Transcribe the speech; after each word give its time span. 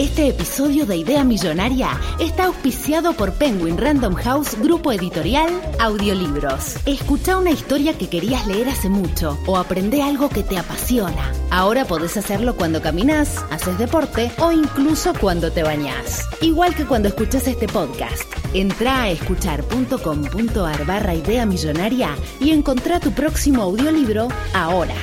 Este 0.00 0.28
episodio 0.28 0.86
de 0.86 0.96
Idea 0.96 1.24
Millonaria 1.24 1.90
está 2.18 2.46
auspiciado 2.46 3.12
por 3.12 3.34
Penguin 3.34 3.76
Random 3.76 4.14
House 4.14 4.58
Grupo 4.58 4.92
Editorial 4.92 5.50
Audiolibros. 5.78 6.76
Escucha 6.86 7.36
una 7.36 7.50
historia 7.50 7.92
que 7.98 8.08
querías 8.08 8.46
leer 8.46 8.70
hace 8.70 8.88
mucho 8.88 9.38
o 9.46 9.58
aprende 9.58 10.00
algo 10.00 10.30
que 10.30 10.42
te 10.42 10.56
apasiona. 10.56 11.32
Ahora 11.50 11.84
podés 11.84 12.16
hacerlo 12.16 12.56
cuando 12.56 12.80
caminas, 12.80 13.44
haces 13.50 13.76
deporte 13.76 14.30
o 14.38 14.52
incluso 14.52 15.12
cuando 15.20 15.52
te 15.52 15.64
bañás. 15.64 16.26
Igual 16.40 16.74
que 16.74 16.86
cuando 16.86 17.08
escuchas 17.08 17.46
este 17.46 17.68
podcast. 17.68 18.24
Entra 18.54 19.02
a 19.02 19.10
escuchar.com.ar 19.10 20.86
barra 20.86 21.14
Idea 21.14 21.44
Millonaria 21.44 22.16
y 22.40 22.52
encontrá 22.52 23.00
tu 23.00 23.10
próximo 23.10 23.64
audiolibro 23.64 24.28
ahora. 24.54 24.94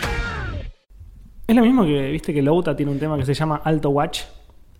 Es 1.45 1.55
lo 1.55 1.61
mismo 1.61 1.83
que, 1.83 2.09
viste 2.09 2.33
que 2.33 2.41
Louta 2.41 2.75
tiene 2.75 2.91
un 2.91 2.97
tema 2.97 3.15
que 3.15 3.25
se 3.25 3.35
llama 3.35 3.61
Alto 3.63 3.91
Watch. 3.91 4.21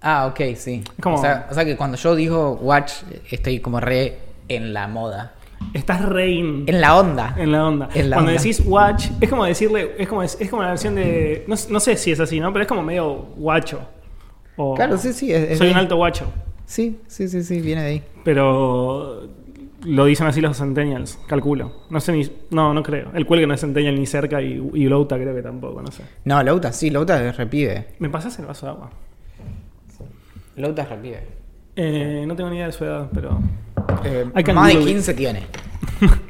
Ah, 0.02 0.28
ok, 0.28 0.56
sí. 0.56 0.84
Es 0.98 1.02
como- 1.04 1.18
o, 1.18 1.22
sea, 1.22 1.48
o 1.50 1.54
sea 1.54 1.66
que 1.66 1.76
cuando 1.76 1.98
yo 1.98 2.16
digo 2.16 2.54
watch, 2.62 2.94
estoy 3.32 3.60
como 3.60 3.80
re 3.80 4.18
en 4.48 4.74
la 4.74 4.88
moda. 4.88 5.34
Estás 5.74 6.06
re 6.06 6.30
in- 6.30 6.64
En 6.68 6.80
la 6.82 6.96
onda. 6.98 7.34
en 7.38 7.52
la 7.52 7.66
onda. 7.68 7.90
En 7.96 8.10
la 8.12 8.18
Cuando 8.18 8.32
onda. 8.32 8.42
decís 8.42 8.62
watch, 8.66 9.08
es 9.20 9.30
como 9.30 9.44
decirle, 9.46 9.96
es 9.98 10.08
como, 10.08 10.22
es 10.22 10.38
como 10.50 10.62
la 10.62 10.70
versión 10.70 10.94
de. 10.96 11.44
No, 11.48 11.56
no 11.70 11.80
sé 11.80 11.98
si 11.98 12.12
es 12.12 12.20
así, 12.20 12.40
¿no? 12.40 12.54
Pero 12.54 12.62
es 12.64 12.68
como 12.68 12.84
medio 12.84 13.14
guacho. 13.36 13.80
O, 14.56 14.76
Claro, 14.76 14.98
sí, 14.98 15.14
sí. 15.14 15.34
es- 15.34 15.52
es 15.52 15.58
Soy 15.58 15.72
un 15.72 15.78
alto 15.78 15.96
guacho. 15.96 16.26
Sí, 16.66 17.00
sí, 17.08 17.28
sí, 17.28 17.44
sí, 17.44 17.60
viene 17.62 17.82
de 17.82 17.88
ahí. 17.88 18.04
Pero 18.24 19.24
lo 19.84 20.06
dicen 20.06 20.28
así 20.28 20.42
los 20.42 20.58
centennials, 20.58 21.18
calculo. 21.28 21.72
No 21.90 22.00
sé 22.00 22.12
ni. 22.12 22.30
No, 22.52 22.74
no 22.74 22.84
creo. 22.84 23.10
El 23.16 23.26
cuelgue 23.26 23.48
no 23.48 23.54
es 23.56 23.62
centennial 23.62 23.96
ni 23.96 24.06
cerca 24.06 24.42
y, 24.42 24.62
y 24.74 24.86
Louta 24.88 25.16
creo 25.18 25.34
que 25.36 25.42
tampoco, 25.42 25.82
no 25.82 25.92
sé. 25.92 26.04
No, 26.26 26.42
Lauta, 26.44 26.72
sí, 26.72 26.90
Lauta 26.92 27.24
es 27.26 27.36
repibe. 27.36 27.88
¿Me 28.00 28.10
pasas 28.10 28.38
el 28.40 28.46
vaso 28.46 28.66
de 28.68 28.72
agua? 28.74 28.90
Lauta 30.58 30.82
es 30.82 30.90
repibe. 30.90 31.24
Eh, 31.76 32.26
no 32.28 32.36
tengo 32.36 32.50
ni 32.50 32.58
idea 32.58 32.68
de 32.68 32.72
su 32.72 32.84
edad, 32.84 33.08
pero. 33.14 33.40
Eh, 34.04 34.26
más 34.54 34.68
de 34.68 34.74
Google 34.74 34.92
it. 34.92 34.96
15 34.98 35.14
tiene. 35.14 35.44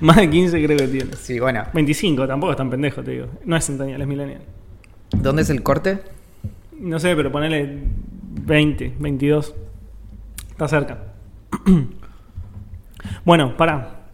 Más 0.00 0.16
de 0.16 0.30
15 0.30 0.64
creo 0.64 0.78
que 0.78 0.88
tiene. 0.88 1.12
Sí, 1.16 1.40
bueno. 1.40 1.64
25, 1.72 2.26
tampoco 2.26 2.52
es 2.52 2.56
tan 2.56 2.70
pendejo, 2.70 3.02
te 3.02 3.10
digo. 3.10 3.26
No 3.44 3.56
es 3.56 3.66
centennial, 3.66 4.00
es 4.00 4.06
millennial. 4.06 4.40
¿Dónde 5.10 5.42
es 5.42 5.50
el 5.50 5.62
corte? 5.62 5.98
No 6.78 6.98
sé, 7.00 7.14
pero 7.16 7.32
ponele 7.32 7.78
20, 8.42 8.94
22. 8.98 9.54
Está 10.50 10.68
cerca. 10.68 10.98
bueno, 13.24 13.56
pará. 13.56 14.06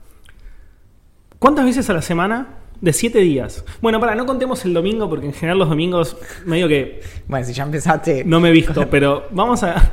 ¿Cuántas 1.38 1.64
veces 1.66 1.88
a 1.90 1.92
la 1.92 2.02
semana? 2.02 2.46
De 2.80 2.92
7 2.92 3.18
días. 3.20 3.64
Bueno, 3.80 3.98
para, 4.00 4.14
no 4.14 4.26
contemos 4.26 4.64
el 4.64 4.74
domingo, 4.74 5.08
porque 5.08 5.26
en 5.26 5.32
general 5.32 5.58
los 5.58 5.68
domingos 5.70 6.16
medio 6.44 6.68
que 6.68 7.00
Bueno, 7.26 7.46
si 7.46 7.52
ya 7.52 7.62
empezaste. 7.62 8.24
no 8.24 8.40
me 8.40 8.50
he 8.50 8.52
visto, 8.52 8.88
pero 8.90 9.26
vamos 9.30 9.62
a, 9.62 9.90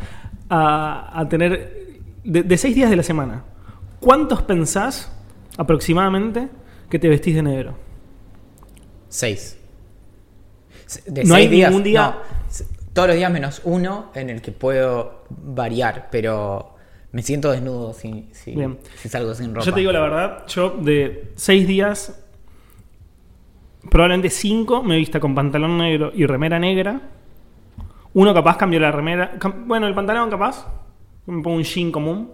a- 0.50 1.20
a 1.22 1.30
tener. 1.30 1.80
De 2.24 2.58
6 2.58 2.76
días 2.76 2.90
de 2.90 2.96
la 2.98 3.04
semana, 3.04 3.46
¿cuántos 4.00 4.42
pensás 4.44 5.12
aproximadamente 5.58 6.50
que 6.90 7.00
te 7.00 7.08
vestís 7.10 7.36
de 7.36 7.44
negro? 7.44 7.76
6. 9.10 9.58
De 11.08 11.24
No 11.24 11.36
hay 11.36 11.44
seis 11.44 11.52
días, 11.52 11.70
ningún 11.70 11.84
día- 11.84 12.02
no, 12.02 12.16
todos 12.94 13.08
los 13.08 13.18
días 13.18 13.32
menos 13.32 13.62
uno 13.64 14.12
en 14.14 14.30
el 14.30 14.42
que 14.42 14.52
puedo 14.52 15.24
variar, 15.30 16.10
pero 16.12 16.76
me 17.14 17.24
siento 17.24 17.52
desnudo 17.52 17.94
si, 17.94 18.28
si, 18.34 18.56
si 19.02 19.10
salgo 19.10 19.34
sin 19.34 19.54
ropa. 19.56 19.66
Yo 19.66 19.74
te 19.74 19.80
digo 19.80 19.92
la 19.94 20.02
verdad, 20.02 20.46
yo 20.48 20.72
de 20.82 21.32
seis 21.36 21.66
días, 21.68 22.22
probablemente 23.90 24.30
cinco 24.30 24.84
me 24.84 24.98
vista 24.98 25.20
con 25.20 25.34
pantalón 25.36 25.78
negro 25.78 26.12
y 26.14 26.26
remera 26.26 26.60
negra. 26.60 27.02
Uno 28.14 28.34
capaz 28.34 28.58
cambió 28.58 28.80
la 28.80 28.92
remera. 28.92 29.38
Bueno, 29.66 29.88
el 29.88 29.96
pantalón 29.96 30.30
capaz. 30.30 30.68
Me 31.26 31.42
pongo 31.42 31.58
un 31.58 31.64
jean 31.64 31.92
común. 31.92 32.32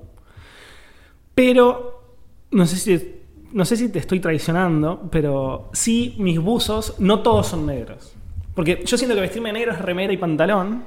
Pero 1.35 2.03
no 2.51 2.65
sé 2.65 2.75
si 2.77 3.17
no 3.51 3.63
sé 3.65 3.77
si 3.77 3.89
te 3.89 3.99
estoy 3.99 4.19
traicionando, 4.19 5.07
pero 5.11 5.69
sí 5.73 6.15
mis 6.19 6.39
buzos 6.39 6.95
no 6.99 7.21
todos 7.21 7.47
son 7.47 7.65
negros. 7.65 8.13
Porque 8.53 8.83
yo 8.85 8.97
siento 8.97 9.15
que 9.15 9.21
vestirme 9.21 9.49
de 9.49 9.53
negro 9.53 9.71
es 9.73 9.79
remera 9.79 10.11
y 10.11 10.17
pantalón. 10.17 10.83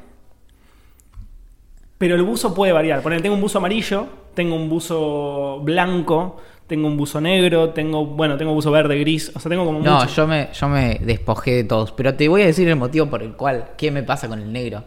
Pero 1.99 2.15
el 2.15 2.23
buzo 2.23 2.55
puede 2.55 2.73
variar. 2.73 3.03
Por 3.03 3.13
ejemplo, 3.13 3.23
tengo 3.25 3.35
un 3.37 3.43
buzo 3.43 3.59
amarillo, 3.59 4.07
tengo 4.35 4.57
un 4.57 4.69
buzo 4.69 5.61
blanco, 5.63 6.39
tengo 6.71 6.87
un 6.87 6.97
buzo 6.97 7.21
negro, 7.21 7.71
tengo, 7.71 8.07
bueno, 8.07 8.37
tengo 8.39 8.55
buzo 8.55 8.71
verde, 8.71 8.97
gris. 9.01 9.33
O 9.35 9.41
sea, 9.41 9.51
tengo 9.51 9.65
como 9.67 9.81
No, 9.81 9.99
mucho. 9.99 10.07
yo 10.09 10.27
me, 10.29 10.49
yo 10.53 10.69
me 10.69 11.01
despojé 11.03 11.51
de 11.57 11.65
todos, 11.65 11.91
pero 11.91 12.15
te 12.15 12.29
voy 12.29 12.43
a 12.43 12.47
decir 12.47 12.69
el 12.69 12.77
motivo 12.77 13.07
por 13.07 13.23
el 13.25 13.33
cual, 13.33 13.71
¿qué 13.77 13.91
me 13.91 14.05
pasa 14.05 14.29
con 14.29 14.39
el 14.41 14.53
negro? 14.53 14.85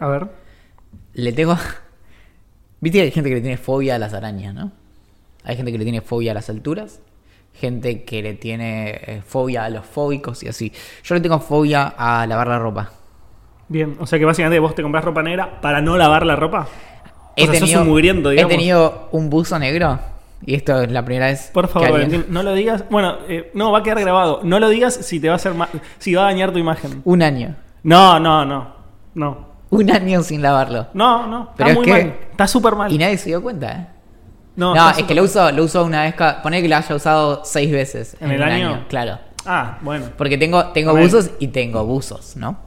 A 0.00 0.06
ver. 0.06 0.28
Le 1.14 1.32
tengo... 1.32 1.56
Viste 2.80 2.98
que 2.98 3.04
hay 3.06 3.10
gente 3.10 3.28
que 3.30 3.34
le 3.34 3.40
tiene 3.40 3.56
fobia 3.56 3.96
a 3.96 3.98
las 3.98 4.14
arañas, 4.14 4.54
¿no? 4.54 4.70
Hay 5.42 5.56
gente 5.56 5.72
que 5.72 5.78
le 5.78 5.84
tiene 5.84 6.00
fobia 6.00 6.30
a 6.30 6.34
las 6.34 6.48
alturas, 6.48 7.00
gente 7.52 8.04
que 8.04 8.22
le 8.22 8.34
tiene 8.34 8.90
eh, 8.90 9.22
fobia 9.26 9.64
a 9.64 9.70
los 9.70 9.84
fóbicos 9.84 10.44
y 10.44 10.48
así. 10.48 10.72
Yo 11.02 11.16
le 11.16 11.20
tengo 11.20 11.40
fobia 11.40 11.94
a 11.98 12.24
lavar 12.28 12.46
la 12.46 12.60
ropa. 12.60 12.92
Bien. 13.66 13.96
O 13.98 14.06
sea 14.06 14.20
que 14.20 14.24
básicamente 14.24 14.60
vos 14.60 14.76
te 14.76 14.82
compras 14.82 15.04
ropa 15.04 15.22
negra 15.24 15.60
para 15.60 15.82
no 15.82 15.96
lavar 15.96 16.24
la 16.24 16.36
ropa. 16.36 16.68
He 17.34 17.42
o 17.42 17.46
sea, 17.46 17.54
sos 17.54 17.60
tenido, 17.62 17.82
un 17.82 17.88
mugriento, 17.88 18.28
he 18.30 18.34
digamos. 18.34 18.50
tenido 18.52 19.08
un 19.10 19.28
buzo 19.28 19.58
negro 19.58 19.98
y 20.44 20.54
esto 20.54 20.80
es 20.82 20.90
la 20.92 21.04
primera 21.04 21.26
vez 21.26 21.50
Por 21.52 21.68
favor, 21.68 21.88
que 21.88 21.94
alguien- 21.94 22.10
Valentín, 22.10 22.34
no 22.34 22.42
lo 22.42 22.52
digas. 22.54 22.84
Bueno, 22.90 23.16
eh, 23.28 23.50
no, 23.54 23.72
va 23.72 23.78
a 23.78 23.82
quedar 23.82 24.00
grabado. 24.00 24.40
No 24.44 24.58
lo 24.60 24.68
digas 24.68 24.94
si 24.94 25.20
te 25.20 25.28
va 25.28 25.34
a 25.34 25.36
hacer 25.36 25.54
ma- 25.54 25.68
si 25.98 26.14
va 26.14 26.22
a 26.22 26.24
dañar 26.26 26.52
tu 26.52 26.58
imagen. 26.58 27.02
Un 27.04 27.22
año. 27.22 27.56
No, 27.82 28.18
no, 28.20 28.44
no. 28.44 28.72
No. 29.14 29.48
Un 29.70 29.90
año 29.90 30.22
sin 30.22 30.40
lavarlo. 30.42 30.86
No, 30.94 31.26
no. 31.26 31.50
Pero 31.56 31.70
está 31.70 31.72
es 31.72 31.74
muy 31.76 31.84
que- 31.84 31.92
mal. 32.04 32.14
Está 32.30 32.46
súper 32.46 32.74
mal. 32.76 32.92
Y 32.92 32.98
nadie 32.98 33.18
se 33.18 33.30
dio 33.30 33.42
cuenta, 33.42 33.72
¿eh? 33.72 33.86
No, 34.56 34.74
es 34.90 35.02
que 35.04 35.14
lo 35.14 35.22
uso, 35.22 35.52
lo 35.52 35.62
uso 35.64 35.84
una 35.84 36.02
vez, 36.02 36.14
ca- 36.14 36.42
poné 36.42 36.60
que 36.62 36.68
lo 36.68 36.76
haya 36.76 36.94
usado 36.94 37.42
seis 37.44 37.70
veces 37.70 38.16
¿En 38.20 38.30
el 38.32 38.40
un 38.40 38.48
año? 38.48 38.84
Claro. 38.88 39.18
Ah, 39.46 39.78
bueno. 39.82 40.06
Porque 40.16 40.36
tengo, 40.36 40.66
tengo 40.72 40.96
buzos 40.96 41.30
y 41.38 41.48
tengo 41.48 41.84
buzos, 41.84 42.36
¿no? 42.36 42.58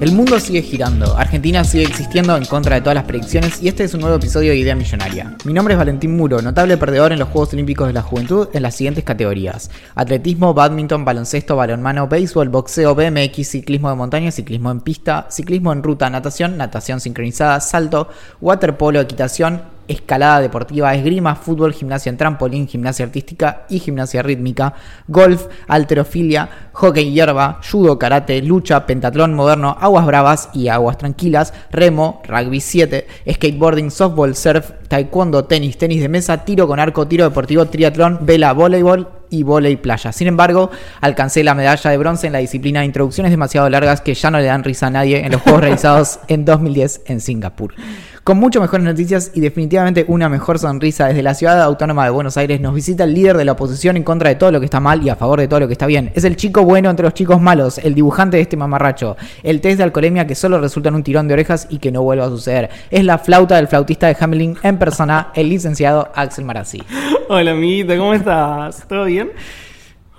El 0.00 0.12
mundo 0.12 0.40
sigue 0.40 0.62
girando, 0.62 1.14
Argentina 1.14 1.62
sigue 1.62 1.84
existiendo 1.84 2.34
en 2.34 2.46
contra 2.46 2.76
de 2.76 2.80
todas 2.80 2.94
las 2.94 3.04
predicciones 3.04 3.62
y 3.62 3.68
este 3.68 3.84
es 3.84 3.92
un 3.92 4.00
nuevo 4.00 4.16
episodio 4.16 4.50
de 4.50 4.56
Idea 4.56 4.74
Millonaria. 4.74 5.36
Mi 5.44 5.52
nombre 5.52 5.74
es 5.74 5.78
Valentín 5.78 6.16
Muro, 6.16 6.40
notable 6.40 6.78
perdedor 6.78 7.12
en 7.12 7.18
los 7.18 7.28
Juegos 7.28 7.52
Olímpicos 7.52 7.86
de 7.86 7.92
la 7.92 8.00
Juventud 8.00 8.48
en 8.54 8.62
las 8.62 8.76
siguientes 8.76 9.04
categorías. 9.04 9.70
Atletismo, 9.94 10.54
badminton, 10.54 11.04
baloncesto, 11.04 11.54
balonmano, 11.54 12.08
béisbol, 12.08 12.48
boxeo, 12.48 12.94
BMX, 12.94 13.46
ciclismo 13.46 13.90
de 13.90 13.96
montaña, 13.96 14.30
ciclismo 14.30 14.70
en 14.70 14.80
pista, 14.80 15.26
ciclismo 15.28 15.70
en 15.70 15.82
ruta, 15.82 16.08
natación, 16.08 16.56
natación 16.56 16.98
sincronizada, 17.00 17.60
salto, 17.60 18.08
waterpolo, 18.40 19.02
equitación, 19.02 19.60
escalada 19.90 20.40
deportiva, 20.40 20.94
esgrima, 20.94 21.34
fútbol, 21.34 21.72
gimnasia 21.72 22.10
en 22.10 22.16
trampolín, 22.16 22.68
gimnasia 22.68 23.04
artística 23.04 23.66
y 23.68 23.80
gimnasia 23.80 24.22
rítmica, 24.22 24.74
golf, 25.08 25.46
alterofilia, 25.66 26.48
hockey 26.72 27.12
hierba, 27.12 27.60
judo, 27.68 27.98
karate, 27.98 28.40
lucha, 28.42 28.86
pentatlón 28.86 29.34
moderno, 29.34 29.76
aguas 29.80 30.06
bravas 30.06 30.48
y 30.54 30.68
aguas 30.68 30.98
tranquilas, 30.98 31.52
remo, 31.70 32.22
rugby 32.26 32.60
7, 32.60 33.06
skateboarding, 33.32 33.90
softball, 33.90 34.34
surf, 34.34 34.70
taekwondo, 34.88 35.44
tenis, 35.44 35.76
tenis 35.76 36.00
de 36.00 36.08
mesa, 36.08 36.44
tiro 36.44 36.66
con 36.66 36.78
arco, 36.80 37.06
tiro 37.06 37.24
deportivo, 37.24 37.66
triatlón, 37.66 38.20
vela, 38.22 38.52
voleibol 38.52 39.20
y 39.30 39.42
volei 39.42 39.76
playa. 39.76 40.12
Sin 40.12 40.26
embargo, 40.26 40.70
alcancé 41.00 41.42
la 41.44 41.54
medalla 41.54 41.90
de 41.90 41.96
bronce 41.96 42.26
en 42.26 42.32
la 42.32 42.40
disciplina 42.40 42.80
de 42.80 42.86
introducciones 42.86 43.30
demasiado 43.30 43.70
largas 43.70 44.00
que 44.00 44.14
ya 44.14 44.30
no 44.30 44.38
le 44.38 44.44
dan 44.44 44.64
risa 44.64 44.88
a 44.88 44.90
nadie 44.90 45.24
en 45.24 45.32
los 45.32 45.40
juegos 45.40 45.62
realizados 45.62 46.20
en 46.28 46.44
2010 46.44 47.02
en 47.06 47.20
Singapur. 47.20 47.74
Con 48.30 48.38
mucho 48.38 48.60
mejores 48.60 48.86
noticias 48.86 49.32
y 49.34 49.40
definitivamente 49.40 50.04
una 50.06 50.28
mejor 50.28 50.60
sonrisa 50.60 51.08
desde 51.08 51.20
la 51.20 51.34
ciudad 51.34 51.60
autónoma 51.62 52.04
de 52.04 52.10
Buenos 52.10 52.36
Aires 52.36 52.60
nos 52.60 52.72
visita 52.72 53.02
el 53.02 53.12
líder 53.12 53.36
de 53.36 53.44
la 53.44 53.50
oposición 53.50 53.96
en 53.96 54.04
contra 54.04 54.28
de 54.28 54.36
todo 54.36 54.52
lo 54.52 54.60
que 54.60 54.66
está 54.66 54.78
mal 54.78 55.02
y 55.02 55.08
a 55.08 55.16
favor 55.16 55.40
de 55.40 55.48
todo 55.48 55.58
lo 55.58 55.66
que 55.66 55.72
está 55.72 55.86
bien. 55.86 56.12
Es 56.14 56.22
el 56.22 56.36
chico 56.36 56.62
bueno 56.62 56.90
entre 56.90 57.02
los 57.02 57.12
chicos 57.12 57.40
malos, 57.40 57.78
el 57.78 57.92
dibujante 57.92 58.36
de 58.36 58.44
este 58.44 58.56
mamarracho, 58.56 59.16
el 59.42 59.60
test 59.60 59.78
de 59.78 59.82
alcoholemia 59.82 60.28
que 60.28 60.36
solo 60.36 60.60
resulta 60.60 60.90
en 60.90 60.94
un 60.94 61.02
tirón 61.02 61.26
de 61.26 61.34
orejas 61.34 61.66
y 61.70 61.78
que 61.78 61.90
no 61.90 62.02
vuelva 62.02 62.26
a 62.26 62.28
suceder. 62.28 62.70
Es 62.88 63.04
la 63.04 63.18
flauta 63.18 63.56
del 63.56 63.66
flautista 63.66 64.06
de 64.06 64.16
Hamelin 64.20 64.56
en 64.62 64.78
persona, 64.78 65.32
el 65.34 65.48
licenciado 65.48 66.12
Axel 66.14 66.44
Marazzi. 66.44 66.80
Hola, 67.28 67.50
amiguita, 67.50 67.96
¿cómo 67.96 68.14
estás? 68.14 68.84
¿Todo 68.86 69.06
bien? 69.06 69.32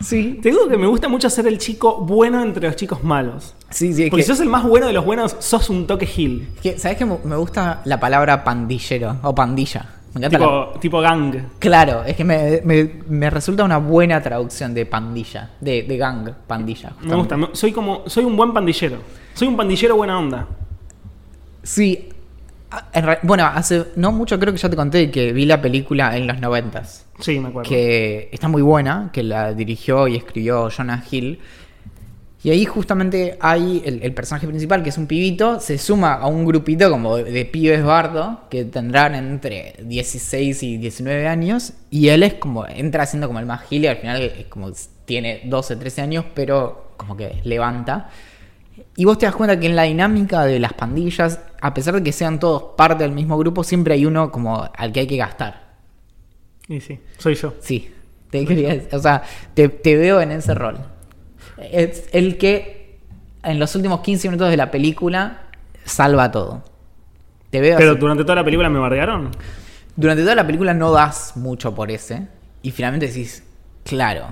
Sí, 0.02 0.40
te 0.42 0.50
digo 0.50 0.68
que 0.68 0.78
me 0.78 0.88
gusta 0.88 1.08
mucho 1.08 1.30
ser 1.30 1.48
el 1.48 1.58
chico 1.58 1.98
bueno 2.02 2.42
entre 2.42 2.68
los 2.68 2.76
chicos 2.76 3.04
malos. 3.04 3.56
Sí, 3.70 3.94
sí, 3.94 4.04
es 4.04 4.10
Porque 4.10 4.22
que- 4.22 4.26
si 4.26 4.32
sos 4.32 4.40
el 4.42 4.50
más 4.50 4.64
bueno 4.64 4.88
de 4.88 4.94
los 4.94 5.06
buenos, 5.06 5.36
sos 5.40 5.70
un 5.70 5.88
toque 5.88 6.06
gil. 6.06 6.50
Que, 6.62 6.78
¿Sabes 6.80 6.98
que 6.98 7.06
me 7.06 7.36
gusta 7.36 7.82
la 7.86 8.00
palabra 8.00 8.44
pandillero 8.44 9.18
o 9.24 9.34
pandilla? 9.36 9.86
Me 10.14 10.20
encanta 10.20 10.40
la- 10.40 10.46
Tipo, 10.46 10.80
tipo 10.80 11.00
gang. 11.02 11.36
Claro, 11.60 12.04
es 12.04 12.16
que 12.18 12.24
me, 12.26 12.62
me- 12.66 12.92
me 13.08 13.30
resulta 13.30 13.64
una 13.64 13.78
buena 13.78 14.22
traducción 14.22 14.74
de 14.74 14.86
pandilla, 14.86 15.52
de, 15.62 15.84
de 15.84 15.98
gang, 15.98 16.30
pandilla. 16.48 16.92
Me 17.02 17.16
gusta. 17.16 17.38
Soy 17.54 17.72
como. 17.72 18.04
Soy 18.08 18.26
un 18.26 18.36
buen 18.36 18.52
pandillero. 18.54 18.98
Soy 19.34 19.48
un 19.48 19.56
pandillero 19.56 19.96
buena 19.96 20.20
onda. 20.20 20.48
Sí. 21.64 22.10
Ah, 22.72 23.20
bueno, 23.24 23.46
hace 23.46 23.88
no 23.98 24.14
mucho 24.14 24.40
creo 24.40 24.54
que 24.54 24.60
ya 24.60 24.70
te 24.70 24.78
conté 24.78 25.12
que 25.12 25.34
vi 25.34 25.46
la 25.46 25.62
película 25.62 26.16
en 26.16 26.26
los 26.26 26.40
noventas. 26.40 27.06
Sí, 27.20 27.38
me 27.40 27.50
acuerdo. 27.50 27.70
que 27.70 28.30
está 28.32 28.48
muy 28.48 28.62
buena, 28.62 29.10
que 29.12 29.24
la 29.24 29.54
dirigió 29.54 30.08
y 30.08 30.16
escribió 30.16 30.70
Jonah 30.70 31.04
Hill. 31.10 31.40
Y 32.44 32.50
ahí 32.50 32.66
justamente 32.66 33.38
hay 33.40 33.84
el, 33.86 34.02
el 34.02 34.14
personaje 34.14 34.48
principal, 34.48 34.82
que 34.82 34.90
es 34.90 34.98
un 34.98 35.06
pibito, 35.06 35.60
se 35.60 35.78
suma 35.78 36.14
a 36.14 36.28
un 36.28 36.46
grupito 36.46 36.90
como 36.90 37.18
de, 37.18 37.26
de 37.26 37.46
pibes 37.46 37.84
bardo, 37.84 38.42
que 38.50 38.66
tendrán 38.66 39.14
entre 39.14 39.76
16 39.84 40.64
y 40.64 40.78
19 40.78 41.28
años, 41.28 41.74
y 41.92 42.08
él 42.08 42.24
es 42.24 42.36
como, 42.36 42.66
entra 42.66 43.06
siendo 43.06 43.28
como 43.28 43.40
el 43.40 43.46
más 43.46 43.68
gil 43.68 43.84
y 43.84 43.88
al 43.88 43.98
final 43.98 44.22
es 44.22 44.46
como 44.48 44.72
tiene 45.06 45.42
12, 45.44 45.76
13 45.76 46.02
años, 46.02 46.26
pero 46.34 46.94
como 46.98 47.18
que 47.18 47.42
levanta. 47.44 48.10
Y 48.96 49.06
vos 49.06 49.18
te 49.18 49.26
das 49.26 49.36
cuenta 49.36 49.60
que 49.60 49.68
en 49.68 49.76
la 49.76 49.84
dinámica 49.84 50.44
de 50.44 50.60
las 50.60 50.74
pandillas, 50.74 51.40
a 51.62 51.74
pesar 51.74 51.94
de 51.96 52.04
que 52.04 52.12
sean 52.12 52.40
todos 52.40 52.76
parte 52.76 53.04
del 53.04 53.14
mismo 53.14 53.38
grupo, 53.38 53.64
siempre 53.64 53.94
hay 53.94 54.06
uno 54.06 54.32
como 54.32 54.70
al 54.76 54.92
que 54.92 55.02
hay 55.02 55.08
que 55.08 55.18
gastar. 55.18 55.76
Y 56.68 56.82
sí, 56.82 57.00
soy 57.18 57.36
yo. 57.36 57.54
Sí, 57.62 57.94
te 58.30 58.46
quería 58.46 58.82
o 58.92 59.00
sea, 59.00 59.24
te, 59.54 59.70
te 59.70 59.96
veo 59.96 60.22
en 60.22 60.32
ese 60.32 60.54
rol. 60.54 60.78
Es 61.58 62.10
el 62.12 62.38
que 62.38 63.00
en 63.44 63.60
los 63.60 63.76
últimos 63.76 64.02
15 64.02 64.28
minutos 64.30 64.50
de 64.50 64.58
la 64.58 64.72
película 64.72 65.44
salva 65.86 66.32
todo. 66.32 66.64
Te 67.50 67.60
veo 67.62 67.78
Pero 67.78 67.92
así. 67.92 68.00
durante 68.00 68.24
toda 68.24 68.36
la 68.36 68.44
película 68.44 68.70
me 68.70 68.80
bardearon. 68.80 69.32
Durante 69.96 70.24
toda 70.24 70.36
la 70.36 70.46
película 70.46 70.74
no 70.74 70.92
das 70.92 71.36
mucho 71.36 71.74
por 71.76 71.92
ese 71.92 72.28
y 72.62 72.72
finalmente 72.72 73.08
decís, 73.08 73.44
claro. 73.84 74.28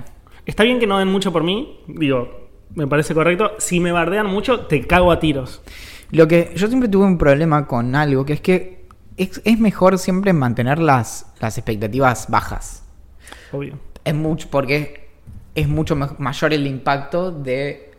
Está 0.46 0.64
bien 0.64 0.80
que 0.80 0.88
no 0.88 0.98
den 1.00 1.10
mucho 1.10 1.32
por 1.34 1.44
mí. 1.44 1.80
Digo, 1.88 2.49
me 2.76 2.88
parece 2.88 3.14
correcto. 3.14 3.52
Si 3.60 3.80
me 3.80 3.92
bardean 3.92 4.28
mucho, 4.28 4.62
te 4.68 4.86
cago 4.86 5.12
a 5.12 5.20
tiros. 5.20 5.62
Lo 6.12 6.28
que 6.28 6.52
yo 6.56 6.68
siempre 6.68 6.90
tuve 6.90 7.06
un 7.06 7.18
problema 7.18 7.68
con 7.68 7.96
algo, 7.96 8.26
que 8.26 8.34
es 8.34 8.42
que 8.42 8.86
es, 9.18 9.42
es 9.44 9.60
mejor 9.60 9.98
siempre 10.00 10.34
mantener 10.34 10.80
las, 10.80 11.28
las 11.40 11.58
expectativas 11.58 12.28
bajas. 12.30 12.84
Obvio. 13.52 13.80
Es 14.06 14.16
mucho, 14.16 14.48
porque 14.50 15.10
es 15.56 15.68
mucho 15.68 15.96
ma- 15.96 16.16
mayor 16.20 16.54
el 16.54 16.66
impacto 16.66 17.32
de, 17.32 17.92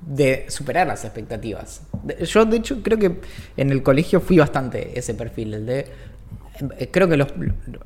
de 0.00 0.46
superar 0.48 0.86
las 0.86 1.04
expectativas. 1.04 1.82
Yo, 2.26 2.44
de 2.44 2.56
hecho, 2.56 2.82
creo 2.82 2.98
que 2.98 3.20
en 3.56 3.70
el 3.70 3.82
colegio 3.82 4.20
fui 4.20 4.38
bastante 4.38 4.98
ese 4.98 5.14
perfil, 5.14 5.54
el 5.54 5.66
de... 5.66 5.86
eh, 6.78 6.88
Creo 6.90 7.08
que 7.08 7.16
los- 7.16 7.32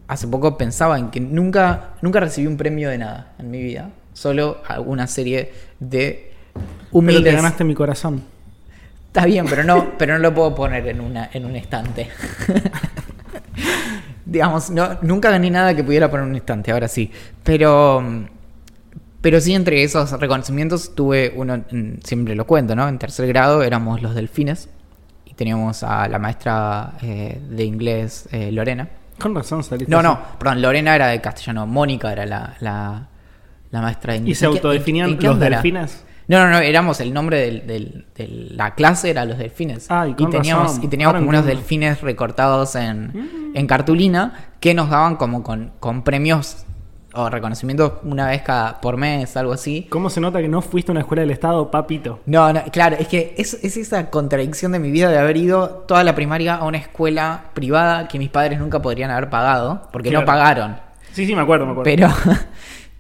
hace 0.09 0.27
poco 0.27 0.57
pensaba 0.57 0.99
en 0.99 1.11
que 1.11 1.21
nunca, 1.21 1.95
nunca 2.03 2.19
recibí 2.21 2.47
un 2.47 2.57
premio 2.57 2.89
de 2.89 2.99
nada 2.99 3.35
en 3.39 3.51
mi 3.51 3.63
vida. 3.63 3.91
Solo 4.15 4.63
alguna 4.67 5.07
serie 5.07 5.53
de 5.81 6.33
Pero 6.53 6.65
humildes... 6.93 7.25
te 7.25 7.33
ganaste 7.33 7.65
mi 7.65 7.75
corazón. 7.75 8.23
Está 9.09 9.25
bien, 9.27 9.47
pero 9.49 9.65
no, 9.65 9.99
pero 9.99 10.13
no 10.13 10.21
lo 10.21 10.33
puedo 10.33 10.55
poner 10.55 10.87
en, 10.87 11.01
una, 11.01 11.31
en 11.33 11.45
un 11.45 11.57
estante. 11.57 12.09
Digamos, 14.25 14.71
no, 14.71 14.99
nunca 15.03 15.31
gané 15.31 15.51
nada 15.51 15.75
que 15.75 15.83
pudiera 15.83 16.09
poner 16.09 16.25
en 16.25 16.31
un 16.31 16.37
estante, 16.37 16.71
ahora 16.71 16.87
sí. 16.87 17.11
Pero, 17.43 18.05
pero 19.21 19.41
sí, 19.41 19.55
entre 19.55 19.83
esos 19.83 20.13
reconocimientos 20.13 20.95
tuve 20.95 21.33
uno, 21.35 21.65
mm, 21.71 21.95
siempre 22.05 22.37
lo 22.37 22.47
cuento, 22.47 22.77
¿no? 22.77 22.89
En 22.89 22.99
tercer 22.99 23.27
grado 23.27 23.63
éramos 23.65 24.01
los 24.03 24.15
delfines 24.15 24.69
y 25.27 25.35
teníamos 25.35 25.83
a 25.83 26.07
la 26.07 26.21
maestra 26.21 26.93
eh, 27.03 27.41
de 27.51 27.65
inglés, 27.65 28.29
eh, 28.31 28.53
Lorena. 28.53 28.89
Con 29.19 29.35
razón 29.35 29.65
saliste 29.65 29.91
No, 29.91 29.99
así. 29.99 30.07
no, 30.07 30.21
perdón, 30.39 30.63
Lorena 30.63 30.95
era 30.95 31.09
de 31.09 31.21
castellano, 31.21 31.67
Mónica 31.67 32.13
era 32.13 32.25
la, 32.25 32.55
la, 32.61 33.09
la 33.71 33.81
maestra 33.83 34.15
de 34.15 34.29
¿Y 34.29 34.35
se 34.35 34.47
¿En 34.47 34.53
qué- 34.53 34.59
autodefinían 34.59 35.19
los 35.21 35.39
delfines? 35.39 36.05
No, 36.29 36.39
no, 36.45 36.51
no, 36.51 36.59
éramos 36.59 37.01
el 37.01 37.13
nombre 37.13 37.39
del, 37.41 37.67
del- 37.67 38.07
de 38.15 38.29
la 38.55 38.75
clase, 38.77 39.11
era 39.11 39.25
los 39.25 39.37
delfines. 39.39 39.89
Teníamos, 39.89 40.65
razón. 40.69 40.85
y 40.85 40.89
teníamos 40.89 41.15
Ahora 41.15 41.19
como 41.21 41.31
unos 41.31 41.45
delfines 41.45 42.01
recortados 42.03 42.77
en, 42.77 43.51
en 43.55 43.67
cartulina 43.67 44.51
que 44.61 44.73
nos 44.75 44.91
daban 44.91 45.17
como 45.17 45.43
con, 45.43 45.73
con 45.81 46.03
premios 46.03 46.65
o 47.13 47.29
reconocimientos 47.29 47.95
una 48.05 48.29
vez 48.29 48.43
cada 48.43 48.81
por 48.81 48.97
mes, 48.97 49.37
algo 49.37 49.53
así. 49.53 49.89
¿Cómo 49.91 50.09
se 50.09 50.21
nota 50.21 50.41
que 50.41 50.47
no 50.47 50.63
fuiste 50.63 50.91
a 50.91 50.93
una 50.93 51.01
escuela 51.01 51.23
del 51.23 51.33
Estado, 51.33 51.69
papito? 51.69 52.21
No, 52.27 52.53
no, 52.53 52.63
claro, 52.71 52.95
es 53.01 53.09
que 53.09 53.35
es, 53.37 53.55
es 53.65 53.77
esa 53.77 54.09
contradicción 54.11 54.71
de 54.71 54.79
mi 54.79 54.93
vida 54.93 55.09
de 55.09 55.19
haber 55.19 55.37
ido 55.37 55.69
toda 55.89 56.05
la 56.05 56.15
primaria 56.15 56.55
a 56.55 56.65
una 56.65 56.79
escuela 56.79 57.47
privada 57.55 58.07
que 58.07 58.21
mis 58.21 58.29
padres 58.29 58.61
nunca 58.61 58.81
podrían 58.81 59.11
haber 59.11 59.29
pagado, 59.31 59.89
porque 59.93 60.13
no 60.13 60.25
pagaron. 60.25 60.77
Sí, 61.13 61.27
sí, 61.27 61.35
me 61.35 61.43
acuerdo, 61.43 61.67
me 61.67 61.73
acuerdo. 61.73 61.91
Pero, 61.91 62.09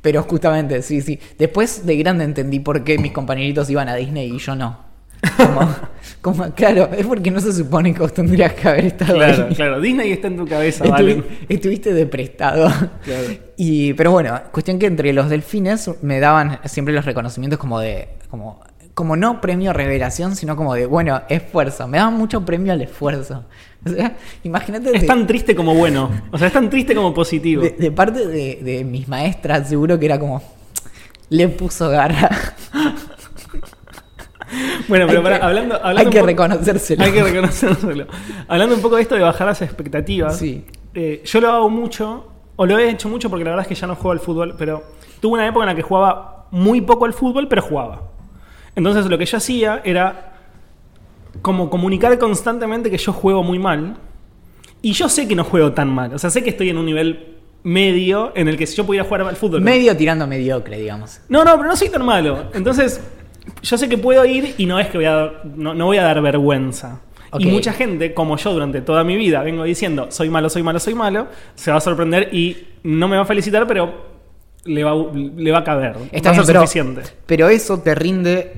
pero 0.03 0.23
justamente, 0.23 0.83
sí, 0.83 1.01
sí. 1.01 1.19
Después 1.39 1.85
de 1.87 1.97
grande 1.97 2.25
entendí 2.25 2.61
por 2.61 2.85
qué 2.85 2.99
mis 2.99 3.13
compañeritos 3.13 3.69
iban 3.71 3.89
a 3.89 3.95
Disney 3.97 4.31
y 4.35 4.39
yo 4.39 4.55
no. 4.55 4.89
Como, 5.37 5.75
como- 6.23 6.55
claro, 6.55 6.89
es 6.97 7.07
porque 7.07 7.31
no 7.31 7.41
se 7.41 7.53
supone 7.53 7.93
que 7.93 8.01
vos 8.01 8.15
tendrías 8.15 8.55
que 8.55 8.69
haber 8.69 8.87
estado 8.87 9.15
Claro, 9.15 9.47
ahí. 9.49 9.55
claro. 9.55 9.81
Disney 9.81 10.13
está 10.13 10.29
en 10.29 10.37
tu 10.39 10.47
cabeza, 10.47 10.85
Estuvi- 10.85 10.91
Valen. 10.91 11.25
estuviste 11.49 11.93
de 11.93 12.07
prestado. 12.07 12.69
Claro. 13.05 13.27
Y, 13.57 13.93
pero 13.95 14.13
bueno, 14.13 14.41
cuestión 14.51 14.79
que 14.79 14.87
entre 14.87 15.13
los 15.13 15.29
delfines 15.29 15.91
me 16.01 16.21
daban 16.21 16.59
siempre 16.65 16.95
los 16.95 17.05
reconocimientos 17.05 17.59
como 17.59 17.79
de. 17.81 18.09
como, 18.31 18.61
como 19.01 19.17
no 19.17 19.41
premio 19.41 19.73
revelación, 19.73 20.37
sino 20.37 20.57
como 20.57 20.75
de, 20.75 20.85
bueno, 20.85 21.23
esfuerzo. 21.31 21.89
Me 21.89 21.97
daban 21.97 22.15
mucho 22.15 22.45
premio 22.45 22.73
al 22.73 22.83
esfuerzo. 22.83 23.45
O 23.83 23.89
sea, 23.89 24.15
imagínate. 24.45 24.95
Es 24.95 25.01
de- 25.01 25.07
tan 25.07 25.27
triste 25.27 25.55
como 25.57 25.75
bueno. 25.75 26.11
O 26.31 26.37
sea, 26.37 26.49
es 26.49 26.53
tan 26.53 26.69
triste 26.69 26.95
como 26.95 27.15
positivo. 27.15 27.63
de, 27.63 27.71
de 27.71 27.91
parte 27.91 28.27
de, 28.27 28.57
de 28.63 28.85
mis 28.85 29.09
maestras, 29.09 29.71
seguro 29.71 29.99
que 29.99 30.05
era 30.05 30.19
como. 30.19 30.43
Le 31.31 31.49
puso 31.49 31.89
garra. 31.89 32.29
Bueno, 34.89 35.07
pero 35.07 35.23
que- 35.23 35.33
hablando, 35.35 35.77
hablando 35.77 36.01
hay 36.01 36.07
que 36.11 36.23
reconocérselo. 36.23 37.05
Hay 37.05 37.13
que 37.13 37.23
reconocérselo. 37.23 38.07
hablando 38.49 38.75
un 38.75 38.83
poco 38.83 38.97
de 38.97 39.03
esto 39.03 39.15
de 39.15 39.21
bajar 39.23 39.47
las 39.47 39.63
expectativas. 39.63 40.37
Sí. 40.37 40.65
eh, 40.93 41.23
yo 41.25 41.41
lo 41.41 41.51
hago 41.53 41.71
mucho, 41.71 42.27
o 42.57 42.67
lo 42.67 42.77
he 42.79 42.91
hecho 42.91 43.09
mucho 43.09 43.31
porque 43.31 43.45
la 43.45 43.51
verdad 43.51 43.63
es 43.65 43.69
que 43.69 43.75
ya 43.81 43.87
no 43.87 43.95
juego 43.95 44.11
al 44.13 44.21
fútbol, 44.21 44.57
pero 44.59 44.83
tuve 45.21 45.35
una 45.35 45.47
época 45.47 45.65
en 45.65 45.69
la 45.71 45.75
que 45.77 45.83
jugaba 45.83 46.49
muy 46.51 46.81
poco 46.81 47.05
al 47.05 47.13
fútbol, 47.13 47.47
pero 47.49 47.63
jugaba. 47.63 48.03
Entonces 48.81 49.05
lo 49.11 49.19
que 49.19 49.27
yo 49.27 49.37
hacía 49.37 49.83
era 49.85 50.33
como 51.43 51.69
comunicar 51.69 52.19
constantemente 52.19 52.91
que 52.91 52.97
yo 52.97 53.13
juego 53.13 53.43
muy 53.43 53.59
mal. 53.59 53.97
Y 54.81 54.93
yo 54.93 55.11
sé 55.11 55.29
que 55.29 55.35
no 55.37 55.45
juego 55.45 55.73
tan 55.73 55.93
mal. 55.95 56.15
O 56.15 56.19
sea, 56.19 56.31
sé 56.31 56.43
que 56.43 56.49
estoy 56.49 56.71
en 56.71 56.79
un 56.79 56.87
nivel 56.87 57.37
medio 57.63 58.33
en 58.35 58.49
el 58.49 58.57
que 58.57 58.67
si 58.67 58.75
yo 58.77 58.87
pudiera 58.87 59.05
jugar 59.05 59.21
al 59.21 59.37
fútbol. 59.37 59.61
Medio 59.61 59.95
tirando 59.95 60.27
mediocre, 60.27 60.79
digamos. 60.79 61.21
No, 61.29 61.45
no, 61.45 61.55
pero 61.59 61.69
no 61.69 61.77
soy 61.77 61.91
tan 61.91 62.07
malo. 62.07 62.45
Entonces, 62.55 63.03
yo 63.63 63.77
sé 63.77 63.87
que 63.91 63.99
puedo 63.99 64.25
ir 64.25 64.55
y 64.57 64.65
no 64.65 64.81
es 64.81 64.87
que 64.89 64.97
voy 64.97 65.05
a 65.05 65.31
no, 65.45 65.75
no 65.75 65.85
voy 65.85 65.99
a 65.99 66.03
dar 66.05 66.23
vergüenza. 66.23 67.03
Y 67.39 67.47
mucha 67.47 67.75
gente, 67.75 68.15
como 68.15 68.39
yo 68.39 68.55
durante 68.55 68.81
toda 68.81 69.05
mi 69.05 69.15
vida, 69.17 69.43
vengo 69.43 69.63
diciendo, 69.65 70.07
soy 70.11 70.31
malo, 70.31 70.49
soy 70.49 70.63
malo, 70.63 70.81
soy 70.81 70.95
malo, 70.95 71.29
se 71.55 71.71
va 71.71 71.77
a 71.77 71.81
sorprender 71.83 72.31
y 72.35 72.57
no 72.83 73.07
me 73.09 73.17
va 73.17 73.23
a 73.23 73.27
felicitar, 73.27 73.67
pero 73.69 74.09
le 74.65 74.83
va, 74.83 74.91
a- 74.93 75.07
le 75.15 75.53
va 75.53 75.59
a 75.59 75.65
caber. 75.65 75.97
Está 76.13 76.31
va 76.31 76.37
a 76.37 76.39
bien, 76.39 76.47
ser 76.47 76.55
pero, 76.55 76.61
suficiente. 76.63 77.03
pero 77.27 77.49
eso 77.51 77.79
te 77.81 77.95
rinde 77.95 78.53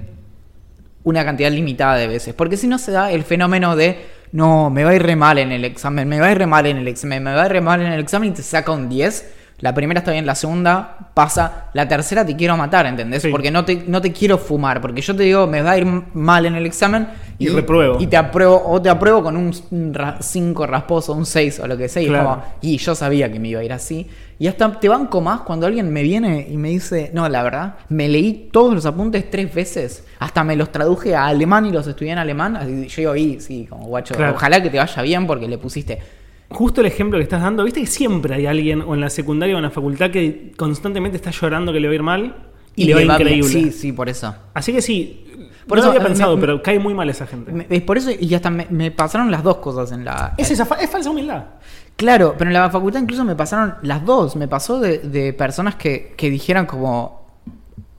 una 1.05 1.25
cantidad 1.25 1.51
limitada 1.51 1.97
de 1.97 2.07
veces. 2.07 2.35
Porque 2.35 2.57
si 2.57 2.67
no 2.67 2.79
se 2.79 2.93
da 2.93 3.11
el 3.11 3.25
fenómeno 3.25 3.77
de 3.77 4.07
no, 4.33 4.71
me 4.71 4.85
va 4.85 4.91
a 4.91 4.95
ir 4.95 5.03
re 5.03 5.15
mal 5.15 5.39
en 5.39 5.53
el 5.53 5.65
examen, 5.65 6.09
me 6.09 6.19
va 6.19 6.27
a 6.27 6.33
ir 6.33 6.39
re 6.39 6.47
mal 6.47 6.67
en 6.67 6.79
el 6.79 6.89
examen, 6.89 7.23
me 7.23 7.35
va 7.35 7.43
a 7.43 7.47
ir 7.47 7.53
re 7.53 7.61
mal 7.61 7.83
en 7.83 7.93
el 7.93 8.01
examen 8.01 8.31
y 8.31 8.33
te 8.33 8.43
saca 8.43 8.73
un 8.73 8.89
10. 8.89 9.35
La 9.59 9.75
primera 9.75 10.01
está 10.01 10.11
bien, 10.11 10.27
la 10.27 10.35
segunda 10.35 11.11
pasa, 11.15 11.67
la 11.75 11.87
tercera 11.87 12.27
te 12.27 12.35
quiero 12.35 12.57
matar, 12.57 12.87
¿entendés? 12.87 13.23
Sí. 13.23 13.29
Porque 13.29 13.51
no 13.51 13.65
te, 13.65 13.85
no 13.87 14.01
te 14.01 14.11
quiero 14.11 14.39
fumar, 14.39 14.81
porque 14.81 15.03
yo 15.03 15.15
te 15.15 15.23
digo, 15.23 15.47
me 15.47 15.63
va 15.63 15.73
a 15.73 15.79
ir 15.79 15.87
mal 15.87 16.47
en 16.47 16.57
el 16.57 16.67
examen 16.67 17.07
Y 17.45 17.49
repruebo. 17.49 17.99
Y 18.01 18.07
te 18.07 18.17
apruebo, 18.17 18.63
o 18.67 18.81
te 18.81 18.89
apruebo 18.89 19.23
con 19.23 19.37
un 19.37 19.53
5 20.21 20.67
rasposo, 20.67 21.13
un 21.13 21.27
6 21.27 21.61
o 21.61 21.67
lo 21.67 21.77
que 21.77 21.89
sea. 21.89 22.03
Y 22.03 22.07
Claro. 22.07 22.25
como, 22.29 22.43
y 22.61 22.77
yo 22.79 22.95
sabía 22.95 23.31
que 23.33 23.39
me 23.41 23.49
iba 23.49 23.61
a 23.61 23.65
ir 23.65 23.73
así. 23.73 24.07
Y 24.39 24.47
hasta 24.49 24.81
te 24.81 24.89
banco 24.89 25.21
más 25.21 25.43
cuando 25.43 25.67
alguien 25.67 25.93
me 25.93 26.03
viene 26.03 26.47
y 26.51 26.57
me 26.57 26.71
dice, 26.71 27.11
no, 27.15 27.29
la 27.29 27.43
verdad, 27.43 27.75
me 27.89 28.09
leí 28.09 28.49
todos 28.53 28.75
los 28.75 28.87
apuntes 28.87 29.31
tres 29.31 29.55
veces. 29.55 30.05
Hasta 30.19 30.43
me 30.43 30.57
los 30.57 30.73
traduje 30.73 31.15
a 31.15 31.27
alemán 31.27 31.67
y 31.67 31.71
los 31.73 31.87
estudié 31.87 32.13
en 32.13 32.19
alemán. 32.19 32.57
Así 32.57 32.89
yo 32.89 33.13
digo, 33.13 33.17
y 33.17 33.41
sí, 33.41 33.67
como 33.69 33.87
guacho, 33.87 34.15
Claro. 34.15 34.35
ojalá 34.35 34.63
que 34.63 34.71
te 34.71 34.79
vaya 34.79 35.03
bien 35.03 35.27
porque 35.27 35.47
le 35.49 35.59
pusiste. 35.59 35.99
Justo 36.51 36.81
el 36.83 36.87
ejemplo 36.87 37.19
que 37.19 37.23
estás 37.23 37.41
dando, 37.41 37.65
viste 37.65 37.81
que 37.81 37.87
siempre 37.87 38.35
hay 38.35 38.47
alguien, 38.47 38.83
o 38.83 38.95
en 38.95 39.01
la 39.01 39.09
secundaria 39.11 39.55
o 39.55 39.59
en 39.59 39.63
la 39.65 39.71
facultad, 39.71 40.11
que 40.11 40.53
constantemente 40.57 41.17
está 41.17 41.31
llorando 41.31 41.73
que 41.73 41.81
le 41.81 41.89
va 41.89 41.93
a 41.93 41.95
ir 41.95 42.03
mal 42.03 42.35
y, 42.77 42.85
le 42.85 42.95
va 42.95 43.01
bien. 43.01 43.13
increíble. 43.13 43.49
Sí, 43.49 43.71
sí, 43.71 43.93
por 43.93 44.09
eso. 44.11 44.35
Así 44.53 44.73
que 44.73 44.83
sí, 44.83 45.25
Por 45.67 45.79
eso, 45.79 45.89
había 45.89 46.03
pensado, 46.03 46.37
me- 46.37 46.41
pero 46.41 46.63
cae 46.63 46.79
muy 46.79 46.95
mal 46.95 47.09
esa 47.11 47.27
gente. 47.27 47.53
Me- 47.53 47.67
Es 47.71 47.83
por 47.83 47.97
eso, 47.99 48.11
y 48.19 48.35
hasta 48.35 48.51
me, 48.51 48.67
me 48.71 48.91
pasaron 48.91 49.31
las 49.31 49.43
dos 49.43 49.57
cosas 49.59 49.93
en 49.93 50.05
la. 50.05 50.35
es, 50.37 50.51
esa, 50.51 50.67
fa- 50.67 50.77
es 50.77 50.91
falsa 50.91 51.11
humildad. 51.11 51.45
Claro, 51.97 52.35
pero 52.37 52.49
en 52.51 52.55
la 52.55 52.71
facultad 52.71 53.01
incluso 53.01 53.25
me 53.25 53.37
pasaron 53.37 53.75
las 53.83 54.05
dos. 54.05 54.35
Me 54.37 54.49
pasó 54.49 54.81
de, 54.81 54.99
de 54.99 55.33
personas 55.33 55.75
que, 55.77 56.15
que 56.17 56.31
dijeran 56.31 56.67
como... 56.67 57.23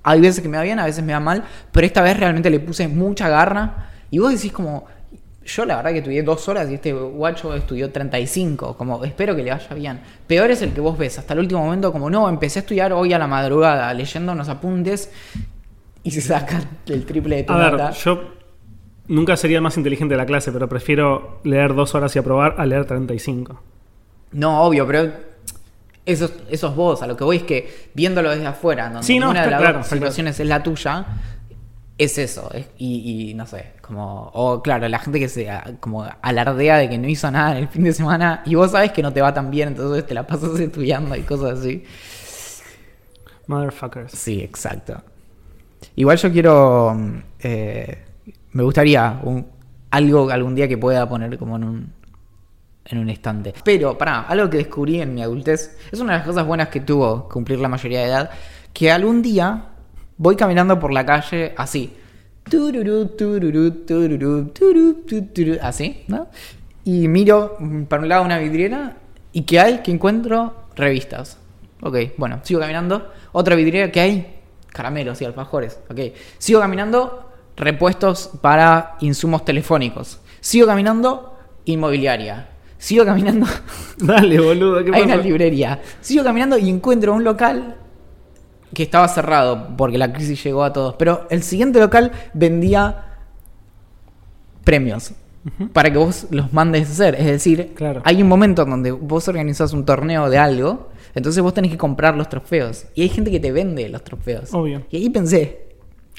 Hay 0.06 0.20
veces 0.20 0.42
que 0.42 0.50
me 0.50 0.58
va 0.58 0.64
bien, 0.64 0.80
a 0.80 0.86
veces 0.86 1.04
me 1.04 1.14
va 1.14 1.20
mal, 1.22 1.44
pero 1.72 1.88
esta 1.88 2.02
vez 2.02 2.18
realmente 2.20 2.50
le 2.50 2.60
puse 2.60 2.88
mucha 2.90 3.30
garra. 3.30 3.90
Y 4.10 4.20
vos 4.20 4.32
decís 4.34 4.52
como... 4.52 4.86
Yo 5.46 5.66
la 5.66 5.76
verdad 5.76 5.92
que 5.92 5.98
estudié 5.98 6.24
dos 6.24 6.48
horas 6.48 6.70
y 6.70 6.76
este 6.76 6.94
guacho 6.94 7.54
estudió 7.54 7.92
35. 7.92 8.76
Como, 8.78 9.04
espero 9.04 9.36
que 9.36 9.44
le 9.44 9.52
vaya 9.52 9.76
bien. 9.76 10.00
Peor 10.26 10.50
es 10.52 10.62
el 10.62 10.72
que 10.74 10.80
vos 10.82 10.98
ves 10.98 11.20
hasta 11.20 11.34
el 11.34 11.40
último 11.42 11.62
momento, 11.64 11.92
como, 11.92 12.10
no, 12.10 12.28
empecé 12.30 12.60
a 12.60 12.62
estudiar 12.62 12.94
hoy 12.94 13.12
a 13.14 13.20
la 13.20 13.28
madrugada, 13.28 13.94
leyendo 13.94 14.32
unos 14.32 14.48
apuntes 14.50 15.10
y 16.04 16.12
se 16.12 16.22
saca 16.22 16.62
el 16.88 17.06
triple 17.06 17.38
de 17.38 17.44
tu 17.44 17.54
A 17.54 17.70
ver, 17.72 17.92
yo 17.94 18.34
nunca 19.08 19.36
sería 19.38 19.58
el 19.58 19.64
más 19.64 19.78
inteligente 19.78 20.14
de 20.14 20.18
la 20.18 20.26
clase, 20.26 20.52
pero 20.52 20.68
prefiero 20.70 21.40
leer 21.44 21.74
dos 21.76 21.96
horas 21.96 22.16
y 22.16 22.20
aprobar 22.20 22.56
a 22.58 22.66
leer 22.66 22.86
35. 22.86 23.62
No, 24.34 24.64
obvio, 24.64 24.86
pero 24.88 25.12
eso, 26.06 26.30
eso 26.50 26.68
es 26.70 26.76
vos. 26.76 27.02
A 27.02 27.08
lo 27.08 27.16
que 27.16 27.24
voy 27.24 27.38
es 27.38 27.44
que 27.44 27.90
viéndolo 27.94 28.30
desde 28.32 28.48
afuera, 28.48 28.86
donde 28.90 29.04
Sí, 29.04 29.20
no, 29.20 29.28
ninguna 29.28 29.46
de 29.46 29.52
las 29.52 29.62
claro, 29.62 29.84
situaciones 29.84 30.40
es 30.40 30.48
la 30.48 30.62
tuya, 30.64 31.06
es 31.98 32.18
eso. 32.18 32.50
es- 32.54 32.66
y, 32.78 33.30
y 33.30 33.34
no 33.36 33.46
sé, 33.46 33.74
como. 33.82 34.30
O 34.34 34.62
claro, 34.62 34.88
la 34.90 35.00
gente 35.00 35.20
que 35.20 35.30
se 35.30 35.50
ah, 35.50 35.64
como 35.80 36.06
alardea 36.22 36.78
de 36.78 36.90
que 36.90 36.98
no 36.98 37.08
hizo 37.08 37.30
nada 37.32 37.52
en 37.52 37.58
el 37.64 37.68
fin 37.70 37.84
de 37.84 37.94
semana 37.94 38.42
y 38.46 38.56
vos 38.56 38.72
sabes 38.72 38.92
que 38.92 39.02
no 39.04 39.14
te 39.14 39.22
va 39.22 39.34
tan 39.34 39.52
bien, 39.52 39.70
entonces 39.70 40.06
te 40.06 40.14
la 40.14 40.26
pasas 40.28 40.60
estudiando 40.60 41.16
y 41.16 41.22
cosas 41.22 41.60
así. 41.60 41.84
Motherfuckers. 43.48 44.12
Sí, 44.14 44.42
exacto. 44.42 45.02
Igual 45.96 46.18
yo 46.18 46.32
quiero. 46.32 46.94
mm, 46.96 47.24
eh, 47.40 48.06
me 48.52 48.64
gustaría 48.64 49.20
algo 49.90 50.30
algún 50.30 50.56
día 50.56 50.68
que 50.68 50.78
pueda 50.78 51.08
poner 51.08 51.38
como 51.38 51.56
en 51.58 51.64
un. 51.64 51.94
En 52.86 52.98
un 52.98 53.10
estante. 53.10 53.54
Pero, 53.64 53.98
pará, 53.98 54.24
algo 54.24 54.50
que 54.50 54.58
descubrí 54.58 55.00
en 55.00 55.14
mi 55.14 55.24
adultez. 55.24 55.78
Es 55.92 56.02
una 56.02 56.14
de 56.14 56.18
las 56.20 56.28
cosas 56.28 56.46
buenas 56.46 56.68
que 56.68 56.82
tuvo 56.82 57.30
cumplir 57.30 57.60
la 57.60 57.70
mayoría 57.70 58.00
de 58.02 58.08
edad. 58.08 58.30
Que 58.74 58.92
algún 58.92 59.22
día 59.22 59.70
voy 60.18 60.36
caminando 60.36 60.78
por 60.80 60.92
la 60.92 61.06
calle 61.06 61.54
así. 61.56 61.94
Así, 65.62 66.04
¿no? 66.10 66.28
Y 66.84 67.08
miro 67.08 67.58
para 67.88 68.02
un 68.02 68.10
lado 68.10 68.24
una 68.26 68.38
vidriera. 68.38 68.98
¿Y 69.32 69.44
qué 69.44 69.62
hay? 69.62 69.78
Que 69.80 69.92
encuentro 69.92 70.54
revistas. 70.76 71.38
Ok, 71.82 71.98
bueno, 72.18 72.40
sigo 72.44 72.60
caminando. 72.60 73.12
Otra 73.32 73.56
vidriera 73.56 73.92
que 73.92 74.00
hay 74.02 74.43
caramelos 74.74 75.22
y 75.22 75.26
alfajores. 75.26 75.80
Ok, 75.90 76.00
sigo 76.38 76.60
caminando. 76.60 77.30
Repuestos 77.56 78.32
para 78.42 78.96
insumos 79.00 79.46
telefónicos. 79.46 80.20
Sigo 80.42 80.68
caminando. 80.68 81.38
Inmobiliaria. 81.66 82.50
Sigo 82.78 83.06
caminando. 83.06 83.46
Dale, 83.98 84.40
boludo. 84.42 84.84
¿qué 84.84 84.92
Hay 84.94 85.04
una 85.04 85.16
librería. 85.18 85.80
Sigo 86.02 86.24
caminando 86.24 86.58
y 86.58 86.70
encuentro 86.70 87.14
un 87.14 87.24
local 87.24 87.78
que 88.74 88.84
estaba 88.84 89.08
cerrado 89.08 89.78
porque 89.78 89.98
la 90.00 90.12
crisis 90.12 90.44
llegó 90.44 90.64
a 90.64 90.74
todos. 90.74 90.96
Pero 90.96 91.28
el 91.30 91.44
siguiente 91.44 91.80
local 91.80 92.12
vendía 92.34 93.06
premios 94.64 95.14
para 95.74 95.92
que 95.92 95.98
vos 95.98 96.28
los 96.32 96.54
mandes 96.54 96.90
a 96.90 96.92
hacer. 96.94 97.16
Es 97.16 97.26
decir, 97.26 97.74
Claro. 97.76 98.02
hay 98.06 98.22
un 98.22 98.28
momento 98.30 98.66
donde 98.66 98.92
vos 98.92 99.28
organizás 99.28 99.74
un 99.74 99.86
torneo 99.86 100.30
de 100.30 100.38
algo, 100.38 100.90
entonces 101.16 101.42
vos 101.44 101.54
tenés 101.54 101.72
que 101.72 101.78
comprar 101.78 102.16
los 102.18 102.30
trofeos. 102.30 102.86
Y 102.96 103.02
hay 103.04 103.10
gente 103.10 103.32
que 103.32 103.40
te 103.40 103.52
vende 103.52 103.88
los 103.90 104.04
trofeos. 104.04 104.54
Obvio. 104.54 104.84
Y 104.90 104.98
ahí 104.98 105.10
pensé, 105.10 105.68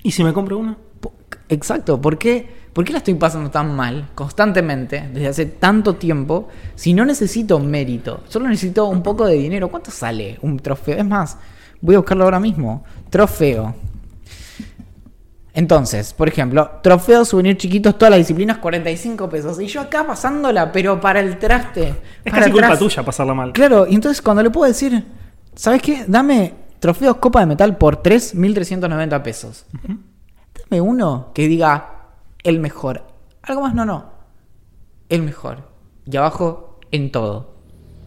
¿Y 0.03 0.11
si 0.11 0.23
me 0.23 0.33
compro 0.33 0.59
uno? 0.59 0.77
po- 1.01 1.13
exacto, 1.49 2.01
¿por 2.01 2.19
qué, 2.19 2.47
¿por 2.73 2.85
qué 2.85 2.93
la 2.93 2.99
estoy 2.99 3.15
pasando 3.15 3.51
tan 3.51 3.75
mal 3.75 4.11
constantemente 4.15 5.09
desde 5.13 5.29
hace 5.29 5.47
tanto 5.47 5.95
tiempo 5.95 6.49
si 6.75 6.93
no 6.95 7.05
necesito 7.05 7.59
mérito? 7.59 8.21
Solo 8.29 8.49
necesito 8.49 8.87
un 8.87 9.03
poco 9.03 9.25
de 9.27 9.35
dinero. 9.37 9.69
¿Cuánto 9.69 9.91
sale 9.91 10.39
un 10.43 10.59
trofeo? 10.59 10.99
Es 10.99 11.07
más, 11.07 11.39
voy 11.81 11.95
a 11.95 11.99
buscarlo 11.99 12.25
ahora 12.25 12.41
mismo. 12.41 12.85
Trofeo. 13.11 13.75
Entonces, 15.57 16.13
por 16.13 16.29
ejemplo, 16.29 16.69
trofeo 16.83 17.25
souvenir 17.25 17.57
chiquitos, 17.57 17.97
todas 17.97 18.11
las 18.11 18.19
disciplinas, 18.19 18.59
45 18.59 19.29
pesos. 19.29 19.61
Y 19.61 19.67
yo 19.69 19.81
acá 19.81 20.05
pasándola, 20.05 20.73
pero 20.73 21.01
para 21.01 21.21
el 21.21 21.39
traste. 21.39 21.95
Es 22.25 22.33
casi 22.33 22.51
culpa 22.51 22.77
tuya 22.77 23.05
pasarla 23.05 23.35
mal. 23.35 23.53
Claro, 23.53 23.87
y 23.87 23.95
entonces 23.95 24.21
cuando 24.21 24.43
le 24.43 24.51
puedo 24.51 24.67
decir, 24.67 25.07
¿sabes 25.55 25.81
qué? 25.81 26.05
Dame 26.09 26.55
trofeos 26.81 27.19
Copa 27.19 27.41
de 27.41 27.47
Metal 27.47 27.77
por 27.79 28.03
3.390 28.03 29.23
pesos. 29.23 29.65
Dame 30.69 30.81
uno 30.81 31.31
que 31.33 31.47
diga 31.47 32.09
el 32.43 32.59
mejor. 32.59 33.05
Algo 33.43 33.63
más, 33.63 33.75
no, 33.75 33.85
no. 33.85 34.11
El 35.09 35.23
mejor. 35.23 35.69
Y 36.05 36.17
abajo, 36.17 36.81
en 36.91 37.13
todo. 37.13 37.55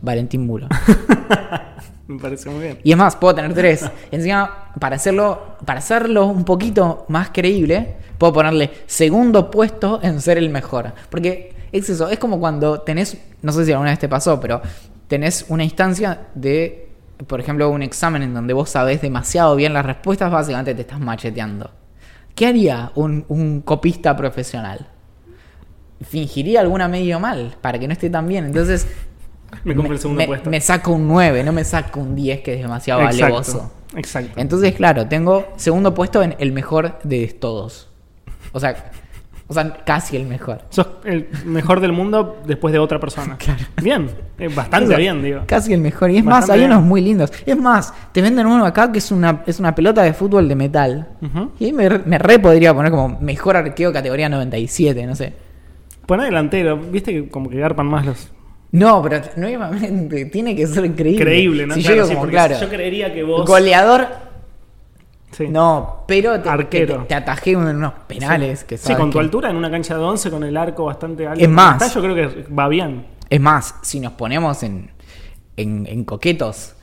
Valentín 0.02 0.46
Muro. 0.46 0.68
Me 2.10 2.20
parece 2.20 2.50
muy 2.50 2.62
bien. 2.62 2.80
Y 2.84 2.92
es 2.92 2.98
más, 2.98 3.16
puedo 3.16 3.36
tener 3.36 3.54
tres. 3.54 3.90
Encima, 4.12 4.72
para 4.80 4.96
hacerlo, 4.96 5.58
para 5.66 5.80
hacerlo 5.80 6.28
un 6.28 6.46
poquito 6.46 7.06
más 7.10 7.30
creíble, 7.30 7.98
puedo 8.18 8.34
ponerle 8.34 8.72
segundo 8.86 9.52
puesto 9.52 10.00
en 10.02 10.22
ser 10.22 10.38
el 10.38 10.50
mejor. 10.50 10.94
Porque 11.10 11.54
es 11.72 11.90
eso, 11.90 12.10
es 12.10 12.18
como 12.18 12.40
cuando 12.40 12.82
tenés, 12.82 13.18
no 13.42 13.52
sé 13.52 13.66
si 13.66 13.72
alguna 13.72 13.92
vez 13.92 14.00
te 14.00 14.08
pasó, 14.08 14.40
pero 14.40 14.62
tenés 15.08 15.46
una 15.50 15.64
instancia 15.64 16.28
de, 16.34 16.90
por 17.28 17.40
ejemplo, 17.40 17.70
un 17.70 17.84
examen 17.84 18.24
en 18.24 18.34
donde 18.34 18.54
vos 18.54 18.70
sabés 18.70 19.02
demasiado 19.02 19.56
bien 19.56 19.74
las 19.74 19.86
respuestas, 19.86 20.32
básicamente 20.32 20.76
te 20.76 20.82
estás 20.82 21.00
macheteando. 21.00 21.72
¿Qué 22.36 22.46
haría 22.46 22.92
un, 22.96 23.26
un 23.28 23.62
copista 23.62 24.16
profesional? 24.16 24.88
Fingiría 26.02 26.62
alguna 26.62 26.88
medio 26.88 27.20
mal 27.20 27.56
para 27.60 27.80
que 27.80 27.88
no 27.88 27.94
esté 27.94 28.10
tan 28.10 28.28
bien. 28.28 28.46
Entonces, 28.46 28.88
Me 29.64 29.76
compro 29.76 29.94
el 29.94 30.00
segundo 30.00 30.20
me- 30.22 30.28
puesto. 30.28 30.50
me 30.50 30.62
saco 30.62 30.92
un 30.94 31.08
9, 31.08 31.44
no 31.44 31.52
me 31.54 31.64
saco 31.64 32.00
un 32.00 32.16
10 32.16 32.42
que 32.42 32.54
es 32.56 32.62
demasiado 32.62 33.02
alevoso. 33.02 33.72
Exacto. 33.96 33.98
Exacto. 33.98 34.32
Entonces, 34.42 34.74
claro, 34.76 35.08
tengo 35.08 35.48
segundo 35.56 35.94
puesto 35.94 36.22
en 36.22 36.36
el 36.40 36.52
mejor 36.52 37.00
de 37.04 37.28
todos. 37.28 37.90
O 38.52 38.60
sea, 38.60 38.92
o 39.48 39.54
sea 39.54 39.78
casi 39.86 40.18
el 40.18 40.26
mejor. 40.28 40.62
Sos 40.70 40.88
el 41.06 41.30
mejor 41.46 41.80
del 41.80 41.94
mundo 41.94 42.42
después 42.46 42.74
de 42.74 42.80
otra 42.80 43.00
persona. 43.00 43.38
Claro. 43.48 43.64
Bien. 43.82 44.10
Bastante 44.54 44.96
bien, 44.98 45.24
digo. 45.24 45.42
Casi 45.48 45.74
el 45.74 45.80
mejor. 45.82 46.12
Y 46.12 46.18
es 46.18 46.24
más, 46.26 46.50
hay 46.50 46.60
bien. 46.60 46.72
unos 46.72 46.84
muy 46.84 47.02
lindos. 47.02 47.32
Es 47.46 47.58
más, 47.58 47.94
te 48.12 48.22
venden 48.22 48.46
uno 48.46 48.66
acá 48.66 48.92
que 48.92 49.00
es 49.00 49.10
una, 49.12 49.42
es 49.48 49.60
una 49.60 49.74
pelota 49.74 50.04
de 50.04 50.14
fútbol 50.14 50.48
de 50.50 50.56
metal. 50.56 51.08
Y 51.60 51.66
ahí 51.66 51.74
me, 51.74 51.90
me 51.90 52.18
re 52.20 52.40
podría 52.40 52.74
poner 52.74 52.92
como 52.92 53.18
mejor 53.22 53.56
arqueo 53.56 53.92
categoría 53.94 54.28
97, 54.30 55.06
no 55.08 55.16
sé. 55.16 55.34
Poné 56.06 56.26
delantero. 56.26 56.78
Viste 56.78 57.12
que 57.14 57.30
como 57.30 57.50
que 57.50 57.58
garpan 57.58 57.88
más 57.88 58.06
los. 58.06 58.28
No, 58.72 59.02
pero 59.02 59.22
nuevamente 59.38 60.26
tiene 60.26 60.56
que 60.56 60.68
ser 60.68 60.94
creíble. 60.94 61.24
Creíble, 61.24 61.68
¿no? 61.68 61.76
Si 61.76 61.82
Claro, 61.82 61.96
yo 61.96 62.02
digo 62.04 62.08
sí, 62.08 62.14
como, 62.14 62.22
porque 62.22 62.36
claro, 62.36 62.60
Yo 62.60 62.70
creería 62.70 63.14
que 63.14 63.24
vos. 63.24 63.46
goleador, 63.48 64.08
Sí. 65.32 65.48
no, 65.50 66.04
pero 66.08 66.40
te, 66.42 66.50
Arquero. 66.50 67.02
te, 67.02 67.06
te 67.10 67.16
atajé 67.16 67.52
en 67.52 67.60
unos 67.60 67.94
penales 68.08 68.64
que 68.64 68.78
Sí, 68.78 68.96
con 68.96 69.12
tu 69.12 69.20
altura 69.20 69.50
en 69.50 69.56
una 69.58 69.70
cancha 69.70 69.96
de 69.96 70.02
11 70.04 70.32
con 70.32 70.44
el 70.44 70.56
arco 70.58 70.86
bastante 70.86 71.28
alto. 71.28 71.44
Es 71.44 71.50
más. 71.50 71.82
Está, 71.82 71.94
yo 71.94 72.02
creo 72.02 72.16
que 72.16 72.44
va 72.54 72.68
bien. 72.68 73.06
Es 73.30 73.40
más, 73.42 73.76
si 73.84 74.00
nos 74.00 74.14
ponemos 74.14 74.64
en, 74.64 74.90
en, 75.58 75.86
en 75.88 76.04
coquetos, 76.06 76.74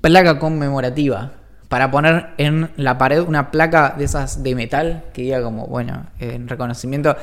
placa 0.00 0.38
conmemorativa. 0.38 1.32
Para 1.68 1.90
poner 1.90 2.28
en 2.38 2.70
la 2.76 2.98
pared 2.98 3.20
una 3.20 3.50
placa 3.50 3.94
de 3.98 4.04
esas 4.04 4.42
de 4.44 4.54
metal 4.54 5.04
que 5.12 5.22
diga 5.22 5.42
como, 5.42 5.66
bueno, 5.66 6.06
en 6.20 6.46
reconocimiento. 6.48 7.16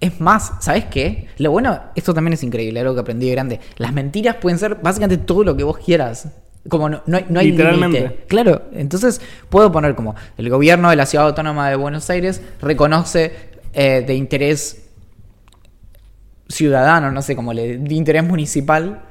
Es 0.00 0.20
más, 0.20 0.52
¿sabes 0.60 0.84
qué? 0.86 1.28
Lo 1.38 1.50
bueno, 1.50 1.80
esto 1.94 2.12
también 2.12 2.34
es 2.34 2.42
increíble, 2.42 2.80
algo 2.80 2.94
que 2.94 3.00
aprendí 3.00 3.26
de 3.26 3.32
grande. 3.32 3.60
Las 3.78 3.92
mentiras 3.92 4.36
pueden 4.36 4.58
ser 4.58 4.76
básicamente 4.76 5.24
todo 5.24 5.42
lo 5.42 5.56
que 5.56 5.64
vos 5.64 5.78
quieras. 5.78 6.28
Como 6.68 6.88
no, 6.88 7.02
no 7.06 7.16
hay, 7.16 7.26
no 7.28 7.40
hay 7.40 7.52
límite. 7.52 8.24
Claro, 8.26 8.62
entonces 8.72 9.20
puedo 9.48 9.70
poner 9.70 9.94
como 9.94 10.14
el 10.36 10.50
gobierno 10.50 10.90
de 10.90 10.96
la 10.96 11.06
ciudad 11.06 11.26
autónoma 11.26 11.70
de 11.70 11.76
Buenos 11.76 12.10
Aires 12.10 12.42
reconoce 12.60 13.32
eh, 13.72 14.04
de 14.06 14.14
interés 14.14 14.82
ciudadano, 16.48 17.10
no 17.10 17.22
sé, 17.22 17.36
como 17.36 17.52
le, 17.52 17.78
de 17.78 17.94
interés 17.94 18.24
municipal, 18.24 19.02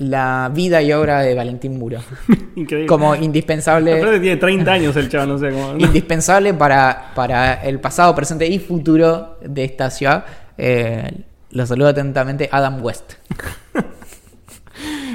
la 0.00 0.50
vida 0.54 0.80
y 0.82 0.92
obra 0.92 1.20
de 1.22 1.34
Valentín 1.34 1.76
Muro. 1.78 1.98
Increíble. 2.56 2.86
Como 2.86 3.14
indispensable, 3.16 3.98
Aparte 3.98 4.20
tiene 4.20 4.36
30 4.36 4.72
años 4.72 4.96
el 4.96 5.08
chaval, 5.08 5.28
no 5.28 5.38
sé 5.38 5.50
cómo. 5.50 5.72
indispensable 5.78 6.54
para, 6.54 7.12
para 7.14 7.54
el 7.64 7.80
pasado, 7.80 8.14
presente 8.14 8.46
y 8.46 8.58
futuro 8.58 9.38
de 9.44 9.64
esta 9.64 9.90
ciudad. 9.90 10.24
Eh, 10.56 11.10
lo 11.50 11.66
saludo 11.66 11.88
atentamente 11.88 12.48
Adam 12.52 12.82
West. 12.84 13.14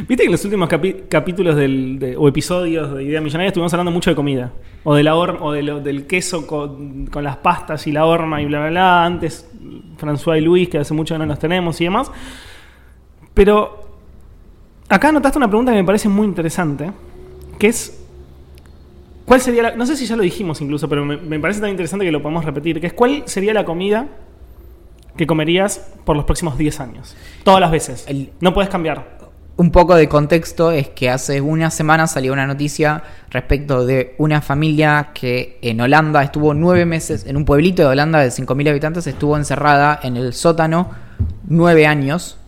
Viste 0.08 0.18
que 0.24 0.25
en 0.25 0.32
los 0.34 0.44
últimos 0.44 0.68
capítulos 1.08 1.56
del, 1.56 1.98
de- 1.98 2.18
o 2.18 2.28
episodios 2.28 2.94
de 2.96 3.04
Idea 3.04 3.22
Millonaria 3.22 3.48
estuvimos 3.48 3.72
hablando 3.74 3.92
mucho 3.92 4.10
de 4.10 4.16
comida. 4.18 4.52
O, 4.84 4.96
de 4.96 5.04
la 5.04 5.16
hor- 5.16 5.38
o 5.40 5.54
de 5.54 5.63
lo- 5.63 5.80
del 5.80 6.06
queso 6.08 6.46
con, 6.46 7.06
con 7.08 7.24
las 7.24 7.38
pastas 7.38 7.88
y 7.88 7.94
la 7.94 8.06
horma 8.06 8.42
y 8.42 8.46
bla, 8.48 8.60
bla, 8.60 8.70
bla. 8.70 9.06
Antes 9.06 9.50
François 9.98 10.38
y 10.38 10.42
Luis, 10.42 10.68
que 10.68 10.80
hace 10.80 10.94
mucho 10.94 11.16
que 11.16 11.20
no 11.20 11.25
los 11.25 11.40
tenemos 11.40 11.80
y 11.80 11.86
demás. 11.86 12.12
Pero 13.34 13.83
acá 14.90 15.10
anotaste 15.10 15.38
una 15.38 15.48
pregunta 15.48 15.72
que 15.72 15.78
me 15.78 15.84
parece 15.84 16.10
muy 16.10 16.25
interesante. 16.28 16.92
Que 17.60 17.68
es... 17.68 18.00
¿Cuál 19.25 19.42
sería 19.42 19.63
la... 19.63 19.75
No 19.75 19.86
sé 19.86 19.96
si 19.96 20.06
ya 20.06 20.16
lo 20.16 20.24
dijimos 20.24 20.60
incluso, 20.62 20.90
pero 20.90 21.06
me, 21.06 21.18
me 21.18 21.40
parece 21.40 21.62
tan 21.62 21.70
interesante 21.70 22.06
que 22.06 22.12
lo 22.12 22.22
podemos 22.22 22.44
repetir. 22.46 22.80
Que 22.82 22.88
es 22.88 22.94
¿cuál 22.94 23.24
sería 23.25 23.54
la 23.54 23.63
comida 23.66 24.08
que 25.16 25.25
comerías 25.28 25.80
por 26.04 26.16
los 26.16 26.25
próximos 26.25 26.58
10 26.58 26.80
años? 26.80 27.16
Todas 27.44 27.62
las 27.62 27.72
veces. 27.72 28.04
El- 28.08 28.32
No 28.42 28.54
puedes 28.54 28.70
cambiar. 28.70 29.18
un 29.56 29.72
poco 29.72 29.96
de 29.96 30.10
contexto 30.10 30.72
es 30.72 30.90
que 30.90 31.10
hace 31.12 31.40
una 31.40 31.70
semana 31.70 32.08
salió 32.08 32.34
una 32.34 32.48
noticia 32.48 33.04
respecto 33.30 33.86
de 33.86 34.16
una 34.18 34.42
familia 34.42 35.12
que 35.13 35.60
en 35.62 35.80
Holanda 35.80 36.24
estuvo 36.24 36.54
nueve 36.56 36.86
meses, 36.88 37.25
en 37.28 37.38
un 37.38 37.46
pueblito 37.46 37.84
de 37.84 37.90
Holanda 37.90 38.20
de 38.20 38.30
5.000 38.30 38.70
habitantes, 38.70 39.06
estuvo 39.08 39.38
encerrada 39.38 40.00
en 40.02 40.18
el 40.18 40.34
sótano 40.34 40.90
nueve 41.48 41.86
años 41.86 42.40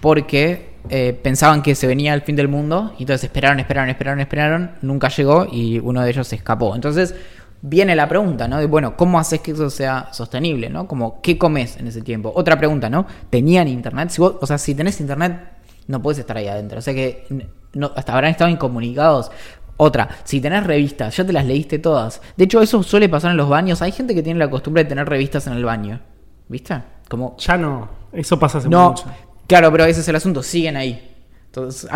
porque 0.00 0.73
eh, 0.90 1.18
pensaban 1.22 1.62
que 1.62 1.74
se 1.74 1.86
venía 1.86 2.12
el 2.14 2.22
fin 2.22 2.36
del 2.36 2.48
mundo 2.48 2.92
y 2.98 3.02
entonces 3.04 3.24
esperaron, 3.24 3.58
esperaron, 3.60 3.90
esperaron, 3.90 4.20
esperaron, 4.20 4.70
nunca 4.82 5.08
llegó 5.08 5.46
y 5.50 5.78
uno 5.78 6.02
de 6.02 6.10
ellos 6.10 6.28
se 6.28 6.36
escapó. 6.36 6.74
Entonces 6.74 7.14
viene 7.62 7.96
la 7.96 8.08
pregunta, 8.08 8.46
¿no? 8.48 8.58
De, 8.58 8.66
bueno, 8.66 8.96
¿cómo 8.96 9.18
haces 9.18 9.40
que 9.40 9.52
eso 9.52 9.70
sea 9.70 10.08
sostenible, 10.12 10.68
¿no? 10.68 10.86
Como, 10.86 11.20
¿qué 11.22 11.38
comes 11.38 11.76
en 11.78 11.86
ese 11.86 12.02
tiempo? 12.02 12.32
Otra 12.34 12.58
pregunta, 12.58 12.90
¿no? 12.90 13.06
¿Tenían 13.30 13.68
internet? 13.68 14.10
Si 14.10 14.20
vos- 14.20 14.36
o 14.40 14.46
sea, 14.46 14.58
si 14.58 14.74
tenés 14.74 15.00
internet, 15.00 15.38
no 15.86 16.02
puedes 16.02 16.18
estar 16.18 16.36
ahí 16.36 16.48
adentro. 16.48 16.78
O 16.78 16.82
sea 16.82 16.92
que 16.94 17.26
no, 17.72 17.90
hasta 17.96 18.12
habrán 18.12 18.30
estado 18.32 18.50
incomunicados. 18.50 19.30
Otra, 19.76 20.08
si 20.24 20.40
tenés 20.40 20.64
revistas, 20.64 21.16
ya 21.16 21.24
te 21.24 21.32
las 21.32 21.46
leíste 21.46 21.78
todas. 21.78 22.20
De 22.36 22.44
hecho, 22.44 22.60
eso 22.62 22.82
suele 22.82 23.08
pasar 23.08 23.30
en 23.32 23.36
los 23.38 23.48
baños. 23.48 23.82
Hay 23.82 23.92
gente 23.92 24.14
que 24.14 24.22
tiene 24.22 24.38
la 24.38 24.48
costumbre 24.50 24.84
de 24.84 24.88
tener 24.88 25.08
revistas 25.08 25.46
en 25.46 25.54
el 25.54 25.64
baño. 25.64 26.00
¿Viste? 26.48 26.80
Como, 27.08 27.36
Ya 27.38 27.56
no. 27.56 27.88
Eso 28.12 28.38
pasa 28.38 28.58
hace 28.58 28.68
no, 28.68 28.90
mucho. 28.90 29.06
Claro, 29.46 29.70
pero 29.72 29.84
ese 29.84 30.00
es 30.00 30.08
el 30.08 30.16
asunto. 30.16 30.42
Siguen 30.42 30.76
ahí. 30.76 31.10
Entonces, 31.46 31.88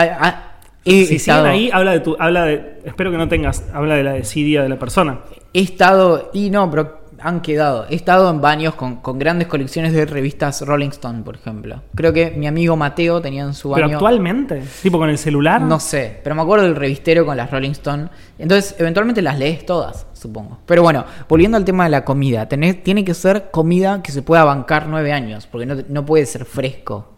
he 0.85 1.07
Si 1.07 1.17
estado- 1.17 1.45
siguen 1.45 1.53
ahí, 1.53 1.71
habla 1.73 1.93
de 1.93 2.01
tu. 2.01 2.17
Habla 2.19 2.45
de. 2.45 2.81
Espero 2.85 3.11
que 3.11 3.17
no 3.19 3.29
tengas. 3.29 3.65
Habla 3.73 3.95
de 3.97 4.05
la 4.05 4.13
desidia 4.13 4.63
de 4.63 4.69
la 4.69 4.79
persona. 4.79 5.21
He 5.53 5.61
estado, 5.63 6.31
y 6.33 6.51
no, 6.51 6.71
pero 6.71 6.99
han 7.21 7.41
quedado. 7.41 7.87
He 7.91 7.97
estado 7.97 8.31
en 8.31 8.41
baños 8.41 8.77
con, 8.77 8.97
con 8.97 9.19
grandes 9.19 9.49
colecciones 9.49 9.93
de 9.93 10.07
revistas 10.07 10.61
Rolling 10.65 10.91
Stone, 10.91 11.23
por 11.25 11.35
ejemplo. 11.35 11.83
Creo 11.97 12.13
que 12.13 12.31
mi 12.31 12.47
amigo 12.47 12.77
Mateo 12.77 13.21
tenía 13.21 13.43
en 13.43 13.55
su 13.55 13.73
Pero 13.73 13.87
baño. 13.87 13.97
actualmente, 13.97 14.63
tipo 14.83 14.99
con 14.99 15.11
el 15.11 15.19
celular. 15.19 15.61
No 15.61 15.81
sé, 15.81 16.21
pero 16.23 16.37
me 16.37 16.43
acuerdo 16.43 16.65
del 16.67 16.77
revistero 16.77 17.27
con 17.27 17.37
las 17.37 17.51
Rolling 17.51 17.73
Stone. 17.73 18.09
Entonces, 18.39 18.77
eventualmente 18.79 19.21
las 19.21 19.37
lees 19.37 19.67
todas, 19.67 20.07
supongo. 20.13 20.59
Pero 20.65 20.83
bueno, 20.85 21.05
volviendo 21.29 21.57
al 21.57 21.65
tema 21.65 21.85
de 21.85 21.91
la 21.91 22.05
comida, 22.05 22.49
tenés- 22.49 22.85
tiene 22.85 23.05
que 23.05 23.15
ser 23.15 23.51
comida 23.51 24.01
que 24.01 24.13
se 24.13 24.23
pueda 24.23 24.45
bancar 24.45 24.87
nueve 24.87 25.13
años, 25.13 25.49
porque 25.51 25.67
no, 25.67 25.75
no 25.89 26.07
puede 26.07 26.25
ser 26.25 26.45
fresco. 26.45 27.18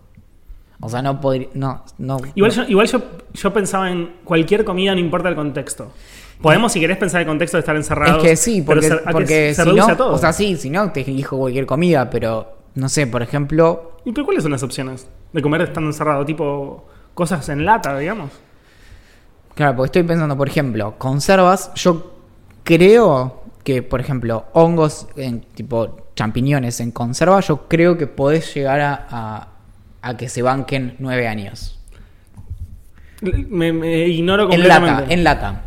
O 0.80 0.88
sea, 0.88 1.02
no 1.02 1.20
podría. 1.20 1.48
No, 1.54 1.84
no, 1.98 2.18
Igual, 2.34 2.52
no. 2.56 2.62
yo, 2.64 2.68
igual 2.70 2.86
yo, 2.86 3.02
yo 3.34 3.52
pensaba 3.52 3.90
en 3.90 4.14
cualquier 4.24 4.64
comida, 4.64 4.94
no 4.94 5.00
importa 5.00 5.28
el 5.28 5.34
contexto. 5.34 5.92
Podemos, 6.40 6.72
si 6.72 6.80
querés, 6.80 6.96
pensar 6.96 7.20
el 7.20 7.26
contexto 7.26 7.58
de 7.58 7.60
estar 7.60 7.76
Es 7.76 7.80
encerrados. 7.84 8.22
que 8.22 8.34
sí, 8.34 8.62
porque, 8.62 8.88
se- 8.88 8.96
porque 9.12 9.52
se 9.54 9.62
si 9.62 9.68
reduce 9.68 9.86
no, 9.88 9.92
a 9.92 9.96
todo. 9.96 10.14
o 10.14 10.18
sea, 10.18 10.32
sí, 10.32 10.56
si 10.56 10.70
no 10.70 10.90
te 10.90 11.02
elijo 11.02 11.36
cualquier 11.36 11.66
comida, 11.66 12.08
pero 12.08 12.56
no 12.76 12.88
sé, 12.88 13.06
por 13.06 13.20
ejemplo, 13.22 13.98
¿Y 14.06 14.12
pero 14.12 14.24
cuáles 14.24 14.42
son 14.42 14.52
las 14.52 14.62
opciones 14.62 15.06
de 15.34 15.42
comer 15.42 15.60
estando 15.60 15.90
encerrado? 15.90 16.24
Tipo 16.24 16.86
cosas 17.12 17.46
en 17.50 17.66
lata, 17.66 17.98
digamos. 17.98 18.30
Claro, 19.54 19.76
porque 19.76 19.86
estoy 19.88 20.02
pensando, 20.04 20.36
por 20.36 20.48
ejemplo, 20.48 20.94
conservas, 20.96 21.72
yo 21.74 22.14
creo 22.64 23.42
que, 23.62 23.82
por 23.82 24.00
ejemplo, 24.00 24.46
hongos 24.54 25.08
en 25.16 25.40
tipo 25.42 26.08
champiñones 26.16 26.80
en 26.80 26.90
conserva, 26.92 27.40
yo 27.40 27.68
creo 27.68 27.98
que 27.98 28.06
podés 28.06 28.54
llegar 28.54 28.80
a, 28.80 29.06
a- 29.10 29.48
a 30.02 30.16
que 30.16 30.28
se 30.28 30.42
banquen 30.42 30.94
nueve 30.98 31.28
años. 31.28 31.78
Me, 33.22 33.72
me 33.72 34.06
ignoro 34.08 34.44
En 34.44 34.48
completamente. 34.50 35.00
lata, 35.02 35.12
en 35.14 35.24
lata. 35.24 35.62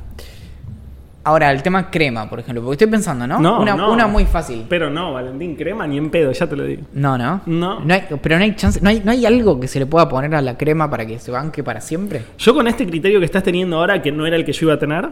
Ahora, 1.26 1.52
el 1.52 1.64
tema 1.64 1.90
crema, 1.90 2.30
por 2.30 2.40
ejemplo, 2.40 2.62
porque 2.62 2.74
estoy 2.74 2.88
pensando, 2.88 3.26
¿no? 3.26 3.40
No, 3.40 3.62
una, 3.62 3.76
no. 3.76 3.94
una 3.94 4.08
muy 4.08 4.26
fácil. 4.26 4.66
Pero 4.68 4.90
no, 4.90 5.14
Valentín, 5.14 5.56
crema 5.56 5.88
ni 5.88 5.98
en 5.98 6.10
pedo, 6.10 6.34
ya 6.34 6.48
te 6.48 6.56
lo 6.58 6.66
digo. 6.66 6.82
No, 6.94 7.18
no. 7.18 7.42
No. 7.46 7.82
hay- 7.94 8.04
pero 8.22 8.38
no 8.38 8.44
hay 8.44 8.56
chance, 8.56 8.82
no 8.82 8.90
hay, 8.90 9.02
no 9.06 9.12
hay 9.12 9.26
algo 9.26 9.58
que 9.60 9.70
se 9.70 9.80
le 9.80 9.86
pueda 9.86 10.10
poner 10.10 10.36
a 10.36 10.42
la 10.42 10.58
crema 10.58 10.90
para 10.90 11.06
que 11.06 11.20
se 11.20 11.32
banque 11.32 11.64
para 11.64 11.80
siempre. 11.80 12.24
Yo 12.38 12.54
con 12.54 12.68
este 12.68 12.86
criterio 12.86 13.20
que 13.20 13.26
estás 13.26 13.44
teniendo 13.44 13.78
ahora, 13.78 14.02
que 14.02 14.12
no 14.12 14.26
era 14.26 14.36
el 14.36 14.44
que 14.44 14.52
yo 14.52 14.66
iba 14.66 14.74
a 14.74 14.80
tener, 14.80 15.10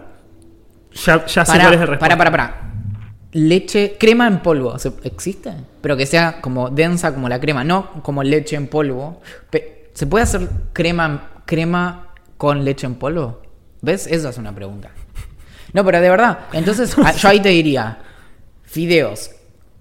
ya, 0.94 1.26
ya 1.26 1.46
sé 1.46 1.58
cuál 1.60 1.74
es 1.76 1.80
el 1.82 1.88
respuesta. 1.88 2.00
Para, 2.00 2.18
para, 2.18 2.32
para. 2.32 2.72
Leche, 3.34 3.96
crema 3.98 4.28
en 4.28 4.40
polvo, 4.42 4.78
¿se- 4.78 4.92
¿existe? 5.04 5.54
Pero 5.82 5.96
que 5.96 6.06
sea 6.06 6.42
como 6.42 6.70
densa 6.70 7.14
como 7.14 7.30
la 7.30 7.40
crema, 7.40 7.64
no 7.64 8.02
como 8.04 8.24
leche 8.24 8.56
en 8.58 8.68
polvo. 8.68 9.22
¿Se 9.94 10.06
puede 10.08 10.24
hacer 10.24 10.50
crema, 10.74 11.30
crema 11.46 12.08
con 12.38 12.66
leche 12.66 12.86
en 12.88 12.96
polvo? 12.96 13.42
¿Ves? 13.82 14.08
Esa 14.08 14.30
es 14.30 14.38
una 14.38 14.54
pregunta. 14.54 14.92
No, 15.74 15.86
pero 15.86 16.02
de 16.02 16.10
verdad. 16.10 16.40
Entonces, 16.52 16.98
a- 16.98 17.14
yo 17.14 17.30
ahí 17.30 17.40
te 17.40 17.50
diría, 17.50 18.00
fideos 18.64 19.32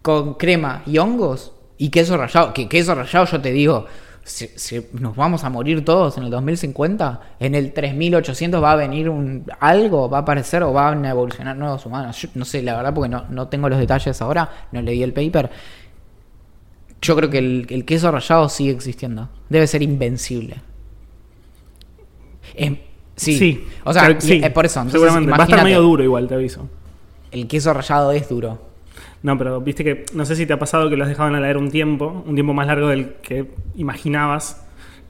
con 0.02 0.34
crema 0.34 0.82
y 0.86 0.98
hongos 0.98 1.52
y 1.76 1.88
queso 1.90 2.16
rallado. 2.16 2.54
Que 2.54 2.68
queso 2.68 2.94
rallado 2.94 3.26
yo 3.26 3.40
te 3.40 3.50
digo, 3.50 3.86
si, 4.22 4.48
si 4.56 4.86
nos 4.92 5.16
vamos 5.16 5.44
a 5.44 5.50
morir 5.50 5.84
todos 5.84 6.16
en 6.18 6.24
el 6.24 6.30
2050, 6.30 7.20
en 7.40 7.54
el 7.54 7.72
3800 7.72 8.62
va 8.62 8.72
a 8.72 8.76
venir 8.76 9.08
un 9.08 9.44
algo, 9.58 10.08
va 10.08 10.18
a 10.18 10.20
aparecer 10.20 10.62
o 10.62 10.72
van 10.72 11.04
a 11.04 11.10
evolucionar 11.10 11.56
nuevos 11.56 11.84
humanos. 11.86 12.20
Yo 12.20 12.28
no 12.34 12.44
sé, 12.44 12.62
la 12.62 12.76
verdad, 12.76 12.94
porque 12.94 13.08
no, 13.08 13.24
no 13.30 13.48
tengo 13.48 13.68
los 13.68 13.78
detalles 13.78 14.20
ahora, 14.22 14.66
no 14.72 14.82
leí 14.82 15.02
el 15.02 15.12
paper. 15.12 15.50
Yo 17.02 17.16
creo 17.16 17.30
que 17.30 17.38
el, 17.38 17.66
el 17.70 17.84
queso 17.84 18.10
rallado 18.10 18.48
sigue 18.48 18.72
existiendo. 18.72 19.28
Debe 19.48 19.66
ser 19.66 19.82
invencible. 19.82 20.56
Sí. 23.16 23.38
Sí. 23.38 23.66
O 23.84 23.92
sea, 23.92 24.18
sí, 24.20 24.40
eh, 24.42 24.50
por 24.50 24.64
eso. 24.64 24.80
Entonces, 24.80 25.00
seguramente. 25.00 25.30
Va 25.30 25.44
a 25.44 25.46
estar 25.46 25.64
medio 25.64 25.82
duro 25.82 26.02
igual, 26.02 26.26
te 26.26 26.34
aviso. 26.34 26.68
El 27.30 27.46
queso 27.46 27.72
rallado 27.72 28.12
es 28.12 28.28
duro. 28.28 28.69
No, 29.22 29.36
pero 29.36 29.60
viste 29.60 29.84
que 29.84 30.06
no 30.14 30.24
sé 30.24 30.34
si 30.34 30.46
te 30.46 30.52
ha 30.54 30.58
pasado 30.58 30.88
que 30.88 30.96
lo 30.96 31.02
has 31.04 31.08
dejado 31.10 31.28
en 31.28 31.34
la 31.34 31.38
heladera 31.40 31.58
un 31.58 31.70
tiempo, 31.70 32.24
un 32.26 32.34
tiempo 32.34 32.54
más 32.54 32.66
largo 32.66 32.88
del 32.88 33.14
que 33.22 33.50
imaginabas 33.76 34.64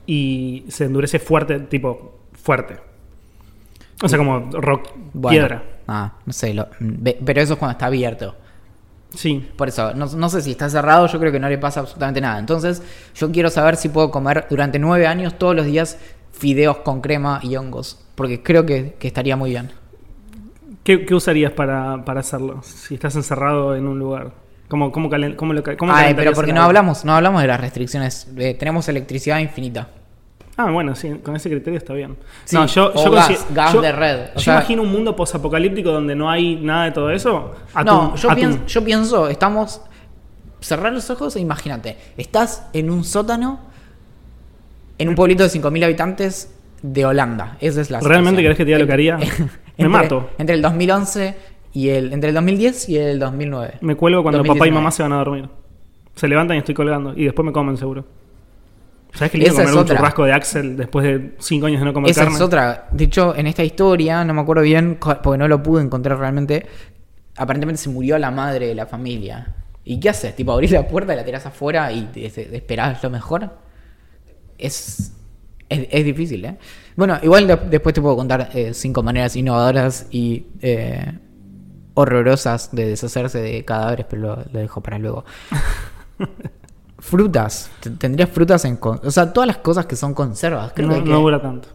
y 0.07 0.65
se 0.69 0.85
endurece 0.87 1.19
fuerte, 1.21 1.61
tipo 1.61 2.19
fuerte. 2.33 2.79
O 4.03 4.09
sea, 4.09 4.19
como 4.19 4.51
rock, 4.53 4.89
Bueno, 5.13 5.31
piedra. 5.31 5.63
Ah, 5.87 6.15
no 6.27 6.33
sé, 6.33 6.55
lo- 6.55 6.69
pero 7.25 7.41
eso 7.41 7.53
es 7.53 7.59
cuando 7.59 7.73
está 7.73 7.87
abierto. 7.87 8.35
Sí. 9.15 9.47
Por 9.57 9.69
eso, 9.69 9.93
no, 9.95 10.07
no 10.07 10.29
sé 10.29 10.41
si 10.41 10.53
está 10.53 10.69
cerrado, 10.71 11.07
yo 11.07 11.19
creo 11.21 11.33
que 11.33 11.41
no 11.41 11.49
le 11.49 11.59
pasa 11.59 11.81
absolutamente 11.81 12.21
nada. 12.21 12.39
Entonces, 12.39 12.83
yo 13.15 13.31
quiero 13.31 13.51
saber 13.51 13.77
si 13.77 13.89
puedo 13.89 14.11
comer 14.11 14.47
durante 14.49 14.79
nueve 14.79 15.07
años 15.07 15.37
todos 15.39 15.55
los 15.55 15.67
días 15.67 15.99
fideos 16.33 16.79
con 16.79 17.01
crema 17.01 17.41
y 17.43 17.57
hongos. 17.57 18.01
Porque 18.15 18.43
creo 18.43 18.65
que, 18.67 18.95
que 18.99 19.09
estaría 19.09 19.37
muy 19.37 19.51
bien. 19.51 19.71
¿Qué, 20.99 21.05
qué 21.07 21.15
usarías 21.15 21.53
para, 21.53 22.05
para 22.05 22.19
hacerlo? 22.21 22.61
Si 22.65 22.95
estás 22.95 23.15
encerrado 23.15 23.77
en 23.77 23.87
un 23.87 23.99
lugar. 23.99 24.33
¿Cómo, 24.69 24.91
cómo, 24.91 25.09
calen- 25.09 25.37
cómo 25.37 25.53
lo 25.53 25.63
cómo 25.77 25.93
Ay, 25.93 26.15
pero 26.15 26.33
porque 26.33 26.53
no 26.53 26.59
agua? 26.61 26.67
hablamos, 26.67 27.05
no 27.05 27.15
hablamos 27.15 27.43
de 27.43 27.47
las 27.49 27.61
restricciones. 27.61 28.29
Eh, 28.37 28.55
tenemos 28.59 28.89
electricidad 28.89 29.39
infinita. 29.39 29.89
Ah, 30.57 30.69
bueno, 30.71 30.95
sí, 30.97 31.21
con 31.23 31.37
ese 31.37 31.49
criterio 31.49 31.79
está 31.79 31.95
bien. 31.95 32.17
Sí, 32.45 32.57
no, 32.57 32.67
yo, 32.67 32.91
o 32.95 33.05
yo 33.05 33.11
gas, 33.13 33.47
gas 33.55 33.73
yo- 33.73 33.81
de 33.81 33.93
red, 33.93 34.21
o 34.31 34.35
yo 34.35 34.41
sea- 34.41 34.55
imagino 34.55 34.83
un 34.83 34.91
mundo 34.91 35.15
posapocalíptico 35.15 35.93
donde 35.93 36.15
no 36.17 36.29
hay 36.29 36.57
nada 36.57 36.85
de 36.87 36.91
todo 36.91 37.11
eso. 37.13 37.55
No, 37.85 38.17
yo, 38.17 38.29
atún. 38.31 38.35
pienso, 38.41 38.67
yo 38.67 38.85
pienso, 38.85 39.29
estamos. 39.29 39.81
Cerrar 40.61 40.93
los 40.93 41.09
ojos 41.09 41.37
e 41.37 41.41
imagínate. 41.41 41.97
Estás 42.17 42.67
en 42.73 42.91
un 42.91 43.05
sótano, 43.05 43.61
en 44.99 45.09
un 45.09 45.15
pueblito 45.15 45.43
de 45.45 45.49
5.000 45.51 45.85
habitantes 45.85 46.53
de 46.83 47.07
Holanda. 47.07 47.57
Esa 47.61 47.81
es 47.81 47.91
la 47.91 48.01
¿Realmente 48.01 48.41
situación. 48.41 48.43
querés 48.43 48.57
que 48.57 48.65
te 48.65 48.67
diga 48.67 48.79
lo 48.79 48.87
que 48.87 48.93
haría? 48.93 49.19
Me 49.79 49.85
Entre- 49.87 49.89
mato. 50.03 50.31
Entre 50.39 50.55
el 50.55 50.63
2011 50.63 51.35
y 51.73 51.89
el. 51.89 52.13
Entre 52.13 52.29
el 52.31 52.35
2010 52.35 52.89
y 52.89 52.99
el 52.99 53.19
2009. 53.19 53.75
Me 53.81 53.95
cuelgo 53.97 54.23
cuando 54.23 54.39
papá 54.43 54.67
y 54.67 54.71
2019. 54.71 54.75
mamá 54.81 54.91
se 54.91 55.03
van 55.03 55.13
a 55.13 55.17
dormir. 55.17 55.49
Se 56.17 56.29
levantan 56.29 56.57
y 56.57 56.59
estoy 56.59 56.75
colgando. 56.75 57.13
Y 57.17 57.25
después 57.25 57.47
me 57.47 57.53
comen 57.53 57.77
seguro. 57.77 58.05
¿Sabes 59.15 59.33
que 59.33 59.39
Esa 59.43 59.53
comer 59.53 59.67
es 59.69 59.73
un 59.73 59.79
otra. 59.79 59.97
churrasco 59.97 60.25
de 60.25 60.33
Axel 60.33 60.77
después 60.77 61.05
de 61.05 61.35
5 61.39 61.67
años 61.67 61.81
de 61.81 61.85
no 61.87 61.93
comer 61.93 62.11
Esa 62.13 62.23
carne? 62.23 62.37
es 62.37 62.41
otra. 62.43 62.89
De 62.93 63.05
hecho, 63.05 63.35
en 63.35 63.47
esta 63.49 63.65
historia, 63.65 64.25
no 64.25 64.35
me 64.35 64.41
acuerdo 64.41 64.63
bien, 64.63 64.99
porque 65.01 65.37
no 65.39 65.49
lo 65.49 65.63
pude 65.63 65.83
encontrar 65.83 66.19
realmente. 66.19 66.67
Aparentemente 67.37 67.81
se 67.83 67.89
murió 67.91 68.19
la 68.19 68.31
madre 68.31 68.67
de 68.69 68.75
la 68.75 68.87
familia. 68.87 69.55
¿Y 69.85 69.99
qué 69.99 70.11
haces? 70.11 70.37
Tipo, 70.37 70.53
abrís 70.53 70.71
la 70.71 70.87
puerta 70.87 71.13
y 71.15 71.17
la 71.17 71.25
tirás 71.25 71.45
afuera 71.47 71.91
y 71.91 72.03
te- 72.13 72.29
te- 72.31 72.55
esperás 72.57 73.03
lo 73.03 73.11
mejor. 73.11 73.51
Es, 74.59 75.13
es, 75.69 75.89
es 75.91 76.05
difícil, 76.05 76.45
¿eh? 76.45 76.57
Bueno, 76.97 77.19
igual 77.23 77.47
de- 77.47 77.57
después 77.57 77.95
te 77.95 78.01
puedo 78.03 78.17
contar 78.17 78.51
eh, 78.55 78.75
cinco 78.75 79.03
maneras 79.03 79.37
innovadoras 79.37 80.07
y 80.11 80.47
eh, 80.61 81.19
horrorosas 81.95 82.71
de 82.73 82.89
deshacerse 82.89 83.39
de 83.41 83.65
cadáveres, 83.65 84.07
pero 84.09 84.23
lo, 84.23 84.37
lo 84.53 84.61
dejo 84.61 84.81
para 84.83 84.99
luego. 84.99 85.25
frutas. 86.99 87.71
Tendrías 87.99 88.29
frutas 88.31 88.65
en... 88.65 88.77
con- 88.77 89.01
O 89.05 89.11
sea, 89.11 89.33
todas 89.33 89.47
las 89.47 89.59
cosas 89.59 89.87
que 89.87 89.97
son 89.97 90.15
conservas. 90.15 90.73
Creo 90.75 90.89
no, 90.89 91.03
que 91.03 91.11
no 91.11 91.21
dura 91.21 91.41
tanto. 91.41 91.69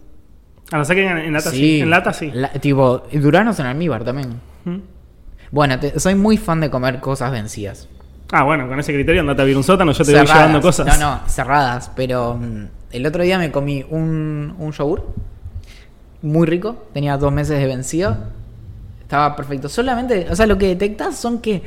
A 0.71 0.77
no 0.77 0.85
ser 0.85 0.95
que 0.95 1.05
en, 1.07 1.17
en 1.17 1.33
lata 1.33 1.49
sí. 1.51 1.79
En 1.81 1.89
lata 1.89 2.13
sí. 2.13 2.31
La- 2.33 2.49
tipo, 2.53 3.03
duranos 3.13 3.59
en 3.59 3.65
almíbar 3.67 4.03
también. 4.03 4.39
¿Mm? 4.65 4.77
Bueno, 5.51 5.79
te- 5.79 5.99
soy 5.99 6.15
muy 6.15 6.37
fan 6.37 6.59
de 6.59 6.69
comer 6.69 6.99
cosas 6.99 7.31
vencidas. 7.31 7.87
Ah, 8.31 8.43
bueno, 8.43 8.67
con 8.67 8.79
ese 8.79 8.91
criterio 8.93 9.21
andate 9.21 9.41
a 9.41 9.43
abrir 9.43 9.55
un 9.57 9.63
sótano, 9.63 9.91
yo 9.91 10.03
te 10.03 10.15
voy 10.15 10.25
llevando 10.25 10.59
cosas. 10.61 10.87
No, 10.99 11.17
no, 11.17 11.27
cerradas. 11.27 11.91
Pero 11.95 12.35
mm, 12.35 12.65
el 12.95 13.05
otro 13.05 13.23
día 13.23 13.37
me 13.37 13.51
comí 13.51 13.85
un, 13.89 14.55
un 14.57 14.71
yogur 14.71 15.05
muy 16.21 16.47
rico. 16.47 16.75
Tenía 16.93 17.17
dos 17.17 17.31
meses 17.31 17.59
de 17.59 17.65
vencido. 17.67 18.17
Estaba 19.01 19.35
perfecto. 19.35 19.69
Solamente, 19.69 20.27
o 20.29 20.35
sea, 20.35 20.47
lo 20.47 20.57
que 20.57 20.67
detectas 20.67 21.15
son 21.15 21.39
que 21.39 21.61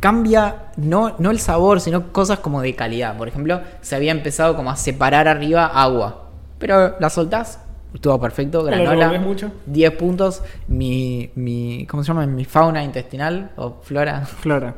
cambia 0.00 0.66
no, 0.76 1.16
no 1.18 1.30
el 1.30 1.38
sabor, 1.40 1.80
sino 1.80 2.12
cosas 2.12 2.38
como 2.38 2.62
de 2.62 2.74
calidad. 2.74 3.16
Por 3.16 3.28
ejemplo, 3.28 3.60
se 3.80 3.96
había 3.96 4.12
empezado 4.12 4.56
como 4.56 4.70
a 4.70 4.76
separar 4.76 5.28
arriba 5.28 5.66
agua. 5.66 6.24
Pero 6.58 6.98
la 6.98 7.10
soltás, 7.10 7.60
estuvo 7.94 8.18
perfecto, 8.20 8.58
¿Lo 8.62 8.64
granola. 8.64 9.18
mucho? 9.20 9.50
10 9.66 9.90
puntos. 9.92 10.42
Mi, 10.66 11.30
mi. 11.34 11.86
¿Cómo 11.90 12.02
se 12.02 12.08
llama? 12.08 12.26
Mi 12.26 12.44
fauna 12.44 12.82
intestinal 12.82 13.50
o 13.56 13.76
flora. 13.82 14.24
Flora. 14.24 14.74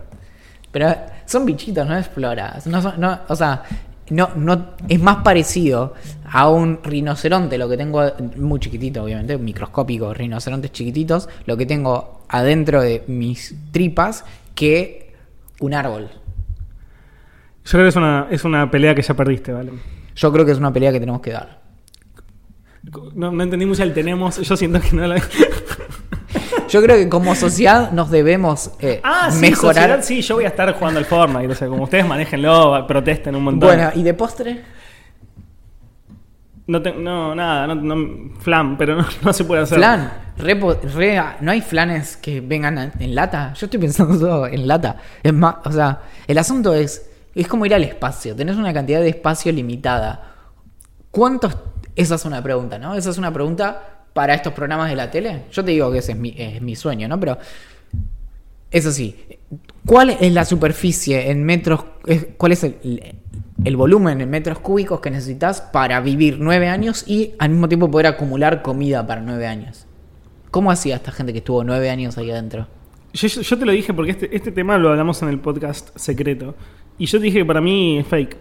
Pero 0.72 0.94
son 1.26 1.44
bichitos, 1.46 1.86
no 1.86 1.96
es 1.96 2.06
flora. 2.08 2.58
No 2.66 2.80
son- 2.82 3.00
no, 3.00 3.18
o 3.28 3.34
sea, 3.36 3.62
no, 4.10 4.30
no, 4.36 4.74
es 4.88 5.00
más 5.00 5.18
parecido 5.18 5.94
a 6.24 6.48
un 6.48 6.80
rinoceronte, 6.82 7.58
lo 7.58 7.68
que 7.68 7.76
tengo 7.76 8.02
muy 8.36 8.60
chiquitito, 8.60 9.04
obviamente, 9.04 9.38
microscópico, 9.38 10.12
rinocerontes 10.14 10.72
chiquititos, 10.72 11.28
lo 11.46 11.56
que 11.56 11.66
tengo 11.66 12.24
adentro 12.28 12.82
de 12.82 13.04
mis 13.06 13.54
tripas, 13.72 14.24
que 14.54 15.14
un 15.60 15.74
árbol. 15.74 16.10
Yo 17.64 17.72
creo 17.72 17.84
que 17.84 17.88
es 17.88 17.96
una, 17.96 18.26
es 18.30 18.44
una 18.44 18.70
pelea 18.70 18.94
que 18.94 19.02
ya 19.02 19.14
perdiste, 19.14 19.52
¿vale? 19.52 19.72
Yo 20.16 20.32
creo 20.32 20.44
que 20.44 20.52
es 20.52 20.58
una 20.58 20.72
pelea 20.72 20.92
que 20.92 21.00
tenemos 21.00 21.20
que 21.20 21.30
dar. 21.30 21.60
No, 23.14 23.30
no 23.30 23.42
entendí 23.42 23.66
mucho 23.66 23.82
el 23.82 23.92
tenemos. 23.92 24.40
Yo 24.40 24.56
siento 24.56 24.80
que 24.80 24.96
no 24.96 25.06
la. 25.06 25.16
Yo 26.68 26.82
creo 26.82 26.96
que 26.96 27.08
como 27.08 27.34
sociedad 27.34 27.90
nos 27.92 28.10
debemos 28.10 28.70
eh, 28.80 29.00
Ah, 29.02 29.28
sí, 29.30 29.40
mejorar. 29.40 29.74
sociedad, 29.76 30.02
sí, 30.02 30.22
yo 30.22 30.36
voy 30.36 30.44
a 30.44 30.48
estar 30.48 30.72
jugando 30.74 30.98
al 30.98 31.04
Fortnite. 31.06 31.48
O 31.52 31.54
sea, 31.54 31.68
como 31.68 31.84
ustedes 31.84 32.06
manéjenlo, 32.06 32.86
protesten 32.86 33.34
un 33.36 33.44
montón. 33.44 33.68
Bueno, 33.68 33.90
¿y 33.94 34.02
de 34.02 34.14
postre? 34.14 34.62
No, 36.66 36.80
te- 36.80 36.92
no 36.92 37.34
nada, 37.34 37.66
no, 37.66 37.74
no- 37.74 38.38
flan, 38.40 38.76
pero 38.78 38.94
no, 38.96 39.04
no 39.22 39.32
se 39.32 39.44
puede 39.44 39.62
hacer. 39.62 39.78
Flan. 39.78 40.12
Re 40.36 40.54
¿No 41.40 41.50
hay 41.50 41.60
flanes 41.60 42.16
que 42.16 42.40
vengan 42.40 42.92
en 42.98 43.14
lata? 43.14 43.52
Yo 43.54 43.66
estoy 43.66 43.80
pensando 43.80 44.18
todo 44.18 44.46
en 44.46 44.66
lata. 44.68 44.96
Es 45.22 45.32
más, 45.34 45.56
o 45.64 45.72
sea, 45.72 46.00
el 46.26 46.38
asunto 46.38 46.72
es, 46.74 47.10
es 47.34 47.46
como 47.48 47.66
ir 47.66 47.74
al 47.74 47.84
espacio. 47.84 48.34
Tenés 48.36 48.56
una 48.56 48.72
cantidad 48.72 49.00
de 49.00 49.08
espacio 49.08 49.52
limitada. 49.52 50.28
¿Cuántos? 51.10 51.56
Esa 51.96 52.14
es 52.14 52.24
una 52.24 52.40
pregunta, 52.42 52.78
¿no? 52.78 52.94
Esa 52.94 53.10
es 53.10 53.18
una 53.18 53.32
pregunta 53.32 53.82
para 54.12 54.34
estos 54.34 54.52
programas 54.52 54.90
de 54.90 54.96
la 54.96 55.10
tele. 55.10 55.42
Yo 55.52 55.64
te 55.64 55.70
digo 55.72 55.90
que 55.90 55.98
ese 55.98 56.12
es 56.12 56.18
mi, 56.18 56.34
es 56.36 56.60
mi 56.62 56.76
sueño, 56.76 57.08
¿no? 57.08 57.18
Pero 57.18 57.38
eso 58.70 58.92
sí, 58.92 59.16
¿cuál 59.86 60.10
es 60.10 60.32
la 60.32 60.44
superficie 60.44 61.30
en 61.30 61.44
metros? 61.44 61.84
¿Cuál 62.36 62.52
es 62.52 62.64
el, 62.64 63.14
el 63.64 63.76
volumen 63.76 64.20
en 64.20 64.30
metros 64.30 64.58
cúbicos 64.58 65.00
que 65.00 65.10
necesitas 65.10 65.60
para 65.60 66.00
vivir 66.00 66.38
nueve 66.40 66.68
años 66.68 67.04
y 67.06 67.32
al 67.38 67.50
mismo 67.50 67.68
tiempo 67.68 67.90
poder 67.90 68.06
acumular 68.06 68.62
comida 68.62 69.06
para 69.06 69.20
nueve 69.20 69.46
años? 69.46 69.86
¿Cómo 70.50 70.70
hacía 70.70 70.96
esta 70.96 71.12
gente 71.12 71.32
que 71.32 71.38
estuvo 71.38 71.62
nueve 71.62 71.90
años 71.90 72.18
ahí 72.18 72.30
adentro? 72.30 72.66
Yo 73.12 73.58
te 73.58 73.66
lo 73.66 73.72
dije 73.72 73.92
porque 73.92 74.12
este, 74.12 74.36
este 74.36 74.52
tema 74.52 74.78
lo 74.78 74.90
hablamos 74.90 75.20
en 75.22 75.28
el 75.28 75.38
podcast 75.38 75.96
secreto. 75.96 76.54
Y 76.98 77.06
yo 77.06 77.18
te 77.18 77.24
dije 77.24 77.38
que 77.38 77.44
para 77.44 77.60
mí 77.60 77.98
es 77.98 78.06
fake. 78.06 78.36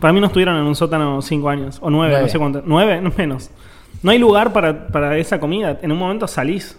Para 0.00 0.12
mí 0.12 0.20
no 0.20 0.26
estuvieron 0.26 0.56
en 0.56 0.62
un 0.62 0.74
sótano 0.74 1.20
cinco 1.22 1.48
años. 1.48 1.78
O 1.80 1.90
nueve, 1.90 2.12
Nueve. 2.12 2.26
no 2.26 2.32
sé 2.32 2.38
cuánto. 2.38 2.62
Nueve, 2.64 3.00
no 3.00 3.12
menos. 3.16 3.50
No 4.02 4.10
hay 4.10 4.18
lugar 4.18 4.52
para, 4.52 4.86
para 4.88 5.16
esa 5.18 5.40
comida. 5.40 5.78
En 5.82 5.90
un 5.92 5.98
momento 5.98 6.26
salís. 6.28 6.76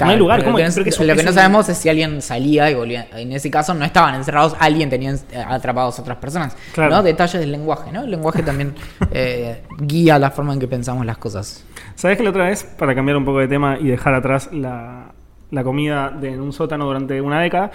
no 0.00 0.06
hay 0.06 0.16
lugar. 0.18 0.38
Lo 0.38 0.44
que, 0.44 0.50
no- 0.50 0.56
Pero 0.56 0.84
que 0.84 0.90
es- 0.90 0.98
lo 0.98 1.04
que 1.14 1.20
es 1.20 1.24
no 1.24 1.30
un- 1.30 1.34
sabemos 1.34 1.68
es 1.68 1.76
si 1.78 1.88
alguien 1.88 2.20
salía 2.22 2.70
y 2.70 2.74
volvía. 2.74 3.08
En 3.12 3.30
ese 3.32 3.50
caso 3.50 3.74
no 3.74 3.84
estaban 3.84 4.14
encerrados, 4.14 4.56
alguien 4.58 4.88
tenía 4.90 5.12
eh, 5.12 5.44
atrapados 5.46 5.98
a 5.98 6.02
otras 6.02 6.16
personas. 6.18 6.56
Claro. 6.72 6.96
¿no? 6.96 7.02
Detalles 7.02 7.40
del 7.40 7.52
lenguaje, 7.52 7.92
¿no? 7.92 8.02
El 8.04 8.10
lenguaje 8.10 8.42
también 8.42 8.74
eh, 9.12 9.62
guía 9.78 10.18
la 10.18 10.30
forma 10.30 10.52
en 10.54 10.60
que 10.60 10.66
pensamos 10.68 11.04
las 11.06 11.18
cosas. 11.18 11.64
¿Sabes 11.94 12.16
que 12.16 12.24
la 12.24 12.30
otra 12.30 12.46
vez, 12.46 12.64
para 12.64 12.94
cambiar 12.94 13.16
un 13.18 13.24
poco 13.24 13.38
de 13.40 13.48
tema 13.48 13.76
y 13.78 13.84
dejar 13.88 14.14
atrás 14.14 14.48
la, 14.52 15.12
la 15.50 15.64
comida 15.64 16.10
de, 16.10 16.28
en 16.32 16.40
un 16.40 16.52
sótano 16.52 16.86
durante 16.86 17.20
una 17.20 17.40
década, 17.42 17.70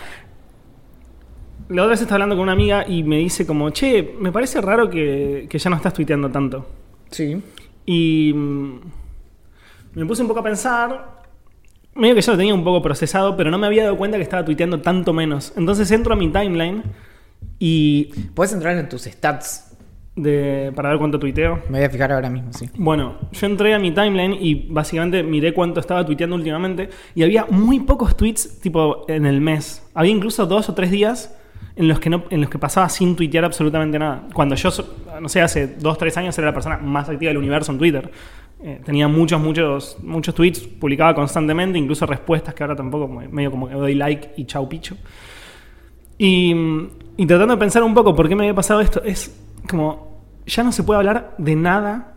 la 1.69 1.84
otra 1.84 1.91
vez 1.91 2.02
estaba 2.02 2.15
hablando 2.15 2.36
con 2.36 2.43
una 2.43 2.52
amiga 2.54 2.86
y 2.88 3.04
me 3.04 3.17
dice 3.17 3.46
como, 3.48 3.69
che, 3.69 4.15
me 4.19 4.32
parece 4.32 4.60
raro 4.62 4.89
que, 4.89 5.48
que 5.50 5.58
ya 5.58 5.69
no 5.69 5.76
estás 5.78 5.93
tuiteando 5.93 6.30
tanto. 6.30 6.67
Sí. 7.10 7.41
Y 7.86 8.32
mm, 8.34 8.80
me 9.96 10.06
puse 10.06 10.22
un 10.22 10.28
poco 10.28 10.39
a 10.39 10.43
pensar, 10.43 11.22
medio 11.96 12.15
que 12.15 12.22
ya 12.22 12.32
lo 12.32 12.38
tenía 12.38 12.54
un 12.54 12.63
poco 12.63 12.82
procesado, 12.82 13.36
pero 13.38 13.52
no 13.52 13.58
me 13.58 13.67
había 13.67 13.84
dado 13.84 13.98
cuenta 13.98 14.17
que 14.17 14.24
estaba 14.24 14.43
tuiteando 14.46 14.82
tanto 14.82 15.13
menos. 15.13 15.54
Entonces 15.56 15.89
entro 15.91 16.13
a 16.13 16.17
mi 16.17 16.30
timeline 16.30 16.84
y 17.60 18.06
Puedes 18.34 18.54
entrar 18.54 18.78
en 18.78 18.89
tus 18.89 19.04
stats. 19.04 19.69
de, 20.15 20.72
para 20.76 20.89
ver 20.89 20.98
cuánto 21.00 21.17
tuiteo. 21.19 21.62
Me 21.69 21.80
voy 21.80 21.86
a 21.86 21.89
fijar 21.89 22.12
ahora 22.12 22.30
mismo, 22.30 22.54
sí. 22.54 22.69
Bueno, 22.76 23.17
yo 23.32 23.48
entré 23.48 23.74
a 23.74 23.80
mi 23.80 23.91
timeline 23.91 24.38
y 24.39 24.67
básicamente 24.69 25.24
miré 25.24 25.54
cuánto 25.54 25.80
estaba 25.80 26.06
tuiteando 26.06 26.36
últimamente 26.36 26.89
y 27.15 27.24
había 27.24 27.46
muy 27.50 27.80
pocos 27.80 28.15
tweets 28.15 28.60
tipo 28.62 29.06
en 29.08 29.26
el 29.26 29.41
mes. 29.41 29.84
Había 29.93 30.12
incluso 30.12 30.46
dos 30.46 30.69
o 30.69 30.74
tres 30.74 30.91
días 30.91 31.36
en 31.76 31.88
los 31.88 32.00
que 32.00 32.10
no, 32.10 32.24
en 32.30 32.42
los 32.42 32.50
que 32.50 32.60
pasaba 32.60 32.88
sin 32.90 33.16
tuitear 33.16 33.46
absolutamente 33.46 33.98
nada. 33.98 34.28
Cuando 34.34 34.56
yo, 34.56 34.70
no 35.22 35.28
sé, 35.30 35.42
hace 35.42 35.68
dos, 35.68 35.98
tres 35.98 36.16
años 36.18 36.38
era 36.38 36.48
la 36.48 36.54
persona 36.54 36.78
más 36.78 37.10
activa 37.10 37.30
del 37.30 37.38
universo 37.38 37.72
en 37.72 37.78
Twitter. 37.80 38.12
Eh, 38.62 38.80
tenía 38.86 39.08
muchos, 39.08 39.42
muchos, 39.42 39.98
muchos 40.02 40.34
tweets, 40.36 40.60
publicaba 40.62 41.14
constantemente, 41.16 41.78
incluso 41.78 42.06
respuestas 42.06 42.54
que 42.54 42.64
ahora 42.64 42.76
tampoco, 42.76 43.08
me- 43.08 43.28
medio 43.28 43.52
como 43.52 43.68
que 43.68 43.74
doy 43.76 43.96
like 43.96 44.32
y 44.38 44.46
chau 44.46 44.70
picho. 44.70 44.96
Y, 46.18 46.54
y 47.18 47.26
tratando 47.26 47.56
de 47.56 47.60
pensar 47.60 47.84
un 47.84 47.94
poco 47.94 48.16
por 48.16 48.30
qué 48.30 48.36
me 48.36 48.44
había 48.44 48.54
pasado 48.56 48.80
esto, 48.82 49.02
es 49.04 49.36
como, 49.70 50.22
ya 50.46 50.64
no 50.64 50.72
se 50.72 50.84
puede 50.84 51.00
hablar 51.00 51.36
de 51.38 51.56
nada 51.56 52.16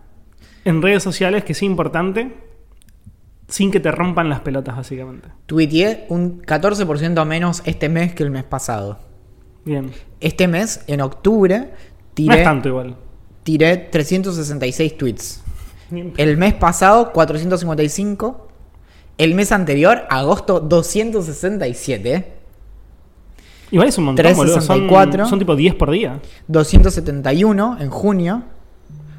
en 0.64 0.82
redes 0.82 1.02
sociales 1.02 1.44
que 1.44 1.54
sea 1.54 1.66
importante 1.66 2.36
sin 3.48 3.70
que 3.70 3.80
te 3.80 3.90
rompan 3.90 4.28
las 4.28 4.40
pelotas, 4.40 4.76
básicamente. 4.76 5.28
Tuiteé 5.46 6.06
un 6.08 6.42
14% 6.42 7.24
menos 7.24 7.62
este 7.64 7.88
mes 7.88 8.12
que 8.14 8.22
el 8.24 8.30
mes 8.30 8.44
pasado. 8.44 8.98
Bien. 9.66 9.90
Este 10.20 10.48
mes, 10.48 10.80
en 10.86 11.02
octubre, 11.02 11.58
No 11.58 11.66
tiré, 12.14 12.38
es 12.38 12.44
tanto 12.44 12.68
igual. 12.70 12.96
tiré 13.42 13.76
366 13.76 14.96
tweets. 14.96 15.42
Bien. 15.90 16.14
El 16.16 16.38
mes 16.38 16.54
pasado, 16.54 17.12
455. 17.12 18.48
El 19.18 19.34
mes 19.34 19.52
anterior, 19.52 20.04
agosto, 20.08 20.60
267. 20.60 22.32
Igual 23.72 23.88
es 23.88 23.98
un 23.98 24.04
montón, 24.04 24.24
boludo. 24.34 24.60
Son, 24.60 24.78
364. 24.78 25.26
son 25.26 25.38
tipo 25.38 25.56
10 25.56 25.74
por 25.74 25.90
día. 25.90 26.20
271 26.48 27.76
en 27.80 27.90
junio. 27.90 28.44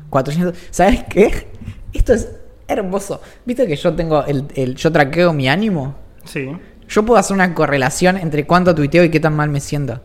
400. 0.10 0.58
¿Sabes 0.72 1.04
qué? 1.10 1.48
Esto 1.94 2.14
es 2.14 2.30
hermoso. 2.68 3.22
¿Viste 3.46 3.68
que 3.68 3.76
yo 3.76 3.94
tengo 3.96 4.24
el, 4.26 4.46
el- 4.56 4.76
yo 4.76 4.92
traqueo 4.92 5.34
mi 5.34 5.50
ánimo? 5.50 5.96
Sí. 6.24 6.50
Yo 6.88 7.04
puedo 7.06 7.20
hacer 7.20 7.36
una 7.36 7.54
correlación 7.54 8.18
entre 8.18 8.46
cuánto 8.48 8.74
tuiteo 8.74 9.04
y 9.04 9.10
qué 9.10 9.20
tan 9.20 9.36
mal 9.36 9.50
me 9.50 9.60
siento. 9.60 10.00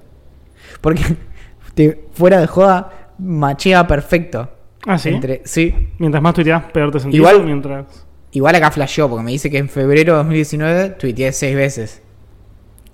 Porque 0.82 1.02
te- 1.74 2.04
fuera 2.12 2.38
de 2.40 2.46
joda, 2.46 3.14
machea 3.18 3.86
perfecto. 3.86 4.50
Ah, 4.86 4.98
sí. 4.98 5.08
Entre, 5.08 5.40
sí. 5.44 5.88
Mientras 5.98 6.22
más 6.22 6.34
tuiteas, 6.34 6.64
peor 6.72 6.90
te 6.90 7.00
sentís. 7.00 7.18
Igual- 7.18 7.44
Mientras. 7.44 8.06
Igual 8.32 8.54
acá 8.54 8.70
flasheó, 8.70 9.08
porque 9.08 9.24
me 9.24 9.30
dice 9.30 9.50
que 9.50 9.58
en 9.58 9.68
febrero 9.68 10.12
de 10.12 10.18
2019 10.18 10.90
tuiteé 10.90 11.32
seis 11.32 11.54
veces. 11.56 12.02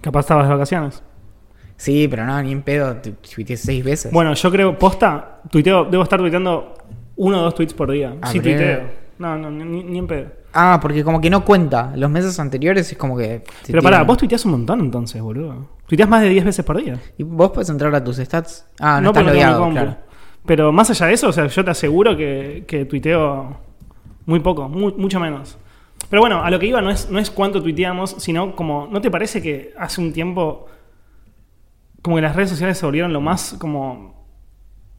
Capaz 0.00 0.20
estabas 0.20 0.46
de 0.48 0.52
vacaciones. 0.54 1.02
Sí, 1.76 2.08
pero 2.08 2.26
no, 2.26 2.42
ni 2.42 2.50
en 2.52 2.62
pedo, 2.62 2.96
tu- 2.96 3.12
tuiteé 3.34 3.56
seis 3.56 3.84
veces. 3.84 4.12
Bueno, 4.12 4.34
yo 4.34 4.50
creo, 4.50 4.76
posta, 4.78 5.40
tuiteo, 5.50 5.84
debo 5.84 6.02
estar 6.02 6.18
tuiteando 6.18 6.74
uno 7.16 7.38
o 7.40 7.42
dos 7.42 7.54
tweets 7.54 7.72
por 7.72 7.90
día. 7.90 8.16
Ah, 8.20 8.26
sí, 8.28 8.40
tuiteo. 8.40 8.80
No, 9.18 9.36
no, 9.36 9.50
ni, 9.50 9.82
ni 9.84 9.98
en 9.98 10.06
pedo. 10.08 10.26
Ah, 10.52 10.78
porque 10.82 11.04
como 11.04 11.20
que 11.20 11.30
no 11.30 11.44
cuenta. 11.44 11.92
Los 11.96 12.10
meses 12.10 12.38
anteriores 12.40 12.90
es 12.90 12.98
como 12.98 13.16
que. 13.16 13.42
Pero 13.66 13.80
pará, 13.80 14.02
vos 14.02 14.16
tuiteás 14.18 14.44
un 14.44 14.52
montón 14.52 14.80
entonces, 14.80 15.22
boludo. 15.22 15.68
Tuiteás 15.88 16.08
más 16.08 16.22
de 16.22 16.28
10 16.28 16.44
veces 16.44 16.64
por 16.64 16.76
día. 16.76 17.00
¿Y 17.16 17.22
vos 17.24 17.50
podés 17.50 17.68
entrar 17.70 17.92
a 17.94 18.04
tus 18.04 18.16
stats? 18.18 18.66
Ah, 18.78 19.00
no, 19.00 19.08
porque 19.12 19.20
estás 19.20 19.34
logueado, 19.34 19.58
compu. 19.60 19.72
claro. 19.74 19.96
Pero 20.46 20.72
más 20.72 20.90
allá 20.90 21.06
de 21.06 21.14
eso, 21.14 21.28
o 21.28 21.32
sea, 21.32 21.46
yo 21.46 21.64
te 21.64 21.70
aseguro 21.70 22.16
que, 22.16 22.64
que 22.66 22.84
tuiteo 22.84 23.56
muy 24.26 24.40
poco, 24.40 24.68
mu- 24.68 24.94
mucho 24.96 25.18
menos. 25.18 25.58
Pero 26.10 26.22
bueno, 26.22 26.42
a 26.44 26.50
lo 26.50 26.58
que 26.58 26.66
iba 26.66 26.80
no 26.80 26.90
es, 26.90 27.10
no 27.10 27.18
es 27.18 27.30
cuánto 27.30 27.62
tuiteamos, 27.62 28.16
sino 28.18 28.54
como, 28.54 28.88
¿no 28.90 29.00
te 29.00 29.10
parece 29.10 29.42
que 29.42 29.72
hace 29.78 30.00
un 30.00 30.12
tiempo 30.12 30.66
como 32.02 32.16
que 32.16 32.22
las 32.22 32.36
redes 32.36 32.50
sociales 32.50 32.78
se 32.78 32.86
volvieron 32.86 33.12
lo 33.12 33.20
más 33.20 33.56
como... 33.58 34.17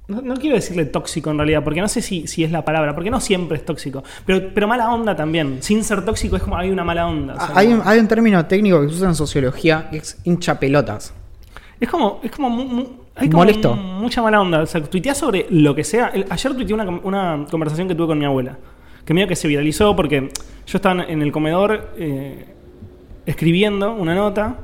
No, 0.09 0.21
no 0.21 0.33
quiero 0.35 0.55
decirle 0.55 0.85
tóxico 0.85 1.29
en 1.31 1.37
realidad, 1.37 1.63
porque 1.63 1.79
no 1.81 1.87
sé 1.87 2.01
si, 2.01 2.27
si 2.27 2.43
es 2.43 2.51
la 2.51 2.65
palabra, 2.65 2.93
porque 2.95 3.09
no 3.11 3.21
siempre 3.21 3.57
es 3.57 3.63
tóxico, 3.65 4.03
pero, 4.25 4.49
pero 4.53 4.67
mala 4.67 4.91
onda 4.91 5.15
también. 5.15 5.57
Sin 5.61 5.83
ser 5.83 6.03
tóxico 6.03 6.35
es 6.35 6.41
como 6.43 6.57
hay 6.57 6.69
una 6.71 6.83
mala 6.83 7.07
onda. 7.07 7.35
o 7.35 7.37
sea, 7.45 7.55
Hay 7.57 7.67
un, 7.73 7.81
hay 7.85 7.99
un 7.99 8.07
término 8.07 8.45
técnico 8.45 8.81
que 8.81 8.89
se 8.89 8.95
usa 8.95 9.07
en 9.09 9.15
sociología 9.15 9.87
que 9.91 9.97
es 9.97 10.17
hincha 10.23 10.59
pelotas. 10.59 11.13
Es 11.79 11.87
como, 11.87 12.19
es 12.23 12.31
como, 12.31 12.49
mu- 12.49 12.65
mu- 12.65 12.87
hay 13.15 13.27
como 13.29 13.43
Molesto. 13.43 13.75
mucha 13.75 14.21
mala 14.21 14.41
onda. 14.41 14.61
O 14.63 14.65
sea, 14.65 14.81
tuiteás 14.83 15.17
sobre 15.17 15.45
lo 15.49 15.73
que 15.75 15.83
sea. 15.83 16.07
El- 16.09 16.25
ayer 16.29 16.53
tuiteé 16.55 16.73
una, 16.73 16.89
una 16.89 17.45
conversación 17.49 17.87
que 17.87 17.95
tuve 17.95 18.07
con 18.07 18.17
mi 18.19 18.25
abuela. 18.25 18.57
Que 19.05 19.13
medio 19.13 19.27
que 19.27 19.35
se 19.35 19.47
viralizó 19.47 19.95
porque 19.95 20.29
yo 20.67 20.77
estaba 20.77 21.03
en 21.03 21.21
el 21.21 21.31
comedor 21.31 21.91
eh, 21.97 22.45
escribiendo 23.25 23.93
una 23.93 24.15
nota 24.15 24.55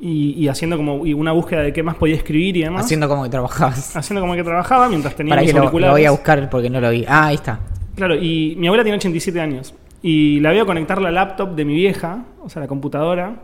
y, 0.00 0.34
y 0.36 0.48
haciendo 0.48 0.76
como 0.76 1.06
y 1.06 1.12
una 1.12 1.32
búsqueda 1.32 1.62
de 1.62 1.72
qué 1.72 1.82
más 1.82 1.96
podía 1.96 2.14
escribir 2.14 2.56
y 2.56 2.62
demás. 2.62 2.84
Haciendo 2.84 3.08
como 3.08 3.24
que 3.24 3.30
trabajabas. 3.30 3.96
Haciendo 3.96 4.20
como 4.20 4.34
que 4.34 4.44
trabajaba 4.44 4.88
mientras 4.88 5.14
tenía 5.14 5.32
Para 5.32 5.42
mis 5.42 5.52
que 5.52 5.58
lo, 5.58 5.70
lo 5.70 5.90
voy 5.90 6.04
a 6.04 6.10
buscar 6.10 6.48
porque 6.50 6.70
no 6.70 6.80
lo 6.80 6.90
vi. 6.90 7.04
Ah, 7.08 7.26
ahí 7.26 7.34
está. 7.34 7.60
Claro, 7.96 8.14
y 8.14 8.54
mi 8.56 8.68
abuela 8.68 8.84
tiene 8.84 8.96
87 8.96 9.40
años. 9.40 9.74
Y 10.02 10.38
la 10.40 10.52
veo 10.52 10.64
conectar 10.66 11.00
la 11.00 11.10
laptop 11.10 11.54
de 11.56 11.64
mi 11.64 11.74
vieja, 11.74 12.24
o 12.40 12.48
sea, 12.48 12.62
la 12.62 12.68
computadora. 12.68 13.42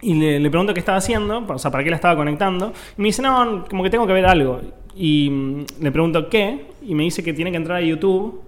Y 0.00 0.14
le, 0.14 0.40
le 0.40 0.50
pregunto 0.50 0.74
qué 0.74 0.80
estaba 0.80 0.98
haciendo, 0.98 1.44
o 1.46 1.58
sea, 1.58 1.70
para 1.70 1.84
qué 1.84 1.90
la 1.90 1.96
estaba 1.96 2.16
conectando. 2.16 2.72
Y 2.96 3.02
me 3.02 3.08
dice, 3.08 3.22
no, 3.22 3.64
como 3.68 3.84
que 3.84 3.90
tengo 3.90 4.06
que 4.06 4.12
ver 4.12 4.26
algo. 4.26 4.60
Y 4.96 5.30
mm, 5.30 5.64
le 5.80 5.92
pregunto 5.92 6.28
qué, 6.28 6.66
y 6.82 6.94
me 6.94 7.04
dice 7.04 7.22
que 7.22 7.32
tiene 7.32 7.52
que 7.52 7.56
entrar 7.56 7.78
a 7.78 7.80
YouTube. 7.80 8.42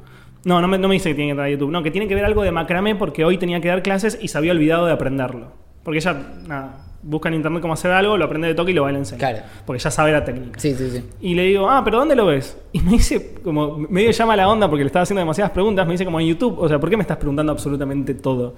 No, 0.44 0.60
no 0.60 0.66
me, 0.66 0.78
no 0.78 0.88
me 0.88 0.94
dice 0.94 1.10
que 1.10 1.14
tiene 1.14 1.28
que 1.28 1.32
entrar 1.32 1.46
a 1.46 1.50
YouTube, 1.50 1.70
no, 1.70 1.82
que 1.82 1.90
tiene 1.90 2.08
que 2.08 2.14
ver 2.14 2.24
algo 2.24 2.42
de 2.42 2.50
macramé 2.50 2.96
porque 2.96 3.24
hoy 3.24 3.36
tenía 3.36 3.60
que 3.60 3.68
dar 3.68 3.82
clases 3.82 4.18
y 4.20 4.28
se 4.28 4.38
había 4.38 4.52
olvidado 4.52 4.86
de 4.86 4.92
aprenderlo. 4.92 5.52
Porque 5.84 5.98
ella, 5.98 6.16
nada, 6.46 6.89
busca 7.02 7.28
en 7.28 7.34
internet 7.36 7.62
cómo 7.62 7.74
hacer 7.74 7.90
algo, 7.90 8.16
lo 8.16 8.24
aprende 8.26 8.48
de 8.48 8.54
toque 8.54 8.72
y 8.72 8.74
lo 8.74 8.82
va 8.82 8.88
a 8.90 8.92
enseñar. 8.92 9.32
Claro. 9.32 9.46
Porque 9.64 9.82
ya 9.82 9.90
sabe 9.90 10.12
la 10.12 10.24
técnica. 10.24 10.58
Sí, 10.60 10.74
sí, 10.74 10.90
sí. 10.90 11.02
Y 11.20 11.34
le 11.34 11.44
digo, 11.44 11.68
ah, 11.70 11.82
pero 11.84 11.98
¿dónde 11.98 12.14
lo 12.16 12.26
ves? 12.26 12.56
Y 12.72 12.80
me 12.80 12.92
dice, 12.92 13.34
como 13.42 13.78
medio 13.78 14.10
llama 14.10 14.36
la 14.36 14.48
onda 14.48 14.68
porque 14.68 14.84
le 14.84 14.88
estaba 14.88 15.02
haciendo 15.02 15.20
demasiadas 15.20 15.52
preguntas, 15.52 15.86
me 15.86 15.92
dice 15.92 16.04
como 16.04 16.20
en 16.20 16.26
YouTube, 16.26 16.58
o 16.58 16.68
sea, 16.68 16.78
¿por 16.78 16.88
qué 16.90 16.96
me 16.96 17.02
estás 17.02 17.16
preguntando 17.16 17.52
absolutamente 17.52 18.14
todo? 18.14 18.54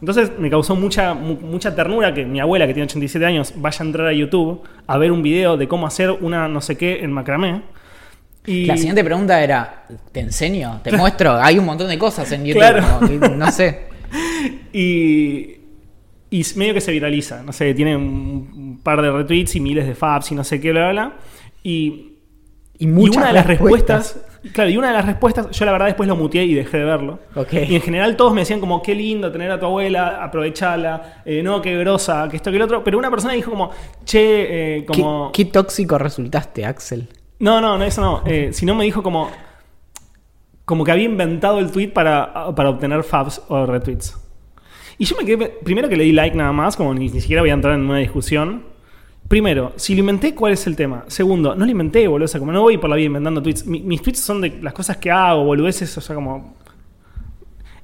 Entonces 0.00 0.32
me 0.38 0.50
causó 0.50 0.74
mucha, 0.74 1.14
mu- 1.14 1.36
mucha 1.40 1.74
ternura 1.76 2.12
que 2.12 2.24
mi 2.24 2.40
abuela, 2.40 2.66
que 2.66 2.74
tiene 2.74 2.86
87 2.86 3.24
años, 3.24 3.52
vaya 3.56 3.78
a 3.82 3.86
entrar 3.86 4.06
a 4.08 4.12
YouTube 4.12 4.60
a 4.88 4.98
ver 4.98 5.12
un 5.12 5.22
video 5.22 5.56
de 5.56 5.68
cómo 5.68 5.86
hacer 5.86 6.10
una 6.10 6.48
no 6.48 6.60
sé 6.60 6.76
qué 6.76 7.04
en 7.04 7.12
macramé. 7.12 7.62
Y 8.44 8.66
La 8.66 8.76
siguiente 8.76 9.04
pregunta 9.04 9.40
era, 9.44 9.84
¿te 10.10 10.18
enseño? 10.18 10.80
¿Te 10.82 10.90
muestro? 10.96 11.34
Hay 11.40 11.56
un 11.58 11.64
montón 11.66 11.86
de 11.88 11.96
cosas 11.98 12.32
en 12.32 12.44
YouTube. 12.44 12.58
Claro. 12.60 12.82
como 12.98 13.08
que 13.08 13.28
no 13.28 13.52
sé. 13.52 13.92
Y, 14.72 15.56
y 16.32 16.46
medio 16.56 16.72
que 16.72 16.80
se 16.80 16.90
viraliza, 16.90 17.42
no 17.42 17.52
sé, 17.52 17.74
tiene 17.74 17.94
un, 17.94 18.80
par 18.82 19.02
de 19.02 19.10
retweets 19.10 19.54
y 19.54 19.60
miles 19.60 19.86
de 19.86 19.94
faps 19.94 20.32
y 20.32 20.34
no 20.34 20.42
sé 20.42 20.60
qué, 20.60 20.72
bla, 20.72 20.90
bla, 20.90 20.92
bla. 20.92 21.16
Y, 21.62 22.16
Y 22.78 22.84
y 22.84 22.86
muchas 22.86 23.18
una 23.18 23.26
de 23.28 23.32
las 23.34 23.46
respuestas, 23.46 24.18
claro, 24.52 24.70
y 24.70 24.78
una 24.78 24.88
de 24.88 24.94
las 24.94 25.04
respuestas, 25.04 25.50
yo 25.50 25.64
la 25.66 25.72
verdad 25.72 25.86
después 25.86 26.08
lo 26.08 26.16
muteé 26.16 26.44
y 26.44 26.54
dejé 26.54 26.78
de 26.78 26.84
verlo. 26.84 27.18
Ok. 27.34 27.52
Y 27.68 27.76
en 27.76 27.82
general 27.82 28.16
todos 28.16 28.32
me 28.32 28.40
decían 28.40 28.60
como, 28.60 28.82
qué 28.82 28.94
lindo 28.94 29.30
tener 29.30 29.50
a 29.50 29.60
tu 29.60 29.66
abuela, 29.66 30.24
aprovechala, 30.24 31.22
eh, 31.26 31.42
no, 31.42 31.60
qué 31.60 31.76
grosa, 31.76 32.26
que 32.30 32.36
esto, 32.36 32.50
que 32.50 32.56
el 32.56 32.62
otro. 32.62 32.82
Pero 32.82 32.96
una 32.96 33.10
persona 33.10 33.34
dijo 33.34 33.50
como, 33.50 33.70
che, 34.04 34.78
eh, 34.78 34.86
como... 34.86 35.30
¿Qué, 35.32 35.44
qué 35.44 35.52
tóxico 35.52 35.98
resultaste, 35.98 36.64
Axel? 36.64 37.08
No, 37.40 37.60
no, 37.60 37.76
no, 37.76 37.84
eso 37.84 38.00
no. 38.00 38.22
Eh, 38.24 38.50
sino 38.52 38.74
me 38.74 38.84
dijo 38.84 39.02
como, 39.02 39.30
como 40.64 40.82
que 40.82 40.92
había 40.92 41.04
inventado 41.04 41.58
el 41.58 41.70
tweet 41.70 41.88
para, 41.88 42.54
para 42.54 42.70
obtener 42.70 43.04
faps 43.04 43.42
o 43.48 43.66
retweets. 43.66 44.21
Y 44.98 45.04
yo 45.04 45.16
me 45.16 45.24
quedé, 45.24 45.48
primero 45.64 45.88
que 45.88 45.96
le 45.96 46.04
di 46.04 46.12
like 46.12 46.36
nada 46.36 46.52
más, 46.52 46.76
como 46.76 46.94
ni, 46.94 47.08
ni 47.08 47.20
siquiera 47.20 47.42
voy 47.42 47.50
a 47.50 47.54
entrar 47.54 47.74
en 47.74 47.82
una 47.82 47.98
discusión. 47.98 48.64
Primero, 49.28 49.72
si 49.76 49.94
lo 49.94 50.00
inventé, 50.00 50.34
¿cuál 50.34 50.52
es 50.52 50.66
el 50.66 50.76
tema? 50.76 51.04
Segundo, 51.06 51.54
no 51.54 51.64
lo 51.64 51.70
inventé, 51.70 52.06
boludo. 52.06 52.26
O 52.26 52.28
sea, 52.28 52.38
como 52.38 52.52
no 52.52 52.60
voy 52.62 52.76
por 52.78 52.90
la 52.90 52.96
vida 52.96 53.06
inventando 53.06 53.42
tweets. 53.42 53.66
Mi- 53.66 53.80
mis 53.80 54.02
tweets 54.02 54.20
son 54.20 54.40
de 54.40 54.58
las 54.60 54.72
cosas 54.74 54.98
que 54.98 55.10
hago, 55.10 55.44
boludeces, 55.44 55.96
o 55.96 56.00
sea, 56.00 56.14
como. 56.14 56.54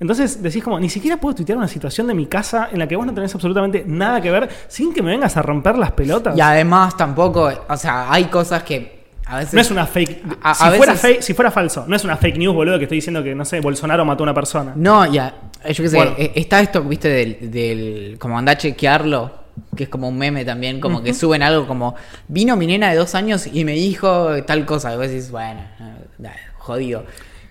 Entonces 0.00 0.42
decís 0.42 0.62
como, 0.62 0.78
ni 0.78 0.88
siquiera 0.88 1.16
puedo 1.16 1.34
tuitear 1.34 1.58
una 1.58 1.66
situación 1.66 2.06
de 2.06 2.14
mi 2.14 2.26
casa 2.26 2.68
en 2.70 2.78
la 2.78 2.86
que 2.86 2.94
vos 2.94 3.04
no 3.04 3.12
tenés 3.14 3.34
absolutamente 3.34 3.84
nada 3.86 4.20
que 4.20 4.30
ver 4.30 4.48
sin 4.68 4.92
que 4.92 5.02
me 5.02 5.10
vengas 5.10 5.36
a 5.36 5.42
romper 5.42 5.76
las 5.76 5.90
pelotas. 5.92 6.36
Y 6.36 6.40
además 6.40 6.96
tampoco, 6.96 7.50
o 7.68 7.76
sea, 7.76 8.12
hay 8.12 8.26
cosas 8.26 8.62
que 8.62 8.97
a 9.28 9.38
veces... 9.38 9.54
No 9.54 9.60
es 9.60 9.70
una 9.70 9.86
fake. 9.86 10.22
A- 10.42 10.50
a 10.50 10.54
si, 10.54 10.76
fuera 10.76 10.92
veces- 10.94 11.10
fake- 11.18 11.20
si 11.22 11.34
fuera 11.34 11.50
falso, 11.50 11.84
no 11.86 11.94
es 11.96 12.04
una 12.04 12.16
fake 12.16 12.36
news, 12.38 12.54
boludo, 12.54 12.78
que 12.78 12.84
estoy 12.84 12.98
diciendo 12.98 13.22
que, 13.22 13.34
no 13.34 13.44
sé, 13.44 13.60
Bolsonaro 13.60 14.04
mató 14.04 14.22
a 14.22 14.24
una 14.24 14.34
persona. 14.34 14.72
No, 14.74 15.04
ya, 15.06 15.34
yo 15.68 15.82
qué 15.84 15.88
sé, 15.88 15.96
Bueno. 15.96 16.12
eh, 16.18 16.32
está 16.34 16.60
esto, 16.60 16.82
viste, 16.82 17.08
del, 17.08 17.50
del 17.50 18.16
como 18.18 18.38
anda 18.38 18.52
a 18.52 18.56
chequearlo, 18.58 19.30
que 19.76 19.84
es 19.84 19.88
como 19.88 20.08
un 20.08 20.16
meme 20.18 20.44
también, 20.44 20.80
como 20.80 21.02
que 21.02 21.12
suben 21.14 21.42
algo 21.42 21.66
como, 21.66 21.94
vino 22.28 22.56
mi 22.56 22.66
nena 22.66 22.90
de 22.90 22.96
dos 22.96 23.14
años 23.14 23.46
y 23.52 23.64
me 23.64 23.72
dijo 23.72 24.42
tal 24.44 24.64
cosa, 24.64 24.94
y 24.94 24.96
vos 24.96 25.08
decís, 25.08 25.30
bueno, 25.30 25.60
eh, 25.80 26.28
jodido. 26.58 27.04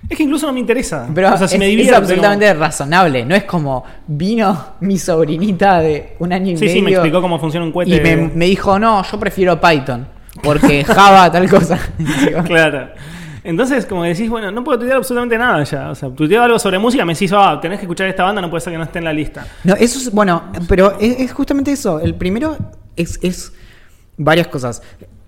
Es 0.10 0.16
que 0.16 0.24
incluso 0.24 0.46
no 0.48 0.54
me 0.54 0.60
interesa. 0.62 1.10
Pero 1.14 1.34
o 1.34 1.38
sea, 1.38 1.48
si 1.48 1.56
es, 1.56 1.60
me 1.60 1.74
es 1.82 1.92
absolutamente 1.92 2.54
razonable, 2.54 3.26
no 3.26 3.36
es 3.36 3.44
como, 3.44 3.84
vino 4.08 4.76
mi 4.80 4.98
sobrinita 4.98 5.80
de 5.82 6.16
un 6.20 6.32
año 6.32 6.52
y 6.54 6.58
Sí, 6.58 6.66
medio 6.66 6.74
sí, 6.76 6.82
me 6.82 6.92
explicó 6.92 7.22
cómo 7.22 7.40
funciona 7.40 7.66
un 7.66 7.72
cohete. 7.74 7.96
y 7.96 8.00
me, 8.00 8.16
me 8.16 8.46
dijo, 8.46 8.80
no, 8.80 9.04
yo 9.04 9.20
prefiero 9.20 9.60
Python, 9.60 10.08
porque 10.42 10.84
Java 10.86 11.32
tal 11.32 11.50
cosa. 11.50 11.80
Claro. 12.46 12.90
Entonces, 13.44 13.86
como 13.86 14.04
decís, 14.04 14.30
bueno, 14.30 14.52
no 14.52 14.62
puedo 14.62 14.78
tuitear 14.78 14.98
absolutamente 14.98 15.38
nada 15.38 15.64
ya. 15.64 15.90
O 15.92 15.96
sea, 15.96 16.10
tuiteo 16.10 16.44
algo 16.44 16.60
sobre 16.60 16.80
música, 16.80 17.06
me 17.06 17.14
decís, 17.14 17.32
ah, 17.34 17.58
tenés 17.62 17.80
que 17.80 17.86
escuchar 17.86 18.08
esta 18.10 18.24
banda, 18.24 18.42
no 18.42 18.50
puede 18.50 18.60
ser 18.60 18.74
que 18.74 18.78
no 18.78 18.84
esté 18.84 19.00
en 19.00 19.06
la 19.06 19.14
lista. 19.14 19.48
No, 19.64 19.74
eso 19.76 20.00
es, 20.00 20.12
bueno, 20.12 20.52
pero 20.68 20.98
es, 21.00 21.22
es 21.22 21.32
justamente 21.32 21.72
eso. 21.72 22.02
El 22.02 22.16
primero 22.16 22.58
es, 22.98 23.18
es 23.22 23.54
varias 24.18 24.48
cosas. 24.48 24.82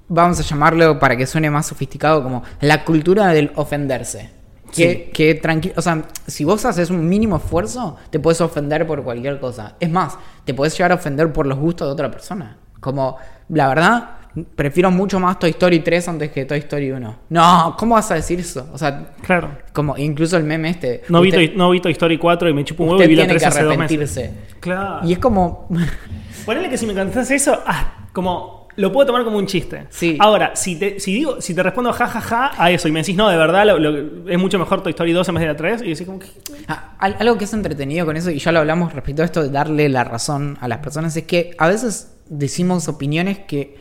Vamos 0.09 0.37
a 0.39 0.43
llamarlo 0.43 0.99
para 0.99 1.15
que 1.15 1.25
suene 1.25 1.49
más 1.49 1.67
sofisticado 1.67 2.21
como 2.21 2.43
la 2.59 2.83
cultura 2.83 3.27
del 3.27 3.51
ofenderse. 3.55 4.31
Que, 4.75 5.11
que 5.13 5.33
tranquilo, 5.35 5.75
o 5.77 5.81
sea, 5.81 6.03
si 6.27 6.43
vos 6.43 6.63
haces 6.65 6.89
un 6.89 7.07
mínimo 7.07 7.37
esfuerzo, 7.37 7.95
te 8.09 8.19
puedes 8.19 8.41
ofender 8.41 8.85
por 8.85 9.01
cualquier 9.03 9.39
cosa. 9.39 9.75
Es 9.79 9.89
más, 9.89 10.17
te 10.43 10.53
puedes 10.53 10.77
llegar 10.77 10.91
a 10.91 10.95
ofender 10.95 11.31
por 11.31 11.47
los 11.47 11.57
gustos 11.57 11.87
de 11.87 11.93
otra 11.93 12.11
persona. 12.11 12.57
Como, 12.79 13.17
la 13.47 13.67
verdad, 13.67 14.09
prefiero 14.55 14.91
mucho 14.91 15.19
más 15.19 15.39
Toy 15.39 15.49
Story 15.51 15.79
3 15.79 16.07
antes 16.07 16.31
que 16.31 16.45
Toy 16.45 16.59
Story 16.59 16.91
1. 16.91 17.15
No, 17.29 17.75
¿cómo 17.77 17.95
vas 17.95 18.09
a 18.11 18.15
decir 18.15 18.39
eso? 18.39 18.69
O 18.73 18.77
sea, 18.77 19.13
Claro. 19.21 19.49
como 19.73 19.97
incluso 19.97 20.37
el 20.37 20.43
meme 20.43 20.69
este. 20.69 21.03
No 21.09 21.21
vi, 21.21 21.29
usted- 21.29 21.47
Toy, 21.49 21.57
no 21.57 21.69
vi 21.71 21.79
Toy 21.79 21.91
Story 21.93 22.17
4 22.17 22.49
y 22.49 22.53
me 22.53 22.63
chupo 22.63 22.83
un 22.83 22.89
huevo 22.91 23.03
y 23.03 23.07
vi 23.07 23.15
la 23.15 23.23
tiene 23.23 23.33
3 23.39 23.41
que 23.43 23.47
hace 23.47 23.63
dos 23.63 23.77
meses. 23.77 23.97
arrepentirse. 23.97 24.31
Claro. 24.59 25.07
Y 25.07 25.13
es 25.13 25.19
como. 25.19 25.67
Ponele 26.45 26.69
que 26.69 26.77
si 26.77 26.85
me 26.85 26.93
contestás 26.93 27.29
eso, 27.31 27.59
ah, 27.65 28.05
como 28.13 28.59
lo 28.75 28.93
puedo 28.93 29.07
tomar 29.07 29.25
como 29.25 29.37
un 29.37 29.45
chiste. 29.45 29.87
Sí. 29.89 30.15
Ahora, 30.21 30.55
si 30.55 30.77
te, 30.77 30.99
si 31.01 31.13
digo, 31.13 31.41
si 31.41 31.53
te 31.53 31.61
respondo 31.61 31.91
jajaja 31.91 32.51
a 32.57 32.71
eso 32.71 32.87
y 32.87 32.91
me 32.93 33.01
decís, 33.01 33.15
no, 33.17 33.27
de 33.27 33.35
verdad, 33.35 33.65
lo- 33.65 33.77
lo- 33.77 34.29
es 34.29 34.39
mucho 34.39 34.57
mejor 34.57 34.81
Toy 34.81 34.91
Story 34.91 35.11
2 35.11 35.27
en 35.27 35.35
vez 35.35 35.41
de 35.41 35.47
la 35.47 35.55
3, 35.57 35.81
y 35.81 35.89
decís 35.89 36.05
como 36.07 36.19
que. 36.19 36.27
Ah, 36.69 36.93
al- 36.97 37.17
Algo 37.19 37.37
que 37.37 37.43
es 37.43 37.53
entretenido 37.53 38.05
con 38.05 38.15
eso, 38.15 38.31
y 38.31 38.39
ya 38.39 38.51
lo 38.53 38.59
hablamos 38.59 38.93
respecto 38.93 39.21
a 39.21 39.25
esto 39.25 39.43
de 39.43 39.49
darle 39.49 39.89
la 39.89 40.05
razón 40.05 40.57
a 40.61 40.67
las 40.69 40.77
personas, 40.77 41.15
es 41.17 41.23
que 41.23 41.51
a 41.57 41.67
veces 41.67 42.13
decimos 42.29 42.87
opiniones 42.87 43.39
que, 43.39 43.75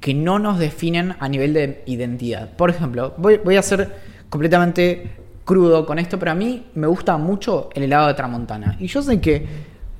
que 0.00 0.14
no 0.14 0.38
nos 0.38 0.58
definen 0.58 1.14
a 1.18 1.28
nivel 1.28 1.52
de 1.54 1.82
identidad. 1.86 2.50
Por 2.56 2.70
ejemplo, 2.70 3.14
voy, 3.16 3.56
a 3.56 3.62
ser 3.62 3.90
completamente 4.28 5.10
crudo 5.44 5.86
con 5.86 5.98
esto, 5.98 6.18
pero 6.18 6.32
a 6.32 6.34
mí 6.34 6.66
me 6.74 6.86
gusta 6.86 7.16
mucho 7.16 7.70
el 7.74 7.84
helado 7.84 8.06
de 8.08 8.14
Tramontana. 8.14 8.76
Y 8.78 8.86
yo 8.86 9.02
sé 9.02 9.20
que 9.20 9.46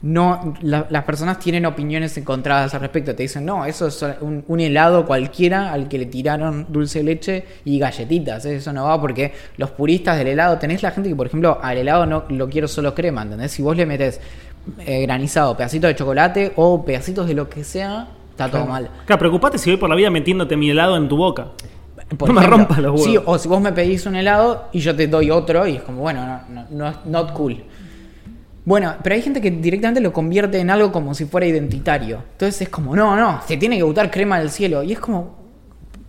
no 0.00 0.54
la- 0.60 0.86
las 0.90 1.02
personas 1.02 1.40
tienen 1.40 1.66
opiniones 1.66 2.16
encontradas 2.16 2.72
al 2.74 2.80
respecto. 2.82 3.14
Te 3.16 3.24
dicen, 3.24 3.44
no, 3.44 3.64
eso 3.64 3.88
es 3.88 4.04
un, 4.20 4.44
un 4.46 4.60
helado 4.60 5.04
cualquiera 5.04 5.72
al 5.72 5.88
que 5.88 5.98
le 5.98 6.06
tiraron 6.06 6.66
dulce 6.68 6.98
de 7.00 7.04
leche 7.04 7.44
y 7.64 7.80
galletitas. 7.80 8.44
¿eh? 8.44 8.56
Eso 8.56 8.72
no 8.72 8.84
va 8.84 9.00
porque 9.00 9.32
los 9.56 9.70
puristas 9.70 10.16
del 10.16 10.28
helado, 10.28 10.58
tenés 10.58 10.82
la 10.84 10.92
gente 10.92 11.08
que, 11.08 11.16
por 11.16 11.26
ejemplo, 11.26 11.58
al 11.60 11.78
helado 11.78 12.06
no 12.06 12.24
lo 12.28 12.48
quiero 12.48 12.68
solo 12.68 12.94
crema, 12.94 13.22
¿entendés? 13.22 13.50
Si 13.50 13.62
vos 13.62 13.76
le 13.76 13.86
metes 13.86 14.20
eh, 14.86 15.02
granizado, 15.02 15.56
pedacitos 15.56 15.88
de 15.88 15.96
chocolate 15.96 16.52
o 16.54 16.84
pedacitos 16.84 17.26
de 17.26 17.34
lo 17.34 17.48
que 17.48 17.64
sea, 17.64 18.08
está 18.44 18.50
todo 18.50 18.66
mal. 18.66 18.88
Claro, 19.04 19.18
preocupate 19.18 19.58
si 19.58 19.70
voy 19.70 19.78
por 19.78 19.88
la 19.88 19.96
vida 19.96 20.10
metiéndote 20.10 20.56
mi 20.56 20.70
helado 20.70 20.96
en 20.96 21.08
tu 21.08 21.16
boca. 21.16 21.48
Por 22.16 22.28
No 22.28 22.40
me 22.40 22.46
rompas 22.46 22.78
los 22.78 22.92
huevos. 22.92 23.04
Sí, 23.04 23.18
o 23.22 23.38
si 23.38 23.48
vos 23.48 23.60
me 23.60 23.72
pedís 23.72 24.06
un 24.06 24.16
helado 24.16 24.68
y 24.72 24.80
yo 24.80 24.96
te 24.96 25.08
doy 25.08 25.30
otro 25.30 25.66
y 25.66 25.76
es 25.76 25.82
como, 25.82 26.00
bueno, 26.00 26.24
no, 26.24 26.40
no, 26.48 26.66
no 26.70 26.88
es 26.88 26.96
not 27.04 27.32
cool. 27.32 27.62
Bueno, 28.64 28.94
pero 29.02 29.14
hay 29.14 29.22
gente 29.22 29.40
que 29.40 29.50
directamente 29.50 30.00
lo 30.00 30.12
convierte 30.12 30.58
en 30.58 30.70
algo 30.70 30.92
como 30.92 31.14
si 31.14 31.24
fuera 31.24 31.46
identitario. 31.46 32.22
Entonces 32.32 32.62
es 32.62 32.68
como, 32.68 32.94
no, 32.94 33.16
no, 33.16 33.40
se 33.46 33.56
tiene 33.56 33.76
que 33.76 33.82
gustar 33.82 34.10
crema 34.10 34.38
del 34.38 34.50
cielo. 34.50 34.82
Y 34.82 34.92
es 34.92 35.00
como, 35.00 35.36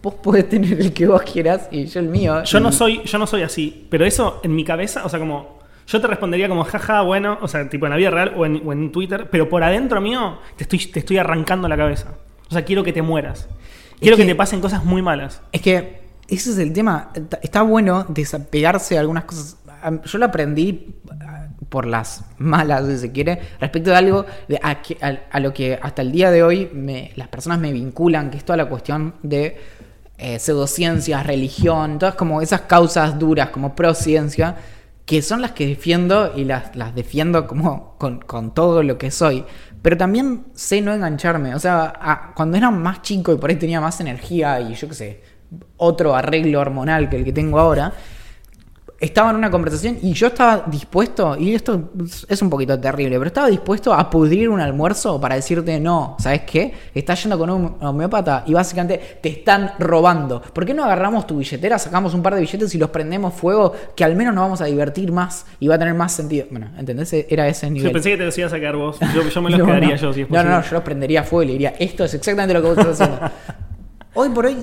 vos 0.01 0.13
podés 0.15 0.47
tener 0.47 0.79
el 0.79 0.93
que 0.93 1.07
vos 1.07 1.21
quieras 1.21 1.67
y 1.71 1.85
yo 1.85 1.99
el 1.99 2.07
mío. 2.07 2.43
Yo 2.43 2.59
no 2.59 2.71
soy, 2.71 3.01
yo 3.03 3.17
no 3.17 3.27
soy 3.27 3.41
así, 3.41 3.87
pero 3.89 4.05
eso 4.05 4.39
en 4.43 4.55
mi 4.55 4.63
cabeza, 4.63 5.05
o 5.05 5.09
sea, 5.09 5.19
como 5.19 5.58
yo 5.89 5.99
te 6.01 6.07
respondería 6.07 6.47
como 6.47 6.63
jaja, 6.63 7.01
bueno, 7.01 7.37
o 7.41 7.47
sea, 7.47 7.67
tipo 7.69 7.85
en 7.85 7.89
la 7.91 7.97
vida 7.97 8.11
real 8.11 8.33
o 8.37 8.45
en, 8.45 8.61
o 8.65 8.71
en 8.73 8.91
Twitter, 8.91 9.27
pero 9.31 9.49
por 9.49 9.63
adentro 9.63 9.99
mío 10.01 10.37
te 10.55 10.63
estoy, 10.63 10.79
te 10.85 10.99
estoy 10.99 11.17
arrancando 11.17 11.67
la 11.67 11.75
cabeza. 11.77 12.13
O 12.49 12.53
sea, 12.53 12.63
quiero 12.63 12.83
que 12.83 12.93
te 12.93 13.01
mueras. 13.01 13.47
Quiero 13.99 14.15
que, 14.15 14.23
que- 14.23 14.29
te 14.29 14.35
pasen 14.35 14.61
cosas 14.61 14.83
muy 14.85 15.01
malas. 15.01 15.41
Es 15.51 15.61
que 15.61 16.01
ese 16.27 16.51
es 16.51 16.57
el 16.59 16.71
tema. 16.73 17.11
Está- 17.41 17.63
bueno 17.63 18.05
desapegarse 18.07 18.93
de 18.95 18.99
algunas 18.99 19.23
cosas. 19.25 19.57
Yo 20.05 20.17
lo 20.19 20.25
aprendí 20.25 20.95
ah, 21.21 21.47
por 21.69 21.85
las 21.85 22.23
malas, 22.37 22.85
si 22.87 22.97
se 22.97 23.11
quiere, 23.11 23.39
respecto 23.59 23.89
de 23.91 23.95
algo 23.95 24.25
de 24.47 24.59
a, 24.61 24.81
que- 24.81 24.97
a- 25.01 25.19
a 25.31 25.39
lo 25.39 25.53
que 25.53 25.79
hasta 25.81 26.01
el 26.01 26.11
día 26.11 26.31
de 26.31 26.43
hoy 26.43 26.69
me- 26.73 27.11
las 27.15 27.27
personas 27.29 27.59
me 27.59 27.71
vinculan, 27.73 28.29
que 28.29 28.37
es 28.37 28.45
toda 28.45 28.57
la 28.57 28.67
cuestión 28.67 29.15
de 29.23 29.57
eh, 30.17 30.37
pseudociencias, 30.37 31.25
religión, 31.25 31.97
todas 31.97 32.15
como 32.15 32.41
esas 32.41 32.61
causas 32.61 33.17
duras, 33.17 33.49
como 33.49 33.73
prociencia, 33.75 34.55
que 35.09 35.23
son 35.23 35.41
las 35.41 35.53
que 35.53 35.65
defiendo 35.65 36.33
y 36.35 36.43
las, 36.45 36.75
las 36.75 36.93
defiendo 36.93 37.47
como 37.47 37.95
con, 37.97 38.19
con 38.19 38.53
todo 38.53 38.83
lo 38.83 38.99
que 38.99 39.09
soy. 39.09 39.43
Pero 39.81 39.97
también 39.97 40.45
sé 40.53 40.81
no 40.81 40.93
engancharme. 40.93 41.55
O 41.55 41.59
sea, 41.59 41.91
a- 41.99 42.31
cuando 42.35 42.57
era 42.57 42.69
más 42.69 43.01
chico 43.01 43.33
y 43.33 43.37
por 43.37 43.49
ahí 43.49 43.55
tenía 43.55 43.81
más 43.81 43.99
energía 44.01 44.61
y 44.61 44.75
yo 44.75 44.87
qué 44.87 44.93
sé, 44.93 45.23
otro 45.77 46.13
arreglo 46.15 46.59
hormonal 46.59 47.09
que 47.09 47.15
el 47.17 47.25
que 47.25 47.33
tengo 47.33 47.59
ahora, 47.59 47.91
estaba 48.99 49.29
en 49.29 49.37
una 49.37 49.49
conversación 49.49 49.97
y 50.01 50.13
yo 50.13 50.27
estaba 50.27 50.65
dispuesto, 50.67 51.37
y 51.37 51.55
esto 51.55 51.91
es 52.27 52.41
un 52.41 52.49
poquito 52.49 52.77
terrible, 52.79 53.17
pero 53.17 53.27
estaba 53.27 53.47
dispuesto 53.47 53.93
a 53.93 54.09
pudrir 54.09 54.49
un 54.49 54.59
almuerzo 54.59 55.19
para 55.21 55.35
decirte, 55.35 55.79
no, 55.79 56.17
¿sabes 56.19 56.41
qué? 56.41 56.73
Estás 56.93 57.23
yendo 57.23 57.37
con 57.37 57.49
un 57.49 57.75
homeópata 57.81 58.43
y 58.45 58.53
básicamente 58.53 59.19
te 59.21 59.29
están 59.29 59.71
robando. 59.79 60.41
¿Por 60.41 60.65
qué 60.65 60.73
no 60.73 60.83
agarramos 60.83 61.25
tu 61.25 61.37
billetera, 61.37 61.79
sacamos 61.79 62.13
un 62.13 62.21
par 62.21 62.35
de 62.35 62.41
billetes 62.41 62.75
y 62.75 62.77
los 62.77 62.89
prendemos 62.89 63.33
fuego, 63.33 63.73
que 63.95 64.03
al 64.03 64.15
menos 64.15 64.33
nos 64.35 64.43
vamos 64.43 64.61
a 64.61 64.65
divertir 64.65 65.11
más 65.11 65.45
y 65.59 65.67
va 65.67 65.75
a 65.75 65.79
tener 65.79 65.93
más 65.93 66.11
sentido? 66.11 66.47
Bueno, 66.51 66.67
¿entendés? 66.77 67.13
Era 67.13 67.47
ese 67.47 67.69
nivel. 67.69 67.87
Yo 67.89 67.93
pensé 67.93 68.11
que 68.11 68.17
te 68.17 68.25
decías 68.25 68.51
sacar 68.51 68.75
vos. 68.75 68.97
Yo, 69.15 69.23
yo 69.27 69.41
me 69.41 69.49
los 69.51 69.59
No, 69.59 69.65
quedaría 69.65 69.89
no. 69.91 69.95
yo 69.95 70.13
si 70.13 70.21
es 70.21 70.29
No, 70.29 70.35
no, 70.37 70.41
posible. 70.43 70.55
no, 70.55 70.61
yo 70.63 70.73
los 70.75 70.83
prendería 70.83 71.21
a 71.21 71.23
fuego 71.23 71.43
y 71.43 71.45
le 71.47 71.51
diría, 71.53 71.73
esto 71.79 72.03
es 72.03 72.13
exactamente 72.13 72.53
lo 72.53 72.61
que 72.61 72.67
vos 72.67 72.77
estás 72.77 72.99
haciendo. 73.01 73.31
hoy 74.13 74.29
por 74.29 74.45
hoy, 74.47 74.57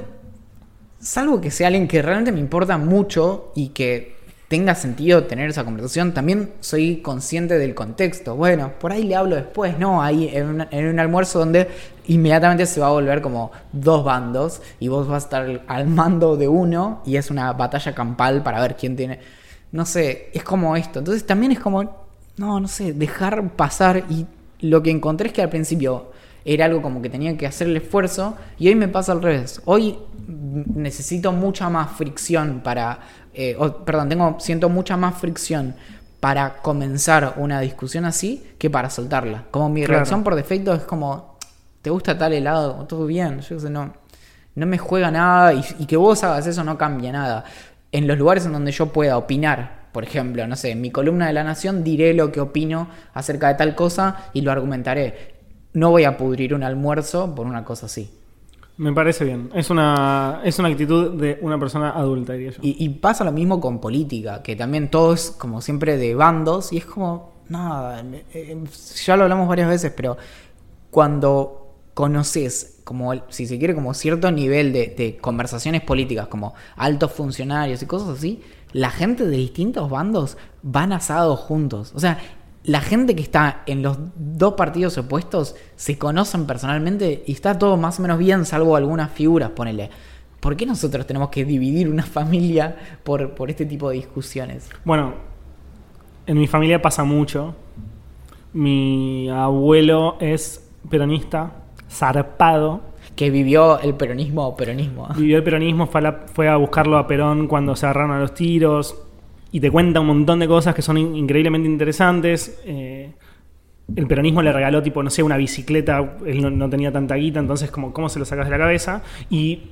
salvo 1.00 1.40
que 1.40 1.50
sea 1.50 1.68
alguien 1.68 1.88
que 1.88 2.02
realmente 2.02 2.32
me 2.32 2.40
importa 2.40 2.76
mucho 2.78 3.52
y 3.54 3.68
que 3.68 4.15
tenga 4.48 4.74
sentido 4.76 5.24
tener 5.24 5.50
esa 5.50 5.64
conversación, 5.64 6.12
también 6.12 6.52
soy 6.60 6.98
consciente 6.98 7.58
del 7.58 7.74
contexto. 7.74 8.36
Bueno, 8.36 8.72
por 8.78 8.92
ahí 8.92 9.02
le 9.02 9.16
hablo 9.16 9.34
después, 9.34 9.78
¿no? 9.78 10.02
Ahí 10.02 10.30
en, 10.32 10.88
un 10.88 11.00
almuerzo 11.00 11.40
donde 11.40 11.68
inmediatamente 12.06 12.66
se 12.66 12.80
va 12.80 12.86
a 12.86 12.92
volver 12.92 13.20
como 13.20 13.50
dos 13.72 14.04
bandos 14.04 14.62
y 14.78 14.88
vos 14.88 15.08
vas 15.08 15.24
a 15.24 15.26
estar 15.26 15.62
al 15.66 15.86
mando 15.88 16.36
de 16.36 16.46
uno 16.46 17.02
y 17.04 17.16
es 17.16 17.30
una 17.30 17.52
batalla 17.52 17.94
campal 17.94 18.42
para 18.42 18.60
ver 18.60 18.76
quién 18.76 18.96
tiene... 18.96 19.18
No 19.72 19.84
sé, 19.84 20.30
es 20.32 20.44
como 20.44 20.76
esto. 20.76 21.00
Entonces 21.00 21.26
también 21.26 21.50
es 21.50 21.58
como, 21.58 22.06
no, 22.36 22.60
no 22.60 22.68
sé, 22.68 22.92
dejar 22.92 23.50
pasar 23.50 24.04
y 24.08 24.26
lo 24.60 24.82
que 24.82 24.90
encontré 24.90 25.28
es 25.28 25.32
que 25.34 25.42
al 25.42 25.50
principio 25.50 26.12
era 26.44 26.66
algo 26.66 26.80
como 26.80 27.02
que 27.02 27.10
tenía 27.10 27.36
que 27.36 27.46
hacer 27.46 27.66
el 27.66 27.76
esfuerzo 27.76 28.36
y 28.56 28.68
hoy 28.68 28.76
me 28.76 28.86
pasa 28.86 29.10
al 29.10 29.20
revés. 29.20 29.60
Hoy 29.64 29.98
necesito 30.26 31.32
mucha 31.32 31.68
más 31.68 31.90
fricción 31.90 32.60
para, 32.62 33.00
eh, 33.36 33.56
perdón, 33.84 34.08
tengo, 34.08 34.36
siento 34.40 34.68
mucha 34.68 34.96
más 34.96 35.16
fricción 35.18 35.74
para 36.20 36.56
comenzar 36.62 37.34
una 37.36 37.60
discusión 37.60 38.04
así 38.04 38.44
que 38.58 38.70
para 38.70 38.90
soltarla. 38.90 39.44
Como 39.50 39.68
mi 39.68 39.82
Claro. 39.82 39.94
reacción 39.94 40.24
por 40.24 40.34
defecto 40.34 40.74
es 40.74 40.82
como, 40.82 41.38
¿te 41.82 41.90
gusta 41.90 42.16
tal 42.18 42.32
helado? 42.32 42.86
Todo 42.86 43.06
bien, 43.06 43.40
yo 43.40 43.60
sé, 43.60 43.70
no, 43.70 43.92
no 44.54 44.66
me 44.66 44.78
juega 44.78 45.10
nada 45.10 45.52
y, 45.54 45.62
y 45.78 45.86
que 45.86 45.96
vos 45.96 46.24
hagas 46.24 46.46
eso 46.46 46.64
no 46.64 46.78
cambia 46.78 47.12
nada. 47.12 47.44
En 47.92 48.06
los 48.08 48.18
lugares 48.18 48.46
en 48.46 48.52
donde 48.52 48.72
yo 48.72 48.86
pueda 48.92 49.16
opinar, 49.18 49.86
por 49.92 50.04
ejemplo, 50.04 50.46
no 50.46 50.56
sé, 50.56 50.72
en 50.72 50.80
mi 50.80 50.90
columna 50.90 51.26
de 51.28 51.32
la 51.32 51.44
Nación 51.44 51.84
diré 51.84 52.12
lo 52.14 52.32
que 52.32 52.40
opino 52.40 52.88
acerca 53.14 53.48
de 53.48 53.54
tal 53.54 53.74
cosa 53.74 54.28
y 54.32 54.40
lo 54.42 54.50
argumentaré. 54.52 55.36
No 55.72 55.90
voy 55.90 56.04
a 56.04 56.16
pudrir 56.16 56.54
un 56.54 56.62
almuerzo 56.62 57.34
por 57.34 57.46
una 57.46 57.64
cosa 57.64 57.86
así. 57.86 58.10
Me 58.78 58.92
parece 58.92 59.24
bien. 59.24 59.50
Es 59.54 59.70
una, 59.70 60.42
es 60.44 60.58
una 60.58 60.68
actitud 60.68 61.12
de 61.18 61.38
una 61.40 61.58
persona 61.58 61.90
adulta, 61.90 62.34
diría 62.34 62.50
yo. 62.50 62.58
Y, 62.62 62.88
pasa 62.90 63.24
lo 63.24 63.32
mismo 63.32 63.60
con 63.60 63.80
política, 63.80 64.42
que 64.42 64.54
también 64.54 64.90
todo 64.90 65.14
es 65.14 65.30
como 65.30 65.62
siempre 65.62 65.96
de 65.96 66.14
bandos 66.14 66.72
y 66.72 66.78
es 66.78 66.84
como, 66.84 67.32
nada, 67.48 68.04
eh, 68.34 68.64
ya 69.04 69.16
lo 69.16 69.22
hablamos 69.24 69.48
varias 69.48 69.68
veces, 69.68 69.92
pero 69.96 70.18
cuando 70.90 71.74
conoces, 71.94 72.80
como 72.84 73.14
si 73.30 73.46
se 73.46 73.58
quiere, 73.58 73.74
como 73.74 73.94
cierto 73.94 74.30
nivel 74.30 74.74
de, 74.74 74.88
de 74.88 75.16
conversaciones 75.16 75.80
políticas, 75.80 76.28
como 76.28 76.52
altos 76.76 77.12
funcionarios 77.12 77.82
y 77.82 77.86
cosas 77.86 78.18
así, 78.18 78.42
la 78.72 78.90
gente 78.90 79.24
de 79.24 79.38
distintos 79.38 79.88
bandos 79.88 80.36
van 80.62 80.92
asados 80.92 81.40
juntos. 81.40 81.92
O 81.94 82.00
sea, 82.00 82.18
la 82.66 82.80
gente 82.80 83.14
que 83.16 83.22
está 83.22 83.62
en 83.66 83.82
los 83.82 83.96
dos 84.16 84.54
partidos 84.54 84.98
opuestos 84.98 85.54
se 85.76 85.96
conocen 85.98 86.46
personalmente 86.46 87.22
y 87.26 87.32
está 87.32 87.58
todo 87.58 87.76
más 87.76 87.98
o 87.98 88.02
menos 88.02 88.18
bien, 88.18 88.44
salvo 88.44 88.76
algunas 88.76 89.10
figuras, 89.12 89.50
ponele. 89.50 89.88
¿Por 90.40 90.56
qué 90.56 90.66
nosotros 90.66 91.06
tenemos 91.06 91.30
que 91.30 91.44
dividir 91.44 91.88
una 91.88 92.02
familia 92.18 92.76
por, 93.02 93.30
por 93.34 93.50
este 93.50 93.66
tipo 93.66 93.88
de 93.90 93.96
discusiones? 93.96 94.68
Bueno, 94.84 95.14
en 96.26 96.38
mi 96.38 96.46
familia 96.46 96.82
pasa 96.82 97.04
mucho. 97.04 97.54
Mi 98.52 99.28
abuelo 99.30 100.16
es 100.20 100.66
peronista, 100.90 101.52
zarpado. 101.90 102.94
Que 103.14 103.30
vivió 103.30 103.78
el 103.80 103.94
peronismo 103.94 104.46
o 104.46 104.54
peronismo. 104.56 105.08
Vivió 105.16 105.38
el 105.38 105.42
peronismo, 105.42 105.86
fue 105.86 106.00
a, 106.00 106.02
la- 106.02 106.24
fue 106.34 106.48
a 106.48 106.56
buscarlo 106.56 106.98
a 106.98 107.06
Perón 107.06 107.48
cuando 107.48 107.74
se 107.74 107.86
agarraron 107.86 108.10
a 108.14 108.20
los 108.20 108.34
tiros. 108.34 108.94
Y 109.52 109.60
te 109.60 109.70
cuenta 109.70 110.00
un 110.00 110.06
montón 110.08 110.38
de 110.40 110.48
cosas 110.48 110.74
que 110.74 110.82
son 110.82 110.98
in- 110.98 111.14
increíblemente 111.16 111.68
interesantes. 111.68 112.60
Eh, 112.64 113.10
el 113.94 114.06
peronismo 114.06 114.42
le 114.42 114.52
regaló, 114.52 114.82
tipo, 114.82 115.02
no 115.02 115.10
sé, 115.10 115.22
una 115.22 115.36
bicicleta. 115.36 116.16
Él 116.26 116.42
no, 116.42 116.50
no 116.50 116.68
tenía 116.68 116.92
tanta 116.92 117.14
guita, 117.14 117.38
entonces, 117.40 117.70
como, 117.70 117.92
¿cómo 117.92 118.08
se 118.08 118.18
lo 118.18 118.24
sacas 118.24 118.46
de 118.46 118.50
la 118.50 118.58
cabeza? 118.58 119.02
Y 119.30 119.70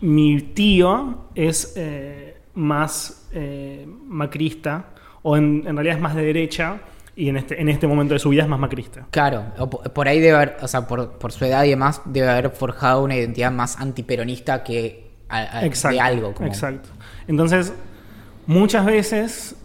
mi 0.00 0.40
tío 0.40 1.26
es 1.34 1.74
eh, 1.76 2.36
más 2.54 3.28
eh, 3.32 3.86
macrista, 4.06 4.86
o 5.22 5.36
en, 5.36 5.62
en 5.66 5.76
realidad 5.76 5.96
es 5.96 6.02
más 6.02 6.14
de 6.14 6.22
derecha, 6.24 6.80
y 7.16 7.28
en 7.28 7.36
este, 7.36 7.60
en 7.60 7.68
este 7.68 7.86
momento 7.86 8.14
de 8.14 8.18
su 8.18 8.28
vida 8.28 8.42
es 8.42 8.48
más 8.48 8.58
macrista. 8.58 9.06
Claro, 9.10 9.44
por 9.94 10.08
ahí 10.08 10.18
debe 10.20 10.34
haber, 10.36 10.56
o 10.60 10.66
sea, 10.68 10.86
por, 10.86 11.12
por 11.12 11.30
su 11.32 11.44
edad 11.44 11.62
y 11.64 11.70
demás, 11.70 12.02
debe 12.06 12.28
haber 12.28 12.50
forjado 12.50 13.04
una 13.04 13.16
identidad 13.16 13.52
más 13.52 13.78
antiperonista 13.80 14.64
que 14.64 15.10
a- 15.28 15.60
a- 15.60 15.62
de 15.90 16.00
algo. 16.00 16.34
Como, 16.34 16.48
Exacto. 16.48 16.88
Entonces, 17.28 17.72
muchas 18.46 18.84
veces 18.86 19.56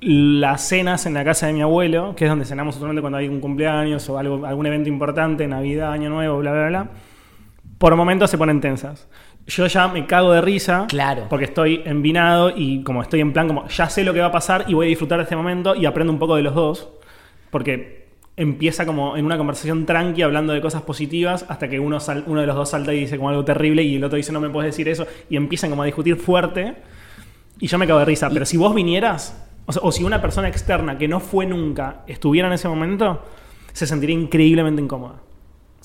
las 0.00 0.68
cenas 0.68 1.06
en 1.06 1.14
la 1.14 1.24
casa 1.24 1.46
de 1.46 1.52
mi 1.54 1.62
abuelo, 1.62 2.14
que 2.16 2.24
es 2.24 2.30
donde 2.30 2.44
cenamos 2.44 2.76
usualmente 2.76 3.00
cuando 3.00 3.18
hay 3.18 3.28
un 3.28 3.40
cumpleaños 3.40 4.08
o 4.10 4.18
algo, 4.18 4.44
algún 4.46 4.66
evento 4.66 4.88
importante, 4.88 5.46
Navidad, 5.48 5.92
Año 5.92 6.10
Nuevo, 6.10 6.38
bla, 6.38 6.52
bla, 6.52 6.68
bla, 6.68 6.88
por 7.78 7.94
momentos 7.96 8.30
se 8.30 8.38
ponen 8.38 8.60
tensas. 8.60 9.08
Yo 9.46 9.66
ya 9.66 9.88
me 9.88 10.06
cago 10.06 10.32
de 10.32 10.40
risa 10.40 10.86
Claro. 10.88 11.26
porque 11.30 11.44
estoy 11.46 11.80
envinado 11.84 12.52
y 12.54 12.82
como 12.82 13.00
estoy 13.02 13.20
en 13.20 13.32
plan, 13.32 13.46
como 13.46 13.66
ya 13.68 13.88
sé 13.88 14.02
lo 14.04 14.12
que 14.12 14.20
va 14.20 14.26
a 14.26 14.32
pasar 14.32 14.64
y 14.68 14.74
voy 14.74 14.86
a 14.86 14.88
disfrutar 14.88 15.18
de 15.18 15.22
este 15.22 15.36
momento 15.36 15.74
y 15.74 15.86
aprendo 15.86 16.12
un 16.12 16.18
poco 16.18 16.34
de 16.36 16.42
los 16.42 16.54
dos, 16.54 16.88
porque 17.50 18.06
empieza 18.36 18.84
como 18.84 19.16
en 19.16 19.24
una 19.24 19.38
conversación 19.38 19.86
tranqui 19.86 20.20
hablando 20.22 20.52
de 20.52 20.60
cosas 20.60 20.82
positivas 20.82 21.46
hasta 21.48 21.68
que 21.68 21.80
uno, 21.80 22.00
sal- 22.00 22.24
uno 22.26 22.40
de 22.40 22.46
los 22.46 22.56
dos 22.56 22.70
salta 22.70 22.92
y 22.92 23.00
dice 23.00 23.16
como 23.16 23.30
algo 23.30 23.44
terrible 23.44 23.82
y 23.82 23.96
el 23.96 24.04
otro 24.04 24.16
dice 24.16 24.30
no 24.32 24.40
me 24.40 24.50
puedes 24.50 24.72
decir 24.72 24.88
eso 24.88 25.06
y 25.30 25.36
empiezan 25.36 25.70
como 25.70 25.82
a 25.82 25.86
discutir 25.86 26.16
fuerte 26.16 26.74
y 27.58 27.66
yo 27.66 27.78
me 27.78 27.86
cago 27.86 27.98
de 28.00 28.04
risa. 28.04 28.28
Pero 28.30 28.44
si 28.44 28.56
vos 28.56 28.74
vinieras, 28.74 29.36
o, 29.66 29.72
sea, 29.72 29.82
o 29.82 29.92
si 29.92 30.04
una 30.04 30.20
persona 30.20 30.48
externa 30.48 30.98
que 30.98 31.08
no 31.08 31.20
fue 31.20 31.46
nunca 31.46 32.02
estuviera 32.06 32.48
en 32.48 32.54
ese 32.54 32.68
momento, 32.68 33.22
se 33.72 33.86
sentiría 33.86 34.16
increíblemente 34.16 34.80
incómoda. 34.82 35.16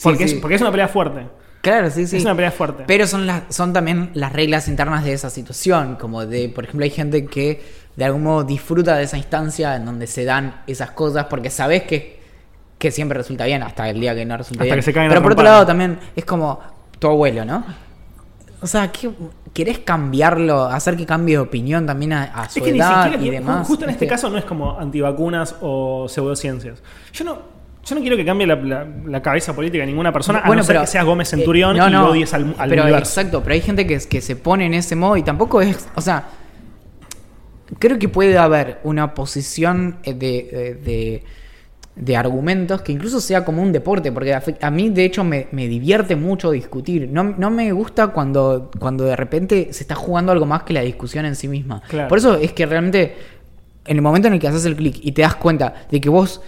Porque, 0.01 0.27
sí. 0.27 0.35
Es, 0.35 0.41
porque 0.41 0.55
es 0.55 0.61
una 0.61 0.71
pelea 0.71 0.87
fuerte. 0.87 1.27
Claro, 1.61 1.91
sí, 1.91 2.07
sí. 2.07 2.17
Es 2.17 2.25
una 2.25 2.35
pelea 2.35 2.51
fuerte. 2.51 2.83
Pero 2.87 3.05
son, 3.05 3.27
las, 3.27 3.43
son 3.49 3.71
también 3.71 4.09
las 4.13 4.33
reglas 4.33 4.67
internas 4.67 5.03
de 5.03 5.13
esa 5.13 5.29
situación, 5.29 5.95
como 5.95 6.25
de, 6.25 6.49
por 6.49 6.63
ejemplo, 6.63 6.83
hay 6.83 6.89
gente 6.89 7.25
que 7.25 7.61
de 7.95 8.05
algún 8.05 8.23
modo 8.23 8.43
disfruta 8.43 8.95
de 8.95 9.03
esa 9.03 9.17
instancia 9.17 9.75
en 9.75 9.85
donde 9.85 10.07
se 10.07 10.25
dan 10.25 10.61
esas 10.65 10.91
cosas 10.91 11.25
porque 11.25 11.49
sabes 11.49 11.83
que, 11.83 12.19
que 12.77 12.89
siempre 12.89 13.17
resulta 13.17 13.45
bien 13.45 13.61
hasta 13.63 13.89
el 13.89 13.99
día 13.99 14.15
que 14.15 14.25
no 14.25 14.37
resulta 14.37 14.63
Hasta 14.63 14.73
bien. 14.73 14.77
que 14.77 14.81
se 14.81 14.93
caen 14.93 15.09
Pero 15.09 15.21
por 15.21 15.33
otro 15.33 15.43
lado 15.43 15.65
también 15.65 15.99
es 16.15 16.25
como 16.25 16.59
tu 16.97 17.07
abuelo, 17.07 17.45
¿no? 17.45 17.63
O 18.61 18.67
sea, 18.67 18.91
¿qué- 18.91 19.09
¿querés 19.53 19.79
cambiarlo? 19.79 20.63
Hacer 20.65 20.95
que 20.95 21.05
cambie 21.05 21.35
de 21.35 21.39
opinión 21.41 21.85
también 21.85 22.13
a, 22.13 22.23
a 22.25 22.47
su 22.49 22.59
Es 22.59 22.65
que 22.65 22.71
ni 22.71 22.77
edad 22.79 23.05
siquiera, 23.11 23.23
y 23.25 23.29
demás. 23.31 23.67
justo 23.67 23.85
en 23.85 23.89
este 23.91 24.05
¿viste? 24.05 24.15
caso 24.15 24.29
no 24.29 24.37
es 24.37 24.45
como 24.45 24.79
antivacunas 24.79 25.55
o 25.61 26.07
pseudociencias. 26.07 26.81
Yo 27.11 27.23
no, 27.25 27.39
yo 27.83 27.95
no 27.95 28.01
quiero 28.01 28.15
que 28.15 28.23
cambie 28.23 28.45
la, 28.45 28.55
la- 28.55 28.87
la 29.05 29.21
cabeza 29.21 29.55
política 29.55 29.81
de 29.81 29.87
ninguna 29.87 30.13
persona, 30.13 30.39
a 30.43 30.55
no 30.55 30.63
ser 30.63 30.79
que 30.79 30.85
seas 30.87 31.03
Gómez 31.05 31.29
Centurión 31.29 31.75
eh, 31.75 31.79
no, 31.79 31.87
y 31.87 31.91
no, 31.91 32.07
odies 32.09 32.33
al, 32.35 32.53
al 32.57 32.69
pero 32.69 32.83
universo. 32.83 33.19
Exacto, 33.19 33.41
pero 33.41 33.53
hay 33.55 33.61
gente 33.61 33.87
que, 33.87 33.97
que 33.99 34.21
se 34.21 34.35
pone 34.35 34.67
en 34.67 34.75
ese 34.75 34.95
modo 34.95 35.17
y 35.17 35.23
tampoco 35.23 35.59
es. 35.61 35.89
O 35.95 36.01
sea, 36.01 36.25
creo 37.79 37.97
que 37.97 38.09
puede 38.09 38.37
haber 38.37 38.79
una 38.83 39.13
posición 39.13 39.97
eh, 40.03 40.13
de, 40.13 40.27
de, 40.51 40.73
de- 40.75 41.23
de 41.95 42.15
argumentos 42.15 42.81
que 42.81 42.91
incluso 42.91 43.19
sea 43.19 43.43
como 43.43 43.61
un 43.61 43.71
deporte, 43.71 44.11
porque 44.11 44.33
a, 44.33 44.41
a 44.61 44.71
mí 44.71 44.89
de 44.89 45.05
hecho 45.05 45.23
me, 45.23 45.47
me 45.51 45.67
divierte 45.67 46.15
mucho 46.15 46.51
discutir. 46.51 47.09
No, 47.11 47.23
no 47.23 47.49
me 47.49 47.71
gusta 47.71 48.07
cuando, 48.07 48.71
cuando 48.79 49.03
de 49.03 49.15
repente 49.15 49.69
se 49.71 49.83
está 49.83 49.95
jugando 49.95 50.31
algo 50.31 50.45
más 50.45 50.63
que 50.63 50.73
la 50.73 50.81
discusión 50.81 51.25
en 51.25 51.35
sí 51.35 51.47
misma. 51.47 51.81
Claro. 51.87 52.07
Por 52.07 52.17
eso 52.17 52.35
es 52.35 52.53
que 52.53 52.65
realmente 52.65 53.15
en 53.85 53.97
el 53.97 54.01
momento 54.01 54.27
en 54.27 54.35
el 54.35 54.39
que 54.39 54.47
haces 54.47 54.65
el 54.65 54.75
clic 54.75 54.99
y 55.01 55.11
te 55.11 55.21
das 55.21 55.35
cuenta 55.35 55.73
de 55.89 55.99
que 55.99 56.09
vos 56.09 56.41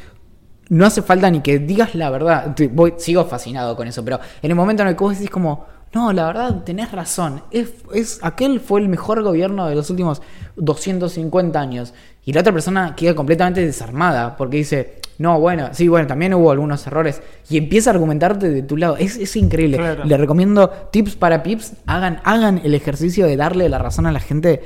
no 0.69 0.86
hace 0.86 1.01
falta 1.01 1.29
ni 1.29 1.41
que 1.41 1.60
digas 1.60 1.95
la 1.95 2.10
verdad. 2.10 2.56
Voy, 2.71 2.93
sigo 2.97 3.25
fascinado 3.25 3.75
con 3.75 3.88
eso, 3.88 4.03
pero 4.03 4.19
en 4.41 4.49
el 4.49 4.56
momento 4.56 4.84
en 4.84 4.89
el 4.89 4.95
que 4.95 5.03
vos 5.03 5.13
decís 5.13 5.29
como, 5.29 5.65
no, 5.93 6.12
la 6.13 6.25
verdad, 6.25 6.63
tenés 6.63 6.91
razón. 6.91 7.43
Es, 7.51 7.73
es, 7.93 8.19
aquel 8.23 8.60
fue 8.60 8.82
el 8.82 8.89
mejor 8.89 9.21
gobierno 9.21 9.67
de 9.67 9.75
los 9.75 9.89
últimos 9.89 10.21
250 10.56 11.60
años. 11.60 11.93
Y 12.25 12.33
la 12.33 12.39
otra 12.41 12.53
persona 12.53 12.95
queda 12.95 13.13
completamente 13.15 13.65
desarmada 13.65 14.38
porque 14.38 14.57
dice, 14.57 14.95
no, 15.17 15.39
bueno, 15.39 15.69
sí, 15.73 15.88
bueno, 15.88 16.07
también 16.07 16.33
hubo 16.33 16.51
algunos 16.51 16.86
errores. 16.88 17.21
Y 17.49 17.57
empieza 17.57 17.89
a 17.89 17.93
argumentarte 17.93 18.49
de 18.49 18.62
tu 18.63 18.77
lado. 18.77 18.95
Es, 18.97 19.17
es 19.17 19.36
increíble. 19.36 19.77
Claro. 19.77 20.05
Le 20.05 20.17
recomiendo 20.17 20.69
tips 20.69 21.15
para 21.15 21.43
pips. 21.43 21.73
Hagan, 21.86 22.21
hagan 22.23 22.62
el 22.63 22.73
ejercicio 22.75 23.25
de 23.27 23.36
darle 23.36 23.67
la 23.69 23.77
razón 23.77 24.05
a 24.05 24.12
la 24.12 24.19
gente. 24.19 24.62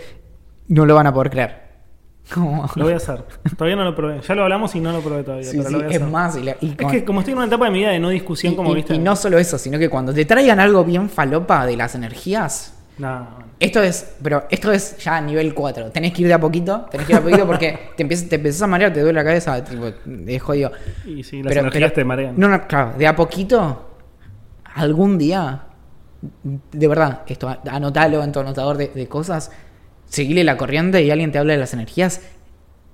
No 0.67 0.85
lo 0.85 0.95
van 0.95 1.07
a 1.07 1.13
poder 1.13 1.31
creer. 1.31 1.67
Lo 2.35 2.83
voy 2.83 2.91
a 2.93 2.97
hacer. 2.97 3.23
Todavía 3.57 3.77
no 3.77 3.85
lo 3.85 3.95
probé. 3.95 4.19
Ya 4.19 4.35
lo 4.35 4.43
hablamos 4.43 4.75
y 4.75 4.81
no 4.81 4.91
lo 4.91 4.99
probé 4.99 5.23
todavía. 5.23 5.45
Sí, 5.49 5.57
pero 5.57 5.69
sí, 5.69 5.75
lo 5.75 5.83
voy 5.85 5.93
a 5.93 5.95
es 5.97 6.01
más, 6.01 6.35
y 6.37 6.43
la- 6.43 6.57
y 6.59 6.75
Es 6.77 6.91
que 6.91 7.05
como 7.05 7.21
estoy 7.21 7.31
en 7.31 7.37
una 7.37 7.47
etapa 7.47 7.65
de 7.65 7.71
mi 7.71 7.79
vida 7.79 7.91
de 7.91 7.99
no 7.99 8.09
discusión, 8.09 8.51
y, 8.51 8.55
como 8.57 8.73
viste. 8.73 8.95
y 8.95 8.99
no 8.99 9.15
solo 9.15 9.37
eso, 9.37 9.57
sino 9.57 9.79
que 9.79 9.87
cuando 9.87 10.13
te 10.13 10.25
traigan 10.25 10.59
algo 10.59 10.83
bien 10.83 11.09
falopa 11.09 11.65
de 11.65 11.77
las 11.77 11.95
energías, 11.95 12.73
No, 12.97 13.27
Esto 13.59 13.83
es, 13.83 14.15
pero 14.23 14.45
esto 14.49 14.71
es 14.71 14.97
ya 14.97 15.21
nivel 15.21 15.53
4. 15.53 15.91
Tenés 15.91 16.13
que 16.13 16.23
ir 16.23 16.27
de 16.27 16.33
a 16.33 16.39
poquito, 16.39 16.87
tenés 16.89 17.05
que 17.05 17.13
ir 17.13 17.19
de 17.19 17.21
a 17.21 17.25
poquito 17.25 17.47
porque 17.47 17.79
te 17.95 18.01
empiezas, 18.01 18.27
te 18.27 18.35
empezás 18.37 18.61
a 18.63 18.67
marear, 18.67 18.91
te 18.91 19.01
duele 19.01 19.19
la 19.19 19.23
cabeza, 19.23 19.63
tipo, 19.63 19.91
es 20.25 20.41
jodido. 20.41 20.71
y 21.05 21.23
sí, 21.23 21.43
las 21.43 21.55
energías 21.55 21.93
te 21.93 22.03
marean. 22.03 22.35
No, 22.37 22.47
no, 22.47 22.67
claro, 22.67 22.93
de 22.97 23.05
a 23.05 23.15
poquito, 23.15 23.97
algún 24.73 25.17
día, 25.17 25.65
de 26.71 26.87
verdad, 26.87 27.21
esto, 27.27 27.55
anotalo 27.69 28.23
en 28.23 28.31
tu 28.31 28.39
anotador 28.39 28.77
de, 28.77 28.87
de 28.87 29.07
cosas, 29.07 29.51
seguile 30.05 30.43
la 30.43 30.57
corriente 30.57 31.03
y 31.03 31.11
alguien 31.11 31.31
te 31.31 31.37
habla 31.37 31.53
de 31.53 31.59
las 31.59 31.73
energías 31.73 32.21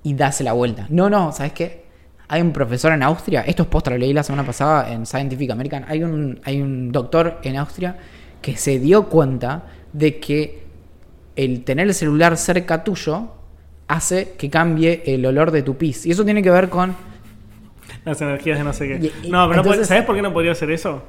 y 0.02 0.14
dase 0.14 0.44
la 0.44 0.52
vuelta. 0.52 0.86
No, 0.90 1.08
no, 1.08 1.32
¿sabes 1.32 1.52
qué? 1.54 1.84
Hay 2.28 2.42
un 2.42 2.52
profesor 2.52 2.92
en 2.92 3.02
Austria, 3.02 3.42
esto 3.42 3.62
es 3.62 3.68
posta, 3.68 3.90
lo 3.90 3.98
leí 3.98 4.12
la 4.12 4.22
semana 4.22 4.44
pasada 4.44 4.92
en 4.92 5.06
Scientific 5.06 5.50
American, 5.50 5.84
hay 5.88 6.02
un, 6.02 6.40
hay 6.44 6.60
un 6.60 6.92
doctor 6.92 7.38
en 7.42 7.56
Austria 7.56 7.96
que 8.40 8.56
se 8.56 8.78
dio 8.78 9.08
cuenta 9.08 9.64
de 9.94 10.20
que 10.20 10.62
el 11.36 11.64
tener 11.64 11.86
el 11.88 11.94
celular 11.94 12.36
cerca 12.36 12.84
tuyo 12.84 13.28
hace 13.88 14.34
que 14.36 14.50
cambie 14.50 15.02
el 15.06 15.24
olor 15.24 15.50
de 15.50 15.62
tu 15.62 15.76
pis. 15.78 16.04
Y 16.04 16.10
eso 16.10 16.24
tiene 16.24 16.42
que 16.42 16.50
ver 16.50 16.68
con 16.68 16.94
Las 18.04 18.20
energías 18.20 18.58
de 18.58 18.64
no 18.64 18.72
sé 18.74 18.86
qué. 18.88 18.94
Y- 19.22 19.26
y- 19.28 19.30
no, 19.30 19.48
pero 19.48 19.62
no 19.62 19.62
entonces- 19.62 19.88
¿sabes 19.88 20.04
por 20.04 20.14
qué 20.14 20.20
no 20.22 20.32
podría 20.32 20.52
hacer 20.52 20.70
eso? 20.70 21.02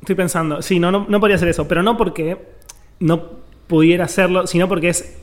Estoy 0.00 0.14
pensando. 0.16 0.60
Sí, 0.60 0.78
no, 0.78 0.90
no, 0.90 1.06
no 1.08 1.18
podría 1.20 1.36
hacer 1.36 1.48
eso, 1.48 1.66
pero 1.66 1.82
no 1.82 1.96
porque 1.96 2.36
no 3.00 3.22
pudiera 3.66 4.04
hacerlo, 4.04 4.46
sino 4.46 4.68
porque 4.68 4.90
es 4.90 5.16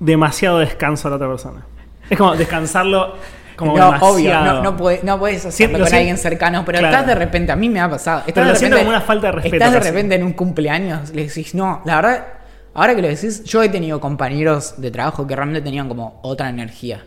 demasiado 0.00 0.58
descanso 0.58 1.06
a 1.06 1.10
la 1.10 1.16
otra 1.16 1.28
persona. 1.28 1.64
Es 2.10 2.18
como 2.18 2.34
descansarlo 2.34 3.14
como 3.56 3.76
no, 3.76 3.88
obvio, 4.00 4.32
no, 4.42 4.62
no, 4.62 4.76
puede- 4.76 5.00
no 5.02 5.18
puedes 5.18 5.44
hacerlo 5.46 5.78
con 5.78 5.86
siento- 5.86 5.96
alguien 5.98 6.18
cercano, 6.18 6.64
pero 6.64 6.78
Claro. 6.78 6.94
estás 6.94 7.06
de 7.08 7.14
repente, 7.14 7.52
a 7.52 7.56
mí 7.56 7.68
me 7.68 7.80
ha 7.80 7.88
pasado. 7.90 8.18
Estás 8.20 8.34
Pero 8.34 8.46
de 8.48 8.56
siento 8.56 8.76
repente- 8.76 8.84
como 8.86 8.96
una 8.96 9.00
falta 9.06 9.26
de 9.28 9.32
respeto 9.32 9.56
Estás 9.56 9.72
de 9.72 9.80
repente 9.80 10.14
en 10.14 10.22
un 10.24 10.32
cumpleaños, 10.32 11.10
le 11.14 11.26
decís, 11.26 11.54
no, 11.54 11.82
la 11.84 11.96
verdad, 11.96 12.26
ahora 12.74 12.94
que 12.94 13.02
lo 13.02 13.08
decís, 13.08 13.44
yo 13.44 13.62
he 13.62 13.68
tenido 13.68 14.00
compañeros 14.00 14.74
de 14.78 14.90
trabajo 14.90 15.26
que 15.26 15.34
realmente 15.36 15.62
tenían 15.62 15.88
como 15.88 16.20
otra 16.22 16.48
energía. 16.48 17.04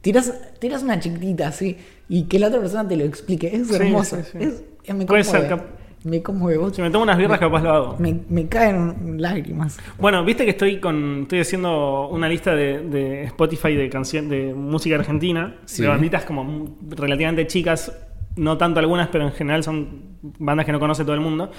Tiras, 0.00 0.32
tiras 0.58 0.82
una 0.82 0.98
chiquitita 0.98 1.48
así 1.48 1.78
y 2.08 2.24
que 2.24 2.38
la 2.38 2.48
otra 2.48 2.60
persona 2.60 2.88
te 2.88 2.96
lo 2.96 3.04
explique, 3.04 3.54
es 3.54 3.70
hermoso. 3.70 4.16
sí, 4.16 4.22
sí. 4.32 4.38
Es- 4.40 4.62
es- 4.84 4.94
me 4.94 5.06
Puede 5.06 5.22
ser 5.24 5.60
Me 6.04 6.22
conmueve. 6.22 6.58
vos- 6.58 6.74
Si 6.74 6.82
me 6.82 6.90
tomo 6.90 7.04
unas 7.04 7.16
birras, 7.18 7.38
capaz 7.38 7.62
lo 7.62 7.70
hago. 7.70 7.96
Me, 7.98 8.20
me 8.28 8.48
caen 8.48 9.20
lágrimas. 9.22 9.78
Bueno, 9.98 10.24
viste 10.24 10.44
que 10.44 10.50
estoy 10.50 10.80
con 10.80 11.22
estoy 11.22 11.40
haciendo 11.40 12.08
una 12.08 12.28
lista 12.28 12.54
de, 12.54 12.80
de 12.80 13.24
Spotify 13.24 13.74
de 13.74 13.88
canción 13.88 14.28
de 14.28 14.52
música 14.54 14.96
argentina, 14.96 15.56
Sí. 15.64 15.82
de 15.82 15.88
banditas 15.88 16.24
como 16.24 16.76
relativamente 16.90 17.46
chicas, 17.46 17.96
no 18.34 18.56
tanto 18.58 18.80
algunas, 18.80 19.08
pero 19.08 19.24
en 19.24 19.32
general 19.32 19.62
son 19.62 20.16
bandas 20.38 20.64
que 20.66 20.72
no 20.72 20.80
conoce 20.80 21.04
todo 21.04 21.14
el 21.14 21.20
mundo. 21.20 21.50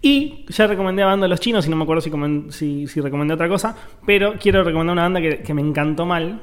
Y 0.00 0.46
ya 0.48 0.66
recomendé 0.66 1.02
a 1.02 1.06
banda 1.06 1.24
de 1.26 1.28
los 1.28 1.40
chinos 1.40 1.66
y 1.66 1.70
no 1.70 1.76
me 1.76 1.82
acuerdo 1.84 2.00
si, 2.00 2.10
si, 2.50 2.86
si 2.88 3.00
recomendé 3.00 3.34
otra 3.34 3.48
cosa, 3.48 3.76
pero 4.06 4.34
quiero 4.40 4.64
recomendar 4.64 4.92
una 4.94 5.02
banda 5.02 5.20
que, 5.20 5.38
que 5.42 5.54
me 5.54 5.60
encantó 5.62 6.06
mal, 6.06 6.40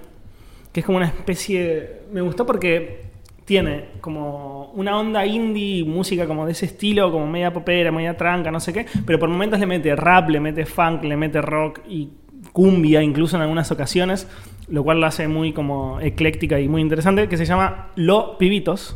que 0.71 0.79
es 0.81 0.85
como 0.85 0.97
una 0.97 1.07
especie... 1.07 2.03
Me 2.13 2.21
gustó 2.21 2.45
porque 2.45 3.08
tiene 3.49 3.85
como 3.99 4.65
una 4.75 4.95
onda 4.95 5.25
indie, 5.25 5.83
música 5.83 6.27
como 6.27 6.45
de 6.45 6.51
ese 6.51 6.67
estilo, 6.67 7.11
como 7.11 7.25
media 7.25 7.51
popera, 7.51 7.91
media 7.91 8.15
tranca, 8.15 8.51
no 8.51 8.59
sé 8.59 8.71
qué, 8.71 8.85
pero 9.07 9.17
por 9.17 9.27
momentos 9.27 9.59
le 9.59 9.65
mete 9.65 9.95
rap, 9.95 10.29
le 10.29 10.39
mete 10.39 10.67
funk, 10.67 11.03
le 11.03 11.17
mete 11.17 11.41
rock 11.41 11.79
y 11.89 12.09
cumbia 12.53 13.01
incluso 13.01 13.37
en 13.37 13.41
algunas 13.41 13.71
ocasiones, 13.71 14.27
lo 14.67 14.83
cual 14.83 14.99
lo 14.99 15.07
hace 15.07 15.27
muy 15.27 15.51
como 15.51 15.99
ecléctica 15.99 16.59
y 16.59 16.67
muy 16.67 16.83
interesante, 16.83 17.27
que 17.27 17.37
se 17.37 17.45
llama 17.45 17.87
Lo 17.95 18.37
Pibitos. 18.37 18.95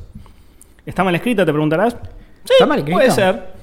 ¿Está 0.85 1.03
mal 1.03 1.15
escrita, 1.15 1.47
te 1.47 1.51
preguntarás? 1.51 1.97
Sí, 2.43 2.53
¿Está 2.53 2.67
mal 2.67 2.77
escrito? 2.77 2.99
puede 2.99 3.09
ser. 3.09 3.53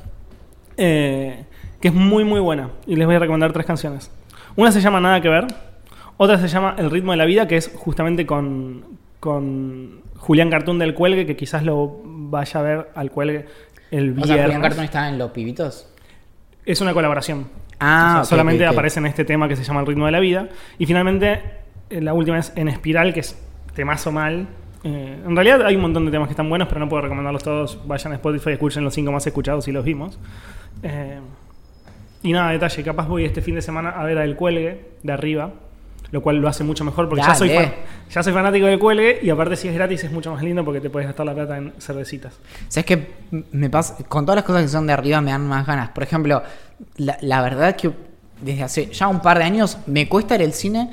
Eh, 0.76 1.44
que 1.80 1.86
es 1.86 1.94
muy 1.94 2.24
muy 2.24 2.40
buena 2.40 2.70
y 2.88 2.96
les 2.96 3.06
voy 3.06 3.14
a 3.14 3.20
recomendar 3.20 3.52
tres 3.52 3.64
canciones. 3.64 4.10
Una 4.56 4.72
se 4.72 4.80
llama 4.80 5.00
Nada 5.00 5.20
que 5.20 5.28
ver, 5.28 5.46
otra 6.16 6.36
se 6.36 6.48
llama 6.48 6.74
El 6.78 6.90
ritmo 6.90 7.12
de 7.12 7.18
la 7.18 7.26
vida, 7.26 7.46
que 7.46 7.56
es 7.56 7.70
justamente 7.76 8.26
con, 8.26 8.98
con 9.20 10.00
Julián 10.16 10.50
Cartún 10.50 10.78
del 10.78 10.94
Cuelgue, 10.94 11.26
que 11.26 11.36
quizás 11.36 11.62
lo 11.62 12.00
vaya 12.04 12.60
a 12.60 12.62
ver 12.62 12.88
al 12.94 13.10
Cuelgue 13.10 13.46
el 13.90 14.10
O 14.10 14.14
viernes. 14.14 14.26
sea, 14.28 14.42
Julián 14.44 14.62
Cartón 14.62 14.84
está 14.84 15.08
en 15.08 15.18
los 15.18 15.30
pibitos. 15.30 15.88
Es 16.64 16.80
una 16.80 16.92
colaboración. 16.94 17.46
Ah, 17.78 18.08
O 18.10 18.12
sea, 18.12 18.20
ok, 18.22 18.26
solamente 18.28 18.66
aparece 18.66 19.00
en 19.00 19.06
este 19.06 19.24
tema 19.24 19.48
que 19.48 19.56
se 19.56 19.64
llama 19.64 19.80
El 19.80 19.86
ritmo 19.86 20.06
de 20.06 20.12
la 20.12 20.20
vida. 20.20 20.48
Y 20.78 20.86
finalmente, 20.86 21.40
eh, 21.88 22.00
la 22.00 22.12
última 22.14 22.38
es 22.38 22.52
En 22.56 22.68
Espiral, 22.68 23.12
que 23.14 23.20
es 23.20 23.38
temazo 23.74 24.12
mal. 24.12 24.46
Eh, 24.84 25.18
en 25.26 25.34
realidad 25.36 25.64
hay 25.66 25.76
un 25.76 25.82
montón 25.82 26.04
de 26.06 26.10
temas 26.10 26.28
que 26.28 26.32
están 26.32 26.48
buenos, 26.48 26.68
pero 26.68 26.80
no 26.80 26.88
puedo 26.88 27.02
recomendarlos 27.02 27.42
todos. 27.42 27.86
Vayan 27.86 28.12
a 28.12 28.16
Spotify, 28.16 28.50
escuchen 28.52 28.84
los 28.84 28.94
cinco 28.94 29.12
más 29.12 29.26
escuchados 29.26 29.64
si 29.64 29.72
los 29.72 29.84
vimos. 29.84 30.18
Eh, 30.82 31.18
y 32.22 32.32
nada, 32.32 32.50
detalle, 32.52 32.82
capaz 32.82 33.08
voy 33.08 33.24
este 33.24 33.40
fin 33.42 33.54
de 33.54 33.62
semana 33.62 33.90
a 33.90 34.04
ver 34.04 34.18
a 34.18 34.24
El 34.24 34.36
Cuelgue 34.36 34.90
de 35.02 35.12
arriba, 35.12 35.52
lo 36.10 36.22
cual 36.22 36.36
lo 36.36 36.48
hace 36.48 36.64
mucho 36.64 36.84
mejor 36.84 37.08
porque 37.08 37.22
ya 37.22 37.34
soy, 37.34 37.50
fan- 37.50 37.72
ya 38.10 38.22
soy 38.22 38.32
fanático 38.32 38.66
del 38.66 38.78
Cuelgue 38.78 39.20
y 39.22 39.30
aparte 39.30 39.56
si 39.56 39.68
es 39.68 39.74
gratis 39.74 40.02
es 40.04 40.10
mucho 40.12 40.32
más 40.32 40.42
lindo 40.42 40.64
porque 40.64 40.80
te 40.80 40.90
puedes 40.90 41.06
gastar 41.06 41.26
la 41.26 41.34
plata 41.34 41.56
en 41.58 41.72
cervecitas. 41.78 42.34
¿Sabes 42.68 42.84
qué? 42.86 43.06
Me 43.52 43.70
pasa, 43.70 43.96
con 44.08 44.24
todas 44.26 44.36
las 44.36 44.44
cosas 44.44 44.62
que 44.62 44.68
son 44.68 44.86
de 44.86 44.92
arriba 44.92 45.20
me 45.20 45.30
dan 45.30 45.46
más 45.46 45.66
ganas. 45.66 45.90
Por 45.90 46.02
ejemplo, 46.02 46.42
la, 46.96 47.16
la 47.20 47.42
verdad 47.42 47.76
que 47.76 47.90
desde 48.40 48.62
hace 48.62 48.86
ya 48.86 49.06
un 49.08 49.20
par 49.20 49.38
de 49.38 49.44
años 49.44 49.78
me 49.86 50.08
cuesta 50.08 50.34
ir 50.34 50.42
al 50.42 50.52
cine 50.52 50.90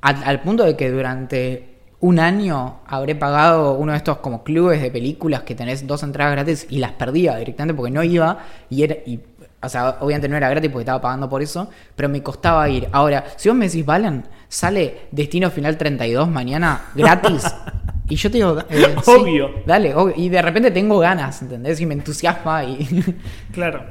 al, 0.00 0.22
al 0.24 0.40
punto 0.42 0.64
de 0.64 0.76
que 0.76 0.90
durante 0.90 1.70
un 2.00 2.18
año 2.18 2.80
habré 2.86 3.14
pagado 3.14 3.74
uno 3.76 3.92
de 3.92 3.96
estos 3.98 4.18
como 4.18 4.44
clubes 4.44 4.82
de 4.82 4.90
películas 4.90 5.44
que 5.44 5.54
tenés 5.54 5.86
dos 5.86 6.02
entradas 6.02 6.34
gratis 6.34 6.66
y 6.68 6.78
las 6.78 6.92
perdía 6.92 7.36
directamente 7.36 7.72
porque 7.74 7.90
no 7.90 8.02
iba 8.02 8.40
y 8.68 8.82
era... 8.82 8.96
Y, 9.06 9.20
o 9.64 9.68
sea, 9.68 9.96
obviamente 10.00 10.28
no 10.28 10.36
era 10.36 10.48
gratis 10.48 10.70
porque 10.70 10.82
estaba 10.82 11.00
pagando 11.00 11.28
por 11.28 11.42
eso, 11.42 11.68
pero 11.94 12.08
me 12.08 12.22
costaba 12.22 12.68
ir. 12.68 12.88
Ahora, 12.92 13.24
si 13.36 13.48
vos 13.48 13.56
me 13.56 13.66
decís, 13.66 13.84
Valen, 13.84 14.24
sale 14.48 15.08
Destino 15.10 15.50
Final 15.50 15.76
32 15.76 16.28
mañana 16.28 16.86
gratis. 16.94 17.44
y 18.08 18.16
yo 18.16 18.30
te 18.30 18.38
digo, 18.38 18.58
eh, 18.68 18.94
sí, 19.02 19.10
Obvio. 19.10 19.50
Dale, 19.66 19.94
obvio. 19.94 20.14
Y 20.16 20.28
de 20.28 20.42
repente 20.42 20.70
tengo 20.70 20.98
ganas, 20.98 21.42
¿entendés? 21.42 21.80
Y 21.80 21.86
me 21.86 21.94
entusiasma 21.94 22.64
y... 22.64 23.04
Claro. 23.52 23.84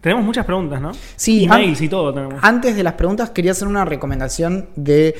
Tenemos 0.00 0.24
muchas 0.24 0.46
preguntas, 0.46 0.80
¿no? 0.80 0.92
Sí, 1.16 1.44
Emails 1.44 1.80
y 1.80 1.88
todo 1.88 2.14
tenemos. 2.14 2.38
Antes 2.42 2.76
de 2.76 2.82
las 2.82 2.94
preguntas, 2.94 3.30
quería 3.30 3.52
hacer 3.52 3.68
una 3.68 3.84
recomendación 3.84 4.68
de... 4.76 5.14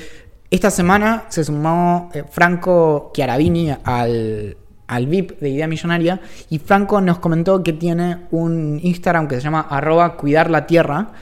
Esta 0.51 0.71
semana 0.71 1.25
se 1.29 1.45
sumó 1.45 2.11
eh, 2.15 2.25
Franco 2.31 3.11
Chiaravini 3.13 3.71
al, 3.85 4.57
al 4.89 5.07
VIP 5.07 5.39
de 5.39 5.51
Idea 5.51 5.69
Millonaria 5.69 6.21
y 6.51 6.59
Franco 6.59 7.01
nos 7.01 7.19
comentó 7.19 7.63
que 7.63 7.75
tiene 7.75 8.27
un 8.31 8.81
Instagram 8.83 9.29
que 9.29 9.37
se 9.37 9.43
llama 9.43 9.67
arroba 9.71 10.17
cuidar 10.17 10.51
la 10.51 10.67
tierra. 10.67 11.13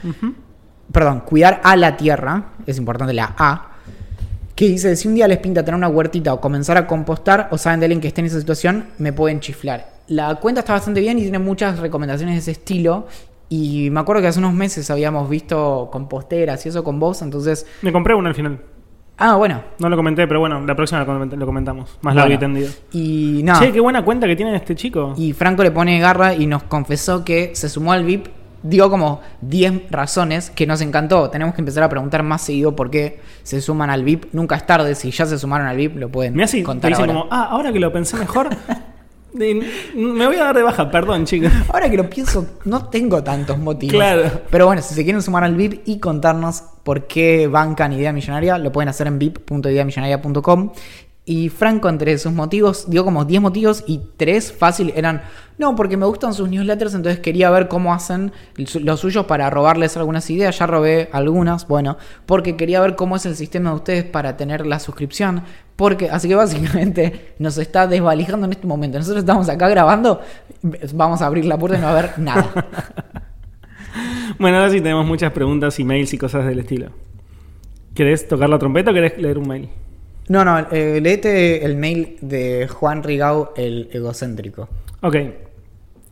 Perdón, 0.91 1.19
cuidar 1.19 1.61
a 1.63 1.75
la 1.75 1.97
tierra, 1.97 2.53
es 2.65 2.77
importante 2.77 3.13
la 3.13 3.35
A. 3.37 3.71
Que 4.55 4.69
dice, 4.69 4.95
si 4.95 5.07
un 5.07 5.13
día 5.13 5.27
les 5.27 5.37
pinta 5.37 5.63
tener 5.63 5.77
una 5.77 5.89
huertita 5.89 6.33
o 6.33 6.41
comenzar 6.41 6.77
a 6.77 6.87
compostar 6.87 7.49
o 7.51 7.57
saben 7.57 7.79
de 7.79 7.85
alguien 7.85 8.01
que 8.01 8.07
esté 8.07 8.21
en 8.21 8.27
esa 8.27 8.39
situación, 8.39 8.85
me 8.97 9.13
pueden 9.13 9.39
chiflar. 9.39 9.97
La 10.07 10.33
cuenta 10.35 10.61
está 10.61 10.73
bastante 10.73 11.01
bien 11.01 11.19
y 11.19 11.23
tiene 11.23 11.37
muchas 11.37 11.77
recomendaciones 11.77 12.35
de 12.35 12.39
ese 12.39 12.51
estilo. 12.51 13.05
Y 13.49 13.89
me 13.91 13.99
acuerdo 13.99 14.21
que 14.21 14.29
hace 14.29 14.39
unos 14.39 14.53
meses 14.53 14.89
habíamos 14.89 15.29
visto 15.29 15.89
composteras 15.91 16.65
y 16.65 16.69
eso 16.69 16.83
con 16.83 16.99
vos, 16.99 17.21
entonces... 17.21 17.65
Me 17.81 17.91
compré 17.91 18.15
uno 18.15 18.29
al 18.29 18.35
final. 18.35 18.59
Ah, 19.19 19.35
bueno. 19.35 19.61
No 19.79 19.89
lo 19.89 19.95
comenté, 19.95 20.27
pero 20.27 20.39
bueno, 20.39 20.61
la 20.65 20.75
próxima 20.75 21.03
lo, 21.03 21.07
coment- 21.07 21.33
lo 21.35 21.45
comentamos. 21.45 21.97
Más 22.01 22.13
largo 22.15 22.31
y 22.33 22.37
Bueno. 22.37 22.53
tendido. 22.53 22.71
Y 22.91 23.41
nada. 23.43 23.59
Che, 23.59 23.71
qué 23.71 23.79
buena 23.79 24.03
cuenta 24.05 24.27
que 24.27 24.35
tiene 24.35 24.55
este 24.55 24.75
chico. 24.75 25.13
Y 25.17 25.33
Franco 25.33 25.63
le 25.63 25.71
pone 25.71 25.99
garra 25.99 26.35
y 26.35 26.45
nos 26.45 26.63
confesó 26.63 27.25
que 27.25 27.51
se 27.55 27.67
sumó 27.69 27.93
al 27.93 28.03
VIP. 28.05 28.27
Dio 28.63 28.89
como 28.89 29.21
10 29.41 29.83
razones 29.91 30.49
que 30.49 30.65
nos 30.67 30.81
encantó. 30.81 31.29
Tenemos 31.29 31.53
que 31.55 31.61
empezar 31.61 31.83
a 31.83 31.89
preguntar 31.89 32.21
más 32.23 32.41
seguido 32.41 32.75
por 32.75 32.89
qué 32.91 33.19
se 33.43 33.61
suman 33.61 33.89
al 33.89 34.03
VIP. 34.03 34.25
Nunca 34.33 34.55
es 34.55 34.65
tarde. 34.65 34.93
Si 34.95 35.09
ya 35.11 35.25
se 35.25 35.37
sumaron 35.39 35.67
al 35.67 35.77
VIP, 35.77 35.95
lo 35.97 36.09
pueden 36.09 36.39
hace 36.41 36.57
te 36.57 36.63
contar 36.63 36.91
dicen 36.91 37.09
ahora. 37.09 37.21
como, 37.21 37.33
ah, 37.33 37.47
ahora 37.51 37.71
que 37.71 37.79
lo 37.79 37.91
pensé 37.93 38.17
mejor, 38.17 38.49
me 39.37 40.25
voy 40.25 40.35
a 40.35 40.45
dar 40.45 40.55
de 40.55 40.63
baja, 40.63 40.89
perdón, 40.89 41.25
chicos. 41.25 41.51
Ahora 41.69 41.89
que 41.89 41.97
lo 41.97 42.09
pienso, 42.09 42.45
no 42.65 42.89
tengo 42.89 43.23
tantos 43.23 43.57
motivos. 43.57 43.95
Claro. 43.95 44.41
Pero 44.49 44.65
bueno, 44.65 44.81
si 44.81 44.93
se 44.93 45.03
quieren 45.03 45.21
sumar 45.21 45.43
al 45.43 45.55
VIP 45.55 45.81
y 45.85 45.99
contarnos 45.99 46.63
por 46.83 47.07
qué 47.07 47.47
bancan 47.47 47.93
Idea 47.93 48.13
Millonaria, 48.13 48.57
lo 48.57 48.71
pueden 48.71 48.89
hacer 48.89 49.07
en 49.07 49.19
vip.ideamillonaria.com. 49.19 50.71
Y 51.29 51.49
Franco, 51.49 51.89
entre 51.89 52.17
sus 52.19 52.31
motivos, 52.31 52.89
dio 52.89 53.03
como 53.03 53.25
10 53.25 53.41
motivos 53.41 53.83
y 53.85 53.99
3 54.15 54.53
fácil 54.53 54.93
eran, 54.95 55.23
no, 55.57 55.75
porque 55.75 55.97
me 55.97 56.05
gustan 56.05 56.33
sus 56.33 56.47
newsletters, 56.47 56.93
entonces 56.93 57.19
quería 57.19 57.49
ver 57.49 57.67
cómo 57.67 57.93
hacen 57.93 58.31
los 58.55 59.01
suyos 59.01 59.25
para 59.25 59.49
robarles 59.49 59.97
algunas 59.97 60.29
ideas. 60.29 60.57
Ya 60.57 60.67
robé 60.67 61.09
algunas, 61.11 61.67
bueno, 61.67 61.97
porque 62.25 62.55
quería 62.55 62.79
ver 62.79 62.95
cómo 62.95 63.17
es 63.17 63.25
el 63.25 63.35
sistema 63.35 63.71
de 63.71 63.75
ustedes 63.75 64.03
para 64.05 64.37
tener 64.37 64.65
la 64.65 64.79
suscripción. 64.79 65.43
Porque, 65.75 66.09
así 66.09 66.29
que 66.29 66.35
básicamente 66.35 67.33
nos 67.39 67.57
está 67.57 67.87
desvalijando 67.87 68.45
en 68.45 68.53
este 68.53 68.65
momento. 68.65 68.97
Nosotros 68.97 69.19
estamos 69.19 69.49
acá 69.49 69.67
grabando, 69.67 70.21
vamos 70.93 71.21
a 71.21 71.25
abrir 71.25 71.43
la 71.43 71.57
puerta 71.57 71.77
y 71.77 71.81
no 71.81 71.87
va 71.87 71.93
a 71.93 71.99
haber 71.99 72.19
nada. 72.19 72.67
Bueno, 74.37 74.57
ahora 74.57 74.69
sí 74.69 74.79
tenemos 74.81 75.07
muchas 75.07 75.31
preguntas, 75.31 75.79
emails 75.79 76.13
y 76.13 76.17
cosas 76.19 76.45
del 76.45 76.59
estilo. 76.59 76.91
¿Querés 77.95 78.27
tocar 78.27 78.47
la 78.47 78.59
trompeta 78.59 78.91
o 78.91 78.93
querés 78.93 79.17
leer 79.17 79.39
un 79.39 79.47
mail? 79.47 79.69
No, 80.29 80.43
no, 80.43 80.59
eh, 80.71 80.99
léete 81.01 81.63
el 81.63 81.77
mail 81.77 82.17
de 82.21 82.67
Juan 82.67 83.03
Rigau, 83.03 83.51
el 83.55 83.89
egocéntrico. 83.91 84.67
Ok. 85.01 85.15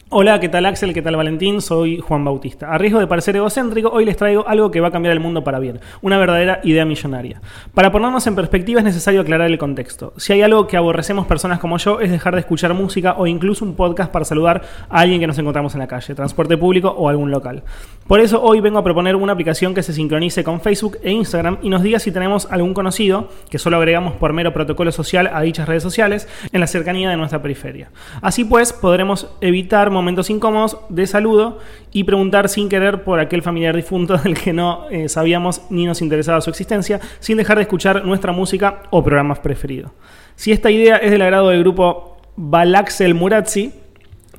Hola, 0.09 0.39
¿qué 0.39 0.49
tal 0.49 0.67
Axel? 0.67 0.93
¿Qué 0.93 1.01
tal 1.01 1.15
Valentín? 1.15 1.61
Soy 1.61 1.99
Juan 1.99 2.23
Bautista. 2.23 2.71
A 2.71 2.77
riesgo 2.77 2.99
de 2.99 3.07
parecer 3.07 3.35
egocéntrico, 3.37 3.89
hoy 3.89 4.05
les 4.05 4.15
traigo 4.15 4.47
algo 4.47 4.69
que 4.69 4.79
va 4.79 4.89
a 4.89 4.91
cambiar 4.91 5.13
el 5.13 5.19
mundo 5.19 5.43
para 5.43 5.57
bien, 5.57 5.79
una 6.03 6.19
verdadera 6.19 6.59
idea 6.63 6.85
millonaria. 6.85 7.41
Para 7.73 7.91
ponernos 7.91 8.27
en 8.27 8.35
perspectiva 8.35 8.81
es 8.81 8.85
necesario 8.85 9.21
aclarar 9.21 9.49
el 9.49 9.57
contexto. 9.57 10.13
Si 10.17 10.31
hay 10.31 10.43
algo 10.43 10.67
que 10.67 10.77
aborrecemos 10.77 11.25
personas 11.25 11.57
como 11.57 11.79
yo 11.79 12.01
es 12.01 12.11
dejar 12.11 12.35
de 12.35 12.41
escuchar 12.41 12.75
música 12.75 13.15
o 13.17 13.25
incluso 13.25 13.65
un 13.65 13.75
podcast 13.75 14.11
para 14.11 14.25
saludar 14.25 14.61
a 14.89 14.99
alguien 14.99 15.19
que 15.19 15.25
nos 15.25 15.39
encontramos 15.39 15.73
en 15.73 15.79
la 15.79 15.87
calle, 15.87 16.13
transporte 16.13 16.55
público 16.55 16.89
o 16.89 17.09
algún 17.09 17.31
local. 17.31 17.63
Por 18.05 18.19
eso 18.19 18.43
hoy 18.43 18.59
vengo 18.61 18.77
a 18.77 18.83
proponer 18.83 19.15
una 19.15 19.33
aplicación 19.33 19.73
que 19.73 19.81
se 19.81 19.91
sincronice 19.91 20.43
con 20.43 20.61
Facebook 20.61 20.99
e 21.01 21.11
Instagram 21.11 21.57
y 21.63 21.69
nos 21.69 21.81
diga 21.81 21.97
si 21.97 22.11
tenemos 22.11 22.47
algún 22.51 22.75
conocido, 22.75 23.29
que 23.49 23.57
solo 23.57 23.77
agregamos 23.77 24.13
por 24.13 24.33
mero 24.33 24.53
protocolo 24.53 24.91
social 24.91 25.31
a 25.33 25.41
dichas 25.41 25.67
redes 25.67 25.81
sociales, 25.81 26.27
en 26.51 26.59
la 26.59 26.67
cercanía 26.67 27.09
de 27.09 27.17
nuestra 27.17 27.41
periferia. 27.41 27.89
Así 28.21 28.45
pues, 28.45 28.71
podremos 28.71 29.35
evitar 29.41 29.94
momentos 29.95 30.29
incómodos 30.29 30.77
de 30.89 31.07
saludo 31.07 31.57
y 31.91 32.03
preguntar 32.03 32.49
sin 32.49 32.69
querer 32.69 33.03
por 33.03 33.19
aquel 33.19 33.41
familiar 33.41 33.75
difunto 33.75 34.17
del 34.23 34.35
que 34.35 34.53
no 34.53 34.87
eh, 34.91 35.09
sabíamos 35.09 35.63
ni 35.71 35.85
nos 35.85 36.01
interesaba 36.01 36.41
su 36.41 36.51
existencia, 36.51 36.99
sin 37.19 37.37
dejar 37.37 37.57
de 37.57 37.63
escuchar 37.63 38.05
nuestra 38.05 38.31
música 38.31 38.83
o 38.91 39.03
programas 39.03 39.39
preferidos. 39.39 39.91
Si 40.35 40.51
esta 40.51 40.69
idea 40.69 40.97
es 40.97 41.11
del 41.11 41.21
agrado 41.21 41.49
del 41.49 41.61
grupo 41.61 42.17
Balaxel 42.35 43.15
Murazzi, 43.15 43.71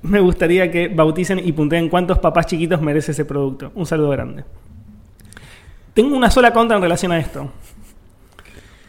me 0.03 0.21
gustaría 0.21 0.71
que 0.71 0.89
bauticen 0.89 1.41
y 1.45 1.53
punteen 1.53 1.89
cuántos 1.89 2.19
papás 2.19 2.47
chiquitos 2.47 2.81
merece 2.81 3.13
ese 3.13 3.25
producto. 3.25 3.73
Un 3.75 3.87
saludo 3.87 4.11
grande. 4.11 4.45
Tengo 5.95 6.17
una 6.17 6.31
sola 6.31 6.53
contra 6.53 6.77
en 6.77 6.83
relación 6.83 7.13
a 7.13 7.19
esto. 7.19 7.51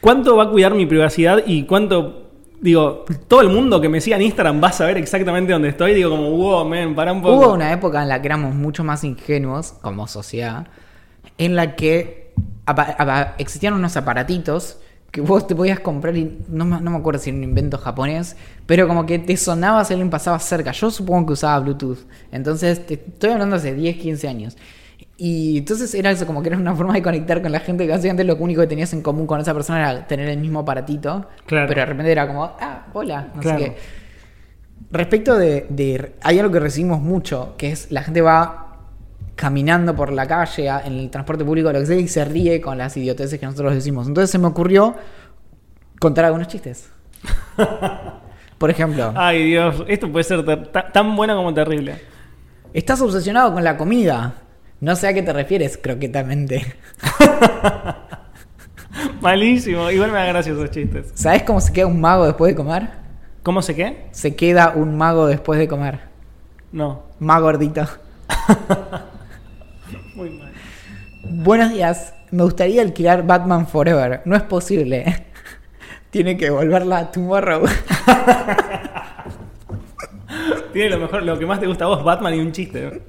¿Cuánto 0.02 0.36
va 0.36 0.44
a 0.44 0.50
cuidar 0.50 0.76
mi 0.76 0.86
privacidad 0.86 1.42
y 1.46 1.64
cuánto 1.64 2.27
Digo, 2.60 3.06
todo 3.28 3.42
el 3.42 3.50
mundo 3.50 3.80
que 3.80 3.88
me 3.90 4.02
siga 4.02 4.16
en 4.18 4.24
Instagram 4.24 4.62
va 4.64 4.70
a 4.70 4.72
saber 4.72 4.98
exactamente 4.98 5.54
dónde 5.54 5.70
estoy. 5.70 5.94
Digo, 5.94 6.10
como, 6.10 6.32
wow, 6.32 6.66
men, 6.66 6.96
para 6.96 7.12
un 7.14 7.22
poco. 7.22 7.36
Hubo 7.36 7.54
una 7.54 7.72
época 7.72 8.02
en 8.02 8.10
la 8.10 8.20
que 8.22 8.28
éramos 8.28 8.56
mucho 8.56 8.84
más 8.84 9.04
ingenuos 9.04 9.74
como 9.82 10.08
sociedad, 10.08 10.68
en 11.38 11.56
la 11.56 11.76
que 11.76 12.34
existían 13.38 13.74
unos 13.74 13.96
aparatitos 13.98 14.78
que 15.12 15.22
vos 15.22 15.48
te 15.48 15.56
podías 15.56 15.80
comprar 15.80 16.18
y 16.18 16.40
no, 16.50 16.66
me- 16.66 16.82
no 16.82 16.92
me 16.92 16.98
acuerdo 16.98 17.20
si 17.20 17.30
era 17.30 17.38
un 17.38 17.44
invento 17.44 17.78
japonés, 17.78 18.36
pero 18.66 18.88
como 18.88 19.06
que 19.06 19.20
te 19.20 19.38
sonaba 19.38 19.86
si 19.86 19.94
alguien 19.94 20.10
pasaba 20.10 20.38
cerca. 20.40 20.72
Yo 20.72 20.92
supongo 20.92 21.28
que 21.28 21.34
usaba 21.34 21.60
Bluetooth. 21.60 22.00
Entonces, 22.32 22.86
te 22.86 22.96
estoy 22.96 23.32
hablando 23.32 23.56
hace 23.56 23.74
10, 23.74 23.98
15 23.98 24.28
años. 24.28 24.58
Y 25.20 25.58
entonces 25.58 25.94
era 25.96 26.12
eso, 26.12 26.28
como 26.28 26.44
que 26.44 26.50
era 26.50 26.58
una 26.58 26.76
forma 26.76 26.94
de 26.94 27.02
conectar 27.02 27.42
con 27.42 27.52
la 27.52 27.60
gente 27.60 27.86
que 27.86 27.92
básicamente 27.92 28.24
lo 28.24 28.36
único 28.36 28.62
que 28.62 28.68
tenías 28.68 28.94
en 28.94 29.02
común 29.02 29.26
con 29.26 29.40
esa 29.42 29.54
persona 29.54 29.80
era 29.92 30.08
tener 30.08 30.30
el 30.30 30.38
mismo 30.38 30.60
aparatito. 30.60 31.26
Claro. 31.48 31.68
Pero 31.68 31.80
de 31.82 31.86
repente 31.88 32.12
era 32.12 32.28
como, 32.28 32.44
ah, 32.44 32.86
hola, 32.94 33.32
no 33.34 33.42
Claro. 33.42 33.60
sé 33.60 33.66
qué. 33.66 33.78
Respecto 34.92 35.36
de, 35.36 35.66
de- 35.70 36.14
Hay 36.22 36.38
algo 36.40 36.52
que 36.52 36.60
recibimos 36.60 37.02
mucho, 37.02 37.56
que 37.58 37.72
es 37.72 37.92
la 37.92 38.04
gente 38.04 38.22
va 38.22 38.64
caminando 39.36 39.96
por 39.96 40.12
la 40.12 40.28
calle, 40.28 40.68
en 40.86 40.94
el 40.94 41.10
transporte 41.10 41.44
público, 41.44 41.72
lo 41.72 41.80
que 41.80 41.86
sea, 41.88 41.98
y 41.98 42.08
se 42.08 42.24
ríe 42.24 42.62
con 42.62 42.78
las 42.78 42.96
idioteces 42.96 43.40
que 43.40 43.46
nosotros 43.46 43.74
decimos. 43.74 44.08
Entonces 44.08 44.30
se 44.30 44.38
me 44.38 44.48
ocurrió 44.48 44.96
contar 46.00 46.26
algunos 46.26 46.48
chistes. 46.48 46.90
Por 48.58 48.70
ejemplo, 48.72 49.14
Ay, 49.16 49.46
Dios, 49.50 49.84
esto 49.88 50.12
puede 50.12 50.24
ser 50.24 50.44
tan 50.94 51.16
bueno 51.16 51.36
como 51.36 51.54
terrible. 51.54 52.02
estás 52.74 53.00
obsesionado 53.02 53.54
con 53.54 53.64
la 53.64 53.78
comida. 53.78 54.34
No 54.80 54.96
sé 54.96 55.08
a 55.08 55.14
qué 55.14 55.24
te 55.24 55.34
refieres, 55.34 55.78
croquetamente. 55.78 56.76
Malísimo. 59.22 59.90
Igual 59.90 60.12
me 60.12 60.20
da 60.20 60.26
gracia 60.26 60.54
esos 60.54 60.70
chistes. 60.70 61.12
¿Sabes 61.16 61.44
cómo 61.44 61.60
se 61.62 61.74
queda 61.74 61.88
un 61.88 62.00
mago 62.00 62.26
después 62.26 62.52
de 62.52 62.56
comer? 62.56 62.90
¿Cómo 63.42 63.64
se 63.64 63.76
qué? 63.76 64.08
Se 64.12 64.36
queda 64.36 64.74
un 64.76 64.96
mago 64.96 65.26
después 65.26 65.60
de 65.60 65.68
comer. 65.68 66.02
No. 66.72 67.04
Más 67.20 67.42
gordito. 67.42 67.88
Muy 70.16 70.30
mal. 70.30 70.52
Buenos 71.24 71.72
días. 71.72 72.14
Me 72.30 72.44
gustaría 72.44 72.82
alquilar 72.82 73.26
Batman 73.26 73.68
Forever. 73.68 74.22
No 74.26 74.36
es 74.36 74.44
posible. 74.44 75.26
Tiene 76.12 76.38
que 76.38 76.52
volverla 76.52 77.12
tomorrow. 77.12 77.66
Tiene 80.72 80.92
lo 80.92 81.00
mejor, 81.00 81.24
lo 81.24 81.40
que 81.40 81.46
más 81.46 81.60
te 81.60 81.66
gusta 81.66 81.86
a 81.86 81.88
vos, 81.88 82.04
Batman 82.04 82.36
y 82.36 82.40
un 82.40 82.52
chiste. 82.52 83.02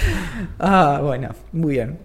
ah, 0.58 1.00
bueno, 1.02 1.30
muy 1.52 1.74
bien. 1.74 1.98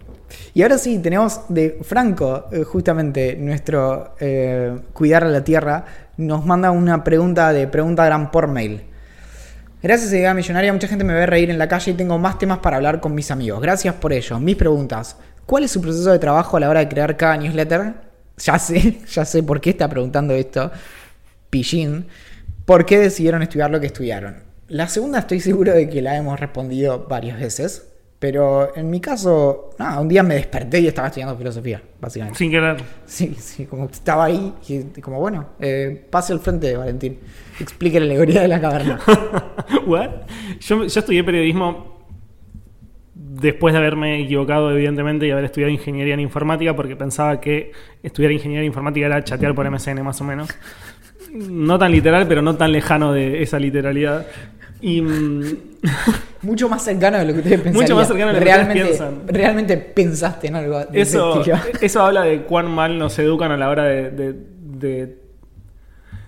Y 0.54 0.62
ahora 0.62 0.78
sí, 0.78 0.98
tenemos 0.98 1.42
de 1.48 1.78
Franco, 1.82 2.46
eh, 2.52 2.62
justamente 2.64 3.36
nuestro 3.36 4.14
eh, 4.20 4.78
Cuidar 4.92 5.24
a 5.24 5.28
la 5.28 5.42
Tierra, 5.42 5.84
nos 6.16 6.44
manda 6.44 6.70
una 6.70 7.02
pregunta 7.04 7.52
de 7.52 7.66
Pregunta 7.66 8.04
Gran 8.04 8.30
por 8.30 8.48
mail. 8.48 8.82
Gracias 9.80 10.12
a 10.26 10.34
Millonaria, 10.34 10.72
mucha 10.72 10.88
gente 10.88 11.04
me 11.04 11.14
ve 11.14 11.24
reír 11.26 11.50
en 11.50 11.58
la 11.58 11.68
calle 11.68 11.92
y 11.92 11.94
tengo 11.94 12.18
más 12.18 12.36
temas 12.38 12.58
para 12.58 12.76
hablar 12.76 13.00
con 13.00 13.14
mis 13.14 13.30
amigos. 13.30 13.60
Gracias 13.60 13.94
por 13.94 14.12
ello. 14.12 14.40
Mis 14.40 14.56
preguntas. 14.56 15.16
¿Cuál 15.46 15.64
es 15.64 15.70
su 15.70 15.80
proceso 15.80 16.10
de 16.10 16.18
trabajo 16.18 16.56
a 16.56 16.60
la 16.60 16.68
hora 16.68 16.80
de 16.80 16.88
crear 16.88 17.16
cada 17.16 17.36
newsletter? 17.36 17.94
Ya 18.38 18.56
sé, 18.56 19.00
ya 19.10 19.24
sé 19.24 19.42
por 19.42 19.60
qué 19.60 19.70
está 19.70 19.88
preguntando 19.88 20.32
esto. 20.32 20.70
Pillín. 21.50 22.06
¿Por 22.64 22.86
qué 22.86 23.00
decidieron 23.00 23.42
estudiar 23.42 23.68
lo 23.68 23.80
que 23.80 23.86
estudiaron? 23.86 24.47
La 24.68 24.88
segunda 24.88 25.20
estoy 25.20 25.40
seguro 25.40 25.72
de 25.72 25.88
que 25.88 26.02
la 26.02 26.16
hemos 26.16 26.38
respondido 26.38 27.06
varias 27.08 27.40
veces. 27.40 27.88
Pero 28.18 28.76
en 28.76 28.90
mi 28.90 29.00
caso, 29.00 29.70
nada, 29.78 30.00
un 30.00 30.08
día 30.08 30.24
me 30.24 30.34
desperté 30.34 30.80
y 30.80 30.88
estaba 30.88 31.06
estudiando 31.06 31.36
filosofía, 31.36 31.80
básicamente. 32.00 32.36
Sin 32.36 32.50
querer. 32.50 32.76
Sí, 33.06 33.36
sí, 33.38 33.64
como 33.66 33.84
estaba 33.84 34.24
ahí 34.24 34.54
y 34.68 35.00
como, 35.00 35.20
bueno, 35.20 35.50
eh, 35.60 36.04
pase 36.10 36.32
al 36.32 36.40
frente, 36.40 36.76
Valentín. 36.76 37.18
Explique 37.60 38.00
la 38.00 38.06
alegoría 38.06 38.42
de 38.42 38.48
la 38.48 38.60
caverna. 38.60 38.98
¿What? 39.86 40.10
Yo, 40.58 40.84
yo 40.84 40.98
estudié 41.00 41.22
periodismo 41.22 41.98
después 43.14 43.72
de 43.72 43.78
haberme 43.78 44.20
equivocado, 44.20 44.72
evidentemente, 44.72 45.28
y 45.28 45.30
haber 45.30 45.44
estudiado 45.44 45.72
ingeniería 45.72 46.14
en 46.14 46.20
informática, 46.20 46.74
porque 46.74 46.96
pensaba 46.96 47.40
que 47.40 47.70
estudiar 48.02 48.32
ingeniería 48.32 48.62
en 48.62 48.66
informática 48.66 49.06
era 49.06 49.22
chatear 49.22 49.54
por 49.54 49.70
MSN, 49.70 50.02
más 50.02 50.20
o 50.20 50.24
menos. 50.24 50.48
No 51.32 51.78
tan 51.78 51.92
literal, 51.92 52.26
pero 52.26 52.42
no 52.42 52.56
tan 52.56 52.72
lejano 52.72 53.12
de 53.12 53.44
esa 53.44 53.60
literalidad. 53.60 54.26
Y. 54.80 55.00
mm, 55.02 55.42
Mucho 56.42 56.68
más 56.68 56.84
cercano 56.84 57.18
de 57.18 57.24
lo 57.24 57.32
que 57.32 57.38
ustedes 57.40 57.60
pensarían. 57.60 57.82
Mucho 57.82 57.96
más 57.96 58.06
cercano 58.08 58.28
de 58.28 58.34
lo 58.34 58.38
que 58.38 58.44
realmente, 58.44 58.82
ustedes 58.84 58.98
piensan. 59.00 59.26
Realmente 59.28 59.76
pensaste 59.76 60.46
en 60.46 60.56
algo 60.56 60.78
de 60.84 61.00
Eso, 61.00 61.42
eso 61.80 62.02
habla 62.02 62.22
de 62.22 62.42
cuán 62.42 62.70
mal 62.70 62.96
nos 62.98 63.18
educan 63.18 63.50
a 63.50 63.56
la 63.56 63.68
hora 63.70 63.84
de, 63.84 64.10
de- 64.10 64.34
de- 64.60 65.18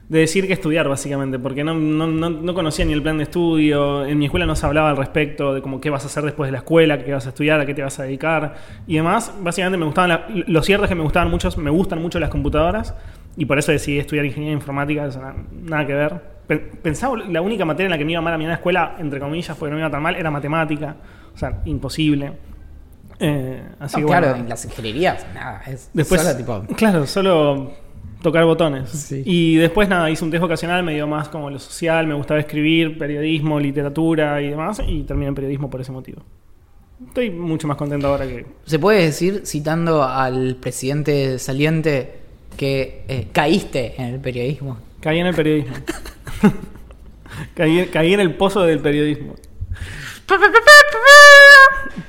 de 0.09 0.19
decir 0.19 0.49
que 0.49 0.53
estudiar, 0.53 0.89
básicamente, 0.89 1.39
porque 1.39 1.63
no, 1.63 1.73
no, 1.75 2.09
no- 2.09 2.31
no 2.31 2.55
conocía 2.55 2.85
ni 2.85 2.93
el 2.93 3.01
plan 3.01 3.19
de 3.19 3.23
estudio, 3.23 4.05
en 4.05 4.19
mi 4.19 4.25
escuela 4.25 4.45
no 4.45 4.57
se 4.57 4.67
hablaba 4.67 4.91
al 4.91 4.97
respecto 4.97 5.55
de 5.55 5.63
como 5.63 5.81
qué 5.81 5.89
vas 5.89 6.03
a 6.03 6.07
hacer 6.09 6.25
después 6.25 6.49
de 6.49 6.53
la 6.53 6.59
escuela, 6.59 6.99
qué 7.05 7.13
vas 7.13 7.27
a 7.27 7.29
estudiar, 7.29 7.61
a 7.61 7.67
qué 7.67 7.75
te 7.75 7.83
vas 7.83 8.01
a 8.01 8.03
dedicar 8.03 8.57
y 8.89 8.97
demás. 8.97 9.33
Básicamente 9.41 9.79
me 9.79 9.85
gustaban, 9.85 10.09
la- 10.11 10.27
lo 10.49 10.63
cierto 10.65 10.85
es 10.87 10.89
que 10.89 10.97
me 10.97 11.05
gustaban 11.05 11.31
mucho, 11.31 11.49
me 11.59 11.71
gustan 11.71 12.03
mucho 12.03 12.19
las 12.19 12.29
computadoras 12.31 12.93
y 13.37 13.45
por 13.45 13.61
eso 13.61 13.71
decidí 13.71 14.01
estudiar 14.01 14.25
ingeniería 14.27 14.55
informática, 14.55 15.07
nada, 15.07 15.37
nada 15.63 15.87
que 15.87 15.95
ver. 15.95 16.40
Pe- 16.51 16.59
Pensaba, 16.59 17.17
la 17.17 17.41
única 17.43 17.65
materia 17.65 17.87
en 17.87 17.91
la 17.93 17.99
que 17.99 18.05
me 18.05 18.11
iba 18.11 18.21
mal 18.21 18.35
a 18.35 18.37
mí 18.39 18.43
en 18.43 18.49
la 18.51 18.57
escuela, 18.57 18.97
entre 18.99 19.21
comillas, 19.21 19.57
porque 19.57 19.71
no 19.71 19.77
me 19.77 19.83
iba 19.83 19.91
tan 19.91 20.03
mal, 20.03 20.17
era 20.17 20.33
matemática, 20.33 20.97
o 21.33 21.39
sea, 21.39 21.61
imposible. 21.65 22.33
Eh, 23.21 23.63
así 23.79 24.01
No, 24.01 24.07
que 24.09 24.11
claro, 24.11 24.35
en 24.35 24.49
las 24.49 24.65
ingenierías, 24.65 25.25
nada, 25.33 25.63
es 25.69 25.91
Después, 25.95 26.21
solo 26.23 26.37
tipo. 26.37 26.65
claro, 26.77 27.07
solo 27.07 27.71
tocar 28.21 28.45
botones. 28.47 28.91
Sí. 28.91 29.23
Y 29.25 29.57
después 29.59 29.89
nada, 29.89 30.11
hice 30.11 30.25
un 30.25 30.33
test 30.33 30.41
vocacional, 30.43 30.83
me 30.83 30.93
dio 30.95 31.07
más 31.07 31.29
como 31.29 31.51
lo 31.51 31.59
social, 31.61 32.09
me 32.09 32.15
gustaba 32.15 32.41
escribir, 32.41 32.99
periodismo, 32.99 33.61
literatura 33.61 34.43
y 34.43 34.49
demás, 34.51 34.83
y 34.85 35.05
terminé 35.05 35.29
en 35.29 35.37
periodismo 35.37 35.71
por 35.71 35.81
ese 35.81 35.93
motivo. 35.93 36.21
Estoy 37.07 37.31
mucho 37.31 37.69
más 37.69 37.77
contento 37.77 38.09
ahora 38.09 38.27
que... 38.27 38.45
Se 38.65 38.81
puede 38.81 39.05
decir, 39.05 39.43
citando 39.47 40.03
al 40.03 40.57
presidente 40.57 41.39
saliente, 41.39 42.19
que 42.57 43.05
eh, 43.07 43.29
caíste 43.33 43.95
en 44.03 44.15
el 44.15 44.21
periodismo. 44.21 44.79
Caí 45.01 45.19
en 45.19 45.27
el 45.27 45.35
periodismo. 45.35 45.75
caí, 47.55 47.87
caí 47.87 48.15
en 48.15 48.21
el 48.21 48.35
pozo 48.35 48.63
del 48.63 48.81
periodismo. 48.81 49.35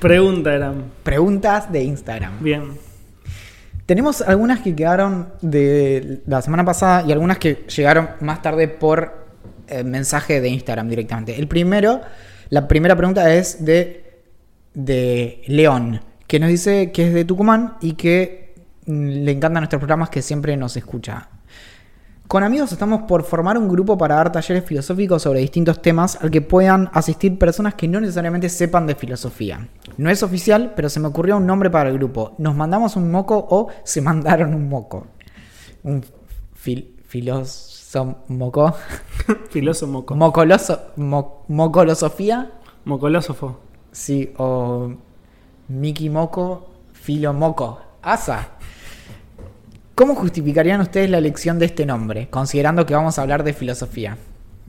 Pregunta 0.00 0.54
eran. 0.54 0.92
Preguntas 1.02 1.72
de 1.72 1.82
Instagram. 1.82 2.42
Bien. 2.42 2.78
Tenemos 3.86 4.22
algunas 4.22 4.60
que 4.60 4.74
quedaron 4.74 5.32
de 5.40 6.22
la 6.26 6.40
semana 6.40 6.64
pasada 6.64 7.04
y 7.06 7.12
algunas 7.12 7.38
que 7.38 7.66
llegaron 7.74 8.10
más 8.20 8.40
tarde 8.42 8.68
por 8.68 9.26
eh, 9.66 9.82
mensaje 9.84 10.40
de 10.40 10.48
Instagram 10.48 10.88
directamente. 10.88 11.38
El 11.38 11.48
primero, 11.48 12.00
la 12.50 12.68
primera 12.68 12.94
pregunta 12.94 13.32
es 13.34 13.64
de, 13.64 14.20
de 14.74 15.42
León, 15.46 16.00
que 16.26 16.38
nos 16.38 16.48
dice 16.48 16.92
que 16.92 17.08
es 17.08 17.14
de 17.14 17.24
Tucumán 17.24 17.74
y 17.80 17.94
que 17.94 18.54
mm, 18.86 19.08
le 19.24 19.32
encantan 19.32 19.62
nuestros 19.62 19.80
programas, 19.80 20.10
que 20.10 20.22
siempre 20.22 20.56
nos 20.56 20.76
escucha. 20.76 21.28
Con 22.32 22.44
amigos 22.44 22.72
estamos 22.72 23.02
por 23.02 23.24
formar 23.24 23.58
un 23.58 23.68
grupo 23.68 23.98
para 23.98 24.14
dar 24.14 24.32
talleres 24.32 24.64
filosóficos 24.64 25.20
sobre 25.20 25.40
distintos 25.40 25.82
temas 25.82 26.16
al 26.22 26.30
que 26.30 26.40
puedan 26.40 26.88
asistir 26.94 27.38
personas 27.38 27.74
que 27.74 27.86
no 27.86 28.00
necesariamente 28.00 28.48
sepan 28.48 28.86
de 28.86 28.94
filosofía. 28.94 29.68
No 29.98 30.08
es 30.08 30.22
oficial, 30.22 30.72
pero 30.74 30.88
se 30.88 30.98
me 30.98 31.08
ocurrió 31.08 31.36
un 31.36 31.44
nombre 31.46 31.68
para 31.68 31.90
el 31.90 31.98
grupo. 31.98 32.34
¿Nos 32.38 32.54
mandamos 32.56 32.96
un 32.96 33.10
moco 33.10 33.36
o 33.50 33.68
se 33.84 34.00
mandaron 34.00 34.54
un 34.54 34.66
moco? 34.66 35.08
Un 35.82 36.02
fil- 36.56 36.94
filos... 37.06 37.68
moco, 38.28 38.74
Filoso 39.50 39.86
moco. 39.86 40.14
mocoloso, 40.16 40.80
mo- 40.96 41.44
mocolosofía, 41.48 42.50
Mocolósofo. 42.86 43.58
sí, 43.90 44.32
o 44.38 44.90
Mickey 45.68 46.08
Moco, 46.08 46.70
Filo 46.94 47.34
Moco, 47.34 47.78
Asa. 48.00 48.52
¿Cómo 50.02 50.16
justificarían 50.16 50.80
ustedes 50.80 51.08
la 51.08 51.18
elección 51.18 51.60
de 51.60 51.66
este 51.66 51.86
nombre, 51.86 52.26
considerando 52.28 52.84
que 52.84 52.92
vamos 52.92 53.20
a 53.20 53.22
hablar 53.22 53.44
de 53.44 53.52
filosofía? 53.52 54.18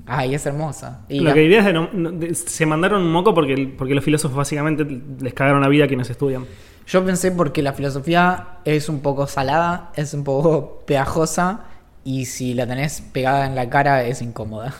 Ay, 0.06 0.36
es 0.36 0.46
hermosa. 0.46 1.06
Y 1.10 1.22
Lo 1.22 1.30
la- 1.30 1.34
que 1.34 1.40
diría 1.40 1.58
es 1.62 1.66
de 1.66 1.74
no- 1.74 1.88
de- 2.12 2.36
se 2.36 2.68
mandaron 2.68 3.02
un 3.02 3.12
moco 3.12 3.34
porque, 3.34 3.74
porque 3.76 3.96
los 3.96 4.04
filósofos 4.04 4.38
básicamente 4.38 4.86
les 5.20 5.34
cagaron 5.34 5.62
la 5.62 5.70
vida 5.70 5.86
a 5.86 5.88
quienes 5.88 6.08
estudian. 6.12 6.46
Yo 6.86 7.04
pensé 7.04 7.32
porque 7.32 7.64
la 7.64 7.74
filosofía 7.74 8.60
es 8.64 8.90
un 8.90 9.00
poco 9.00 9.26
salada, 9.26 9.92
es 9.96 10.14
un 10.14 10.24
poco 10.24 10.84
pegajosa 10.86 11.62
y 12.04 12.26
si 12.26 12.54
la 12.54 12.68
tenés 12.68 13.02
pegada 13.02 13.48
en 13.48 13.56
la 13.56 13.68
cara 13.72 14.04
es 14.04 14.22
incómoda. 14.22 14.76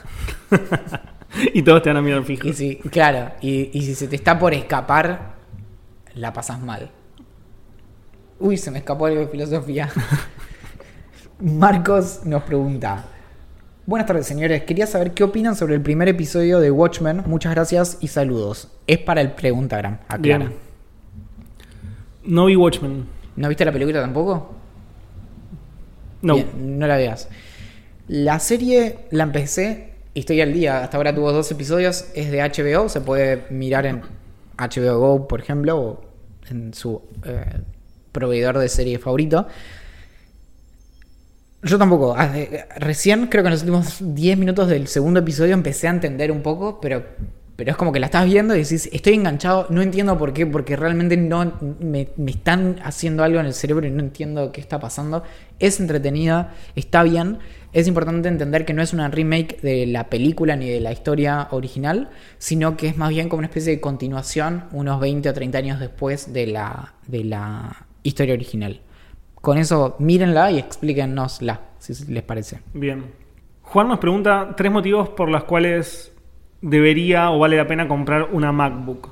y 1.56 1.64
todos 1.64 1.82
te 1.82 1.90
van 1.90 1.98
a 1.98 2.02
mirar 2.04 2.24
fijo. 2.26 2.48
Y 2.48 2.54
si, 2.54 2.76
claro, 2.76 3.32
y, 3.42 3.72
y 3.76 3.82
si 3.82 3.96
se 3.96 4.08
te 4.08 4.16
está 4.16 4.38
por 4.38 4.54
escapar, 4.54 5.34
la 6.14 6.32
pasas 6.32 6.62
mal. 6.62 6.92
Uy, 8.44 8.58
se 8.58 8.72
me 8.72 8.80
escapó 8.80 9.06
algo 9.06 9.22
de 9.22 9.28
filosofía. 9.28 9.90
Marcos 11.40 12.26
nos 12.26 12.44
pregunta. 12.44 13.06
Buenas 13.86 14.06
tardes, 14.06 14.28
señores. 14.28 14.64
Quería 14.64 14.86
saber 14.86 15.14
qué 15.14 15.24
opinan 15.24 15.56
sobre 15.56 15.76
el 15.76 15.82
primer 15.82 16.10
episodio 16.10 16.60
de 16.60 16.70
Watchmen. 16.70 17.24
Muchas 17.26 17.54
gracias 17.54 17.98
y 18.02 18.10
saludos. 18.10 18.70
Es 18.86 18.98
para 18.98 19.22
el 19.22 19.32
Preguntagram, 19.32 20.00
aclara. 20.10 20.48
Bien. 20.48 20.54
No 22.26 22.48
vi 22.48 22.58
Watchmen. 22.58 23.06
¿No 23.38 23.48
viste 23.48 23.64
la 23.64 23.72
película 23.72 24.02
tampoco? 24.02 24.56
No. 26.22 26.36
Bien, 26.36 26.80
no 26.80 26.86
la 26.86 26.98
veas. 26.98 27.30
La 28.10 28.40
serie 28.40 29.06
la 29.12 29.24
empecé 29.24 29.94
y 30.14 30.20
estoy 30.20 30.42
al 30.42 30.52
día. 30.52 30.84
Hasta 30.84 30.98
ahora 30.98 31.16
tuvo 31.16 31.32
dos 31.32 31.50
episodios. 31.50 32.10
Es 32.14 32.30
de 32.30 32.42
HBO. 32.42 32.90
Se 32.90 33.00
puede 33.00 33.46
mirar 33.52 33.86
en 33.86 34.02
HBO 34.58 35.00
Go, 35.00 35.28
por 35.30 35.40
ejemplo, 35.40 35.78
o 35.80 36.02
en 36.50 36.74
su 36.74 37.02
eh, 37.24 37.62
proveedor 38.14 38.58
de 38.60 38.70
serie 38.70 39.00
favorito. 39.00 39.48
Yo 41.64 41.78
tampoco. 41.78 42.14
Ah, 42.18 42.30
Recién, 42.78 43.28
creo 43.28 43.42
que 43.44 43.48
en 43.48 43.54
los 43.54 43.62
últimos 43.62 43.98
10 44.02 44.38
minutos 44.38 44.68
del 44.68 44.88
segundo 44.88 45.22
episodio 45.22 45.54
empecé 45.54 45.88
a 45.88 45.92
entender 45.92 46.30
un 46.30 46.42
poco, 46.42 46.82
pero, 46.82 47.06
pero 47.56 47.72
es 47.72 47.78
como 47.78 47.94
que 47.94 48.02
la 48.02 48.08
estás 48.08 48.26
viendo 48.26 48.54
y 48.54 48.64
decís, 48.64 48.90
estoy 48.92 49.14
enganchado, 49.14 49.68
no 49.70 49.82
entiendo 49.82 50.18
por 50.18 50.34
qué, 50.34 50.46
porque 50.46 50.76
realmente 50.76 51.16
no 51.16 51.54
me, 51.80 52.10
me 52.18 52.32
están 52.32 52.82
haciendo 52.84 53.24
algo 53.24 53.40
en 53.40 53.46
el 53.46 53.54
cerebro 53.54 53.88
y 53.88 53.92
no 53.92 54.02
entiendo 54.02 54.52
qué 54.52 54.60
está 54.60 54.82
pasando. 54.82 55.24
Es 55.60 55.80
entretenida, 55.80 56.54
está 56.76 57.02
bien. 57.04 57.40
Es 57.72 57.88
importante 57.88 58.28
entender 58.28 58.66
que 58.66 58.74
no 58.74 58.82
es 58.82 58.92
una 58.92 59.08
remake 59.08 59.62
de 59.62 59.88
la 59.88 60.10
película 60.10 60.58
ni 60.58 60.70
de 60.70 60.82
la 60.82 60.92
historia 60.92 61.48
original, 61.52 62.10
sino 62.40 62.76
que 62.76 62.88
es 62.90 62.98
más 62.98 63.10
bien 63.10 63.30
como 63.30 63.40
una 63.40 63.48
especie 63.48 63.72
de 63.72 63.80
continuación 63.80 64.66
unos 64.74 65.00
20 65.00 65.30
o 65.30 65.34
30 65.34 65.58
años 65.58 65.80
después 65.80 66.34
de 66.34 66.48
la, 66.48 66.94
de 67.08 67.24
la 67.24 67.83
historia 68.04 68.34
original. 68.34 68.80
Con 69.36 69.58
eso, 69.58 69.96
mírenla 70.00 70.52
y 70.52 70.60
explíquennosla, 70.60 71.62
si 71.80 71.94
les 72.12 72.24
parece. 72.24 72.60
Bien. 72.74 73.06
Juan 73.62 73.88
nos 73.88 74.00
pregunta 74.00 74.54
tres 74.56 74.72
motivos 74.72 75.10
por 75.10 75.30
los 75.30 75.44
cuales 75.46 76.12
debería 76.62 77.32
o 77.32 77.40
vale 77.40 77.58
la 77.58 77.68
pena 77.68 77.88
comprar 77.88 78.30
una 78.32 78.52
MacBook. 78.52 79.10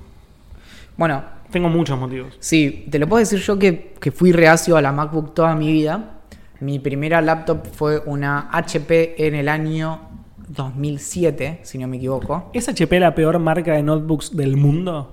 Bueno, 0.98 1.24
Tengo 1.52 1.68
muchos 1.68 2.00
motivos. 2.00 2.38
sí, 2.40 2.86
te 2.90 2.98
lo 3.00 3.08
puedo 3.08 3.20
decir 3.20 3.40
yo 3.40 3.60
que, 3.60 3.94
que 4.00 4.12
fui 4.12 4.32
reacio 4.32 4.78
a 4.78 4.82
la 4.82 4.92
MacBook 4.94 5.34
toda 5.34 5.54
mi 5.56 5.72
vida. 5.72 6.20
Mi 6.62 6.80
primera 6.80 7.22
laptop 7.22 7.68
fue 7.74 8.00
una 8.06 8.50
HP 8.52 9.28
en 9.28 9.36
el 9.36 9.50
año 9.50 10.00
2007, 10.48 11.60
si 11.64 11.78
no 11.78 11.88
me 11.88 11.98
equivoco. 11.98 12.52
¿Es 12.54 12.70
HP 12.70 13.00
la 13.00 13.16
peor 13.16 13.40
marca 13.40 13.74
de 13.74 13.84
notebooks 13.84 14.36
del 14.36 14.58
mundo? 14.58 15.12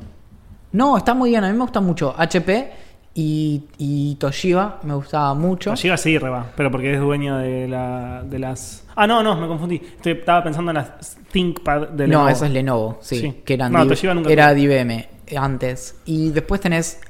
No, 0.73 0.97
está 0.97 1.15
muy 1.15 1.31
bien, 1.31 1.43
a 1.45 1.49
mí 1.49 1.55
me 1.55 1.63
gusta 1.63 1.81
mucho 1.81 2.15
HP 2.17 2.71
y, 3.15 3.65
y 3.79 4.15
Toshiba, 4.17 4.79
me 4.85 4.95
gustaba 4.95 5.35
mucho. 5.35 5.75
Llega 5.75 5.97
sí, 5.97 6.17
reba, 6.19 6.47
pero 6.57 6.71
porque 6.71 6.95
es 6.95 7.01
dueño 7.01 7.39
de, 7.39 7.67
la, 7.69 8.23
de 8.25 8.39
las... 8.39 8.85
Ah, 8.95 9.07
no, 9.07 9.23
no, 9.23 9.37
me 9.37 9.47
confundí. 9.49 9.77
Estoy- 9.77 10.13
estaba 10.13 10.43
pensando 10.45 10.71
en 10.71 10.77
las 10.77 11.17
ThinkPad 11.33 11.89
de 11.89 12.07
no, 12.07 12.13
Lenovo. 12.13 12.29
eso 12.29 12.45
es 12.45 12.51
Lenovo, 12.53 12.99
sí, 13.01 13.19
Sí. 13.21 13.33
que 13.45 13.55
eran 13.55 13.73
No, 13.73 13.87
Toshiba 13.87 14.15
nunca 14.15 14.31
era 14.31 14.57
IBM 14.57 15.09
antes. 15.37 15.97
Y 16.05 16.31
después 16.31 16.61
tenés 16.61 17.01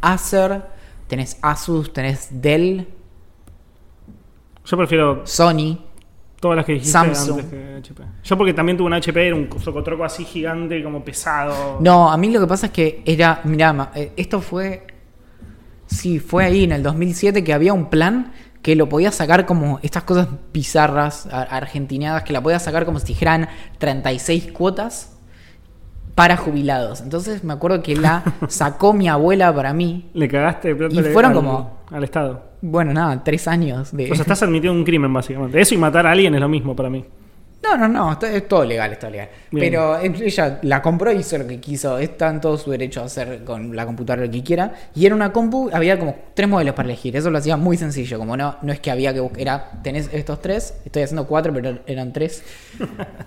Acer, 0.00 0.62
tenés 1.06 1.38
Asus, 1.42 1.92
tenés 1.92 2.28
Dell, 2.30 2.86
Yo 4.64 4.76
prefiero 4.76 5.26
Sony. 5.26 5.78
todas 6.40 6.56
las 6.56 6.66
que 6.66 6.72
dijiste 6.72 6.92
Samsung. 6.92 7.40
antes 7.40 7.50
que 7.50 7.74
HP. 7.92 8.02
Yo 8.24 8.36
porque 8.38 8.54
también 8.54 8.76
tuve 8.78 8.86
un 8.88 8.94
HP, 8.94 9.26
era 9.28 9.36
un 9.36 9.48
socotroco 9.60 10.04
así 10.04 10.24
gigante, 10.24 10.82
como 10.82 11.04
pesado. 11.04 11.78
No, 11.80 12.10
a 12.10 12.16
mí 12.16 12.30
lo 12.32 12.40
que 12.40 12.46
pasa 12.46 12.66
es 12.66 12.72
que 12.72 13.02
era, 13.04 13.40
mirá, 13.44 13.90
eh, 13.94 14.12
esto 14.16 14.40
fue, 14.40 14.86
sí, 15.92 16.18
fue 16.18 16.44
ahí 16.44 16.64
en 16.64 16.72
el 16.72 16.82
2007 16.82 17.44
que 17.44 17.52
había 17.52 17.72
un 17.72 17.90
plan 17.90 18.32
que 18.62 18.76
lo 18.76 18.88
podía 18.88 19.10
sacar 19.10 19.44
como 19.46 19.80
estas 19.82 20.04
cosas 20.04 20.28
bizarras, 20.52 21.26
argentinadas, 21.32 22.22
que 22.22 22.32
la 22.32 22.40
podía 22.40 22.58
sacar 22.60 22.84
como 22.84 23.00
si 23.00 23.06
dijeran 23.08 23.48
36 23.78 24.52
cuotas 24.52 25.16
para 26.14 26.36
jubilados. 26.36 27.00
Entonces 27.00 27.42
me 27.42 27.52
acuerdo 27.54 27.82
que 27.82 27.96
la 27.96 28.22
sacó 28.48 28.92
mi 28.92 29.08
abuela 29.08 29.52
para 29.54 29.72
mí. 29.72 30.10
Le 30.14 30.28
cagaste 30.28 30.68
de 30.68 30.74
plata 30.76 30.94
Y 30.94 31.02
fueron 31.12 31.32
al- 31.32 31.36
como- 31.36 31.78
al 31.90 32.04
Estado. 32.04 32.52
Bueno, 32.60 32.92
nada, 32.92 33.24
tres 33.24 33.48
años 33.48 33.90
de... 33.90 34.04
O 34.12 34.14
sea, 34.14 34.22
estás 34.22 34.42
admitiendo 34.44 34.78
un 34.78 34.84
crimen, 34.84 35.12
básicamente. 35.12 35.60
Eso 35.60 35.74
y 35.74 35.78
matar 35.78 36.06
a 36.06 36.12
alguien 36.12 36.32
es 36.34 36.40
lo 36.40 36.48
mismo 36.48 36.76
para 36.76 36.88
mí. 36.88 37.04
No, 37.62 37.76
no, 37.76 37.88
no, 37.88 38.18
es 38.20 38.48
todo 38.48 38.64
legal, 38.64 38.92
es 38.92 38.98
todo 38.98 39.10
legal. 39.10 39.28
Bien. 39.50 39.64
Pero 39.64 39.98
ella 40.00 40.58
la 40.62 40.82
compró 40.82 41.12
y 41.12 41.18
hizo 41.18 41.38
lo 41.38 41.46
que 41.46 41.60
quiso. 41.60 41.96
Está 41.98 42.28
en 42.28 42.40
todo 42.40 42.58
su 42.58 42.70
derecho 42.70 43.02
a 43.02 43.04
hacer 43.04 43.44
con 43.44 43.74
la 43.76 43.86
computadora 43.86 44.26
lo 44.26 44.32
que 44.32 44.42
quiera. 44.42 44.72
Y 44.94 45.06
era 45.06 45.14
una 45.14 45.32
compu, 45.32 45.70
había 45.72 45.98
como 45.98 46.16
tres 46.34 46.48
modelos 46.48 46.74
para 46.74 46.88
elegir. 46.88 47.16
Eso 47.16 47.30
lo 47.30 47.38
hacía 47.38 47.56
muy 47.56 47.76
sencillo. 47.76 48.18
Como 48.18 48.36
no, 48.36 48.56
no 48.62 48.72
es 48.72 48.80
que 48.80 48.90
había 48.90 49.14
que 49.14 49.20
buscar, 49.20 49.40
era, 49.40 49.70
tenés 49.82 50.10
estos 50.12 50.42
tres, 50.42 50.74
estoy 50.84 51.02
haciendo 51.02 51.26
cuatro, 51.26 51.52
pero 51.52 51.78
eran 51.86 52.12
tres. 52.12 52.42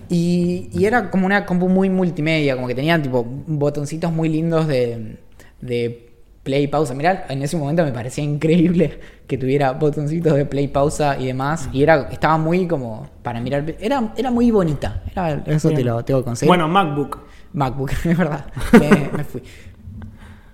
Y, 0.10 0.70
y 0.74 0.86
era 0.86 1.10
como 1.10 1.26
una 1.26 1.46
compu 1.46 1.70
muy 1.70 1.90
multimedia, 1.90 2.56
como 2.56 2.68
que 2.68 2.76
tenía 2.76 3.02
tipo 3.02 3.24
botoncitos 3.26 4.12
muy 4.12 4.30
lindos 4.30 4.68
de, 4.68 5.18
de 5.62 6.15
play 6.46 6.68
pausa. 6.68 6.94
Mirá, 6.94 7.26
en 7.28 7.42
ese 7.42 7.58
momento 7.58 7.84
me 7.84 7.92
parecía 7.92 8.24
increíble 8.24 9.00
que 9.28 9.36
tuviera 9.36 9.72
botoncitos 9.72 10.36
de 10.36 10.46
play 10.46 10.68
pausa 10.68 11.18
y 11.20 11.26
demás. 11.26 11.68
Y 11.74 11.82
era, 11.82 12.08
estaba 12.12 12.38
muy 12.38 12.68
como 12.68 13.10
para 13.24 13.42
mirar. 13.42 13.76
Era, 13.80 14.14
era 14.16 14.30
muy 14.30 14.52
bonita. 14.52 15.02
Era, 15.12 15.44
eso 15.48 15.72
te 15.72 15.84
lo 15.84 16.06
tengo 16.06 16.22
que 16.22 16.26
conseguir. 16.26 16.50
Bueno, 16.50 16.68
MacBook. 16.68 17.20
MacBook, 17.54 17.92
es 18.06 18.18
verdad. 18.18 18.46
Me, 18.74 19.18
me 19.18 19.24
fui. 19.24 19.42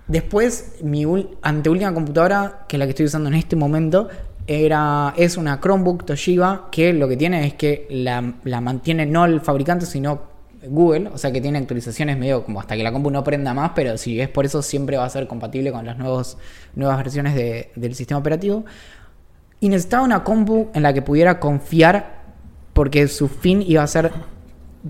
Después, 0.08 0.78
mi 0.82 1.04
anteúltima 1.42 1.92
computadora, 1.92 2.64
que 2.66 2.76
es 2.76 2.78
la 2.78 2.86
que 2.86 2.90
estoy 2.90 3.06
usando 3.06 3.28
en 3.28 3.34
este 3.34 3.54
momento, 3.54 4.08
era, 4.46 5.12
es 5.16 5.36
una 5.36 5.60
Chromebook 5.60 6.06
Toshiba, 6.06 6.68
que 6.72 6.94
lo 6.94 7.06
que 7.06 7.18
tiene 7.18 7.46
es 7.46 7.54
que 7.54 7.86
la, 7.90 8.34
la 8.44 8.60
mantiene 8.62 9.04
no 9.04 9.26
el 9.26 9.42
fabricante, 9.42 9.84
sino 9.84 10.31
Google, 10.68 11.08
o 11.12 11.18
sea 11.18 11.32
que 11.32 11.40
tiene 11.40 11.58
actualizaciones 11.58 12.16
medio 12.18 12.44
como 12.44 12.60
hasta 12.60 12.76
que 12.76 12.82
la 12.82 12.92
compu 12.92 13.10
no 13.10 13.24
prenda 13.24 13.52
más, 13.54 13.72
pero 13.74 13.96
si 13.98 14.20
es 14.20 14.28
por 14.28 14.44
eso 14.44 14.62
siempre 14.62 14.96
va 14.96 15.04
a 15.04 15.10
ser 15.10 15.26
compatible 15.26 15.72
con 15.72 15.84
las 15.86 15.98
nuevos, 15.98 16.38
nuevas 16.74 16.96
versiones 16.98 17.34
de- 17.34 17.70
del 17.76 17.94
sistema 17.94 18.18
operativo. 18.20 18.64
Y 19.60 19.68
necesitaba 19.68 20.02
una 20.04 20.24
compu 20.24 20.68
en 20.74 20.82
la 20.82 20.92
que 20.92 21.02
pudiera 21.02 21.38
confiar 21.40 22.22
porque 22.72 23.06
su 23.08 23.28
fin 23.28 23.62
iba 23.66 23.82
a 23.82 23.86
ser 23.86 24.10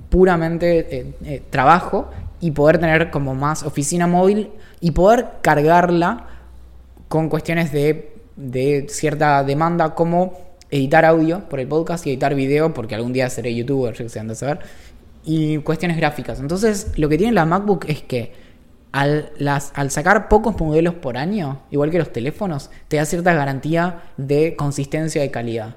puramente 0.09 0.97
eh, 0.99 1.15
eh, 1.25 1.43
trabajo 1.51 2.09
y 2.41 2.51
poder 2.53 2.79
tener 2.79 3.11
como 3.11 3.35
más 3.35 3.63
oficina 3.63 4.07
móvil 4.07 4.51
y 4.81 4.93
poder 4.93 5.27
cargarla 5.43 6.27
con 7.09 7.29
cuestiones 7.29 7.73
de, 7.73 8.15
de 8.37 8.87
cierta 8.89 9.45
demanda 9.45 9.95
como 9.95 10.39
editar 10.71 11.05
audio 11.05 11.41
por 11.51 11.61
el 11.61 11.69
podcast 11.69 12.07
y 12.07 12.11
editar 12.11 12.35
video 12.35 12.73
porque 12.73 12.95
algún 12.95 13.13
día 13.13 13.29
seré 13.29 13.55
youtuber, 13.55 13.93
yo 13.95 14.05
que 14.05 14.09
sé, 14.09 14.21
anda 14.21 14.33
a 14.33 14.37
saber, 14.37 14.61
y 15.25 15.59
cuestiones 15.59 15.97
gráficas. 15.97 16.41
Entonces 16.41 16.93
lo 16.97 17.09
que 17.09 17.19
tiene 17.19 17.33
la 17.33 17.47
MacBook 17.47 17.85
es 17.89 18.03
que 18.03 18.33
al, 18.93 19.91
sacar 19.91 20.29
pocos 20.29 20.59
modelos 20.61 20.95
por 20.95 21.17
año, 21.17 21.63
igual 21.71 21.91
que 21.91 21.99
los 21.99 22.13
teléfonos, 22.13 22.71
te 22.89 22.99
da 22.99 23.05
cierta 23.05 23.33
garantía 23.33 24.03
de 24.17 24.55
consistencia 24.57 25.23
de 25.23 25.31
calidad. 25.31 25.77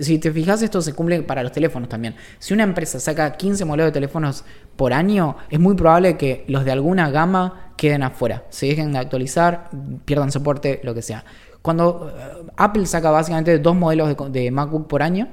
Si 0.00 0.18
te 0.18 0.32
fijas, 0.32 0.62
esto 0.62 0.82
se 0.82 0.94
cumple 0.94 1.22
para 1.22 1.44
los 1.44 1.52
teléfonos 1.52 1.88
también. 1.88 2.16
Si 2.40 2.52
una 2.52 2.64
empresa 2.64 2.98
saca 2.98 3.36
15 3.36 3.64
modelos 3.64 3.86
de 3.86 3.92
teléfonos 3.92 4.44
por 4.74 4.92
año, 4.92 5.36
es 5.48 5.60
muy 5.60 5.76
probable 5.76 6.16
que 6.16 6.44
los 6.48 6.64
de 6.64 6.72
alguna 6.72 7.08
gama 7.10 7.72
queden 7.76 8.02
afuera. 8.02 8.44
Se 8.50 8.66
dejen 8.66 8.92
de 8.92 8.98
actualizar, 8.98 9.70
pierdan 10.04 10.32
soporte, 10.32 10.80
lo 10.82 10.92
que 10.92 11.02
sea. 11.02 11.24
Cuando 11.62 12.12
eh, 12.12 12.46
Apple 12.56 12.86
saca 12.86 13.12
básicamente 13.12 13.60
dos 13.60 13.76
modelos 13.76 14.16
de 14.32 14.50
MacBook 14.50 14.88
por 14.88 15.04
año, 15.04 15.28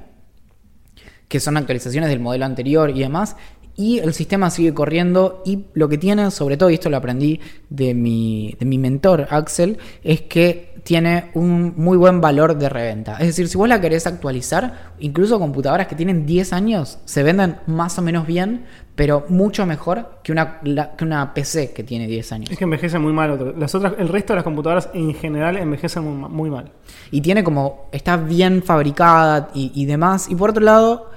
que 1.28 1.40
son 1.40 1.56
actualizaciones 1.56 2.10
del 2.10 2.20
modelo 2.20 2.44
anterior 2.44 2.90
y 2.90 3.00
demás. 3.00 3.36
Y 3.76 3.98
el 3.98 4.14
sistema 4.14 4.50
sigue 4.50 4.72
corriendo 4.72 5.42
y 5.44 5.64
lo 5.74 5.88
que 5.88 5.98
tiene, 5.98 6.30
sobre 6.30 6.56
todo, 6.56 6.70
y 6.70 6.74
esto 6.74 6.90
lo 6.90 6.96
aprendí 6.96 7.40
de 7.70 7.92
mi, 7.92 8.54
de 8.60 8.66
mi 8.66 8.78
mentor 8.78 9.26
Axel, 9.30 9.78
es 10.04 10.22
que 10.22 10.72
tiene 10.84 11.30
un 11.34 11.72
muy 11.76 11.96
buen 11.96 12.20
valor 12.20 12.56
de 12.56 12.68
reventa. 12.68 13.14
Es 13.18 13.26
decir, 13.28 13.48
si 13.48 13.56
vos 13.58 13.68
la 13.68 13.80
querés 13.80 14.06
actualizar, 14.06 14.92
incluso 15.00 15.38
computadoras 15.40 15.86
que 15.88 15.96
tienen 15.96 16.24
10 16.26 16.52
años 16.52 16.98
se 17.04 17.22
venden 17.24 17.56
más 17.66 17.98
o 17.98 18.02
menos 18.02 18.26
bien, 18.26 18.66
pero 18.94 19.24
mucho 19.28 19.66
mejor 19.66 20.20
que 20.22 20.30
una, 20.30 20.60
la- 20.62 20.94
que 20.94 21.04
una 21.04 21.34
PC 21.34 21.72
que 21.72 21.82
tiene 21.82 22.06
10 22.06 22.30
años. 22.32 22.50
Es 22.50 22.58
que 22.58 22.64
envejece 22.64 22.98
muy 23.00 23.12
mal. 23.12 23.54
Las 23.58 23.74
otras, 23.74 23.94
el 23.98 24.08
resto 24.08 24.34
de 24.34 24.36
las 24.36 24.44
computadoras 24.44 24.88
en 24.94 25.14
general 25.14 25.56
envejecen 25.56 26.04
muy, 26.04 26.28
muy 26.28 26.50
mal. 26.50 26.70
Y 27.10 27.22
tiene 27.22 27.42
como, 27.42 27.86
está 27.90 28.16
bien 28.18 28.62
fabricada 28.62 29.48
y, 29.54 29.72
y 29.74 29.86
demás. 29.86 30.28
Y 30.30 30.36
por 30.36 30.50
otro 30.50 30.62
lado, 30.62 31.10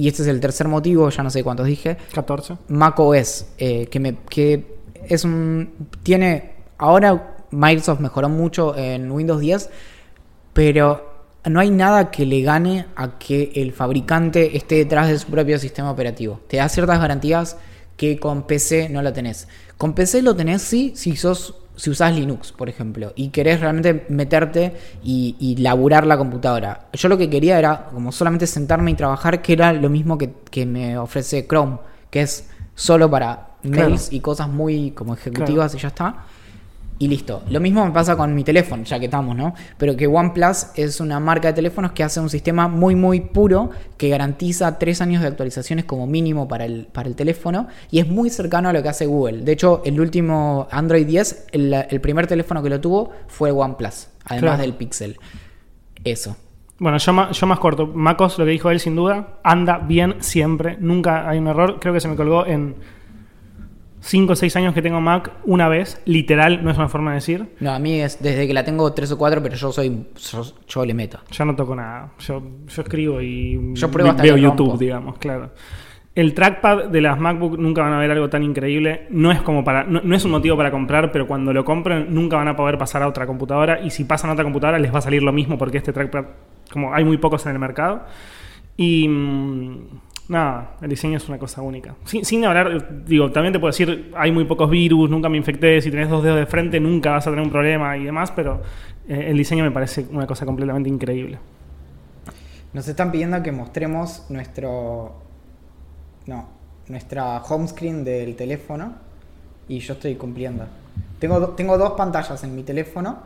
y 0.00 0.08
este 0.08 0.22
es 0.22 0.28
el 0.28 0.40
tercer 0.40 0.66
motivo, 0.66 1.10
ya 1.10 1.22
no 1.22 1.28
sé 1.28 1.44
cuántos 1.44 1.66
dije, 1.66 1.98
14. 2.14 2.56
Mac 2.68 2.98
OS, 2.98 3.44
eh, 3.58 3.86
que, 3.88 4.00
me, 4.00 4.16
que 4.30 4.78
es 5.06 5.24
un. 5.24 5.74
Tiene. 6.02 6.52
Ahora 6.78 7.44
Microsoft 7.50 8.00
mejoró 8.00 8.30
mucho 8.30 8.74
en 8.74 9.12
Windows 9.12 9.42
10, 9.42 9.68
pero 10.54 11.26
no 11.44 11.60
hay 11.60 11.68
nada 11.68 12.10
que 12.10 12.24
le 12.24 12.40
gane 12.40 12.86
a 12.96 13.18
que 13.18 13.52
el 13.54 13.74
fabricante 13.74 14.56
esté 14.56 14.76
detrás 14.76 15.08
de 15.08 15.18
su 15.18 15.26
propio 15.26 15.58
sistema 15.58 15.90
operativo. 15.90 16.40
Te 16.48 16.56
da 16.56 16.70
ciertas 16.70 16.98
garantías 16.98 17.58
que 17.98 18.18
con 18.18 18.46
PC 18.46 18.88
no 18.88 19.02
la 19.02 19.12
tenés. 19.12 19.48
Con 19.76 19.92
PC 19.92 20.22
lo 20.22 20.34
tenés 20.34 20.62
sí 20.62 20.94
si 20.96 21.14
sos. 21.14 21.56
Si 21.80 21.88
usás 21.88 22.14
Linux, 22.14 22.52
por 22.52 22.68
ejemplo, 22.68 23.14
y 23.16 23.28
querés 23.30 23.60
realmente 23.60 24.04
meterte 24.10 24.74
y, 25.02 25.34
y 25.40 25.56
laburar 25.56 26.06
la 26.06 26.18
computadora. 26.18 26.88
Yo 26.92 27.08
lo 27.08 27.16
que 27.16 27.30
quería 27.30 27.58
era 27.58 27.86
como 27.86 28.12
solamente 28.12 28.46
sentarme 28.46 28.90
y 28.90 28.94
trabajar, 28.94 29.40
que 29.40 29.54
era 29.54 29.72
lo 29.72 29.88
mismo 29.88 30.18
que, 30.18 30.30
que 30.50 30.66
me 30.66 30.98
ofrece 30.98 31.46
Chrome, 31.46 31.78
que 32.10 32.20
es 32.20 32.50
solo 32.74 33.10
para 33.10 33.46
Claro. 33.62 33.90
mails 33.90 34.10
y 34.10 34.20
cosas 34.20 34.48
muy 34.48 34.90
como 34.92 35.12
ejecutivas 35.14 35.74
y 35.74 35.78
ya 35.78 35.88
está. 35.88 36.24
Y 37.02 37.08
listo. 37.08 37.42
Lo 37.48 37.60
mismo 37.60 37.82
me 37.82 37.92
pasa 37.92 38.14
con 38.14 38.34
mi 38.34 38.44
teléfono, 38.44 38.84
ya 38.84 38.98
que 38.98 39.06
estamos, 39.06 39.34
¿no? 39.34 39.54
Pero 39.78 39.96
que 39.96 40.06
OnePlus 40.06 40.66
es 40.76 41.00
una 41.00 41.18
marca 41.18 41.48
de 41.48 41.54
teléfonos 41.54 41.92
que 41.92 42.04
hace 42.04 42.20
un 42.20 42.28
sistema 42.28 42.68
muy, 42.68 42.94
muy 42.94 43.20
puro 43.20 43.70
que 43.96 44.10
garantiza 44.10 44.78
tres 44.78 45.00
años 45.00 45.22
de 45.22 45.28
actualizaciones 45.28 45.86
como 45.86 46.06
mínimo 46.06 46.46
para 46.46 46.66
el, 46.66 46.86
para 46.92 47.08
el 47.08 47.16
teléfono 47.16 47.68
y 47.90 48.00
es 48.00 48.06
muy 48.06 48.28
cercano 48.28 48.68
a 48.68 48.74
lo 48.74 48.82
que 48.82 48.90
hace 48.90 49.06
Google. 49.06 49.38
De 49.44 49.52
hecho, 49.52 49.80
el 49.86 49.98
último 49.98 50.68
Android 50.70 51.06
10, 51.06 51.46
el, 51.52 51.72
el 51.88 52.00
primer 52.02 52.26
teléfono 52.26 52.62
que 52.62 52.68
lo 52.68 52.80
tuvo 52.82 53.10
fue 53.28 53.50
OnePlus, 53.50 54.08
además 54.26 54.40
Claro. 54.56 54.60
del 54.62 54.74
Pixel. 54.74 55.16
Eso. 56.04 56.36
Bueno, 56.78 56.98
yo, 56.98 57.12
ma- 57.14 57.30
yo 57.30 57.46
más 57.46 57.58
corto. 57.60 57.86
MacOS, 57.86 58.38
lo 58.38 58.44
que 58.44 58.50
dijo 58.52 58.70
él 58.70 58.78
sin 58.78 58.94
duda, 58.94 59.38
anda 59.42 59.78
bien 59.78 60.16
siempre. 60.20 60.76
Nunca 60.80 61.28
hay 61.28 61.38
un 61.38 61.46
error. 61.46 61.78
Creo 61.80 61.92
que 61.94 62.00
se 62.00 62.08
me 62.08 62.16
colgó 62.16 62.44
en 62.46 62.74
5 64.00 64.32
o 64.32 64.36
6 64.36 64.56
años 64.56 64.74
que 64.74 64.82
tengo 64.82 65.00
Mac 65.00 65.30
una 65.44 65.68
vez. 65.68 66.00
Literal, 66.06 66.64
no 66.64 66.70
es 66.70 66.76
una 66.78 66.88
forma 66.88 67.10
de 67.10 67.16
decir. 67.16 67.54
No, 67.60 67.72
a 67.72 67.78
mí 67.78 68.00
es 68.00 68.22
desde 68.22 68.46
que 68.46 68.54
la 68.54 68.64
tengo 68.64 68.92
tres 68.92 69.12
o 69.12 69.18
cuatro, 69.18 69.42
pero 69.42 69.56
yo 69.56 69.72
soy. 69.72 70.06
Yo, 70.30 70.42
yo 70.66 70.84
le 70.84 70.94
meto. 70.94 71.20
Yo 71.30 71.44
no 71.44 71.54
toco 71.54 71.76
nada. 71.76 72.12
Yo, 72.18 72.42
yo 72.66 72.82
escribo 72.82 73.20
y 73.20 73.74
Yo 73.74 73.90
pruebo 73.90 74.10
hasta 74.10 74.22
veo 74.22 74.36
YouTube, 74.36 74.68
rompo. 74.68 74.78
digamos, 74.78 75.18
claro. 75.18 75.50
El 76.14 76.34
trackpad 76.34 76.86
de 76.86 77.00
las 77.00 77.20
MacBook 77.20 77.56
nunca 77.58 77.82
van 77.82 77.92
a 77.92 77.98
ver 77.98 78.10
algo 78.10 78.28
tan 78.28 78.42
increíble. 78.42 79.06
No 79.10 79.30
es 79.30 79.42
como 79.42 79.62
para, 79.62 79.84
no, 79.84 80.00
no 80.02 80.16
es 80.16 80.24
un 80.24 80.32
motivo 80.32 80.56
para 80.56 80.70
comprar, 80.70 81.12
pero 81.12 81.26
cuando 81.26 81.52
lo 81.52 81.64
compren 81.64 82.12
nunca 82.12 82.36
van 82.36 82.48
a 82.48 82.56
poder 82.56 82.78
pasar 82.78 83.02
a 83.02 83.08
otra 83.08 83.26
computadora. 83.26 83.80
Y 83.80 83.90
si 83.90 84.04
pasan 84.04 84.30
a 84.30 84.32
otra 84.32 84.44
computadora 84.44 84.78
les 84.78 84.92
va 84.92 84.98
a 84.98 85.02
salir 85.02 85.22
lo 85.22 85.32
mismo 85.32 85.56
porque 85.56 85.78
este 85.78 85.92
trackpad, 85.92 86.24
como 86.72 86.92
hay 86.92 87.04
muy 87.04 87.18
pocos 87.18 87.46
en 87.46 87.52
el 87.52 87.58
mercado. 87.58 88.02
Y 88.76 89.06
mm, 89.08 89.78
nada, 90.30 90.76
el 90.80 90.88
diseño 90.88 91.16
es 91.18 91.28
una 91.28 91.38
cosa 91.38 91.60
única. 91.60 91.94
Sin, 92.04 92.24
sin 92.24 92.44
hablar, 92.44 93.04
digo, 93.04 93.30
también 93.30 93.52
te 93.52 93.58
puedo 93.58 93.70
decir, 93.70 94.12
hay 94.16 94.32
muy 94.32 94.44
pocos 94.44 94.70
virus, 94.70 95.10
nunca 95.10 95.28
me 95.28 95.36
infecté. 95.36 95.82
Si 95.82 95.90
tenés 95.90 96.08
dos 96.08 96.22
dedos 96.22 96.38
de 96.38 96.46
frente, 96.46 96.80
nunca 96.80 97.10
vas 97.10 97.26
a 97.26 97.30
tener 97.30 97.44
un 97.44 97.50
problema 97.50 97.96
y 97.96 98.04
demás. 98.04 98.30
Pero 98.30 98.62
eh, 99.08 99.26
el 99.28 99.36
diseño 99.36 99.64
me 99.64 99.70
parece 99.70 100.06
una 100.10 100.26
cosa 100.26 100.46
completamente 100.46 100.88
increíble. 100.88 101.38
Nos 102.72 102.86
están 102.88 103.10
pidiendo 103.10 103.42
que 103.42 103.52
mostremos 103.52 104.26
nuestro. 104.30 105.14
No, 106.26 106.48
nuestra 106.88 107.38
home 107.42 107.66
screen 107.68 108.04
del 108.04 108.36
teléfono. 108.36 108.94
Y 109.68 109.78
yo 109.80 109.94
estoy 109.94 110.14
cumpliendo. 110.16 110.64
Tengo, 111.18 111.38
do- 111.40 111.48
tengo 111.50 111.76
dos 111.78 111.92
pantallas 111.92 112.42
en 112.44 112.54
mi 112.54 112.62
teléfono. 112.62 113.18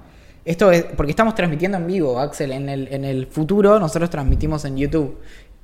Esto 0.44 0.70
es 0.70 0.84
porque 0.84 1.10
estamos 1.10 1.34
transmitiendo 1.34 1.78
en 1.78 1.86
vivo, 1.86 2.18
Axel. 2.20 2.52
En 2.52 2.68
el, 2.68 2.88
en 2.92 3.04
el 3.06 3.26
futuro 3.26 3.78
nosotros 3.78 4.10
transmitimos 4.10 4.64
en 4.66 4.76
YouTube. 4.76 5.16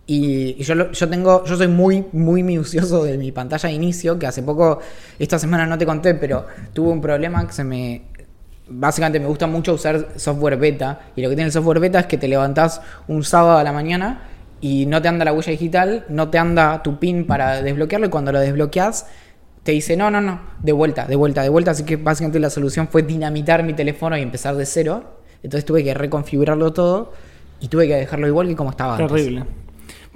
Y, 0.06 0.54
yo, 0.62 0.90
yo 0.90 1.08
tengo, 1.08 1.44
yo 1.44 1.56
soy 1.56 1.68
muy, 1.68 2.04
muy 2.12 2.42
minucioso 2.42 3.04
de 3.04 3.16
mi 3.16 3.30
pantalla 3.30 3.68
de 3.68 3.74
inicio, 3.74 4.18
que 4.18 4.26
hace 4.26 4.42
poco, 4.42 4.80
esta 5.18 5.38
semana 5.38 5.66
no 5.66 5.78
te 5.78 5.86
conté, 5.86 6.14
pero 6.14 6.46
tuve 6.72 6.90
un 6.90 7.00
problema 7.00 7.46
que 7.46 7.52
se 7.52 7.62
me, 7.62 8.02
básicamente 8.70 9.20
me 9.20 9.26
gusta 9.26 9.46
mucho 9.46 9.74
usar 9.74 10.08
software 10.16 10.56
beta. 10.56 11.00
Y 11.16 11.22
lo 11.22 11.28
que 11.28 11.34
tiene 11.34 11.46
el 11.46 11.52
software 11.52 11.80
beta 11.80 12.00
es 12.00 12.06
que 12.06 12.16
te 12.16 12.28
levantás 12.28 12.80
un 13.08 13.22
sábado 13.24 13.58
a 13.58 13.64
la 13.64 13.72
mañana 13.72 14.22
y 14.60 14.86
no 14.86 15.02
te 15.02 15.08
anda 15.08 15.24
la 15.24 15.32
huella 15.32 15.50
digital, 15.50 16.04
no 16.08 16.30
te 16.30 16.38
anda 16.38 16.82
tu 16.82 16.98
pin 16.98 17.26
para 17.26 17.62
desbloquearlo. 17.62 18.06
Y 18.06 18.10
cuando 18.10 18.32
lo 18.32 18.40
desbloqueas, 18.40 19.06
te 19.62 19.72
dice: 19.72 19.96
No, 19.96 20.10
no, 20.10 20.20
no, 20.20 20.40
de 20.62 20.72
vuelta, 20.72 21.06
de 21.06 21.16
vuelta, 21.16 21.42
de 21.42 21.48
vuelta. 21.48 21.72
Así 21.72 21.84
que 21.84 21.96
básicamente 21.96 22.38
la 22.38 22.50
solución 22.50 22.88
fue 22.88 23.02
dinamitar 23.02 23.62
mi 23.62 23.74
teléfono 23.74 24.16
y 24.16 24.22
empezar 24.22 24.56
de 24.56 24.66
cero. 24.66 25.18
Entonces 25.42 25.64
tuve 25.64 25.82
que 25.82 25.94
reconfigurarlo 25.94 26.72
todo 26.72 27.12
y 27.60 27.68
tuve 27.68 27.88
que 27.88 27.94
dejarlo 27.94 28.26
igual 28.26 28.48
que 28.48 28.56
como 28.56 28.70
estaba 28.70 28.96
antes. 28.96 29.32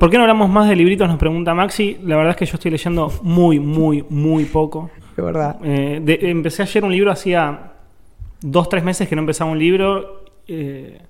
¿Por 0.05 0.11
qué 0.11 0.19
no 0.19 0.25
hablamos 0.25 0.51
más 0.51 0.69
de 0.69 0.77
libritos? 0.77 1.09
Nos 1.09 1.17
pregunta 1.17 1.55
Maxi. 1.55 1.97
La 2.03 2.17
verdad 2.19 2.33
es 2.33 2.37
que 2.37 2.45
yo 2.45 2.57
estoy 2.57 2.71
leyendo 2.71 3.11
muy, 3.23 3.59
muy, 3.59 4.05
muy 4.11 4.45
poco. 4.45 4.91
De 5.17 5.23
verdad. 5.23 5.57
Eh, 5.65 5.99
de- 6.05 6.19
empecé 6.31 6.61
ayer 6.61 6.85
un 6.85 6.93
libro 6.93 7.11
hacía 7.11 7.73
dos, 8.43 8.69
tres 8.69 8.85
meses 8.85 9.09
que 9.09 9.17
no 9.17 9.23
empezaba 9.23 9.51
un 9.51 9.59
libro 9.59 10.25
eh, 10.47 11.01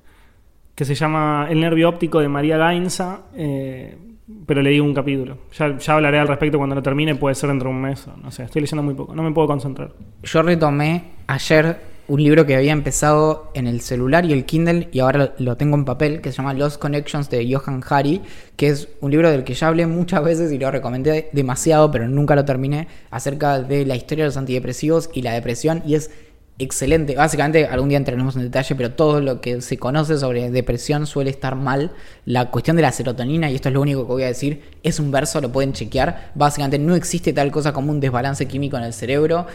que 0.77 0.85
se 0.85 0.95
llama 0.95 1.49
El 1.51 1.59
nervio 1.59 1.89
óptico 1.89 2.21
de 2.21 2.29
María 2.29 2.57
Gainza, 2.57 3.23
eh, 3.35 3.99
pero 4.47 4.63
leí 4.63 4.79
un 4.79 4.95
capítulo. 4.95 5.39
Ya, 5.59 5.77
ya 5.77 5.95
hablaré 5.95 6.21
al 6.21 6.29
respecto 6.29 6.59
cuando 6.59 6.77
lo 6.77 6.83
termine, 6.85 7.17
puede 7.17 7.35
ser 7.35 7.49
dentro 7.49 7.71
de 7.71 7.75
un 7.75 7.83
mes. 7.83 8.07
o 8.07 8.17
No 8.23 8.31
sé, 8.31 8.45
estoy 8.45 8.61
leyendo 8.63 8.85
muy 8.85 8.95
poco, 8.95 9.13
no 9.13 9.25
me 9.25 9.33
puedo 9.33 9.49
concentrar. 9.49 9.91
Yo 10.23 10.41
retomé 10.41 11.03
ayer 11.27 11.81
un 12.07 12.23
libro 12.23 12.45
que 12.45 12.55
había 12.55 12.73
empezado 12.73 13.51
en 13.55 13.67
el 13.67 13.81
celular 13.81 14.25
y 14.27 14.33
el 14.33 14.45
Kindle 14.45 14.89
y 14.93 15.01
ahora 15.01 15.35
lo 15.39 15.57
tengo 15.57 15.77
en 15.77 15.85
papel, 15.85 16.21
que 16.21 16.31
se 16.31 16.37
llama 16.37 16.53
Lost 16.53 16.79
Connections 16.79 17.31
de 17.31 17.51
Johan 17.51 17.83
Hari, 17.89 18.21
que 18.57 18.69
es 18.69 18.89
un 19.01 19.11
libro 19.11 19.31
del 19.31 19.45
que 19.45 19.55
ya 19.55 19.69
hablé 19.69 19.87
muchas 19.87 20.23
veces 20.23 20.53
y 20.53 20.59
lo 20.59 20.71
recomendé 20.71 21.31
demasiado, 21.33 21.91
pero 21.91 22.07
nunca 22.09 22.35
lo 22.35 22.45
terminé, 22.45 22.89
acerca 23.11 23.61
de 23.61 23.87
la 23.87 23.97
historia 23.97 24.25
de 24.25 24.29
los 24.29 24.37
antidepresivos 24.37 25.09
y 25.15 25.23
la 25.23 25.33
depresión 25.33 25.83
y 25.87 25.95
es 25.95 26.11
excelente. 26.59 27.17
Básicamente 27.17 27.67
algún 27.67 27.89
día 27.89 27.99
entraremos 27.99 28.37
en 28.37 28.43
detalle, 28.43 28.75
pero 28.75 28.93
todo 28.93 29.21
lo 29.21 29.41
que 29.41 29.61
se 29.61 29.79
conoce 29.79 30.19
sobre 30.19 30.51
depresión 30.51 31.07
suele 31.07 31.31
estar 31.31 31.57
mal. 31.57 31.93
La 32.27 32.51
cuestión 32.51 32.77
de 32.77 32.83
la 32.83 32.93
serotonina, 32.93 33.51
y 33.51 33.55
esto 33.55 33.71
es 33.71 33.75
lo 33.75 33.81
único 33.81 34.07
que 34.07 34.13
voy 34.13 34.23
a 34.25 34.29
decir, 34.29 34.63
es 34.83 35.01
un 35.01 35.11
verso, 35.11 35.41
lo 35.41 35.51
pueden 35.51 35.73
chequear. 35.73 36.33
Básicamente 36.35 36.79
no 36.79 36.95
existe 36.95 37.33
tal 37.33 37.51
cosa 37.51 37.73
como 37.73 37.91
un 37.91 37.99
desbalance 37.99 38.47
químico 38.47 38.77
en 38.77 38.85
el 38.85 38.93
cerebro 38.93 39.47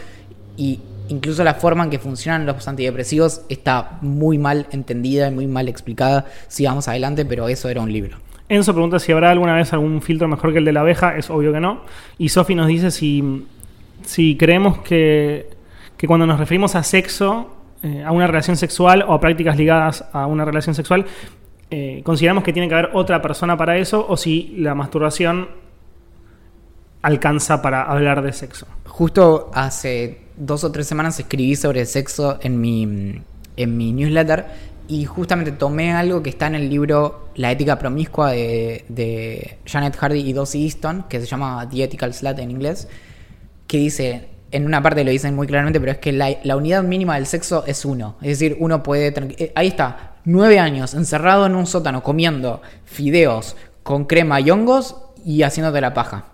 y 0.56 0.80
incluso 1.10 1.44
la 1.44 1.54
forma 1.54 1.84
en 1.84 1.90
que 1.90 1.98
funcionan 1.98 2.46
los 2.46 2.66
antidepresivos 2.66 3.42
está 3.48 3.98
muy 4.00 4.38
mal 4.38 4.66
entendida 4.70 5.28
y 5.28 5.30
muy 5.32 5.46
mal 5.46 5.68
explicada. 5.68 6.24
Sigamos 6.48 6.88
adelante, 6.88 7.24
pero 7.24 7.48
eso 7.48 7.68
era 7.68 7.80
un 7.80 7.92
libro. 7.92 8.16
Enzo 8.48 8.72
pregunta 8.72 8.98
si 8.98 9.12
habrá 9.12 9.30
alguna 9.30 9.54
vez 9.54 9.72
algún 9.72 10.02
filtro 10.02 10.28
mejor 10.28 10.52
que 10.52 10.58
el 10.58 10.64
de 10.64 10.72
la 10.72 10.80
abeja. 10.80 11.16
Es 11.16 11.28
obvio 11.28 11.52
que 11.52 11.60
no. 11.60 11.82
Y 12.18 12.28
Sofi 12.28 12.54
nos 12.54 12.68
dice 12.68 12.90
si, 12.90 13.46
si 14.04 14.36
creemos 14.36 14.78
que, 14.78 15.50
que 15.96 16.06
cuando 16.06 16.26
nos 16.26 16.38
referimos 16.38 16.74
a 16.74 16.82
sexo, 16.82 17.56
eh, 17.82 18.04
a 18.04 18.12
una 18.12 18.26
relación 18.26 18.56
sexual 18.56 19.04
o 19.06 19.12
a 19.12 19.20
prácticas 19.20 19.56
ligadas 19.56 20.04
a 20.12 20.26
una 20.26 20.44
relación 20.44 20.74
sexual, 20.74 21.06
eh, 21.70 22.02
consideramos 22.04 22.44
que 22.44 22.52
tiene 22.52 22.68
que 22.68 22.74
haber 22.74 22.90
otra 22.92 23.20
persona 23.20 23.56
para 23.56 23.76
eso 23.78 24.04
o 24.08 24.16
si 24.16 24.54
la 24.58 24.74
masturbación 24.74 25.48
alcanza 27.02 27.62
para 27.62 27.82
hablar 27.82 28.22
de 28.22 28.32
sexo. 28.32 28.66
Justo 28.86 29.50
hace 29.54 30.29
dos 30.40 30.64
o 30.64 30.72
tres 30.72 30.86
semanas 30.86 31.20
escribí 31.20 31.54
sobre 31.54 31.86
sexo 31.86 32.38
en 32.42 32.60
mi, 32.60 33.22
en 33.56 33.76
mi 33.76 33.92
newsletter 33.92 34.46
y 34.88 35.04
justamente 35.04 35.52
tomé 35.52 35.92
algo 35.92 36.20
que 36.20 36.30
está 36.30 36.48
en 36.48 36.56
el 36.56 36.68
libro 36.68 37.28
La 37.36 37.52
ética 37.52 37.78
promiscua 37.78 38.32
de, 38.32 39.58
Janet 39.64 39.96
Hardy 39.96 40.18
y 40.18 40.32
Dossie 40.32 40.64
Easton, 40.64 41.04
que 41.08 41.20
se 41.20 41.26
llama 41.26 41.68
The 41.70 41.84
Ethical 41.84 42.12
Slut 42.12 42.40
en 42.40 42.50
inglés, 42.50 42.88
que 43.68 43.78
dice, 43.78 44.28
en 44.50 44.66
una 44.66 44.82
parte 44.82 45.04
lo 45.04 45.12
dicen 45.12 45.36
muy 45.36 45.46
claramente, 45.46 45.78
pero 45.78 45.92
es 45.92 45.98
que 45.98 46.12
la, 46.12 46.56
unidad 46.56 46.82
mínima 46.82 47.14
del 47.14 47.26
sexo 47.26 47.62
es 47.68 47.84
uno. 47.84 48.16
Es 48.20 48.40
decir, 48.40 48.56
uno 48.58 48.82
puede... 48.82 49.14
eh, 49.38 49.52
Ahí 49.54 49.68
está, 49.68 50.16
nueve 50.24 50.58
años 50.58 50.94
encerrado 50.94 51.46
en 51.46 51.54
un 51.54 51.66
sótano 51.66 52.02
comiendo 52.02 52.60
fideos 52.84 53.56
con 53.84 54.06
crema 54.06 54.40
y 54.40 54.50
hongos 54.50 54.96
y 55.24 55.42
haciéndote 55.42 55.80
la 55.80 55.94
paja. 55.94 56.24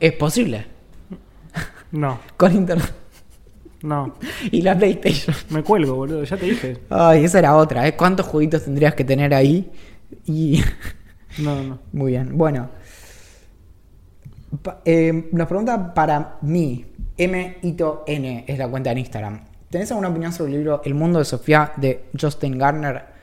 Es 0.00 0.14
posible. 0.14 0.75
No, 1.92 2.18
Con 2.36 2.54
internet. 2.54 2.92
no. 3.82 4.14
Y 4.50 4.62
la 4.62 4.76
PlayStation. 4.76 5.34
Me 5.50 5.62
cuelgo, 5.62 5.94
boludo. 5.94 6.24
Ya 6.24 6.36
te 6.36 6.46
dije. 6.46 6.78
Ay, 6.90 7.24
esa 7.24 7.38
era 7.38 7.56
otra, 7.56 7.86
¿eh? 7.86 7.96
¿Cuántos 7.96 8.26
jueguitos 8.26 8.64
tendrías 8.64 8.94
que 8.94 9.04
tener 9.04 9.32
ahí? 9.34 9.70
Y. 10.26 10.62
No, 11.38 11.62
no. 11.62 11.78
Muy 11.92 12.12
bien, 12.12 12.38
bueno. 12.38 12.70
Pa- 14.62 14.80
eh, 14.86 15.28
nos 15.32 15.46
pregunta 15.46 15.92
para 15.92 16.38
mí. 16.42 16.86
M 17.18 17.58
Ito 17.62 18.04
N 18.06 18.44
es 18.46 18.58
la 18.58 18.68
cuenta 18.68 18.90
en 18.92 18.98
Instagram. 18.98 19.40
¿Tenés 19.70 19.90
alguna 19.90 20.08
opinión 20.08 20.32
sobre 20.32 20.52
el 20.52 20.58
libro 20.58 20.80
El 20.84 20.94
mundo 20.94 21.18
de 21.18 21.24
Sofía 21.26 21.72
de 21.76 22.04
Justin 22.18 22.56
Garner? 22.58 23.15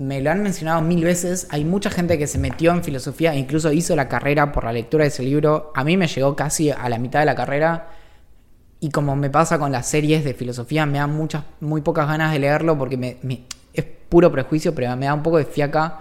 Me 0.00 0.22
lo 0.22 0.30
han 0.30 0.42
mencionado 0.42 0.80
mil 0.80 1.04
veces. 1.04 1.46
Hay 1.50 1.62
mucha 1.66 1.90
gente 1.90 2.16
que 2.16 2.26
se 2.26 2.38
metió 2.38 2.72
en 2.72 2.82
filosofía 2.82 3.34
e 3.34 3.38
incluso 3.38 3.70
hizo 3.70 3.94
la 3.94 4.08
carrera 4.08 4.50
por 4.50 4.64
la 4.64 4.72
lectura 4.72 5.04
de 5.04 5.08
ese 5.08 5.22
libro. 5.22 5.72
A 5.74 5.84
mí 5.84 5.98
me 5.98 6.06
llegó 6.06 6.34
casi 6.34 6.70
a 6.70 6.88
la 6.88 6.98
mitad 6.98 7.20
de 7.20 7.26
la 7.26 7.34
carrera. 7.34 7.88
Y 8.80 8.88
como 8.88 9.14
me 9.14 9.28
pasa 9.28 9.58
con 9.58 9.72
las 9.72 9.86
series 9.86 10.24
de 10.24 10.32
filosofía, 10.32 10.86
me 10.86 10.96
dan 10.96 11.14
muchas, 11.14 11.44
muy 11.60 11.82
pocas 11.82 12.08
ganas 12.08 12.32
de 12.32 12.38
leerlo 12.38 12.78
porque 12.78 12.96
me, 12.96 13.18
es 13.74 13.84
puro 14.08 14.32
prejuicio, 14.32 14.74
pero 14.74 14.96
me 14.96 15.04
da 15.04 15.12
un 15.12 15.22
poco 15.22 15.36
de 15.36 15.44
fiaca 15.44 16.00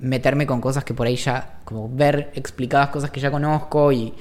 meterme 0.00 0.46
con 0.46 0.60
cosas 0.60 0.84
que 0.84 0.92
por 0.92 1.06
ahí 1.06 1.16
ya, 1.16 1.60
como 1.64 1.88
ver 1.88 2.32
explicadas 2.34 2.90
cosas 2.90 3.10
que 3.10 3.20
ya 3.20 3.30
conozco 3.30 3.90
y 3.90 4.12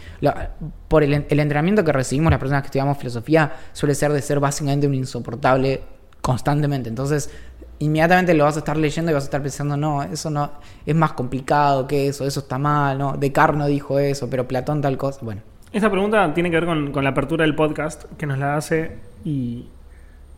por 0.87 1.03
el, 1.03 1.25
el 1.27 1.39
entrenamiento 1.41 1.83
que 1.83 1.91
recibimos 1.91 2.31
las 2.31 2.39
personas 2.39 2.61
que 2.61 2.67
estudiamos 2.67 2.97
filosofía 2.97 3.51
suele 3.73 3.95
ser 3.95 4.13
de 4.13 4.21
ser 4.21 4.39
básicamente 4.39 4.87
un 4.87 4.95
insoportable 4.95 5.81
constantemente. 6.21 6.87
Entonces, 6.87 7.29
inmediatamente 7.79 8.33
lo 8.33 8.43
vas 8.43 8.55
a 8.55 8.59
estar 8.59 8.77
leyendo 8.77 9.11
y 9.11 9.13
vas 9.13 9.23
a 9.23 9.27
estar 9.27 9.41
pensando, 9.41 9.77
no, 9.77 10.03
eso 10.03 10.29
no 10.29 10.51
es 10.85 10.95
más 10.95 11.13
complicado 11.13 11.87
que 11.87 12.07
eso, 12.07 12.25
eso 12.25 12.41
está 12.41 12.57
mal, 12.57 12.97
no, 12.97 13.13
Descartes 13.17 13.57
no 13.57 13.67
dijo 13.67 13.99
eso, 13.99 14.29
pero 14.29 14.47
Platón 14.47 14.81
tal 14.81 14.97
cosa. 14.97 15.19
Bueno, 15.23 15.41
Esta 15.71 15.89
pregunta 15.89 16.33
tiene 16.33 16.49
que 16.49 16.57
ver 16.57 16.65
con, 16.65 16.91
con 16.91 17.03
la 17.03 17.11
apertura 17.11 17.43
del 17.43 17.55
podcast 17.55 18.03
que 18.17 18.25
nos 18.25 18.37
la 18.37 18.57
hace 18.57 18.97
y 19.23 19.65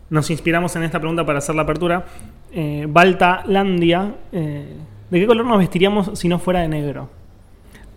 nos 0.09 0.29
inspiramos 0.29 0.75
en 0.75 0.83
esta 0.83 0.99
pregunta 0.99 1.25
para 1.25 1.39
hacer 1.39 1.55
la 1.55 1.63
apertura. 1.63 2.05
Eh, 2.51 2.85
Balta 2.87 3.43
Landia, 3.47 4.13
eh, 4.31 4.75
¿de 5.09 5.19
qué 5.19 5.25
color 5.25 5.45
nos 5.45 5.57
vestiríamos 5.57 6.11
si 6.19 6.27
no 6.27 6.37
fuera 6.37 6.59
de 6.59 6.67
negro? 6.67 7.09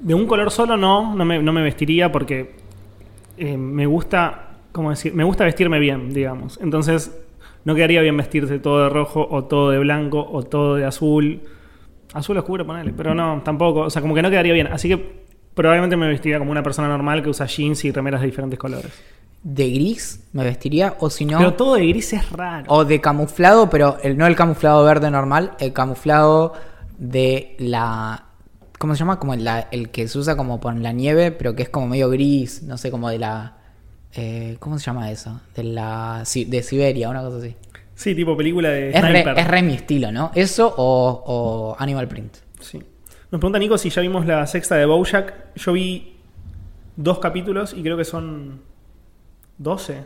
De 0.01 0.15
un 0.15 0.27
color 0.27 0.51
solo 0.51 0.77
no, 0.77 1.15
no 1.15 1.25
me, 1.25 1.43
no 1.43 1.53
me 1.53 1.63
vestiría 1.63 2.13
porque 2.13 2.55
eh, 3.37 3.57
me 3.57 3.85
gusta, 3.87 4.51
¿cómo 4.73 4.91
decir? 4.91 5.13
Me 5.13 5.25
gusta 5.25 5.45
vestirme 5.45 5.81
bien, 5.81 6.15
digamos. 6.15 6.59
Entonces 6.63 7.11
no 7.65 7.75
quedaría 7.75 8.01
bien 8.03 8.17
vestirse 8.17 8.59
todo 8.59 8.85
de 8.85 8.89
rojo 8.91 9.27
o 9.31 9.45
todo 9.45 9.71
de 9.71 9.79
blanco 9.79 10.27
o 10.31 10.43
todo 10.43 10.77
de 10.77 10.85
azul. 10.85 11.41
Azul 12.13 12.37
oscuro, 12.37 12.67
ponele, 12.67 12.93
pero 12.97 13.15
no, 13.15 13.43
tampoco. 13.45 13.81
O 13.81 13.91
sea, 13.91 14.01
como 14.03 14.15
que 14.15 14.23
no 14.23 14.31
quedaría 14.31 14.53
bien. 14.53 14.69
Así 14.69 14.89
que 14.89 15.25
probablemente 15.55 15.97
me 15.97 16.07
vestiría 16.09 16.39
como 16.39 16.51
una 16.51 16.63
persona 16.63 16.89
normal 16.89 17.23
que 17.23 17.31
usa 17.31 17.47
jeans 17.47 17.85
y 17.85 17.91
remeras 17.93 18.21
de 18.21 18.27
diferentes 18.27 18.59
colores. 18.59 18.93
de 19.43 19.71
gris 19.71 20.25
me 20.33 20.43
vestiría 20.45 20.95
o 21.01 21.11
si 21.11 21.25
no... 21.27 21.39
Pero 21.39 21.55
todo 21.55 21.75
de 21.75 21.87
gris 21.87 22.13
es 22.13 22.31
raro. 22.33 22.65
O 22.69 22.85
de 22.85 23.01
camuflado, 23.01 23.69
pero 23.71 23.97
el, 24.03 24.17
no 24.17 24.27
el 24.27 24.37
camuflado 24.37 24.83
verde 24.85 25.11
normal, 25.11 25.53
el 25.61 25.73
camuflado 25.73 26.55
de 26.99 27.55
la... 27.59 28.25
¿Cómo 28.79 28.95
se 28.95 29.01
llama? 29.01 29.19
Como 29.19 29.35
la- 29.37 29.69
el 29.71 29.91
que 29.91 30.07
se 30.09 30.19
usa 30.19 30.37
como 30.37 30.61
por 30.61 30.75
la 30.77 30.93
nieve, 30.93 31.31
pero 31.31 31.55
que 31.55 31.63
es 31.65 31.69
como 31.69 31.87
medio 31.89 32.09
gris, 32.11 32.63
no 32.63 32.77
sé, 32.79 32.91
como 32.91 33.09
de 33.11 33.19
la... 33.19 33.57
eh, 34.17 34.57
¿Cómo 34.59 34.79
se 34.79 34.85
llama 34.87 35.11
eso? 35.11 35.41
De 35.55 35.65
la 35.65 36.23
de 36.25 36.63
Siberia, 36.63 37.09
una 37.09 37.23
cosa 37.23 37.39
así. 37.39 37.57
Sí, 37.95 38.15
tipo 38.15 38.37
película 38.37 38.71
de 38.71 38.91
Es 38.91 39.03
re, 39.03 39.25
es 39.37 39.49
re 39.49 39.63
mi 39.63 39.75
estilo, 39.75 40.11
¿no? 40.11 40.31
Eso 40.35 40.73
o, 40.77 41.23
o 41.27 41.77
Animal 41.79 42.09
Print. 42.09 42.37
Sí. 42.61 42.79
Nos 43.31 43.41
pregunta 43.41 43.59
Nico 43.59 43.79
si 43.79 43.91
ya 43.91 44.03
vimos 44.03 44.27
la 44.27 44.47
sexta 44.47 44.77
de 44.77 44.87
Bojack. 44.87 45.55
Yo 45.57 45.73
vi 45.73 46.17
dos 46.97 47.19
capítulos 47.19 47.75
y 47.77 47.83
creo 47.83 47.97
que 47.97 48.05
son 48.05 48.61
12. 49.59 50.05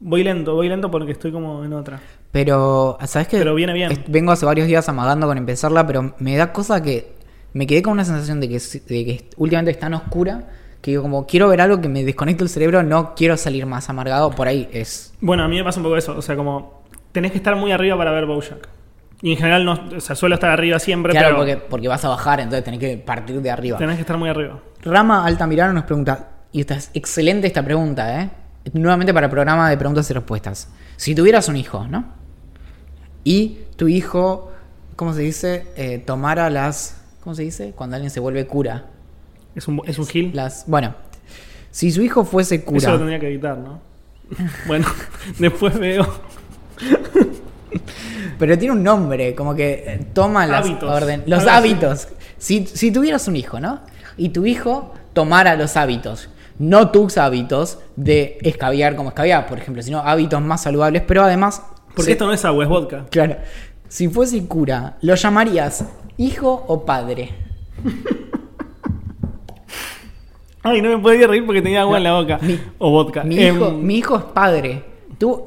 Voy 0.00 0.24
lento, 0.24 0.54
voy 0.54 0.68
lento 0.68 0.90
porque 0.90 1.12
estoy 1.12 1.32
como 1.32 1.64
en 1.64 1.72
otra. 1.72 2.00
Pero, 2.30 2.98
¿sabes 3.06 3.28
qué? 3.28 3.38
Pero 3.38 3.54
viene 3.54 3.72
bien. 3.72 4.04
Vengo 4.08 4.32
hace 4.32 4.44
varios 4.44 4.66
días 4.66 4.88
amagando 4.88 5.26
con 5.26 5.38
empezarla, 5.38 5.86
pero 5.86 6.14
me 6.18 6.36
da 6.36 6.52
cosa 6.52 6.82
que 6.82 7.14
me 7.52 7.66
quedé 7.66 7.82
con 7.82 7.92
una 7.92 8.04
sensación 8.04 8.40
de 8.40 8.48
que, 8.48 8.58
de 8.58 9.04
que 9.04 9.28
últimamente 9.36 9.70
es 9.70 9.78
tan 9.78 9.94
oscura 9.94 10.48
que 10.84 10.90
digo, 10.90 11.02
como 11.02 11.26
quiero 11.26 11.48
ver 11.48 11.62
algo 11.62 11.80
que 11.80 11.88
me 11.88 12.04
desconecte 12.04 12.44
el 12.44 12.50
cerebro, 12.50 12.82
no 12.82 13.14
quiero 13.14 13.38
salir 13.38 13.64
más 13.64 13.88
amargado. 13.88 14.30
Por 14.32 14.48
ahí 14.48 14.68
es. 14.70 15.14
Bueno, 15.18 15.42
a 15.42 15.48
mí 15.48 15.56
me 15.56 15.64
pasa 15.64 15.80
un 15.80 15.84
poco 15.84 15.96
eso. 15.96 16.14
O 16.14 16.20
sea, 16.20 16.36
como 16.36 16.82
tenés 17.10 17.32
que 17.32 17.38
estar 17.38 17.56
muy 17.56 17.72
arriba 17.72 17.96
para 17.96 18.10
ver 18.10 18.26
Bojack. 18.26 18.68
Y 19.22 19.30
en 19.30 19.38
general, 19.38 19.64
no, 19.64 19.80
o 19.96 20.00
sea, 20.00 20.14
suelo 20.14 20.34
estar 20.34 20.50
arriba 20.50 20.78
siempre, 20.78 21.12
Claro, 21.12 21.28
pero 21.28 21.38
porque, 21.38 21.56
porque 21.56 21.88
vas 21.88 22.04
a 22.04 22.10
bajar, 22.10 22.40
entonces 22.40 22.64
tenés 22.64 22.80
que 22.80 22.98
partir 22.98 23.40
de 23.40 23.50
arriba. 23.50 23.78
tenés 23.78 23.94
que 23.94 24.02
estar 24.02 24.18
muy 24.18 24.28
arriba. 24.28 24.60
Rama 24.82 25.24
Altamirano 25.24 25.72
nos 25.72 25.84
pregunta, 25.84 26.28
y 26.52 26.60
esta 26.60 26.74
es 26.74 26.90
excelente 26.92 27.46
esta 27.46 27.62
pregunta, 27.62 28.20
¿eh? 28.20 28.30
Nuevamente 28.74 29.14
para 29.14 29.28
el 29.28 29.30
programa 29.30 29.70
de 29.70 29.78
preguntas 29.78 30.10
y 30.10 30.12
respuestas. 30.12 30.68
Si 30.96 31.14
tuvieras 31.14 31.48
un 31.48 31.56
hijo, 31.56 31.88
¿no? 31.88 32.12
Y 33.24 33.60
tu 33.76 33.88
hijo, 33.88 34.52
¿cómo 34.96 35.14
se 35.14 35.22
dice? 35.22 35.66
Eh, 35.76 36.02
tomara 36.04 36.50
las. 36.50 37.02
¿Cómo 37.22 37.34
se 37.34 37.42
dice? 37.44 37.72
Cuando 37.74 37.96
alguien 37.96 38.10
se 38.10 38.20
vuelve 38.20 38.46
cura. 38.46 38.84
Es 39.54 39.68
un, 39.68 39.80
es 39.86 39.98
un 39.98 40.06
gil. 40.06 40.30
Las. 40.34 40.64
Bueno, 40.66 40.94
si 41.70 41.90
su 41.90 42.02
hijo 42.02 42.24
fuese 42.24 42.56
Eso 42.56 42.64
lo 42.66 42.72
cura. 42.78 42.96
tendría 42.98 43.18
que 43.20 43.28
editar, 43.28 43.56
¿no? 43.58 43.80
bueno, 44.66 44.86
después 45.38 45.78
veo. 45.78 46.06
Pero 48.38 48.58
tiene 48.58 48.72
un 48.74 48.82
nombre, 48.82 49.34
como 49.34 49.54
que 49.54 49.84
eh, 49.86 50.06
toma 50.12 50.46
las 50.46 50.64
Hábitos. 50.66 50.90
órdenes. 50.90 51.28
Los 51.28 51.46
hábitos. 51.46 52.08
Si, 52.38 52.66
si 52.66 52.90
tuvieras 52.90 53.26
un 53.28 53.36
hijo, 53.36 53.60
¿no? 53.60 53.80
Y 54.16 54.30
tu 54.30 54.44
hijo 54.46 54.92
tomara 55.12 55.54
los 55.56 55.76
hábitos. 55.76 56.28
No 56.58 56.90
tus 56.90 57.16
hábitos 57.18 57.78
de 57.96 58.38
escabiar 58.42 58.96
como 58.96 59.08
escabiar, 59.10 59.46
por 59.46 59.58
ejemplo, 59.58 59.82
sino 59.82 59.98
hábitos 60.00 60.40
más 60.42 60.62
saludables, 60.62 61.02
pero 61.06 61.22
además. 61.24 61.62
Porque 61.88 62.02
se- 62.04 62.12
esto 62.12 62.26
no 62.26 62.32
es 62.32 62.44
agua, 62.44 62.64
es 62.64 62.70
vodka. 62.70 63.06
Claro. 63.10 63.36
Si 63.88 64.08
fuese 64.08 64.44
cura, 64.46 64.96
¿lo 65.00 65.14
llamarías 65.14 65.84
hijo 66.16 66.64
o 66.68 66.84
padre? 66.84 67.30
Ay, 70.64 70.82
no 70.82 70.88
me 70.88 70.98
podía 70.98 71.26
reír 71.28 71.44
porque 71.46 71.62
tenía 71.62 71.82
agua 71.82 71.98
en 71.98 72.04
la 72.04 72.12
boca. 72.14 72.38
Mi- 72.42 72.58
o 72.78 72.90
vodka. 72.90 73.22
Mi 73.22 73.38
Em, 73.38 73.54
hijo, 73.56 73.70
mi 73.70 73.96
hijo 73.98 74.16
es 74.16 74.24
padre. 74.24 74.82
Tú. 75.18 75.44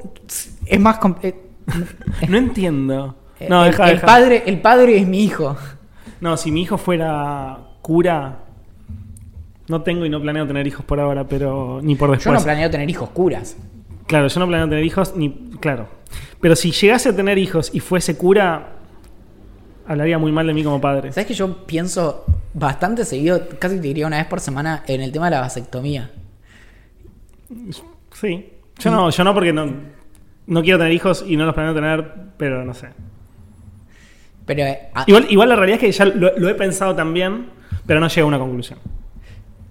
Es 0.65 0.79
más. 0.79 0.99
com- 0.99 1.15
eh, 1.23 1.35
No 2.29 2.37
entiendo. 2.37 3.15
No, 3.49 3.65
el, 3.65 3.71
deja, 3.71 3.85
el 3.89 3.95
deja. 3.95 4.05
padre, 4.07 4.43
el 4.45 4.61
padre 4.61 4.97
es 4.97 5.07
mi 5.07 5.23
hijo. 5.23 5.55
No, 6.21 6.37
si 6.37 6.51
mi 6.51 6.61
hijo 6.61 6.77
fuera 6.77 7.57
cura, 7.81 8.39
no 9.67 9.81
tengo 9.81 10.05
y 10.05 10.09
no 10.09 10.21
planeo 10.21 10.47
tener 10.47 10.65
hijos 10.65 10.85
por 10.85 10.99
ahora, 10.99 11.27
pero 11.27 11.79
ni 11.83 11.95
por 11.95 12.09
Yo 12.09 12.13
después. 12.15 12.39
no 12.39 12.43
planeo 12.43 12.69
tener 12.71 12.89
hijos 12.89 13.09
curas. 13.09 13.57
claro, 14.07 14.27
yo 14.27 14.39
no 14.39 14.47
planeo 14.47 14.69
tener 14.69 14.83
hijos 14.85 15.15
ni 15.15 15.29
claro. 15.59 15.87
Pero 16.39 16.55
si 16.55 16.71
llegase 16.71 17.09
a 17.09 17.15
tener 17.15 17.37
hijos 17.37 17.69
y 17.73 17.79
fuese 17.79 18.17
cura, 18.17 18.76
hablaría 19.87 20.17
muy 20.17 20.31
mal 20.31 20.45
de 20.47 20.53
mí 20.53 20.63
como 20.63 20.79
padre. 20.81 21.11
¿Sabes 21.11 21.27
que 21.27 21.33
yo 21.33 21.65
pienso 21.65 22.25
bastante 22.53 23.05
seguido, 23.05 23.47
casi 23.59 23.75
te 23.75 23.81
diría 23.81 24.07
una 24.07 24.17
vez 24.17 24.27
por 24.27 24.39
semana, 24.39 24.83
en 24.87 25.01
el 25.01 25.11
tema 25.11 25.25
de 25.27 25.31
la 25.31 25.41
vasectomía? 25.41 26.11
Sí. 28.13 28.49
Yo 28.79 28.91
no, 28.91 29.09
yo 29.09 29.23
no 29.23 29.33
porque 29.33 29.53
no, 29.53 29.71
no 30.47 30.61
quiero 30.61 30.77
tener 30.77 30.93
hijos 30.93 31.23
y 31.27 31.35
no 31.37 31.45
los 31.45 31.53
planeo 31.55 31.73
tener, 31.73 32.13
pero 32.37 32.63
no 32.63 32.73
sé. 32.73 32.89
Pero 34.45 34.61
eh, 34.63 34.89
a- 34.93 35.03
Igual, 35.07 35.25
igual 35.29 35.49
la 35.49 35.55
realidad 35.55 35.75
es 35.81 35.85
que 35.85 35.91
ya 35.91 36.05
lo, 36.05 36.37
lo 36.37 36.49
he 36.49 36.55
pensado 36.55 36.95
también, 36.95 37.47
pero 37.85 37.99
no 37.99 38.07
llego 38.07 38.25
a 38.25 38.29
una 38.29 38.39
conclusión. 38.39 38.79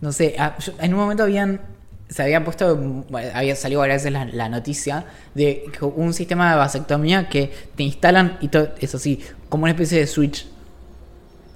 no 0.01 0.13
sé, 0.13 0.35
a- 0.39 0.57
yo- 0.59 0.73
en 0.81 0.93
un 0.95 1.01
momento 1.01 1.23
habían 1.23 1.61
se 2.09 2.23
había 2.23 2.45
puesto, 2.45 3.05
había 3.35 3.57
salido 3.57 3.81
varias 3.81 4.03
veces 4.03 4.13
la, 4.13 4.25
la 4.27 4.49
noticia 4.49 5.07
de 5.35 5.65
un 5.81 6.15
sistema 6.15 6.51
de 6.53 6.57
vasectomía 6.57 7.29
que 7.29 7.53
te 7.75 7.83
instalan 7.83 8.39
y 8.41 8.49
todo, 8.49 8.71
eso 8.81 8.99
sí, 8.99 9.21
como 9.49 9.65
una 9.65 9.73
especie 9.73 9.99
de 9.99 10.07
switch. 10.07 10.47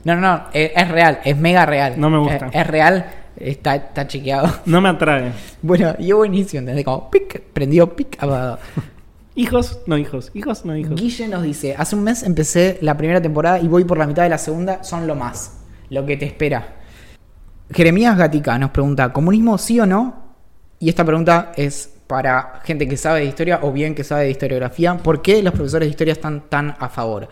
No, 0.05 0.15
no, 0.17 0.21
no, 0.21 0.45
es, 0.53 0.73
es 0.75 0.89
real, 0.89 1.21
es 1.25 1.37
mega 1.37 1.67
real. 1.67 1.95
No 1.99 2.11
me 2.11 2.19
gusta. 2.19 2.47
Es, 2.47 2.55
es 2.55 2.67
real, 2.67 3.07
está, 3.37 3.77
está 3.77 4.07
chequeado. 4.07 4.53
No 4.67 4.81
me 4.81 4.89
atrae. 4.89 5.33
Bueno, 5.63 5.95
y 5.99 6.11
es 6.11 6.17
buenísimo, 6.17 6.61
¿entendés? 6.61 6.85
Como 6.85 7.11
pic, 7.11 7.41
prendió 7.53 7.95
pic, 7.95 8.17
apagado. 8.23 8.59
Hijos, 9.37 9.81
no 9.87 9.97
hijos. 9.97 10.33
Hijos, 10.35 10.65
no 10.65 10.77
hijos. 10.77 11.01
Guille 11.01 11.29
nos 11.29 11.43
dice, 11.45 11.75
hace 11.79 11.95
un 11.95 12.03
mes 12.03 12.25
empecé 12.25 12.79
la 12.83 12.97
primera 12.97 13.23
temporada 13.23 13.61
y 13.61 13.69
voy 13.69 13.85
por 13.85 13.97
la 13.97 14.07
mitad 14.07 14.25
de 14.25 14.29
la 14.29 14.39
segunda, 14.39 14.83
son 14.83 15.07
lo 15.07 15.15
más, 15.15 15.61
lo 15.89 16.05
que 16.05 16.17
te 16.17 16.27
espera. 16.27 16.77
Jeremías 17.73 18.19
Gatica 18.19 18.59
nos 18.59 18.71
pregunta, 18.71 19.13
¿comunismo 19.13 19.57
sí 19.57 19.79
o 19.79 19.87
no? 19.87 20.30
Y 20.83 20.89
esta 20.89 21.05
pregunta 21.05 21.53
es 21.57 21.91
para 22.07 22.63
gente 22.65 22.89
que 22.89 22.97
sabe 22.97 23.21
de 23.21 23.27
historia 23.27 23.61
o 23.63 23.71
bien 23.71 23.95
que 23.95 24.03
sabe 24.03 24.25
de 24.25 24.31
historiografía. 24.31 24.97
¿Por 24.97 25.21
qué 25.21 25.43
los 25.43 25.53
profesores 25.53 25.87
de 25.87 25.91
historia 25.91 26.13
están 26.13 26.49
tan 26.49 26.75
a 26.79 26.89
favor? 26.89 27.29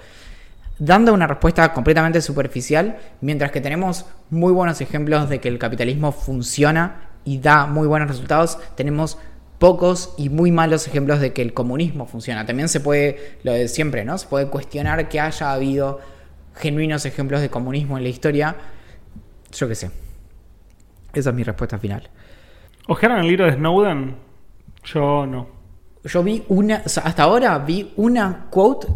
Dando 0.79 1.15
una 1.15 1.27
respuesta 1.27 1.73
completamente 1.73 2.21
superficial, 2.21 2.99
mientras 3.23 3.51
que 3.51 3.63
tenemos 3.63 4.05
muy 4.29 4.53
buenos 4.53 4.83
ejemplos 4.83 5.31
de 5.31 5.41
que 5.41 5.49
el 5.49 5.59
capitalismo 5.59 6.13
funciona 6.13 7.09
y 7.25 7.39
da 7.39 7.67
muy 7.67 7.89
buenos 7.89 8.09
resultados, 8.09 8.59
tenemos 8.77 9.17
pocos 9.59 10.13
y 10.19 10.29
muy 10.29 10.53
malos 10.53 10.87
ejemplos 10.87 11.19
de 11.19 11.33
que 11.33 11.41
el 11.41 11.55
comunismo 11.55 12.07
funciona. 12.07 12.45
También 12.45 12.69
se 12.69 12.81
puede, 12.81 13.39
lo 13.45 13.53
de 13.53 13.67
siempre, 13.67 14.05
¿no? 14.05 14.19
Se 14.19 14.27
puede 14.27 14.49
cuestionar 14.49 15.09
que 15.09 15.21
haya 15.21 15.53
habido 15.53 16.01
genuinos 16.55 17.07
ejemplos 17.07 17.41
de 17.41 17.49
comunismo 17.49 17.97
en 17.97 18.05
la 18.05 18.11
historia. 18.11 18.57
Yo 19.53 19.67
qué 19.69 19.75
sé. 19.75 19.91
Esa 21.15 21.31
es 21.31 21.35
mi 21.35 21.43
respuesta 21.43 21.79
final. 21.79 22.11
¿Ojearon 22.91 23.21
el 23.21 23.27
libro 23.27 23.45
de 23.45 23.53
Snowden? 23.53 24.17
Yo 24.83 25.27
no. 25.27 25.47
Yo 26.05 26.23
vi 26.23 26.43
una, 26.49 26.77
hasta 26.77 27.23
ahora 27.23 27.59
vi 27.59 27.93
una 27.97 28.47
quote 28.49 28.87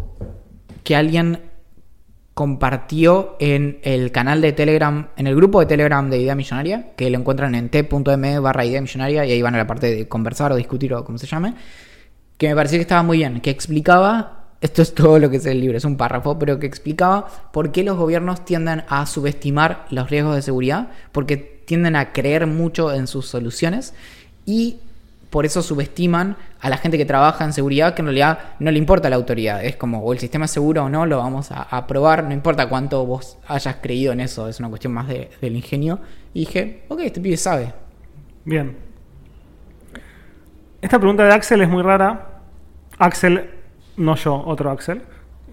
que 0.82 0.97
alguien 0.97 1.38
compartió 2.32 3.36
en 3.38 3.80
el 3.82 4.11
canal 4.11 4.40
de 4.40 4.53
Telegram, 4.53 5.09
en 5.14 5.26
el 5.26 5.36
grupo 5.36 5.61
de 5.61 5.66
Telegram 5.66 6.09
de 6.09 6.22
Idea 6.22 6.34
Millonaria, 6.34 6.95
que 6.97 7.11
lo 7.11 7.18
encuentran 7.18 7.55
en 7.55 7.68
t.m 7.68 8.38
barra 8.40 8.64
Idea 8.64 8.80
Millonaria 8.80 9.26
y 9.26 9.32
ahí 9.32 9.43
van 9.43 9.57
a 9.57 9.59
la 9.59 9.66
parte 9.66 9.95
de 9.95 10.09
conversar 10.09 10.53
o 10.53 10.57
discutir 10.57 10.95
o 10.95 11.05
como 11.05 11.18
se 11.18 11.26
llame, 11.26 11.55
que 12.38 12.49
me 12.49 12.55
pareció 12.55 12.78
que 12.78 12.82
estaba 12.82 13.03
muy 13.03 13.18
bien, 13.18 13.43
que 13.43 13.51
explicaba, 13.51 14.55
esto 14.62 14.80
es 14.80 14.95
todo 14.95 15.18
lo 15.18 15.28
que 15.28 15.36
es 15.36 15.45
el 15.45 15.61
libro, 15.61 15.76
es 15.76 15.84
un 15.84 15.99
párrafo, 15.99 16.38
pero 16.38 16.59
que 16.59 16.66
explicaba 16.66 17.26
por 17.53 17.72
qué 17.72 17.84
los 17.84 17.99
gobiernos 17.99 18.47
tienden 18.47 18.84
a 18.88 19.05
subestimar 19.05 19.84
los 19.90 20.09
riesgos 20.09 20.34
de 20.34 20.40
seguridad, 20.40 20.88
porque 21.12 21.51
tienden 21.73 21.97
a 21.97 22.12
creer 22.12 22.47
mucho 22.47 22.93
en 22.93 23.07
sus 23.07 23.25
soluciones 23.29 23.95
y 24.45 24.77
por 25.31 25.47
eso 25.47 25.62
subestiman 25.62 26.37
a 26.61 26.68
la 26.68 26.77
gente 26.77 26.99
que 26.99 27.07
trabaja 27.07 27.47
en 27.47 27.55
seguridad, 27.55 27.95
que 27.95 28.03
en 28.03 28.09
realidad 28.09 28.41
no 28.59 28.70
le 28.70 28.77
importa 28.77 29.09
la 29.09 29.16
autoridad. 29.16 29.64
Es 29.64 29.77
como, 29.77 30.01
o 30.01 30.12
el 30.12 30.18
sistema 30.18 30.45
es 30.45 30.51
seguro 30.51 30.85
o 30.85 30.91
no, 30.91 31.07
lo 31.07 31.16
vamos 31.16 31.49
a, 31.51 31.87
probar, 31.87 32.25
no 32.25 32.35
importa 32.35 32.68
cuánto 32.68 33.07
vos 33.07 33.39
hayas 33.49 33.77
creído 33.77 34.12
en 34.12 34.20
eso, 34.20 34.49
es 34.49 34.61
una 34.61 34.68
cuestión 34.68 34.93
más 34.93 35.09
de- 35.09 35.31
del 35.41 35.57
ingenio. 35.57 35.99
Y 36.35 36.41
dije, 36.41 36.83
ok, 36.89 37.01
este 37.01 37.23
pibe 37.23 37.39
sabe. 37.39 37.73
Bien. 38.45 38.77
Esta 40.83 40.99
pregunta 40.99 41.25
de 41.25 41.33
Axel 41.33 41.62
es 41.62 41.70
muy 41.70 41.83
rara. 41.83 42.43
Axel, 42.99 43.49
no 43.97 44.14
yo, 44.16 44.35
otro 44.45 44.70
Axel. 44.70 45.01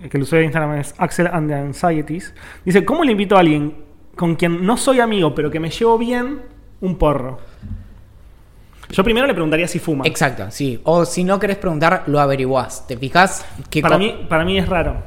El 0.04 0.10
que 0.10 0.18
el 0.18 0.24
usuario 0.24 0.42
de 0.42 0.46
Instagram 0.48 0.80
es 0.80 0.94
Axel 0.98 1.28
and 1.28 1.48
the 1.48 1.56
Anxieties. 1.56 2.34
Dice, 2.66 2.84
¿cómo 2.84 3.06
le 3.06 3.14
invito 3.14 3.38
a 3.38 3.40
alguien 3.40 3.88
con 4.20 4.36
quien 4.36 4.66
no 4.66 4.76
soy 4.76 5.00
amigo, 5.00 5.34
pero 5.34 5.50
que 5.50 5.62
me 5.62 5.70
llevo 5.70 5.98
bien, 5.98 6.42
un 6.82 6.98
porro? 6.98 7.40
Yo 8.90 9.02
primero 9.02 9.26
le 9.26 9.34
preguntaría 9.34 9.66
si 9.66 9.80
fuma. 9.80 10.04
Exacto, 10.06 10.52
sí. 10.52 10.82
O 10.84 11.06
si 11.06 11.24
no 11.24 11.40
querés 11.40 11.56
preguntar, 11.56 12.04
lo 12.08 12.20
averiguás. 12.20 12.86
¿Te 12.86 12.98
fijas? 12.98 13.46
¿Qué 13.70 13.82
Para 13.82 13.98
mí, 13.98 14.26
para 14.28 14.44
mí 14.44 14.58
es 14.58 14.68
raro. 14.68 14.98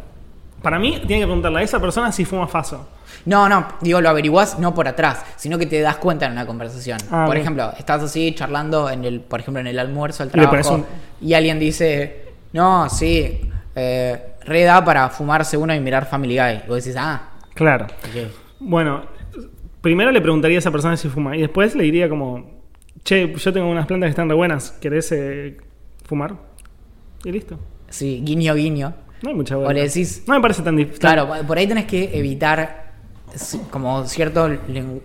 Para 0.62 0.78
mí 0.78 1.02
tiene 1.06 1.20
que 1.20 1.26
preguntarle 1.26 1.58
a 1.58 1.62
esa 1.62 1.78
persona 1.78 2.10
si 2.10 2.24
fuma 2.24 2.48
faso. 2.48 2.88
No, 3.26 3.50
no, 3.50 3.66
digo, 3.82 4.00
lo 4.00 4.08
averiguás 4.08 4.58
no 4.58 4.74
por 4.74 4.88
atrás, 4.88 5.22
sino 5.36 5.58
que 5.58 5.66
te 5.66 5.82
das 5.82 5.98
cuenta 5.98 6.24
en 6.24 6.32
una 6.32 6.46
conversación. 6.46 6.96
Ah, 7.10 7.24
por 7.26 7.34
bien. 7.34 7.42
ejemplo, 7.42 7.70
estás 7.78 8.02
así 8.02 8.34
charlando 8.34 8.88
en 8.88 9.04
el, 9.04 9.20
por 9.20 9.40
ejemplo, 9.40 9.60
en 9.60 9.66
el 9.66 9.78
almuerzo, 9.78 10.22
el 10.22 10.30
trabajo, 10.30 10.86
y 11.20 11.34
alguien 11.34 11.58
dice, 11.58 12.32
no, 12.54 12.88
sí, 12.88 13.50
eh, 13.74 14.36
re 14.42 14.62
da 14.62 14.82
para 14.82 15.10
fumarse 15.10 15.58
uno 15.58 15.74
y 15.74 15.80
mirar 15.80 16.06
Family 16.06 16.38
Guy. 16.38 16.62
Y 16.64 16.68
vos 16.68 16.82
decís, 16.82 16.96
ah, 16.98 17.28
Claro. 17.54 17.86
Bueno, 18.64 19.02
primero 19.80 20.10
le 20.10 20.20
preguntaría 20.20 20.58
a 20.58 20.60
esa 20.60 20.70
persona 20.70 20.96
si 20.96 21.08
fuma. 21.08 21.36
Y 21.36 21.40
después 21.40 21.74
le 21.74 21.84
diría 21.84 22.08
como, 22.08 22.62
che, 23.04 23.32
yo 23.34 23.52
tengo 23.52 23.68
unas 23.68 23.86
plantas 23.86 24.06
que 24.08 24.10
están 24.10 24.28
re 24.28 24.34
buenas. 24.34 24.70
¿Querés 24.80 25.10
eh, 25.12 25.56
fumar? 26.04 26.36
Y 27.24 27.32
listo. 27.32 27.58
Sí, 27.88 28.22
guiño, 28.24 28.54
guiño. 28.54 28.94
No 29.22 29.30
hay 29.30 29.36
mucha 29.36 29.56
O 29.56 29.60
vuelta. 29.60 29.74
le 29.74 29.82
decís, 29.88 30.24
No 30.26 30.34
me 30.34 30.40
parece 30.40 30.62
tan 30.62 30.76
difícil. 30.76 31.00
claro, 31.00 31.28
por 31.46 31.58
ahí 31.58 31.66
tenés 31.66 31.84
que 31.86 32.10
evitar 32.18 32.92
como 33.70 34.04
cierto 34.04 34.50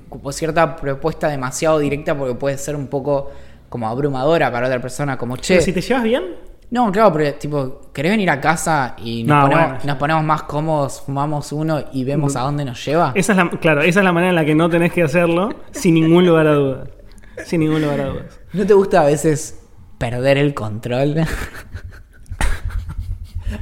como 0.10 0.32
cierta 0.34 0.76
propuesta 0.76 1.30
demasiado 1.30 1.80
directa 1.80 2.18
porque 2.18 2.36
puede 2.36 2.58
ser 2.58 2.76
un 2.76 2.88
poco 2.88 3.32
como 3.70 3.88
abrumadora 3.88 4.51
para 4.51 4.68
otra 4.68 4.82
persona, 4.82 5.18
como 5.18 5.38
che. 5.38 5.55
Pero 5.55 5.66
si 5.66 5.74
te 5.74 5.82
llevas 5.82 6.03
bien, 6.03 6.24
No, 6.70 6.91
claro, 6.91 7.13
pero 7.13 7.34
tipo, 7.36 7.82
¿querés 7.93 8.11
venir 8.11 8.30
a 8.30 8.41
casa 8.41 8.95
y 8.97 9.24
nos, 9.24 9.38
No, 9.38 9.41
ponemos, 9.49 9.68
bueno. 9.70 9.84
nos 9.86 9.95
ponemos 9.97 10.24
más 10.26 10.43
cómodos, 10.43 11.01
fumamos 11.05 11.51
uno 11.53 11.82
y 11.93 12.03
vemos 12.03 12.36
a 12.36 12.41
dónde 12.41 12.65
nos 12.65 12.84
lleva? 12.86 13.13
esa 13.15 13.32
es 13.32 13.38
la, 13.38 13.49
claro, 13.51 13.82
esa 13.82 13.99
es 14.01 14.03
la 14.03 14.11
manera 14.11 14.32
en 14.32 14.36
la 14.36 14.43
que 14.45 14.53
no 14.53 14.70
tenés 14.70 14.91
que 14.91 15.01
hacerlo 15.03 15.49
sin 15.72 15.93
ningún 15.93 16.26
lugar 16.26 16.47
a 16.47 16.53
dudas. 16.53 16.89
Sin 17.45 17.61
ningún 17.61 17.82
lugar 17.84 18.01
a 18.01 18.05
dudas. 18.07 18.39
¿No 18.51 18.65
te 18.65 18.74
gusta 18.74 19.01
a 19.01 19.05
veces 19.05 19.63
perder 19.97 20.38
el 20.38 20.53
control? 20.53 21.15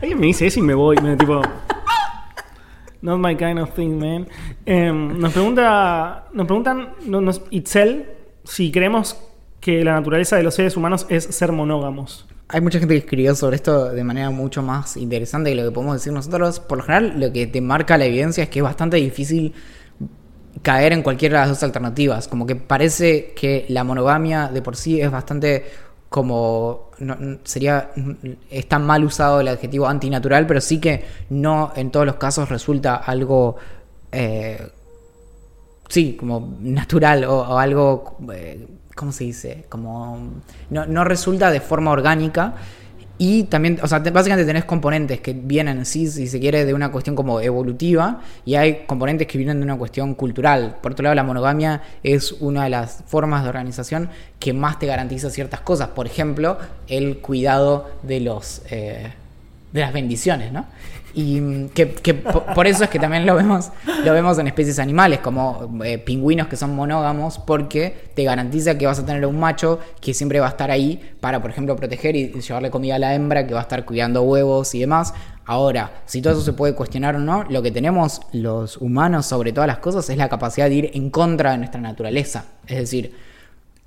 Alguien 0.01 0.19
me 0.19 0.25
dice 0.27 0.47
eso 0.47 0.59
y 0.59 0.63
me 0.63 0.73
voy. 0.73 0.97
Me 0.97 1.15
tipo. 1.15 1.41
Not 3.01 3.19
my 3.19 3.35
kind 3.35 3.59
of 3.59 3.71
thing, 3.75 3.99
man. 3.99 4.27
Em, 4.65 5.19
nos 5.19 5.31
pregunta. 5.31 6.25
Nos 6.33 6.45
preguntan. 6.47 6.93
no- 7.05 7.21
Nos, 7.21 7.41
Itzel 7.51 8.09
si 8.43 8.71
creemos 8.71 9.15
que 9.65 9.83
la 9.83 9.93
naturaleza 9.93 10.35
de 10.35 10.43
los 10.43 10.53
seres 10.53 10.77
humanos 10.77 11.07
es 11.09 11.23
ser 11.23 11.51
monógamos. 11.51 12.27
Hay 12.49 12.61
mucha 12.61 12.77
gente 12.77 12.93
que 12.93 12.99
escribió 12.99 13.33
sobre 13.33 13.55
esto 13.55 13.89
de 13.91 14.03
manera 14.03 14.29
mucho 14.29 14.61
más 14.61 14.95
interesante 14.95 15.49
que 15.49 15.55
lo 15.55 15.63
que 15.63 15.71
podemos 15.71 15.95
decir 15.95 16.13
nosotros. 16.13 16.59
Por 16.59 16.77
lo 16.77 16.83
general, 16.83 17.19
lo 17.19 17.31
que 17.33 17.47
te 17.47 17.61
marca 17.61 17.97
la 17.97 18.05
evidencia 18.05 18.43
es 18.43 18.49
que 18.49 18.59
es 18.59 18.63
bastante 18.63 18.97
difícil 18.97 19.53
caer 20.61 20.93
en 20.93 21.01
cualquiera 21.01 21.39
de 21.39 21.47
las 21.47 21.49
dos 21.57 21.63
alternativas. 21.63 22.27
Como 22.27 22.45
que 22.45 22.55
parece 22.55 23.33
que 23.35 23.65
la 23.69 23.83
monogamia 23.83 24.49
de 24.49 24.61
por 24.61 24.75
sí 24.75 25.01
es 25.01 25.09
bastante 25.09 25.65
como 26.09 26.91
no- 26.99 27.17
sería 27.43 27.89
está 28.51 28.77
mal 28.77 29.03
usado 29.03 29.41
el 29.41 29.47
adjetivo 29.47 29.87
antinatural, 29.87 30.45
pero 30.45 30.61
sí 30.61 30.79
que 30.79 31.03
no 31.31 31.73
en 31.75 31.89
todos 31.89 32.05
los 32.05 32.15
casos 32.17 32.49
resulta 32.49 32.95
algo 32.97 33.55
eh, 34.11 34.59
sí, 35.89 36.15
como 36.19 36.57
natural 36.61 37.25
o, 37.25 37.37
o 37.39 37.57
algo, 37.57 38.17
eh, 38.33 38.67
¿cómo 38.95 39.11
se 39.11 39.25
dice? 39.25 39.65
Como 39.69 40.31
no, 40.69 40.85
no 40.85 41.03
resulta 41.03 41.51
de 41.51 41.59
forma 41.59 41.91
orgánica. 41.91 42.55
Y 43.17 43.43
también, 43.45 43.79
o 43.81 43.87
sea, 43.87 44.03
te- 44.03 44.11
básicamente 44.11 44.45
tenés 44.45 44.65
componentes 44.65 45.21
que 45.21 45.31
vienen, 45.31 45.85
sí, 45.85 46.07
si 46.07 46.27
se 46.27 46.37
quiere, 46.37 46.65
de 46.65 46.73
una 46.73 46.91
cuestión 46.91 47.15
como 47.15 47.39
evolutiva, 47.39 48.19
y 48.43 48.55
hay 48.55 48.83
componentes 48.85 49.25
que 49.27 49.37
vienen 49.37 49.59
de 49.59 49.63
una 49.63 49.77
cuestión 49.77 50.15
cultural. 50.15 50.79
Por 50.81 50.91
otro 50.91 51.03
lado, 51.03 51.15
la 51.15 51.23
monogamia 51.23 51.81
es 52.03 52.33
una 52.33 52.65
de 52.65 52.71
las 52.71 53.03
formas 53.07 53.43
de 53.43 53.49
organización 53.49 54.09
que 54.37 54.51
más 54.51 54.79
te 54.79 54.85
garantiza 54.87 55.29
ciertas 55.29 55.61
cosas. 55.61 55.87
Por 55.89 56.07
ejemplo, 56.07 56.57
el 56.89 57.19
cuidado 57.19 57.89
de 58.03 58.19
los 58.19 58.63
eh, 58.69 59.13
de 59.71 59.79
las 59.81 59.93
bendiciones, 59.93 60.51
¿no? 60.51 60.65
Y 61.17 61.39
mm, 61.39 61.69
que, 61.69 61.91
que 61.91 62.13
po- 62.13 62.43
por 62.53 62.67
eso 62.67 62.83
es 62.83 62.89
que 62.89 62.99
también 62.99 63.25
lo 63.25 63.35
vemos, 63.35 63.71
lo 64.03 64.11
vemos 64.11 64.37
en 64.37 64.47
especies 64.47 64.79
animales, 64.79 65.19
como 65.19 65.81
eh, 65.83 65.97
pingüinos 65.97 66.47
que 66.47 66.57
son 66.57 66.75
monógamos, 66.75 67.39
porque 67.39 68.09
te 68.13 68.23
garantiza 68.25 68.77
que 68.77 68.85
vas 68.85 68.99
a 68.99 69.05
tener 69.05 69.25
un 69.25 69.39
macho 69.39 69.79
que 70.01 70.13
siempre 70.13 70.41
va 70.41 70.47
a 70.47 70.49
estar 70.49 70.71
ahí 70.71 70.99
para, 71.21 71.41
por 71.41 71.49
ejemplo, 71.51 71.75
proteger 71.77 72.15
y 72.17 72.33
llevarle 72.41 72.69
comida 72.69 72.95
a 72.95 72.99
la 72.99 73.15
hembra, 73.15 73.47
que 73.47 73.53
va 73.53 73.61
a 73.61 73.63
estar 73.63 73.85
cuidando 73.85 74.23
huevos 74.23 74.75
y 74.75 74.81
demás. 74.81 75.13
Ahora, 75.45 76.01
si 76.05 76.21
todo 76.21 76.33
eso 76.33 76.41
se 76.41 76.53
puede 76.53 76.75
cuestionar 76.75 77.15
o 77.15 77.19
no, 77.19 77.43
lo 77.45 77.61
que 77.61 77.71
tenemos 77.71 78.19
los 78.33 78.77
humanos 78.77 79.25
sobre 79.25 79.53
todas 79.53 79.67
las 79.67 79.77
cosas 79.77 80.09
es 80.09 80.17
la 80.17 80.27
capacidad 80.27 80.67
de 80.67 80.75
ir 80.75 80.91
en 80.95 81.09
contra 81.09 81.51
de 81.51 81.59
nuestra 81.59 81.79
naturaleza. 81.79 82.45
Es 82.67 82.77
decir, 82.77 83.13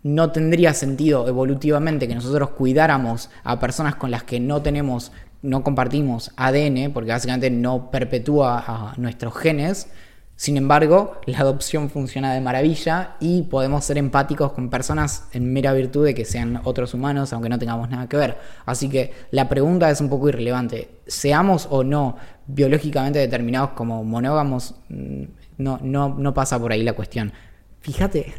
no 0.04 0.30
tendría 0.30 0.72
sentido 0.72 1.26
evolutivamente 1.28 2.06
que 2.06 2.14
nosotros 2.14 2.50
cuidáramos 2.50 3.30
a 3.42 3.58
personas 3.58 3.96
con 3.96 4.12
las 4.12 4.22
que 4.22 4.38
no 4.38 4.62
tenemos, 4.62 5.10
no 5.42 5.62
compartimos 5.62 6.32
ADN, 6.36 6.90
porque 6.92 7.10
básicamente 7.12 7.50
no 7.50 7.90
perpetúa 7.90 8.64
a 8.66 8.94
nuestros 8.96 9.36
genes. 9.36 9.88
Sin 10.36 10.56
embargo, 10.56 11.20
la 11.26 11.38
adopción 11.40 11.90
funciona 11.90 12.32
de 12.32 12.40
maravilla 12.40 13.16
y 13.18 13.42
podemos 13.42 13.84
ser 13.84 13.98
empáticos 13.98 14.52
con 14.52 14.70
personas 14.70 15.24
en 15.32 15.52
mera 15.52 15.72
virtud 15.72 16.04
de 16.04 16.14
que 16.14 16.24
sean 16.24 16.60
otros 16.62 16.94
humanos, 16.94 17.32
aunque 17.32 17.48
no 17.48 17.58
tengamos 17.58 17.88
nada 17.90 18.08
que 18.08 18.16
ver. 18.16 18.38
Así 18.64 18.88
que 18.88 19.12
la 19.32 19.48
pregunta 19.48 19.90
es 19.90 20.00
un 20.00 20.08
poco 20.08 20.28
irrelevante. 20.28 20.90
Seamos 21.08 21.66
o 21.70 21.82
no 21.82 22.16
biológicamente 22.46 23.18
determinados 23.18 23.70
como 23.70 24.04
monógamos, 24.04 24.76
mm, 24.88 25.22
no, 25.58 25.80
no, 25.82 26.14
no 26.16 26.34
pasa 26.34 26.56
por 26.58 26.70
ahí 26.70 26.84
la 26.84 26.92
cuestión. 26.92 27.32
Fíjate, 27.80 28.32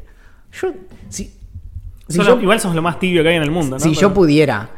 yo, 0.54 0.70
si, 1.10 1.34
si 2.08 2.18
yo- 2.24 2.40
igual 2.40 2.62
sos 2.62 2.74
lo 2.76 2.82
más 2.82 2.98
tibio 2.98 3.24
que 3.24 3.30
hay 3.30 3.36
en 3.36 3.44
el 3.44 3.52
mundo, 3.52 3.76
¿no? 3.76 3.80
si 3.80 3.90
Pero- 3.90 4.02
yo 4.02 4.14
pudiera 4.14 4.70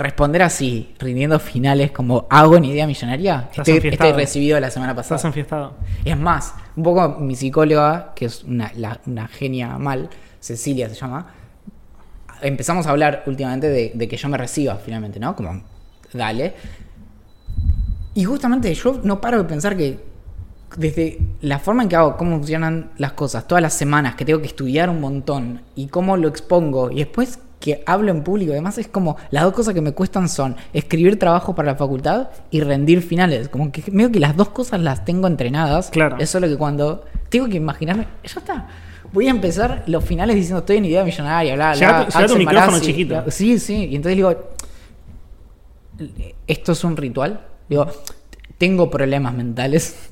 responder 0.00 0.42
así, 0.42 0.94
rindiendo 0.98 1.38
finales 1.38 1.92
como 1.92 2.26
hago 2.30 2.56
en 2.56 2.64
idea 2.64 2.86
millonaria, 2.86 3.48
estoy, 3.54 3.74
estoy 3.76 4.12
recibido 4.12 4.58
la 4.58 4.70
semana 4.70 4.94
pasada. 4.94 5.16
Estás 5.16 5.24
enfiestado. 5.28 5.74
Es 6.04 6.18
más, 6.18 6.54
un 6.76 6.82
poco 6.82 7.08
mi 7.20 7.36
psicóloga, 7.36 8.12
que 8.14 8.24
es 8.26 8.42
una, 8.44 8.72
la- 8.76 9.00
una 9.06 9.28
genia 9.28 9.78
mal, 9.78 10.08
Cecilia 10.40 10.88
se 10.88 10.94
llama, 10.94 11.26
empezamos 12.42 12.86
a 12.86 12.90
hablar 12.90 13.22
últimamente 13.26 13.68
de, 13.68 13.92
de 13.94 14.08
que 14.08 14.16
yo 14.16 14.28
me 14.28 14.36
reciba 14.38 14.76
finalmente, 14.76 15.20
¿no? 15.20 15.36
Como, 15.36 15.62
dale. 16.12 16.54
Y 18.14 18.24
justamente 18.24 18.74
yo 18.74 19.00
no 19.04 19.20
paro 19.20 19.38
de 19.38 19.44
pensar 19.44 19.76
que 19.76 19.98
desde 20.76 21.18
la 21.42 21.58
forma 21.58 21.82
en 21.82 21.88
que 21.88 21.96
hago, 21.96 22.16
cómo 22.16 22.36
funcionan 22.38 22.90
las 22.96 23.12
cosas, 23.12 23.46
todas 23.46 23.60
las 23.62 23.74
semanas 23.74 24.14
que 24.14 24.24
tengo 24.24 24.40
que 24.40 24.46
estudiar 24.46 24.88
un 24.88 25.00
montón 25.00 25.62
y 25.74 25.88
cómo 25.88 26.16
lo 26.16 26.28
expongo 26.28 26.90
y 26.90 26.96
después 26.96 27.38
que 27.60 27.82
hablo 27.86 28.10
en 28.10 28.22
público, 28.24 28.52
además 28.52 28.78
es 28.78 28.88
como 28.88 29.16
las 29.30 29.44
dos 29.44 29.52
cosas 29.52 29.74
que 29.74 29.80
me 29.82 29.92
cuestan 29.92 30.28
son 30.28 30.56
escribir 30.72 31.18
trabajo 31.18 31.54
para 31.54 31.72
la 31.72 31.76
facultad 31.78 32.28
y 32.50 32.60
rendir 32.62 33.02
finales, 33.02 33.48
como 33.50 33.70
que 33.70 33.84
veo 33.92 34.10
que 34.10 34.18
las 34.18 34.34
dos 34.36 34.48
cosas 34.48 34.80
las 34.80 35.04
tengo 35.04 35.26
entrenadas, 35.28 35.90
Claro. 35.90 36.16
es 36.18 36.30
solo 36.30 36.48
que 36.48 36.56
cuando 36.56 37.04
tengo 37.28 37.48
que 37.48 37.58
imaginarme, 37.58 38.06
ya 38.24 38.40
está. 38.40 38.68
Voy 39.12 39.26
a 39.26 39.30
empezar 39.30 39.82
los 39.86 40.04
finales 40.04 40.36
diciendo 40.36 40.60
estoy 40.60 40.78
en 40.78 40.84
idea 40.86 41.04
millonaria, 41.04 41.54
bla, 41.54 41.74
bla. 41.76 42.06
Lleva 42.08 42.26
tu- 42.26 42.36
micrófono 42.36 42.66
Marazzi, 42.72 42.86
chiquito. 42.86 43.22
bla. 43.22 43.30
Sí, 43.30 43.58
sí. 43.58 43.86
Y 43.90 43.96
entonces 43.96 44.16
digo, 44.16 44.34
esto 46.46 46.72
es 46.72 46.84
un 46.84 46.96
ritual. 46.96 47.40
Digo, 47.68 47.86
tengo 48.58 48.90
problemas 48.90 49.34
mentales. 49.34 50.09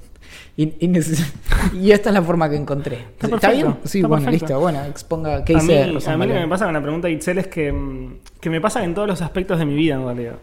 Y, 0.59 0.75
y, 0.85 0.89
neces- 0.89 1.25
y 1.73 1.93
esta 1.93 2.11
es 2.11 2.15
la 2.15 2.21
forma 2.23 2.51
que 2.51 2.57
encontré. 2.57 2.97
¿Está, 2.97 3.29
perfecto, 3.29 3.57
bien? 3.57 3.77
Sí, 3.85 3.99
está 3.99 4.09
bueno, 4.09 4.25
perfecto. 4.25 4.47
listo. 4.47 4.61
Bueno, 4.61 4.85
exponga. 4.87 5.45
¿Qué 5.45 5.55
A 5.55 5.61
dice 5.61 5.87
mí, 5.87 5.93
Rosa 5.95 6.13
a 6.13 6.17
mí 6.19 6.27
lo 6.27 6.35
que 6.35 6.41
me 6.41 6.49
pasa 6.49 6.65
con 6.65 6.75
la 6.75 6.83
pregunta 6.83 7.07
de 7.07 7.15
Itzel 7.15 7.39
es 7.39 7.47
que, 7.47 7.73
mm, 7.73 8.15
que 8.41 8.51
me 8.51 8.61
pasa 8.61 8.83
en 8.83 8.93
todos 8.93 9.07
los 9.07 9.23
aspectos 9.23 9.59
de 9.61 9.65
mi 9.65 9.75
vida, 9.77 9.95
en 9.95 10.05
realidad. 10.05 10.35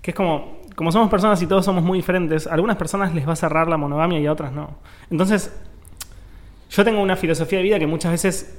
Que 0.00 0.12
es 0.12 0.14
como, 0.16 0.58
como 0.74 0.90
somos 0.90 1.10
personas 1.10 1.40
y 1.42 1.46
todos 1.46 1.64
somos 1.66 1.84
muy 1.84 1.98
diferentes, 1.98 2.46
a 2.46 2.54
algunas 2.54 2.76
personas 2.76 3.14
les 3.14 3.28
va 3.28 3.34
a 3.34 3.36
cerrar 3.36 3.68
la 3.68 3.76
monogamia 3.76 4.18
y 4.18 4.26
a 4.26 4.32
otras 4.32 4.52
no. 4.52 4.70
Entonces, 5.10 5.52
yo 6.70 6.82
tengo 6.84 7.02
una 7.02 7.16
filosofía 7.16 7.58
de 7.58 7.64
vida 7.64 7.78
que 7.78 7.86
muchas 7.86 8.10
veces 8.12 8.58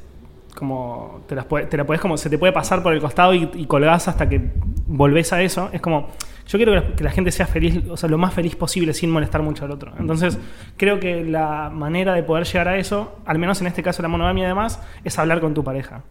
como 0.56 1.22
te, 1.28 1.34
las 1.34 1.46
puede- 1.46 1.66
te 1.66 1.76
la 1.76 1.86
puedes 1.86 2.00
como 2.00 2.16
se 2.18 2.30
te 2.30 2.38
puede 2.38 2.54
pasar 2.54 2.84
por 2.84 2.94
el 2.94 3.02
costado 3.02 3.34
y, 3.34 3.50
y 3.56 3.66
colgás 3.66 4.08
hasta 4.08 4.30
que 4.30 4.52
volvés 4.86 5.34
a 5.34 5.42
eso, 5.42 5.70
es 5.74 5.82
como, 5.82 6.10
yo 6.48 6.58
quiero 6.60 6.72
que 6.74 6.80
la, 6.80 6.96
que 6.96 7.04
la 7.04 7.12
gente 7.12 7.32
sea 7.32 7.48
feliz, 7.48 7.80
o 7.90 7.96
sea, 7.98 8.10
lo 8.10 8.18
más 8.18 8.34
feliz 8.34 8.56
posible 8.56 8.94
sin 8.94 9.10
molestar 9.10 9.42
mucho 9.42 9.66
al 9.66 9.72
otro. 9.72 9.94
Entonces, 10.00 10.38
creo 10.78 11.00
que 11.00 11.24
la 11.24 11.70
manera 11.74 12.14
de 12.14 12.24
poder 12.24 12.46
llegar 12.46 12.68
a 12.68 12.78
eso, 12.78 13.20
al 13.26 13.40
menos 13.40 13.62
en 13.62 13.68
este 13.68 13.82
caso 13.84 14.02
la 14.02 14.08
monogamia 14.10 14.46
además, 14.46 14.82
es 15.04 15.18
hablar 15.20 15.40
con 15.42 15.54
tu 15.54 15.64
pareja 15.64 16.04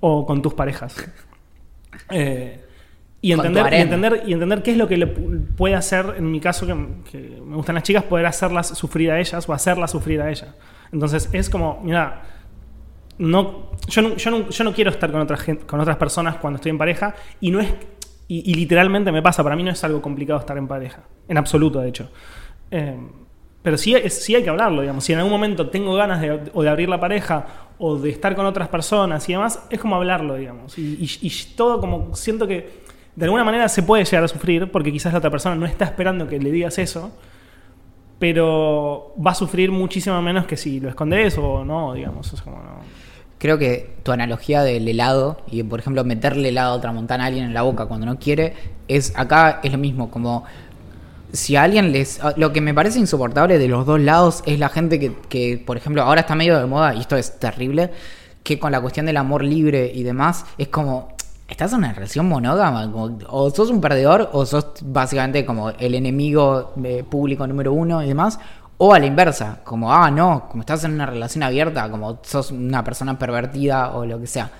o 0.00 0.26
con 0.26 0.42
tus 0.42 0.54
parejas. 0.54 0.96
Eh, 2.10 2.62
y 3.22 3.32
entender, 3.32 3.62
y, 3.72 3.80
entender, 3.82 4.22
y 4.26 4.32
entender 4.34 4.62
qué 4.62 4.70
es 4.72 4.76
lo 4.76 4.86
que 4.86 4.96
le 4.98 5.12
pu- 5.16 5.46
puede 5.56 5.74
hacer, 5.74 6.14
en 6.18 6.30
mi 6.30 6.40
caso, 6.40 6.66
que, 6.66 6.74
que 7.10 7.40
me 7.44 7.56
gustan 7.56 7.74
las 7.74 7.84
chicas, 7.84 8.04
poder 8.04 8.26
hacerlas 8.26 8.68
sufrir 8.68 9.10
a 9.10 9.18
ellas 9.18 9.48
o 9.48 9.52
hacerlas 9.52 9.90
sufrir 9.90 10.20
a 10.20 10.30
ella. 10.30 10.54
Entonces, 10.92 11.28
es 11.32 11.48
como, 11.48 11.80
mira, 11.82 12.22
no, 13.18 13.70
yo, 13.88 14.02
no, 14.02 14.14
yo, 14.16 14.30
no, 14.30 14.50
yo 14.50 14.64
no 14.64 14.72
quiero 14.74 14.90
estar 14.90 15.10
con, 15.10 15.22
otra 15.22 15.36
gen- 15.38 15.56
con 15.66 15.80
otras 15.80 15.96
personas 15.96 16.36
cuando 16.36 16.56
estoy 16.56 16.70
en 16.70 16.78
pareja 16.78 17.14
y 17.40 17.50
no 17.50 17.60
es 17.60 17.72
y, 18.28 18.54
literalmente 18.54 19.12
me 19.12 19.22
pasa, 19.22 19.42
para 19.44 19.54
mí 19.54 19.62
no 19.62 19.70
es 19.70 19.84
algo 19.84 20.02
complicado 20.02 20.40
estar 20.40 20.58
en 20.58 20.66
pareja, 20.66 21.02
en 21.28 21.38
absoluto 21.38 21.80
de 21.80 21.88
hecho. 21.88 22.10
Eh, 22.70 22.96
pero 23.62 23.76
sí, 23.78 23.94
sí 24.10 24.34
hay 24.34 24.42
que 24.42 24.50
hablarlo, 24.50 24.80
digamos. 24.80 25.04
Si 25.04 25.12
en 25.12 25.18
algún 25.18 25.32
momento 25.32 25.68
tengo 25.70 25.94
ganas 25.94 26.20
de, 26.20 26.50
o 26.54 26.62
de 26.62 26.68
abrir 26.68 26.88
la 26.88 27.00
pareja 27.00 27.46
o 27.78 27.98
de 27.98 28.10
estar 28.10 28.34
con 28.36 28.46
otras 28.46 28.68
personas 28.68 29.28
y 29.28 29.32
demás, 29.32 29.66
es 29.70 29.80
como 29.80 29.96
hablarlo, 29.96 30.36
digamos. 30.36 30.78
Y 30.78 31.08
todo 31.56 31.80
como 31.80 32.14
siento 32.14 32.46
que 32.46 32.84
de 33.16 33.24
alguna 33.24 33.44
manera 33.44 33.68
se 33.68 33.82
puede 33.82 34.04
llegar 34.04 34.24
a 34.24 34.28
sufrir 34.28 34.70
porque 34.70 34.92
quizás 34.92 35.12
la 35.12 35.18
otra 35.18 35.30
persona 35.30 35.56
no 35.56 35.66
está 35.66 35.86
esperando 35.86 36.28
que 36.28 36.38
le 36.38 36.50
digas 36.50 36.78
eso, 36.78 37.10
pero 38.18 39.14
va 39.24 39.32
a 39.32 39.34
sufrir 39.34 39.72
muchísimo 39.72 40.20
menos 40.22 40.46
que 40.46 40.56
si 40.56 40.80
lo 40.80 40.88
escondes 40.88 41.36
o 41.38 41.64
no, 41.64 41.94
digamos. 41.94 42.32
Es 42.32 42.42
como, 42.42 42.58
no. 42.58 42.80
Creo 43.38 43.58
que 43.58 43.96
tu 44.02 44.12
analogía 44.12 44.62
del 44.62 44.88
helado 44.88 45.42
y, 45.50 45.62
por 45.62 45.78
ejemplo, 45.80 46.04
meterle 46.04 46.48
helado 46.48 46.72
a 46.72 46.76
otra 46.76 46.92
montana 46.92 47.24
a 47.24 47.26
alguien 47.26 47.44
en 47.44 47.54
la 47.54 47.62
boca 47.62 47.86
cuando 47.86 48.06
no 48.06 48.18
quiere, 48.18 48.54
es 48.88 49.12
acá 49.16 49.60
es 49.62 49.72
lo 49.72 49.78
mismo, 49.78 50.10
como 50.10 50.44
si 51.32 51.54
a 51.56 51.64
alguien 51.64 51.92
les... 51.92 52.18
Lo 52.36 52.52
que 52.52 52.60
me 52.62 52.72
parece 52.72 52.98
insoportable 52.98 53.58
de 53.58 53.68
los 53.68 53.84
dos 53.84 54.00
lados 54.00 54.42
es 54.46 54.58
la 54.58 54.70
gente 54.70 54.98
que, 54.98 55.12
que, 55.28 55.62
por 55.64 55.76
ejemplo, 55.76 56.02
ahora 56.02 56.22
está 56.22 56.34
medio 56.34 56.58
de 56.58 56.64
moda, 56.66 56.94
y 56.94 57.00
esto 57.00 57.16
es 57.16 57.38
terrible, 57.38 57.90
que 58.42 58.58
con 58.58 58.72
la 58.72 58.80
cuestión 58.80 59.04
del 59.06 59.16
amor 59.18 59.44
libre 59.44 59.90
y 59.94 60.02
demás, 60.02 60.44
es 60.56 60.68
como... 60.68 61.14
Estás 61.48 61.70
en 61.72 61.78
una 61.78 61.92
relación 61.92 62.28
monógama, 62.28 62.90
como- 62.90 63.18
o 63.28 63.50
sos 63.50 63.70
un 63.70 63.80
perdedor 63.80 64.30
o 64.32 64.44
sos 64.46 64.66
básicamente 64.82 65.46
como 65.46 65.70
el 65.70 65.94
enemigo 65.94 66.72
eh, 66.82 67.04
público 67.08 67.46
número 67.46 67.72
uno 67.72 68.02
y 68.02 68.08
demás, 68.08 68.40
o 68.78 68.92
a 68.92 68.98
la 68.98 69.06
inversa, 69.06 69.60
como, 69.64 69.92
ah, 69.92 70.10
no, 70.10 70.48
como 70.50 70.60
estás 70.62 70.84
en 70.84 70.92
una 70.92 71.06
relación 71.06 71.42
abierta, 71.42 71.90
como 71.90 72.18
sos 72.22 72.50
una 72.50 72.84
persona 72.84 73.18
pervertida 73.18 73.90
o 73.96 74.04
lo 74.04 74.20
que 74.20 74.26
sea. 74.26 74.50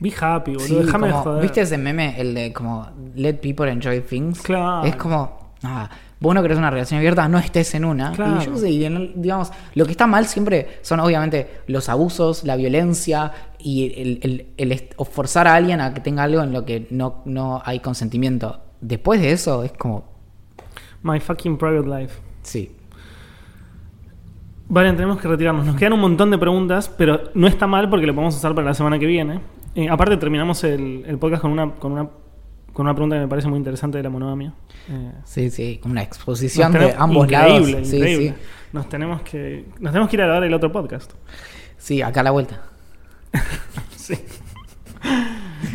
Be 0.00 0.12
happy, 0.18 0.52
boludo. 0.54 0.66
Sí, 0.68 0.74
Déjame 0.76 1.10
como- 1.10 1.22
joder. 1.22 1.42
¿Viste 1.42 1.60
ese 1.62 1.76
meme, 1.76 2.20
el 2.20 2.34
de 2.34 2.52
como 2.52 2.88
let 3.16 3.34
people 3.40 3.70
enjoy 3.70 4.00
things? 4.00 4.40
Claro. 4.42 4.84
Es 4.86 4.94
como, 4.96 5.52
ah, 5.64 5.90
vos 6.20 6.34
no 6.34 6.40
querés 6.42 6.56
una 6.56 6.70
relación 6.70 6.98
abierta, 6.98 7.28
no 7.28 7.36
estés 7.38 7.74
en 7.74 7.84
una. 7.84 8.12
Claro. 8.12 8.40
Y 8.40 8.46
yo 8.46 8.56
sé, 8.56 8.66
digamos, 8.68 9.50
lo 9.74 9.84
que 9.84 9.90
está 9.90 10.06
mal 10.06 10.26
siempre 10.26 10.78
son 10.82 11.00
obviamente 11.00 11.62
los 11.66 11.88
abusos, 11.88 12.44
la 12.44 12.54
violencia 12.56 13.32
y 13.58 13.92
el, 14.00 14.20
el- 14.22 14.46
el 14.56 14.88
o 14.96 15.04
forzar 15.04 15.48
a 15.48 15.54
alguien 15.56 15.80
a 15.80 15.92
que 15.92 16.00
tenga 16.00 16.22
algo 16.22 16.42
en 16.42 16.52
lo 16.52 16.64
que 16.64 16.86
no, 16.90 17.22
no 17.24 17.60
hay 17.64 17.80
consentimiento. 17.80 18.60
Después 18.80 19.20
de 19.20 19.32
eso 19.32 19.64
es 19.64 19.72
como, 19.72 20.04
My 21.02 21.20
fucking 21.20 21.58
private 21.58 21.88
life. 22.02 22.20
sí. 22.42 22.72
Vale, 24.68 24.92
tenemos 24.92 25.18
que 25.18 25.28
retirarnos. 25.28 25.64
Nos 25.64 25.76
quedan 25.76 25.94
un 25.94 26.00
montón 26.00 26.30
de 26.30 26.38
preguntas, 26.38 26.88
pero 26.96 27.30
no 27.34 27.46
está 27.46 27.66
mal 27.66 27.88
porque 27.88 28.06
lo 28.06 28.14
podemos 28.14 28.36
usar 28.36 28.54
para 28.54 28.66
la 28.66 28.74
semana 28.74 28.98
que 28.98 29.06
viene. 29.06 29.40
Eh, 29.74 29.88
aparte, 29.88 30.16
terminamos 30.18 30.62
el, 30.64 31.04
el 31.06 31.18
podcast 31.18 31.42
con 31.42 31.52
una, 31.52 31.72
con, 31.74 31.92
una, 31.92 32.08
con 32.72 32.84
una 32.86 32.94
pregunta 32.94 33.16
que 33.16 33.22
me 33.22 33.28
parece 33.28 33.48
muy 33.48 33.56
interesante 33.58 33.96
de 33.98 34.04
la 34.04 34.10
monogamia. 34.10 34.52
Eh, 34.90 35.12
Sí, 35.24 35.50
sí, 35.50 35.80
una 35.84 36.02
exposición 36.02 36.72
de 36.72 36.94
ambos 36.98 37.24
increíble, 37.24 37.72
lados. 37.72 37.88
Sí, 37.88 37.96
increíble. 37.96 38.28
sí. 38.28 38.34
Nos 38.72 38.88
tenemos 38.90 39.22
que 39.22 39.64
nos 39.80 39.92
tenemos 39.92 40.10
que 40.10 40.16
ir 40.16 40.22
a 40.22 40.26
grabar 40.26 40.44
el 40.44 40.52
otro 40.52 40.70
podcast. 40.70 41.12
Sí, 41.78 42.02
acá 42.02 42.20
a 42.20 42.24
la 42.24 42.30
vuelta. 42.30 42.60
Sí. 43.96 44.14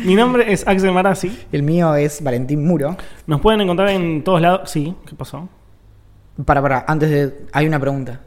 Mi 0.04 0.14
nombre 0.16 0.52
es 0.52 0.66
Axel 0.66 0.90
Marazzi. 0.92 1.30
El 1.52 1.62
mío 1.62 1.94
es 1.94 2.22
Valentín 2.22 2.66
Muro. 2.66 2.96
Nos 3.26 3.40
pueden 3.40 3.60
encontrar 3.60 3.90
en 3.90 4.24
todos 4.24 4.40
lados. 4.40 4.70
Sí, 4.70 4.94
¿qué 5.06 5.14
pasó? 5.14 5.48
Para, 6.44 6.60
para, 6.60 6.84
antes 6.88 7.10
de... 7.10 7.46
Hay 7.52 7.66
una 7.68 7.78
pregunta. 7.78 8.20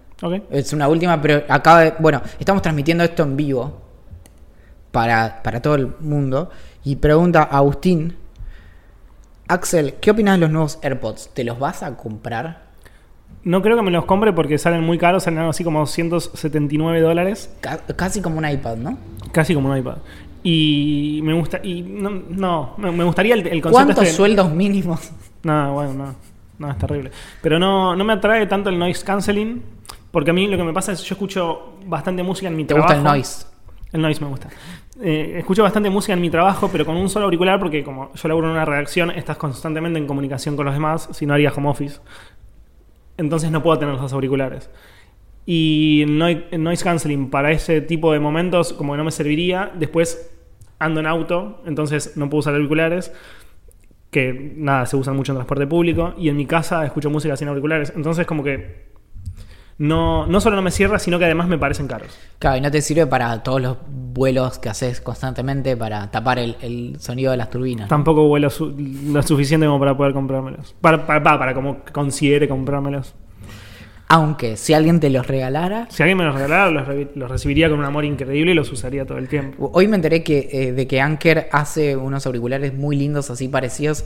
Es 0.49 0.73
una 0.73 0.87
última, 0.87 1.21
pero 1.21 1.43
acaba 1.47 1.81
de... 1.81 1.93
Bueno, 1.99 2.21
estamos 2.39 2.61
transmitiendo 2.61 3.03
esto 3.03 3.23
en 3.23 3.37
vivo 3.37 3.81
para, 4.91 5.41
para 5.43 5.61
todo 5.61 5.75
el 5.75 5.93
mundo. 5.99 6.49
Y 6.83 6.95
pregunta 6.95 7.43
a 7.43 7.57
Agustín, 7.57 8.15
Axel, 9.47 9.95
¿qué 10.01 10.11
opinas 10.11 10.35
de 10.35 10.41
los 10.41 10.49
nuevos 10.51 10.79
AirPods? 10.81 11.29
¿Te 11.33 11.43
los 11.43 11.57
vas 11.59 11.83
a 11.83 11.95
comprar? 11.95 12.67
No 13.43 13.61
creo 13.61 13.77
que 13.77 13.81
me 13.83 13.91
los 13.91 14.05
compre 14.05 14.33
porque 14.33 14.57
salen 14.57 14.83
muy 14.83 14.97
caros, 14.97 15.23
salen 15.23 15.39
algo 15.39 15.51
así 15.51 15.63
como 15.63 15.85
179 15.85 16.99
dólares. 16.99 17.49
Ca- 17.61 17.79
casi 17.95 18.21
como 18.21 18.39
un 18.39 18.49
iPad, 18.49 18.75
¿no? 18.77 18.97
Casi 19.31 19.53
como 19.53 19.69
un 19.71 19.77
iPad. 19.77 19.97
Y 20.43 21.21
me 21.23 21.33
gusta. 21.33 21.59
Y 21.63 21.81
no, 21.81 22.09
no, 22.29 22.73
me, 22.77 22.91
me 22.91 23.03
gustaría 23.03 23.35
el, 23.35 23.41
el 23.47 23.61
concepto. 23.61 23.71
¿Cuántos 23.71 24.03
este- 24.03 24.15
sueldos 24.17 24.51
mínimos? 24.51 25.11
No, 25.43 25.73
bueno, 25.73 25.93
no. 25.93 26.15
No, 26.59 26.71
es 26.71 26.77
terrible. 26.77 27.11
Pero 27.41 27.59
no, 27.59 27.95
no 27.95 28.03
me 28.03 28.13
atrae 28.13 28.47
tanto 28.47 28.69
el 28.69 28.79
noise 28.79 29.05
canceling. 29.05 29.61
Porque 30.17 30.31
a 30.31 30.33
mí 30.33 30.47
lo 30.47 30.57
que 30.57 30.63
me 30.63 30.73
pasa 30.73 30.93
es 30.93 31.01
que 31.01 31.09
yo 31.09 31.13
escucho 31.13 31.75
bastante 31.85 32.23
música 32.23 32.47
en 32.47 32.55
mi 32.55 32.63
¿Te 32.63 32.73
trabajo. 32.73 32.91
gusta 32.91 32.97
el 32.97 33.03
noise? 33.03 33.45
El 33.91 34.01
noise 34.01 34.19
me 34.23 34.27
gusta. 34.27 34.49
Eh, 34.99 35.35
escucho 35.37 35.61
bastante 35.61 35.91
música 35.91 36.13
en 36.13 36.21
mi 36.21 36.31
trabajo, 36.31 36.69
pero 36.71 36.87
con 36.87 36.97
un 36.97 37.07
solo 37.07 37.25
auricular, 37.25 37.59
porque 37.59 37.83
como 37.83 38.11
yo 38.15 38.27
laburo 38.27 38.47
en 38.47 38.53
una 38.53 38.65
redacción, 38.65 39.11
estás 39.11 39.37
constantemente 39.37 39.99
en 39.99 40.07
comunicación 40.07 40.55
con 40.55 40.65
los 40.65 40.73
demás, 40.73 41.07
si 41.11 41.27
no 41.27 41.35
haría 41.35 41.51
home 41.51 41.69
office. 41.69 41.99
Entonces 43.15 43.51
no 43.51 43.61
puedo 43.61 43.77
tener 43.77 43.93
los 43.93 44.01
dos 44.01 44.13
auriculares. 44.13 44.71
Y 45.45 46.05
noise 46.07 46.83
canceling 46.83 47.29
para 47.29 47.51
ese 47.51 47.81
tipo 47.81 48.11
de 48.11 48.19
momentos, 48.19 48.73
como 48.73 48.93
que 48.93 48.97
no 48.97 49.03
me 49.03 49.11
serviría. 49.11 49.71
Después 49.75 50.35
ando 50.79 50.99
en 50.99 51.05
auto, 51.05 51.61
entonces 51.67 52.17
no 52.17 52.27
puedo 52.27 52.39
usar 52.39 52.55
auriculares. 52.55 53.13
Que 54.09 54.53
nada, 54.55 54.87
se 54.87 54.95
usan 54.95 55.15
mucho 55.15 55.33
en 55.33 55.35
transporte 55.35 55.67
público. 55.67 56.15
Y 56.17 56.29
en 56.29 56.37
mi 56.37 56.47
casa 56.47 56.83
escucho 56.87 57.11
música 57.11 57.37
sin 57.37 57.49
auriculares. 57.49 57.93
Entonces, 57.95 58.25
como 58.25 58.43
que 58.43 58.96
no, 59.79 60.25
no 60.25 60.41
solo 60.41 60.55
no 60.55 60.61
me 60.63 60.71
cierra, 60.71 60.97
sino 60.99 61.19
que 61.19 61.25
además 61.25 61.47
me 61.47 61.57
parecen 61.57 61.87
caros. 61.87 62.17
Claro, 62.39 62.57
y 62.57 62.61
no 62.61 62.71
te 62.71 62.81
sirve 62.81 63.05
para 63.05 63.43
todos 63.43 63.61
los 63.61 63.77
vuelos 63.89 64.57
que 64.59 64.69
haces 64.69 65.01
constantemente 65.01 65.77
para 65.77 66.09
tapar 66.09 66.39
el, 66.39 66.55
el 66.61 66.95
sonido 66.99 67.31
de 67.31 67.37
las 67.37 67.49
turbinas. 67.51 67.87
Tampoco 67.87 68.27
vuelo 68.27 68.49
su- 68.49 68.73
lo 68.77 69.21
suficiente 69.21 69.67
como 69.67 69.79
para 69.79 69.95
poder 69.95 70.13
comprármelos. 70.13 70.75
Para, 70.81 71.05
para, 71.05 71.21
para, 71.21 71.37
para 71.39 71.53
como 71.53 71.77
considere 71.93 72.47
comprármelos. 72.47 73.13
Aunque 74.09 74.55
si 74.55 74.73
alguien 74.73 75.01
te 75.01 75.09
los 75.09 75.27
regalara... 75.27 75.85
Si 75.89 76.01
alguien 76.01 76.17
me 76.17 76.23
los 76.23 76.33
regalara, 76.33 76.71
los, 76.71 76.87
re- 76.87 77.11
los 77.15 77.29
recibiría 77.29 77.69
con 77.69 77.77
un 77.77 77.85
amor 77.85 78.05
increíble 78.05 78.51
y 78.53 78.55
los 78.55 78.71
usaría 78.71 79.05
todo 79.05 79.17
el 79.17 79.27
tiempo. 79.27 79.69
Hoy 79.73 79.87
me 79.89 79.97
enteré 79.97 80.23
que, 80.23 80.47
eh, 80.51 80.71
de 80.71 80.87
que 80.87 81.01
Anker 81.01 81.49
hace 81.51 81.97
unos 81.97 82.25
auriculares 82.25 82.73
muy 82.73 82.95
lindos, 82.95 83.29
así 83.29 83.49
parecidos, 83.49 84.05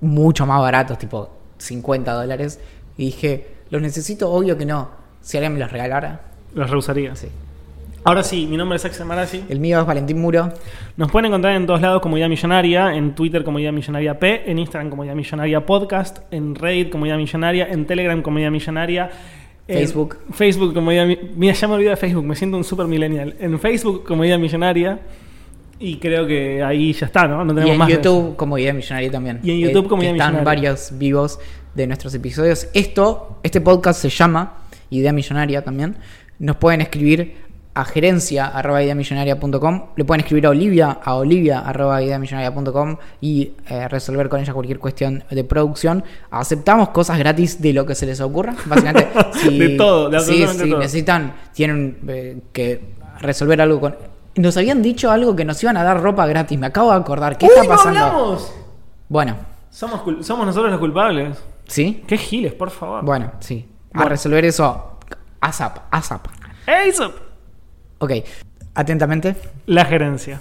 mucho 0.00 0.46
más 0.46 0.60
baratos, 0.60 0.96
tipo 0.96 1.30
50 1.58 2.12
dólares. 2.12 2.60
Y 2.96 3.06
dije, 3.06 3.48
los 3.70 3.82
necesito, 3.82 4.30
obvio 4.30 4.56
que 4.56 4.64
no. 4.64 5.01
Si 5.22 5.36
alguien 5.38 5.54
me 5.54 5.60
los 5.60 5.70
regalara, 5.72 6.20
Los 6.54 6.68
rehusaría. 6.70 7.14
sí. 7.16 7.28
Ahora 8.04 8.24
sí, 8.24 8.48
mi 8.50 8.56
nombre 8.56 8.74
es 8.76 8.84
Axel 8.84 9.06
Marazzi. 9.06 9.44
El 9.48 9.60
mío 9.60 9.78
es 9.80 9.86
Valentín 9.86 10.20
Muro. 10.20 10.52
Nos 10.96 11.08
pueden 11.12 11.26
encontrar 11.26 11.54
en 11.54 11.66
todos 11.66 11.80
lados 11.80 12.02
como 12.02 12.16
Idea 12.18 12.28
Millonaria, 12.28 12.96
en 12.96 13.14
Twitter 13.14 13.44
como 13.44 13.60
Idea 13.60 13.70
Millonaria 13.70 14.18
P, 14.18 14.50
en 14.50 14.58
Instagram 14.58 14.90
como 14.90 15.04
Idea 15.04 15.14
Millonaria 15.14 15.64
Podcast, 15.64 16.18
en 16.32 16.56
Reddit 16.56 16.90
como 16.90 17.06
Idea 17.06 17.16
Millonaria, 17.16 17.68
en 17.70 17.86
Telegram 17.86 18.20
como 18.20 18.40
Idea 18.40 18.50
Millonaria. 18.50 19.08
en 19.68 19.78
Facebook. 19.78 20.18
Facebook 20.32 20.74
como 20.74 20.90
Idea 20.90 21.06
Mi- 21.06 21.16
Mira, 21.36 21.54
ya 21.54 21.68
me 21.68 21.74
olvidé 21.74 21.90
de 21.90 21.96
Facebook, 21.96 22.24
me 22.24 22.34
siento 22.34 22.56
un 22.56 22.64
super 22.64 22.86
millennial. 22.88 23.36
En 23.38 23.56
Facebook 23.60 24.02
como 24.04 24.24
Idea 24.24 24.36
Millonaria. 24.36 24.98
Y 25.78 25.98
creo 25.98 26.26
que 26.26 26.60
ahí 26.62 26.92
ya 26.92 27.06
está, 27.06 27.28
¿no? 27.28 27.44
No 27.44 27.52
Y 27.52 27.54
tenemos 27.54 27.72
en 27.72 27.78
más. 27.78 27.86
de 27.88 27.94
eso. 27.94 28.02
YouTube 28.02 28.36
como 28.36 28.58
Idea 28.58 28.72
Millonaria 28.74 29.10
también. 29.12 29.38
Y 29.44 29.52
en 29.52 29.58
YouTube 29.60 29.88
como 29.88 30.00
que 30.02 30.06
Idea 30.08 30.16
Están 30.16 30.32
Millonaria. 30.34 30.44
varios 30.62 30.90
vivos 30.98 31.38
de 31.74 31.86
nuestros 31.86 32.12
episodios. 32.14 32.66
Esto, 32.74 33.38
este 33.44 33.60
podcast 33.60 34.00
se 34.02 34.08
llama 34.08 34.54
Idea 34.98 35.12
Millonaria 35.12 35.62
también. 35.62 35.96
Nos 36.38 36.56
pueden 36.56 36.80
escribir 36.80 37.36
a 37.74 37.84
gerencia 37.86 38.46
arroba 38.48 38.82
ideamillonaria.com. 38.82 39.86
Le 39.96 40.04
pueden 40.04 40.20
escribir 40.20 40.44
a 40.46 40.50
Olivia 40.50 40.98
a 41.02 41.14
olivia 41.14 41.60
arroba 41.60 42.02
ideamillonaria.com 42.02 42.96
y 43.20 43.52
eh, 43.68 43.88
resolver 43.88 44.28
con 44.28 44.40
ella 44.40 44.52
cualquier 44.52 44.78
cuestión 44.78 45.24
de 45.30 45.42
producción. 45.44 46.04
Aceptamos 46.30 46.90
cosas 46.90 47.18
gratis 47.18 47.62
de 47.62 47.72
lo 47.72 47.86
que 47.86 47.94
se 47.94 48.04
les 48.04 48.20
ocurra. 48.20 48.54
Básicamente, 48.66 49.08
si, 49.40 49.58
De 49.58 49.68
todo, 49.70 50.10
de 50.10 50.20
si 50.20 50.44
todo. 50.44 50.78
necesitan, 50.78 51.34
tienen 51.54 51.98
eh, 52.08 52.38
que 52.52 52.80
resolver 53.20 53.60
algo 53.62 53.80
con. 53.80 53.96
Nos 54.34 54.56
habían 54.56 54.82
dicho 54.82 55.10
algo 55.10 55.34
que 55.36 55.44
nos 55.44 55.62
iban 55.62 55.76
a 55.78 55.82
dar 55.82 56.00
ropa 56.02 56.26
gratis. 56.26 56.58
Me 56.58 56.66
acabo 56.66 56.90
de 56.90 56.96
acordar. 56.98 57.38
¿Qué 57.38 57.46
está 57.46 57.60
¡Uy, 57.62 57.68
no 57.68 57.74
pasando? 57.74 58.00
hablamos! 58.00 58.52
Bueno, 59.08 59.36
Somos, 59.70 60.02
somos 60.26 60.44
nosotros 60.46 60.70
los 60.70 60.80
culpables. 60.80 61.38
¿sí? 61.66 62.02
Qué 62.06 62.18
giles, 62.18 62.52
por 62.52 62.70
favor. 62.70 63.02
Bueno, 63.04 63.32
sí. 63.40 63.66
A 63.94 64.04
resolver 64.04 64.44
eso 64.44 64.98
ASAP, 65.40 65.78
ASAP. 65.90 66.26
¡Ey, 66.66 66.92
sup! 66.92 67.14
Ok, 67.98 68.12
atentamente. 68.74 69.36
La 69.66 69.84
gerencia. 69.84 70.40